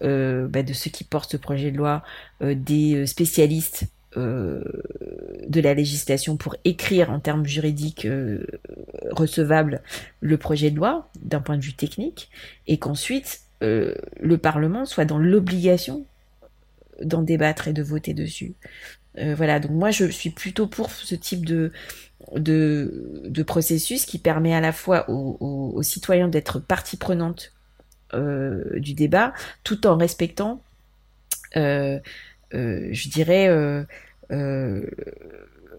bah, 0.00 0.62
de 0.62 0.72
ceux 0.72 0.90
qui 0.90 1.04
portent 1.04 1.30
ce 1.30 1.36
projet 1.36 1.70
de 1.70 1.76
loi 1.76 2.02
des 2.40 3.06
spécialistes 3.06 3.86
euh, 4.16 4.62
de 5.48 5.60
la 5.60 5.74
législation 5.74 6.36
pour 6.36 6.56
écrire 6.64 7.10
en 7.10 7.18
termes 7.18 7.46
juridiques 7.46 8.04
euh, 8.04 8.46
recevables 9.10 9.82
le 10.20 10.36
projet 10.36 10.70
de 10.70 10.76
loi 10.76 11.08
d'un 11.20 11.40
point 11.40 11.56
de 11.56 11.62
vue 11.62 11.72
technique 11.72 12.30
et 12.66 12.78
qu'ensuite 12.78 13.40
euh, 13.62 13.94
le 14.20 14.38
Parlement 14.38 14.84
soit 14.84 15.04
dans 15.04 15.18
l'obligation 15.18 16.04
d'en 17.02 17.22
débattre 17.22 17.68
et 17.68 17.72
de 17.72 17.82
voter 17.82 18.12
dessus. 18.14 18.54
voilà, 19.16 19.60
donc 19.60 19.72
moi 19.72 19.90
je 19.90 20.04
suis 20.06 20.30
plutôt 20.30 20.66
pour 20.66 20.90
ce 20.90 21.14
type 21.14 21.44
de, 21.44 21.72
de, 22.36 23.22
de 23.24 23.42
processus 23.42 24.04
qui 24.04 24.18
permet 24.18 24.54
à 24.54 24.60
la 24.60 24.72
fois 24.72 25.08
aux, 25.10 25.72
aux 25.74 25.82
citoyens 25.82 26.28
d'être 26.28 26.60
partie 26.60 26.96
prenante 26.96 27.52
du 28.14 28.94
débat 28.94 29.32
tout 29.64 29.86
en 29.86 29.96
respectant 29.96 30.62
euh, 31.56 31.60
euh, 31.62 32.00
je 32.52 33.08
dirais, 33.08 33.48
euh, 33.48 33.84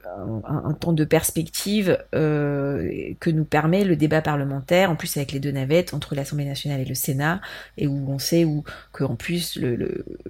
un, 0.06 0.74
temps 0.74 0.94
de 0.94 1.06
perspective 1.06 1.98
que 2.12 3.30
nous 3.30 3.46
permet 3.46 3.84
le 3.84 3.96
débat 3.96 4.22
parlementaire, 4.22 4.92
en 4.92 4.96
plus 4.96 5.16
avec 5.18 5.32
les 5.32 5.40
deux 5.40 5.52
navettes 5.52 5.94
entre 5.94 6.16
l'Assemblée 6.16 6.46
nationale 6.46 6.82
et 6.82 6.86
le 6.86 6.96
Sénat, 6.96 7.42
et 7.78 7.88
où 7.88 8.12
on 8.12 8.20
sait 8.20 8.46
où 8.46 8.64
qu'en 8.92 9.16
plus 9.16 9.60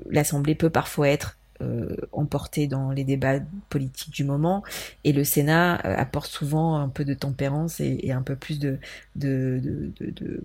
l'Assemblée 0.10 0.56
peut 0.56 0.70
parfois 0.70 1.10
être 1.10 1.38
euh, 1.62 1.96
emporté 2.12 2.66
dans 2.66 2.92
les 2.92 3.04
débats 3.04 3.40
politiques 3.70 4.12
du 4.12 4.24
moment. 4.24 4.64
Et 5.04 5.14
le 5.14 5.24
Sénat 5.24 5.76
euh, 5.86 5.96
apporte 5.96 6.32
souvent 6.32 6.78
un 6.78 6.90
peu 6.90 7.06
de 7.06 7.14
tempérance 7.14 7.80
et, 7.80 8.12
un 8.12 8.24
peu 8.24 8.36
plus 8.36 8.60
de, 8.60 8.80
de, 9.16 9.62
de, 10.00 10.42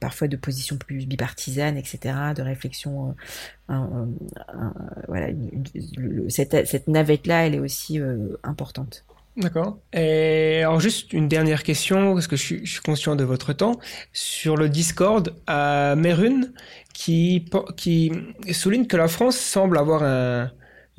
parfois 0.00 0.28
de 0.28 0.36
positions 0.36 0.76
plus 0.76 1.06
bipartisanes 1.06 1.76
etc 1.76 2.14
de 2.36 2.42
réflexion 2.42 3.14
euh, 3.70 4.06
voilà 5.08 5.28
cette, 6.28 6.66
cette 6.66 6.88
navette 6.88 7.26
là 7.26 7.46
elle 7.46 7.54
est 7.54 7.60
aussi 7.60 7.98
importante 8.42 9.04
D'accord. 9.36 9.78
Et 9.92 10.60
alors 10.62 10.80
juste 10.80 11.12
une 11.12 11.28
dernière 11.28 11.62
question, 11.62 12.14
parce 12.14 12.26
que 12.26 12.36
je 12.36 12.42
suis, 12.42 12.80
conscient 12.84 13.16
de 13.16 13.24
votre 13.24 13.52
temps. 13.52 13.78
Sur 14.12 14.56
le 14.56 14.68
Discord 14.68 15.34
à 15.46 15.94
Merune, 15.96 16.52
qui, 16.92 17.44
souligne 18.52 18.86
que 18.86 18.96
la 18.96 19.08
France 19.08 19.36
semble 19.36 19.78
avoir 19.78 20.02
un, 20.02 20.50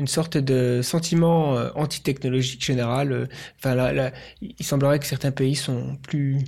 une 0.01 0.07
sorte 0.07 0.37
de 0.37 0.81
sentiment 0.81 1.57
euh, 1.57 1.69
anti-technologique 1.75 2.65
général. 2.65 3.11
Euh, 3.11 3.27
enfin, 3.57 4.11
il 4.41 4.65
semblerait 4.65 4.99
que 4.99 5.05
certains 5.05 5.31
pays 5.31 5.55
sont 5.55 5.97
plus 6.01 6.39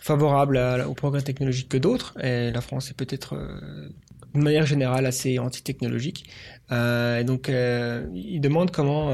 favorables 0.00 0.58
au 0.86 0.94
progrès 0.94 1.22
technologique 1.22 1.68
que 1.68 1.78
d'autres, 1.78 2.14
et 2.22 2.50
la 2.50 2.60
France 2.60 2.90
est 2.90 2.94
peut-être 2.94 3.34
euh, 3.34 3.88
d'une 4.34 4.42
manière 4.42 4.66
générale 4.66 5.06
assez 5.06 5.38
anti-technologique. 5.38 6.28
Euh, 6.72 7.22
donc, 7.22 7.48
il 7.48 8.40
demande 8.40 8.70
comment 8.70 9.12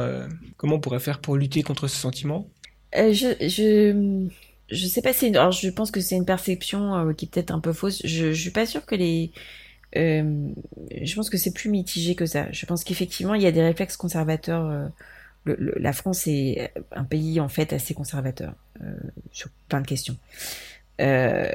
comment 0.57 0.77
on 0.77 0.81
pourrait 0.81 1.01
faire 1.01 1.21
pour 1.21 1.37
lutter 1.37 1.63
contre 1.63 1.89
ce 1.89 1.97
sentiment. 1.97 2.49
je, 2.95 3.37
je 3.49 4.29
je 4.71 4.87
sais 4.87 5.03
pas 5.03 5.13
si 5.13 5.27
alors 5.27 5.53
je 5.53 5.69
pense 5.69 5.91
que 5.91 6.01
c'est 6.01 6.17
une 6.17 6.25
perception 6.25 7.13
qui 7.15 7.27
est 7.27 7.29
peut-être 7.29 7.51
un 7.51 7.61
peu 7.61 7.73
fausse. 7.73 8.01
Je, 8.05 8.33
je 8.33 8.41
suis 8.41 8.51
pas 8.51 8.67
sûre 8.67 8.87
que 8.87 8.95
les 8.95 9.33
euh, 9.97 10.49
je 11.03 11.15
pense 11.15 11.31
que 11.31 11.37
c'est 11.37 11.53
plus 11.53 11.71
mitigé 11.71 12.15
que 12.15 12.27
ça. 12.27 12.51
Je 12.53 12.67
pense 12.67 12.85
qu'effectivement, 12.85 13.35
il 13.35 13.43
y 13.43 13.47
a 13.47 13.53
des 13.53 13.63
réflexes 13.63 13.97
conservateurs. 13.97 14.67
Euh, 14.67 14.89
la 15.77 15.93
France 15.93 16.27
est 16.29 16.73
un 16.93 17.05
pays 17.05 17.41
en 17.41 17.49
fait 17.49 17.73
assez 17.73 17.95
conservateur 17.95 18.55
euh, 18.83 18.95
sur 19.33 19.51
plein 19.69 19.81
de 19.81 19.87
questions. 19.87 20.17
Euh, 21.01 21.51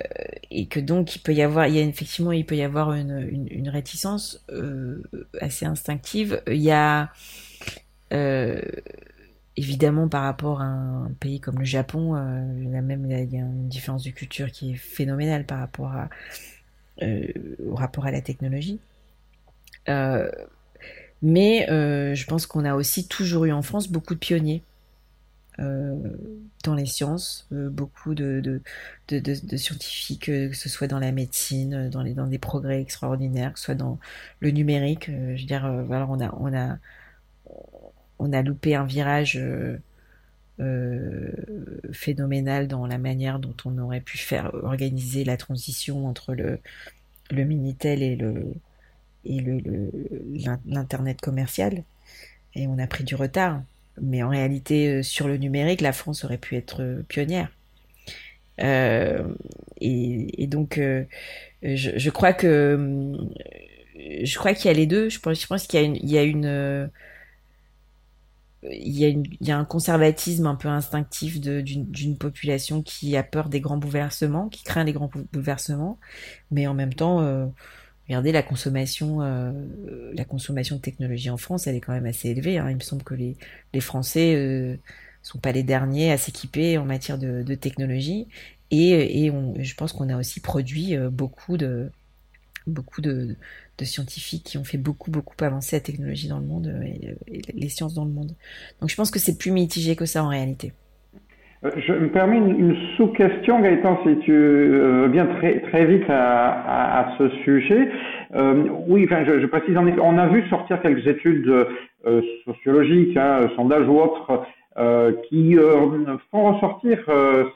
et 0.50 0.66
que 0.66 0.80
donc 0.80 1.16
il 1.16 1.20
peut 1.20 1.34
y 1.34 1.42
avoir, 1.42 1.68
il 1.68 1.76
y 1.76 1.80
a 1.80 1.84
effectivement, 1.84 2.32
il 2.32 2.46
peut 2.46 2.56
y 2.56 2.64
avoir 2.64 2.94
une, 2.94 3.48
une, 3.50 3.70
réticence 3.70 4.44
euh, 4.50 5.04
assez 5.40 5.66
instinctive. 5.66 6.42
Il 6.48 6.58
y 6.58 6.72
a 6.72 7.12
évidemment 9.56 10.08
par 10.08 10.24
rapport 10.24 10.62
à 10.62 10.66
un 10.66 11.12
pays 11.20 11.40
comme 11.40 11.60
le 11.60 11.66
Japon, 11.66 12.16
a 12.16 12.22
même 12.22 13.06
il 13.10 13.12
y 13.12 13.38
a 13.38 13.40
une 13.40 13.68
différence 13.70 14.04
de 14.04 14.12
culture 14.12 14.52
qui 14.52 14.74
est 14.74 14.76
phénoménale 14.76 15.46
par 15.46 15.60
rapport 15.60 15.92
à 15.92 16.10
euh, 17.04 17.28
au 17.64 17.76
rapport 17.76 18.08
à 18.08 18.12
la 18.12 18.22
technologie. 18.22 18.80
Euh, 19.88 20.32
mais 21.22 21.70
euh, 21.70 22.16
je 22.16 22.26
pense 22.26 22.48
qu'on 22.48 22.66
a 22.66 22.74
aussi 22.74 23.08
toujours 23.08 23.46
eu 23.46 23.52
en 23.52 23.62
France 23.62 23.88
beaucoup 23.88 24.16
de 24.16 24.20
pionniers 24.20 24.64
dans 25.58 26.76
les 26.76 26.86
sciences, 26.86 27.48
beaucoup 27.52 28.14
de, 28.16 28.62
scientifiques, 29.56 30.26
que 30.26 30.54
ce 30.54 30.70
soit 30.70 30.88
dans 30.88 31.00
la 31.00 31.12
médecine, 31.12 31.90
dans, 31.90 32.28
des 32.28 32.38
progrès 32.40 32.82
extraordinaires, 32.82 33.54
que 33.54 33.60
ce 33.60 33.66
soit 33.66 33.76
dans 33.76 34.00
le 34.40 34.52
numérique. 34.52 35.10
je 35.10 35.42
veux 35.42 35.48
dire, 35.48 35.84
voilà, 35.86 36.08
on 38.20 38.34
a, 38.34 38.42
loupé 38.42 38.76
un 38.76 38.86
virage 38.86 39.40
euh, 40.60 41.32
phénoménal 41.92 42.68
dans 42.68 42.88
la 42.88 42.98
manière 42.98 43.38
dont 43.38 43.54
on 43.66 43.78
aurait 43.78 44.02
pu 44.02 44.18
faire 44.18 44.52
organiser 44.64 45.24
la 45.24 45.38
transition 45.38 46.08
entre 46.08 46.34
le, 46.34 46.60
Minitel 47.32 48.02
et 48.02 48.18
l'internet 50.66 51.22
commercial 51.22 51.84
et 52.56 52.68
on 52.68 52.80
a 52.80 52.88
pris 52.88 53.04
du 53.04 53.14
retard 53.14 53.62
mais 54.02 54.24
en 54.24 54.30
réalité 54.30 54.90
euh, 54.90 55.04
sur 55.04 55.28
le 55.28 55.38
numérique 55.38 55.82
la 55.82 55.94
France 55.94 56.24
aurait 56.24 56.38
pu 56.38 56.56
être 56.56 56.82
euh, 56.82 57.04
pionnière. 57.08 57.50
Euh, 58.60 59.24
et, 59.80 60.48
donc 60.48 60.80
je, 61.62 62.10
crois 62.10 62.34
que 62.34 63.16
je 63.96 64.38
crois 64.38 64.54
qu'il 64.56 64.66
y 64.66 64.74
a 64.74 64.74
les 64.74 64.88
deux. 64.88 65.10
Je 65.10 65.20
pense, 65.20 65.40
je 65.40 65.46
pense 65.46 65.68
qu'il 65.68 65.80
y 65.80 65.84
a 65.84 65.86
une, 65.86 65.96
il 65.98 66.10
y 66.10 66.18
a 66.18 66.24
une 66.24 66.90
il 68.64 68.98
y, 69.42 69.52
a 69.52 69.58
un 69.58 69.66
conservatisme 69.66 70.48
un 70.48 70.56
peu 70.56 70.68
instinctif 70.68 71.40
d'une 71.40 72.18
population 72.18 72.82
qui 72.82 73.16
a 73.16 73.22
peur 73.22 73.50
des 73.50 73.62
grands 73.62 73.78
bouleversements, 73.78 74.50
qui 74.50 74.64
craint 74.64 74.84
les 74.84 74.94
grands 74.94 75.12
bouleversements, 75.32 76.00
mais 76.50 76.66
en 76.66 76.74
même 76.74 76.94
temps, 76.94 77.52
regardez 78.08 78.32
la 78.32 78.44
consommation, 78.44 79.22
euh, 79.22 79.52
la 80.14 80.26
consommation 80.26 80.78
de 80.78 80.82
technologie 80.82 81.30
en 81.30 81.38
France, 81.38 81.68
elle 81.68 81.76
est 81.76 81.82
quand 81.82 81.94
même 81.94 82.06
assez 82.06 82.30
élevée. 82.30 82.58
Hein. 82.58 82.70
Il 82.70 82.76
me 82.76 82.82
semble 82.82 83.04
que 83.04 83.14
les, 83.14 83.36
les 83.74 83.82
Français 83.82 84.36
euh, 84.36 84.78
sont 85.22 85.40
pas 85.40 85.52
les 85.52 85.64
derniers 85.64 86.12
à 86.12 86.18
s'équiper 86.18 86.78
en 86.78 86.86
matière 86.86 87.18
de, 87.18 87.44
de 87.44 87.56
technologie, 87.56 88.28
et, 88.72 89.24
et 89.24 89.32
on, 89.32 89.56
je 89.60 89.76
pense 89.76 89.94
qu'on 89.94 90.10
a 90.10 90.18
aussi 90.18 90.40
produit 90.40 90.96
euh, 90.96 91.10
beaucoup 91.10 91.58
de 91.58 91.90
beaucoup 92.66 93.00
de, 93.00 93.38
de, 93.78 93.86
scientifiques 93.86 94.44
qui 94.44 94.58
ont 94.58 94.66
fait 94.66 94.78
beaucoup, 94.78 95.10
beaucoup 95.10 95.42
avancer 95.42 95.78
la 95.78 95.80
technologie 95.80 96.28
dans 96.28 96.40
le 96.40 96.46
monde 96.46 96.68
euh, 96.68 97.16
et, 97.28 97.42
les 97.54 97.70
sciences 97.70 97.94
dans 97.94 98.04
le 98.04 98.12
monde. 98.12 98.36
Donc 98.82 98.90
je 98.90 98.96
pense 98.96 99.10
que 99.10 99.20
c'est 99.20 99.38
plus 99.38 99.52
mitigé 99.52 99.96
que 99.96 100.06
ça 100.06 100.24
en 100.24 100.28
réalité. 100.28 100.74
Euh, 101.64 101.72
je 101.78 101.94
me 101.94 102.10
permets 102.10 102.38
une, 102.38 102.76
sous-question, 102.96 103.60
Gaëtan, 103.62 104.00
si 104.06 104.18
tu 104.20 104.32
euh, 104.32 105.08
bien 105.08 105.26
très, 105.26 105.60
très 105.62 105.86
vite 105.86 106.10
à, 106.10 107.00
à, 107.00 107.18
ce 107.18 107.30
sujet. 107.44 107.90
oui, 108.88 109.06
enfin, 109.06 109.26
je, 109.26 109.40
je, 109.40 109.46
précise, 109.48 109.76
on 109.78 110.18
a 110.18 110.28
vu 110.28 110.48
sortir 110.50 110.82
quelques 110.82 111.08
études 111.08 111.68
sociologiques, 112.46 113.18
hein, 113.18 113.50
sondages 113.56 113.88
ou 113.88 114.00
autres, 114.00 114.46
qui 115.30 115.56
font 116.32 116.54
ressortir 116.54 117.00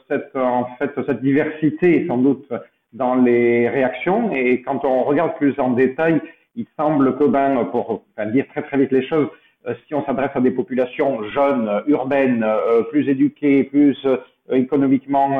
cette, 0.08 0.34
en 0.34 0.66
fait, 0.78 0.90
cette 1.06 1.22
diversité, 1.22 2.04
sans 2.08 2.18
doute, 2.18 2.52
dans 2.92 3.14
les 3.14 3.68
réactions. 3.68 4.32
Et 4.32 4.62
quand 4.62 4.84
on 4.84 5.04
regarde 5.04 5.36
plus 5.36 5.58
en 5.58 5.70
détail, 5.70 6.20
il 6.56 6.66
semble 6.76 7.16
que, 7.16 7.24
ben, 7.24 7.64
pour 7.70 8.02
dire 8.32 8.46
très 8.48 8.62
très 8.62 8.78
vite 8.78 8.90
les 8.90 9.06
choses, 9.06 9.28
euh, 9.28 9.30
si 9.86 9.94
on 9.94 10.04
s'adresse 10.04 10.30
à 10.34 10.40
des 10.40 10.50
populations 10.50 11.22
jeunes, 11.30 11.82
urbaines, 11.86 12.44
euh, 12.44 12.82
plus 12.82 13.08
éduquées, 13.08 13.64
plus 13.64 13.96
euh, 14.04 14.16
économiquement 14.50 15.38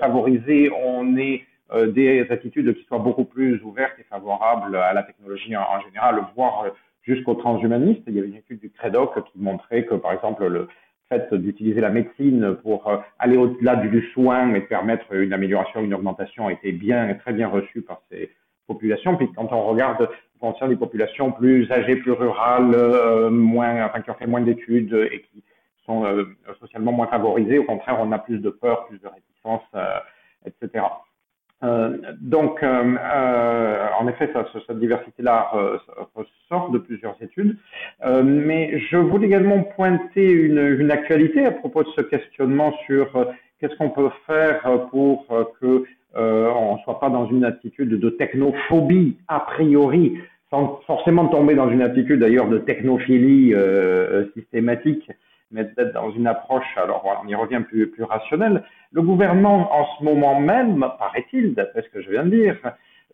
favorisées, 0.00 0.70
on 0.84 1.16
ait 1.18 1.44
des 1.88 2.26
attitudes 2.30 2.74
qui 2.74 2.84
soient 2.84 2.98
beaucoup 2.98 3.24
plus 3.24 3.62
ouvertes 3.62 3.94
et 3.98 4.04
favorables 4.04 4.76
à 4.76 4.92
la 4.94 5.02
technologie 5.02 5.54
en, 5.56 5.80
général, 5.86 6.24
voire 6.34 6.66
jusqu'aux 7.02 7.34
transhumanistes. 7.34 8.02
Il 8.06 8.14
y 8.14 8.18
avait 8.18 8.28
une 8.28 8.36
étude 8.36 8.60
du 8.60 8.70
CREDOC 8.70 9.22
qui 9.32 9.38
montrait 9.38 9.84
que, 9.84 9.94
par 9.94 10.12
exemple, 10.12 10.46
le, 10.46 10.66
d'utiliser 11.32 11.80
la 11.80 11.90
médecine 11.90 12.56
pour 12.62 12.88
euh, 12.88 12.96
aller 13.18 13.36
au-delà 13.36 13.76
du 13.76 14.02
soin 14.12 14.54
et 14.54 14.60
permettre 14.60 15.12
une 15.14 15.32
amélioration, 15.32 15.80
une 15.82 15.94
augmentation 15.94 16.50
été 16.50 16.72
bien, 16.72 17.14
très 17.14 17.32
bien 17.32 17.48
reçue 17.48 17.82
par 17.82 18.02
ces 18.10 18.30
populations. 18.66 19.16
Puis 19.16 19.30
quand 19.34 19.52
on 19.52 19.62
regarde, 19.66 20.08
concerne 20.40 20.70
les 20.70 20.76
populations 20.76 21.30
plus 21.32 21.70
âgées, 21.70 21.96
plus 21.96 22.12
rurales, 22.12 22.74
euh, 22.74 23.30
moins, 23.30 23.84
enfin, 23.84 24.00
qui 24.00 24.10
ont 24.10 24.14
fait 24.14 24.26
moins 24.26 24.40
d'études 24.40 25.08
et 25.12 25.20
qui 25.20 25.42
sont 25.86 26.04
euh, 26.04 26.24
socialement 26.60 26.92
moins 26.92 27.06
favorisées, 27.06 27.58
au 27.58 27.64
contraire, 27.64 27.98
on 28.00 28.10
a 28.12 28.18
plus 28.18 28.38
de 28.38 28.50
peur, 28.50 28.86
plus 28.86 28.98
de 28.98 29.08
réticence, 29.08 29.62
etc. 30.44 30.84
Euh, 31.64 31.96
donc, 32.20 32.62
euh, 32.62 32.96
euh, 32.98 33.86
en 33.98 34.08
effet, 34.08 34.30
ça, 34.32 34.44
cette 34.66 34.78
diversité-là 34.78 35.52
ressort 36.14 36.70
de 36.70 36.78
plusieurs 36.78 37.16
études. 37.22 37.56
mais 38.24 38.78
je 38.78 38.96
voulais 38.96 39.26
également 39.26 39.62
pointer 39.62 40.30
une, 40.30 40.90
actualité 40.90 41.46
à 41.46 41.52
propos 41.52 41.84
de 41.84 41.88
ce 41.96 42.02
questionnement 42.02 42.72
sur 42.86 43.08
qu'est-ce 43.58 43.76
qu'on 43.76 43.90
peut 43.90 44.10
faire 44.26 44.62
pour 44.90 45.26
que 45.60 45.84
on 46.14 46.76
ne 46.76 46.82
soit 46.82 47.00
pas 47.00 47.10
dans 47.10 47.26
une 47.26 47.44
attitude 47.44 47.98
de 47.98 48.10
technophobie 48.10 49.16
a 49.28 49.40
priori, 49.40 50.18
sans 50.50 50.80
forcément 50.86 51.26
tomber 51.28 51.54
dans 51.54 51.70
une 51.70 51.82
attitude 51.82 52.20
d'ailleurs 52.20 52.48
de 52.48 52.58
technophilie 52.58 53.54
systématique 54.34 55.10
mais 55.52 55.64
d'être 55.76 55.92
dans 55.92 56.10
une 56.10 56.26
approche, 56.26 56.66
alors 56.76 57.04
on 57.22 57.28
y 57.28 57.34
revient 57.34 57.60
plus, 57.68 57.86
plus 57.88 58.04
rationnelle. 58.04 58.64
Le 58.90 59.02
gouvernement, 59.02 59.72
en 59.72 59.86
ce 59.98 60.04
moment 60.04 60.40
même, 60.40 60.84
paraît-il, 60.98 61.54
d'après 61.54 61.82
ce 61.82 61.88
que 61.90 62.02
je 62.02 62.10
viens 62.10 62.24
de 62.24 62.30
dire, 62.30 62.56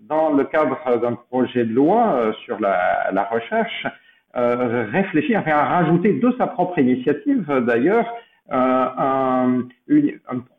dans 0.00 0.30
le 0.30 0.44
cadre 0.44 0.78
d'un 1.00 1.14
projet 1.14 1.64
de 1.64 1.74
loi 1.74 2.14
euh, 2.14 2.32
sur 2.44 2.60
la, 2.60 3.10
la 3.12 3.24
recherche, 3.24 3.86
euh, 4.36 4.86
réfléchit 4.92 5.36
enfin, 5.36 5.50
à 5.50 5.64
rajouter 5.64 6.12
de 6.12 6.32
sa 6.38 6.46
propre 6.46 6.78
initiative, 6.78 7.50
d'ailleurs, 7.66 8.06
euh, 8.50 8.86
un, 8.96 9.68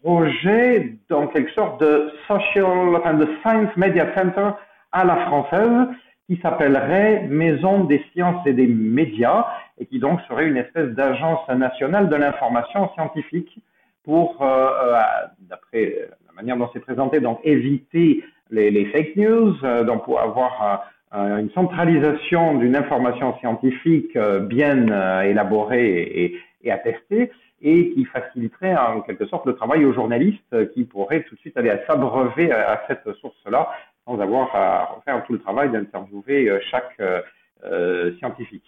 projet 0.03 0.95
dans 1.09 1.27
quelque 1.27 1.51
sorte 1.53 1.81
de 1.81 2.11
social, 2.27 2.95
enfin, 2.95 3.15
de 3.15 3.27
science 3.41 3.75
media 3.77 4.13
center 4.15 4.51
à 4.91 5.03
la 5.03 5.15
française, 5.25 5.87
qui 6.27 6.39
s'appellerait 6.41 7.27
Maison 7.29 7.85
des 7.85 8.03
sciences 8.13 8.45
et 8.45 8.53
des 8.53 8.67
médias 8.67 9.47
et 9.79 9.87
qui 9.87 9.97
donc 9.97 10.19
serait 10.27 10.47
une 10.47 10.57
espèce 10.57 10.89
d'agence 10.89 11.47
nationale 11.49 12.09
de 12.09 12.15
l'information 12.15 12.91
scientifique 12.93 13.59
pour, 14.03 14.39
euh, 14.41 14.45
euh, 14.45 15.01
d'après 15.49 16.09
la 16.27 16.33
manière 16.35 16.57
dont 16.57 16.69
c'est 16.73 16.79
présenté, 16.81 17.19
donc 17.19 17.39
éviter 17.43 18.23
les, 18.51 18.85
fake 18.85 19.15
news, 19.15 19.55
donc 19.85 20.05
pour 20.05 20.19
avoir 20.19 20.85
une 21.11 21.49
centralisation 21.51 22.55
d'une 22.55 22.75
information 22.75 23.37
scientifique 23.39 24.17
bien 24.17 25.21
élaborée 25.23 26.39
et 26.63 26.71
attestée 26.71 27.31
et 27.61 27.91
qui 27.91 28.05
faciliterait 28.05 28.75
en 28.75 29.01
quelque 29.01 29.25
sorte 29.25 29.45
le 29.45 29.55
travail 29.55 29.85
aux 29.85 29.93
journalistes 29.93 30.71
qui 30.73 30.85
pourraient 30.85 31.23
tout 31.23 31.35
de 31.35 31.39
suite 31.39 31.57
aller 31.57 31.71
s'abreuver 31.87 32.51
à 32.51 32.81
cette 32.87 33.11
source-là 33.15 33.69
sans 34.05 34.19
avoir 34.19 34.55
à 34.55 35.01
faire 35.05 35.23
tout 35.25 35.33
le 35.33 35.39
travail 35.39 35.69
d'interviewer 35.71 36.59
chaque 36.71 36.97
euh, 37.65 38.15
scientifique. 38.19 38.63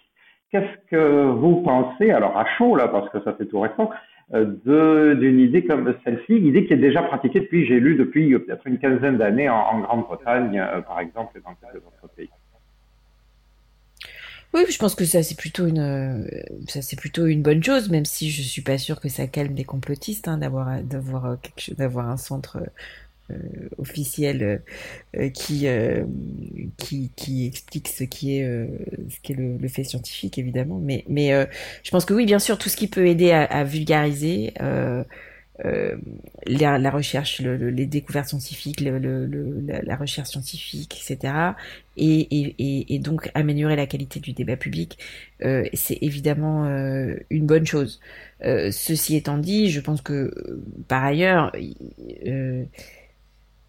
Qu'est-ce 0.50 0.90
que 0.90 1.24
vous 1.30 1.62
pensez, 1.62 2.10
alors 2.10 2.36
à 2.36 2.44
chaud 2.58 2.76
là, 2.76 2.86
parce 2.88 3.08
que 3.08 3.22
ça 3.22 3.32
fait 3.32 3.46
tout 3.46 3.60
récent, 3.60 3.88
euh, 4.34 5.14
d'une 5.14 5.40
idée 5.40 5.64
comme 5.64 5.94
celle-ci, 6.04 6.34
idée 6.34 6.66
qui 6.66 6.74
est 6.74 6.76
déjà 6.76 7.02
pratiquée 7.02 7.40
depuis, 7.40 7.64
j'ai 7.64 7.80
lu 7.80 7.94
depuis 7.94 8.38
peut-être 8.38 8.66
une 8.66 8.78
quinzaine 8.78 9.16
d'années 9.16 9.48
en, 9.48 9.80
Grande-Bretagne, 9.80 10.58
euh, 10.58 10.82
par 10.82 11.00
exemple, 11.00 11.38
et 11.38 11.40
dans 11.40 11.54
quelques 11.54 11.82
autres 11.86 12.14
pays? 12.14 12.28
Oui, 14.54 14.62
je 14.68 14.78
pense 14.78 14.94
que 14.94 15.04
ça 15.04 15.22
c'est 15.22 15.36
plutôt 15.36 15.66
une 15.66 16.28
ça 16.68 16.82
c'est 16.82 16.96
plutôt 16.96 17.26
une 17.26 17.42
bonne 17.42 17.62
chose, 17.64 17.88
même 17.88 18.04
si 18.04 18.30
je 18.30 18.42
suis 18.42 18.62
pas 18.62 18.78
sûr 18.78 19.00
que 19.00 19.08
ça 19.08 19.26
calme 19.26 19.54
des 19.54 19.64
complotistes 19.64 20.28
hein, 20.28 20.38
d'avoir 20.38 20.82
d'avoir 20.82 21.38
d'avoir 21.78 22.10
un 22.10 22.18
centre 22.18 22.58
euh, 23.30 23.68
officiel 23.78 24.62
euh, 25.16 25.28
qui, 25.30 25.66
euh, 25.68 26.04
qui, 26.76 27.10
qui 27.14 27.46
explique 27.46 27.88
ce 27.88 28.04
qui 28.04 28.36
est 28.36 28.68
ce 29.08 29.20
qui 29.22 29.32
est 29.32 29.36
le, 29.36 29.68
fait 29.68 29.84
scientifique 29.84 30.38
évidemment. 30.38 30.78
Mais 30.82 31.04
mais 31.08 31.30
je 31.82 31.90
pense 31.90 32.04
que 32.04 32.14
oui 32.14 32.26
bien 32.26 32.38
sûr 32.38 32.58
tout 32.58 32.68
ce 32.68 32.76
qui 32.76 32.88
peut 32.88 33.06
aider 33.06 33.30
à, 33.30 33.64
vulgariser 33.64 34.54
la, 35.58 36.78
la, 36.78 36.90
recherche, 36.90 37.40
les 37.40 37.86
découvertes 37.86 38.28
scientifiques, 38.28 38.80
le, 38.80 38.98
la, 39.66 39.96
recherche 39.96 40.30
scientifique, 40.30 41.00
etc. 41.00 41.34
Et, 41.96 42.20
et, 42.20 42.94
et, 42.94 42.98
donc 42.98 43.30
améliorer 43.34 43.76
la 43.76 43.86
qualité 43.86 44.18
du 44.18 44.32
débat 44.32 44.56
public, 44.56 44.98
euh, 45.44 45.64
c'est 45.72 45.98
évidemment 46.00 46.66
une 47.30 47.46
bonne 47.46 47.66
chose. 47.66 48.00
ceci 48.40 49.16
étant 49.16 49.38
dit, 49.38 49.70
je 49.70 49.80
pense 49.80 50.00
que 50.00 50.32
par 50.88 51.04
ailleurs, 51.04 51.52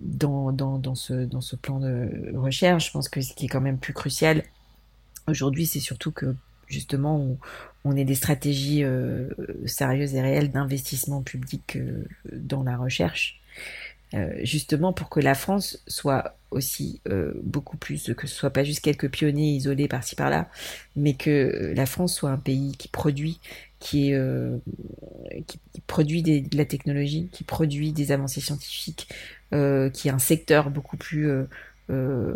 dans, 0.04 0.52
dans, 0.52 0.78
dans, 0.78 0.96
ce, 0.96 1.14
dans 1.14 1.42
ce 1.42 1.56
plan 1.56 1.80
de 1.80 2.36
recherche. 2.36 2.88
Je 2.88 2.92
pense 2.92 3.10
que 3.10 3.22
ce 3.22 3.34
qui 3.34 3.46
est 3.46 3.50
quand 3.50 3.62
même 3.62 3.78
plus 3.78 3.94
crucial 3.94 4.44
aujourd'hui, 5.28 5.66
c'est 5.66 5.80
surtout 5.80 6.12
que 6.12 6.36
justement 6.68 7.18
on, 7.18 7.38
on 7.86 7.96
ait 7.96 8.06
des 8.06 8.16
stratégies 8.16 8.84
euh, 8.84 9.30
sérieuses 9.66 10.16
et 10.16 10.22
réelles 10.22 10.52
d'investissement 10.52 11.22
public 11.22 11.76
euh, 11.76 12.06
dans 12.32 12.64
la 12.64 12.78
recherche. 12.78 13.40
Euh, 14.14 14.32
justement 14.44 14.94
pour 14.94 15.10
que 15.10 15.20
la 15.20 15.34
France 15.34 15.82
soit 15.88 16.38
aussi 16.52 17.02
beaucoup 17.42 17.78
plus, 17.78 18.14
que 18.16 18.28
ce 18.28 18.36
soit 18.36 18.52
pas 18.52 18.64
juste 18.64 18.82
quelques 18.82 19.10
pionniers 19.10 19.56
isolés 19.56 19.88
par-ci 19.88 20.16
par-là, 20.16 20.50
mais 20.96 21.16
que 21.16 21.74
la 21.76 21.88
France 21.88 22.14
soit 22.14 22.30
un 22.30 22.38
pays 22.38 22.74
qui 22.78 22.90
produit, 22.90 23.40
qui, 23.80 24.14
euh, 24.14 24.58
produit 25.88 26.22
de 26.22 26.56
la 26.56 26.66
technologie, 26.66 27.28
qui 27.32 27.44
produit 27.44 27.92
des 27.92 28.12
avancées 28.12 28.40
scientifiques, 28.40 29.08
qui 29.50 30.08
est 30.08 30.12
un 30.12 30.20
secteur 30.20 30.70
beaucoup 30.70 30.98
plus 30.98 31.28
euh 31.90 32.36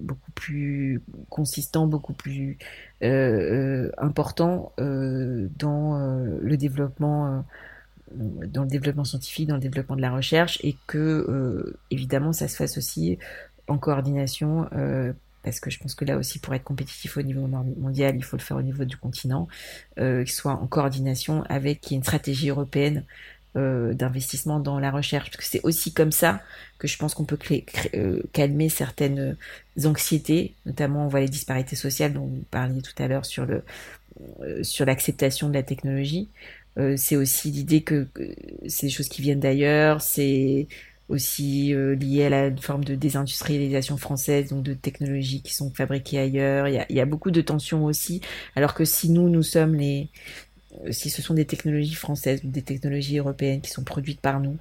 beaucoup 0.00 0.30
plus 0.32 1.02
consistant, 1.28 1.86
beaucoup 1.86 2.14
plus 2.14 2.56
euh, 3.02 3.90
important 3.98 4.72
dans 4.78 5.98
le 6.40 6.56
développement 6.56 7.44
dans 8.14 8.62
le 8.62 8.68
développement 8.68 9.04
scientifique, 9.04 9.48
dans 9.48 9.56
le 9.56 9.60
développement 9.60 9.96
de 9.96 10.00
la 10.00 10.10
recherche, 10.10 10.58
et 10.62 10.76
que 10.86 11.76
évidemment 11.90 12.32
ça 12.32 12.48
se 12.48 12.56
fasse 12.56 12.78
aussi 12.78 13.18
en 13.66 13.76
coordination 13.76 14.66
parce 15.42 15.60
que 15.60 15.70
je 15.70 15.78
pense 15.78 15.94
que 15.94 16.04
là 16.04 16.16
aussi, 16.16 16.38
pour 16.38 16.54
être 16.54 16.64
compétitif 16.64 17.16
au 17.16 17.22
niveau 17.22 17.46
mondial, 17.46 18.16
il 18.16 18.24
faut 18.24 18.36
le 18.36 18.42
faire 18.42 18.56
au 18.56 18.62
niveau 18.62 18.84
du 18.84 18.96
continent, 18.96 19.48
euh, 19.98 20.24
qu'il 20.24 20.32
soit 20.32 20.52
en 20.52 20.66
coordination 20.66 21.42
avec 21.48 21.90
une 21.90 22.02
stratégie 22.02 22.50
européenne 22.50 23.04
euh, 23.58 23.94
d'investissement 23.94 24.60
dans 24.60 24.78
la 24.78 24.90
recherche, 24.90 25.30
parce 25.30 25.36
que 25.36 25.50
c'est 25.50 25.60
aussi 25.64 25.92
comme 25.92 26.12
ça 26.12 26.40
que 26.78 26.88
je 26.88 26.96
pense 26.96 27.14
qu'on 27.14 27.24
peut 27.24 27.38
euh, 27.94 28.22
calmer 28.32 28.68
certaines 28.68 29.36
anxiétés, 29.84 30.54
notamment 30.66 31.04
on 31.04 31.08
voit 31.08 31.20
les 31.20 31.28
disparités 31.28 31.76
sociales 31.76 32.12
dont 32.12 32.26
vous 32.26 32.44
parliez 32.50 32.82
tout 32.82 33.02
à 33.02 33.08
l'heure 33.08 33.26
sur 33.26 33.46
le 33.46 33.62
euh, 34.40 34.62
sur 34.64 34.86
l'acceptation 34.86 35.48
de 35.48 35.54
la 35.54 35.62
technologie. 35.62 36.28
c'est 36.96 37.16
aussi 37.16 37.50
l'idée 37.50 37.82
que, 37.82 38.06
c'est 38.68 38.86
des 38.86 38.92
choses 38.92 39.08
qui 39.08 39.22
viennent 39.22 39.40
d'ailleurs, 39.40 40.00
c'est 40.00 40.68
aussi 41.08 41.74
euh, 41.74 41.94
lié 41.94 42.26
à 42.26 42.30
la 42.30 42.56
forme 42.56 42.84
de 42.84 42.94
désindustrialisation 42.94 43.96
française, 43.96 44.50
donc 44.50 44.62
de 44.62 44.74
technologies 44.74 45.42
qui 45.42 45.54
sont 45.54 45.70
fabriquées 45.70 46.18
ailleurs. 46.18 46.68
Il 46.68 46.96
y 46.96 47.00
a, 47.00 47.06
beaucoup 47.06 47.30
de 47.30 47.40
tensions 47.40 47.84
aussi, 47.84 48.20
alors 48.54 48.74
que 48.74 48.84
si 48.84 49.10
nous, 49.10 49.28
nous 49.28 49.42
sommes 49.42 49.74
les, 49.74 50.08
euh, 50.08 50.47
si 50.90 51.10
ce 51.10 51.22
sont 51.22 51.34
des 51.34 51.46
technologies 51.46 51.94
françaises 51.94 52.42
ou 52.44 52.48
des 52.48 52.62
technologies 52.62 53.18
européennes 53.18 53.60
qui 53.60 53.70
sont 53.70 53.84
produites 53.84 54.20
par 54.20 54.40
nous, 54.40 54.56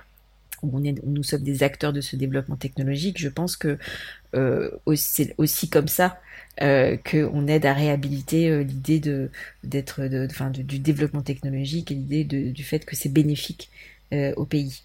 on 0.64 0.84
est, 0.84 0.96
nous 1.06 1.24
sommes 1.24 1.44
des 1.44 1.64
acteurs 1.64 1.94
de 1.94 2.02
ce 2.02 2.16
développement 2.16 2.56
technologique, 2.56 3.20
je 3.20 3.30
pense 3.30 3.56
que 3.56 3.78
euh, 4.36 4.72
c'est 4.96 5.36
aussi 5.38 5.70
comme 5.70 5.88
ça 5.88 6.20
euh, 6.62 6.98
qu'on 6.98 7.48
aide 7.48 7.66
à 7.66 7.74
réhabiliter 7.74 8.50
euh, 8.50 8.64
l'idée 8.64 9.00
de 9.00 9.30
du 9.64 10.80
développement 10.80 11.22
technologique 11.22 11.92
et 11.92 11.96
l'idée 11.96 12.24
du 12.24 12.64
fait 12.64 12.86
que 12.86 12.96
c'est 12.96 13.10
bénéfique 13.10 13.70
euh, 14.14 14.34
au 14.36 14.46
pays. 14.46 14.84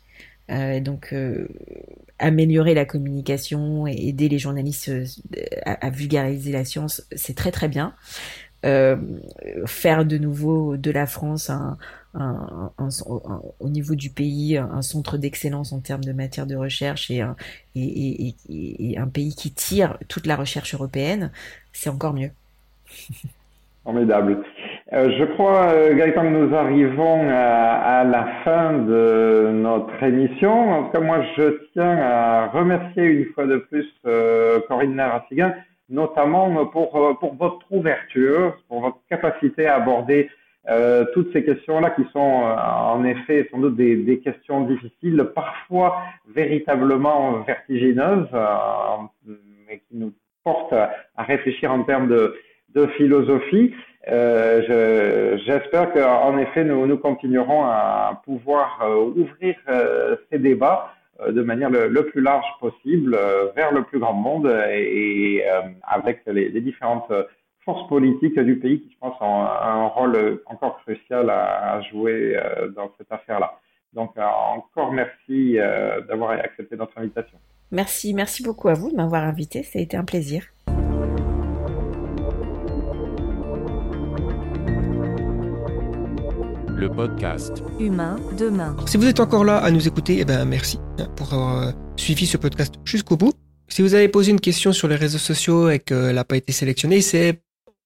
Euh, 0.50 0.80
donc 0.80 1.12
euh, 1.12 1.46
améliorer 2.18 2.74
la 2.74 2.84
communication 2.84 3.86
et 3.86 3.94
aider 4.08 4.28
les 4.28 4.38
journalistes 4.38 4.88
euh, 4.88 5.06
à, 5.64 5.88
vulgariser 5.90 6.52
la 6.52 6.64
science, 6.64 7.06
c'est 7.14 7.36
très 7.36 7.52
très 7.52 7.68
bien. 7.68 7.94
Faire 8.62 10.04
de 10.04 10.18
nouveau 10.18 10.76
de 10.76 10.90
la 10.90 11.06
France 11.06 11.50
un, 11.50 11.76
au 13.58 13.68
niveau 13.68 13.94
du 13.94 14.10
pays 14.10 14.58
un 14.58 14.82
centre 14.82 15.16
d'excellence 15.16 15.72
en 15.72 15.80
termes 15.80 16.04
de 16.04 16.12
matière 16.12 16.46
de 16.46 16.54
recherche 16.54 17.10
et 17.10 17.20
un, 17.20 17.36
et, 17.74 18.34
et 18.48 18.98
un 18.98 19.08
pays 19.08 19.34
qui 19.34 19.52
tire 19.52 19.98
toute 20.08 20.26
la 20.26 20.36
recherche 20.36 20.74
européenne, 20.74 21.30
c'est 21.72 21.90
encore 21.90 22.14
mieux. 22.14 22.30
Formidable. 23.84 24.38
Euh, 24.92 25.10
je 25.18 25.24
crois, 25.24 25.72
euh, 25.72 25.94
Gaëtan, 25.94 26.22
que 26.22 26.28
nous 26.28 26.54
arrivons 26.54 27.28
à, 27.30 28.04
la 28.04 28.28
fin 28.44 28.74
de 28.74 29.50
notre 29.52 30.02
émission. 30.02 30.70
En 30.70 30.84
tout 30.84 30.92
cas, 30.92 31.00
moi, 31.00 31.24
je 31.36 31.58
tiens 31.72 31.98
à 31.98 32.48
remercier 32.48 33.02
une 33.02 33.24
fois 33.32 33.46
de 33.46 33.56
plus 33.56 33.86
euh, 34.06 34.60
Corinne 34.68 34.94
Narassigan, 34.94 35.52
notamment 35.88 36.66
pour, 36.66 37.18
pour 37.18 37.34
votre 37.34 37.60
ouverture, 37.70 38.56
pour 38.68 38.80
votre 38.80 38.98
capacité 39.08 39.66
à 39.66 39.76
aborder 39.76 40.30
toutes 41.12 41.32
ces 41.32 41.44
questions-là 41.44 41.90
qui 41.90 42.04
sont 42.12 42.18
en 42.20 43.04
effet 43.04 43.48
sans 43.50 43.58
doute 43.58 43.74
des, 43.74 43.96
des, 43.96 44.20
questions 44.20 44.60
difficiles, 44.62 45.28
parfois 45.34 45.98
véritablement 46.28 47.40
vertigineuses, 47.40 48.28
mais 49.66 49.78
qui 49.88 49.96
nous 49.96 50.12
portent 50.44 50.72
à 50.72 51.22
réfléchir 51.22 51.72
en 51.72 51.82
termes 51.82 52.08
de, 52.08 52.36
de 52.74 52.86
philosophie. 52.88 53.74
Euh, 54.08 55.38
J'espère 55.44 55.92
qu'en 55.92 56.38
effet, 56.38 56.64
nous, 56.64 56.86
nous, 56.86 56.98
continuerons 56.98 57.64
à 57.64 58.20
pouvoir 58.24 58.80
euh, 58.82 59.12
ouvrir 59.16 59.56
euh, 59.68 60.16
ces 60.30 60.38
débats 60.38 60.92
euh, 60.92 61.01
de 61.30 61.42
manière 61.42 61.70
le, 61.70 62.06
plus 62.06 62.20
large 62.20 62.46
possible 62.60 63.18
vers 63.54 63.72
le 63.72 63.82
plus 63.84 63.98
grand 63.98 64.12
monde 64.12 64.46
et, 64.70 65.36
et 65.36 65.44
avec 65.82 66.20
les, 66.26 66.48
les, 66.48 66.60
différentes 66.60 67.12
forces 67.64 67.88
politiques 67.88 68.38
du 68.38 68.58
pays 68.58 68.80
qui, 68.80 68.92
je 68.92 68.98
pense, 68.98 69.16
ont 69.20 69.42
un 69.42 69.86
rôle 69.86 70.42
encore 70.46 70.80
crucial 70.82 71.30
à, 71.30 71.74
à 71.74 71.80
jouer 71.82 72.38
dans 72.76 72.90
cette 72.98 73.10
affaire-là. 73.10 73.58
Donc, 73.92 74.16
encore 74.18 74.92
merci 74.92 75.58
d'avoir 76.08 76.30
accepté 76.30 76.76
notre 76.76 76.98
invitation. 76.98 77.38
Merci, 77.70 78.12
merci 78.12 78.42
beaucoup 78.42 78.68
à 78.68 78.74
vous 78.74 78.90
de 78.90 78.96
m'avoir 78.96 79.24
invité. 79.24 79.62
Ça 79.62 79.78
a 79.78 79.82
été 79.82 79.96
un 79.96 80.04
plaisir. 80.04 80.51
Le 86.82 86.90
podcast 86.90 87.62
Humain 87.78 88.16
demain. 88.36 88.74
Si 88.86 88.96
vous 88.96 89.06
êtes 89.06 89.20
encore 89.20 89.44
là 89.44 89.58
à 89.58 89.70
nous 89.70 89.86
écouter, 89.86 90.16
eh 90.18 90.24
ben 90.24 90.44
merci 90.44 90.80
hein, 90.98 91.06
pour 91.14 91.32
avoir 91.32 91.62
euh, 91.62 91.72
suivi 91.96 92.26
ce 92.26 92.36
podcast 92.36 92.74
jusqu'au 92.84 93.16
bout. 93.16 93.32
Si 93.68 93.82
vous 93.82 93.94
avez 93.94 94.08
posé 94.08 94.32
une 94.32 94.40
question 94.40 94.72
sur 94.72 94.88
les 94.88 94.96
réseaux 94.96 95.18
sociaux 95.18 95.70
et 95.70 95.78
qu'elle 95.78 96.16
n'a 96.16 96.24
pas 96.24 96.36
été 96.36 96.50
sélectionnée, 96.52 97.00
c'est 97.00 97.40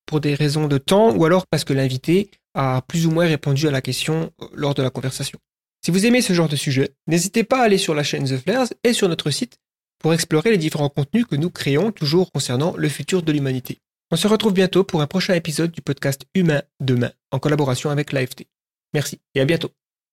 pour 0.07 0.21
des 0.21 0.35
raisons 0.35 0.67
de 0.67 0.79
temps 0.79 1.15
ou 1.15 1.27
alors 1.27 1.47
parce 1.47 1.65
que 1.65 1.75
l'invité 1.75 2.31
a 2.55 2.81
plus 2.89 3.07
ou 3.07 3.11
moins 3.11 3.27
répondu 3.27 3.69
à 3.69 3.71
la 3.71 3.83
question 3.83 4.31
euh, 4.41 4.47
lors 4.55 4.73
de 4.73 4.83
la 4.83 4.89
conversation. 4.89 5.39
Si 5.85 5.91
vous 5.91 6.07
aimez 6.07 6.23
ce 6.23 6.33
genre 6.33 6.49
de 6.49 6.57
sujet, 6.57 6.95
n'hésitez 7.07 7.45
pas 7.45 7.61
à 7.61 7.65
aller 7.65 7.79
sur 7.79 7.95
la 7.95 8.03
chaîne 8.03 8.25
The 8.25 8.39
Flares 8.39 8.69
et 8.83 8.95
sur 8.95 9.11
notre 9.11 9.31
site 9.31 9.59
pour 9.99 10.15
explorer 10.15 10.51
les 10.51 10.59
différents 10.59 10.89
contenus 10.89 11.27
que 11.27 11.37
nous 11.37 11.51
créons 11.51 11.93
toujours 11.93 12.33
concernant 12.33 12.75
le 12.79 12.89
futur 12.89 13.23
de 13.23 13.31
l'humanité. 13.31 13.79
On 14.11 14.17
se 14.17 14.27
retrouve 14.27 14.55
bientôt 14.55 14.85
pour 14.85 15.03
un 15.03 15.07
prochain 15.07 15.35
épisode 15.35 15.71
du 15.71 15.83
podcast 15.83 16.23
Humain 16.35 16.63
Demain 16.81 17.11
en 17.31 17.39
collaboration 17.39 17.91
avec 17.91 18.13
l'AFT. 18.13 18.47
Merci 18.93 19.21
et 19.35 19.41
à 19.41 19.45
bientôt. 19.45 19.71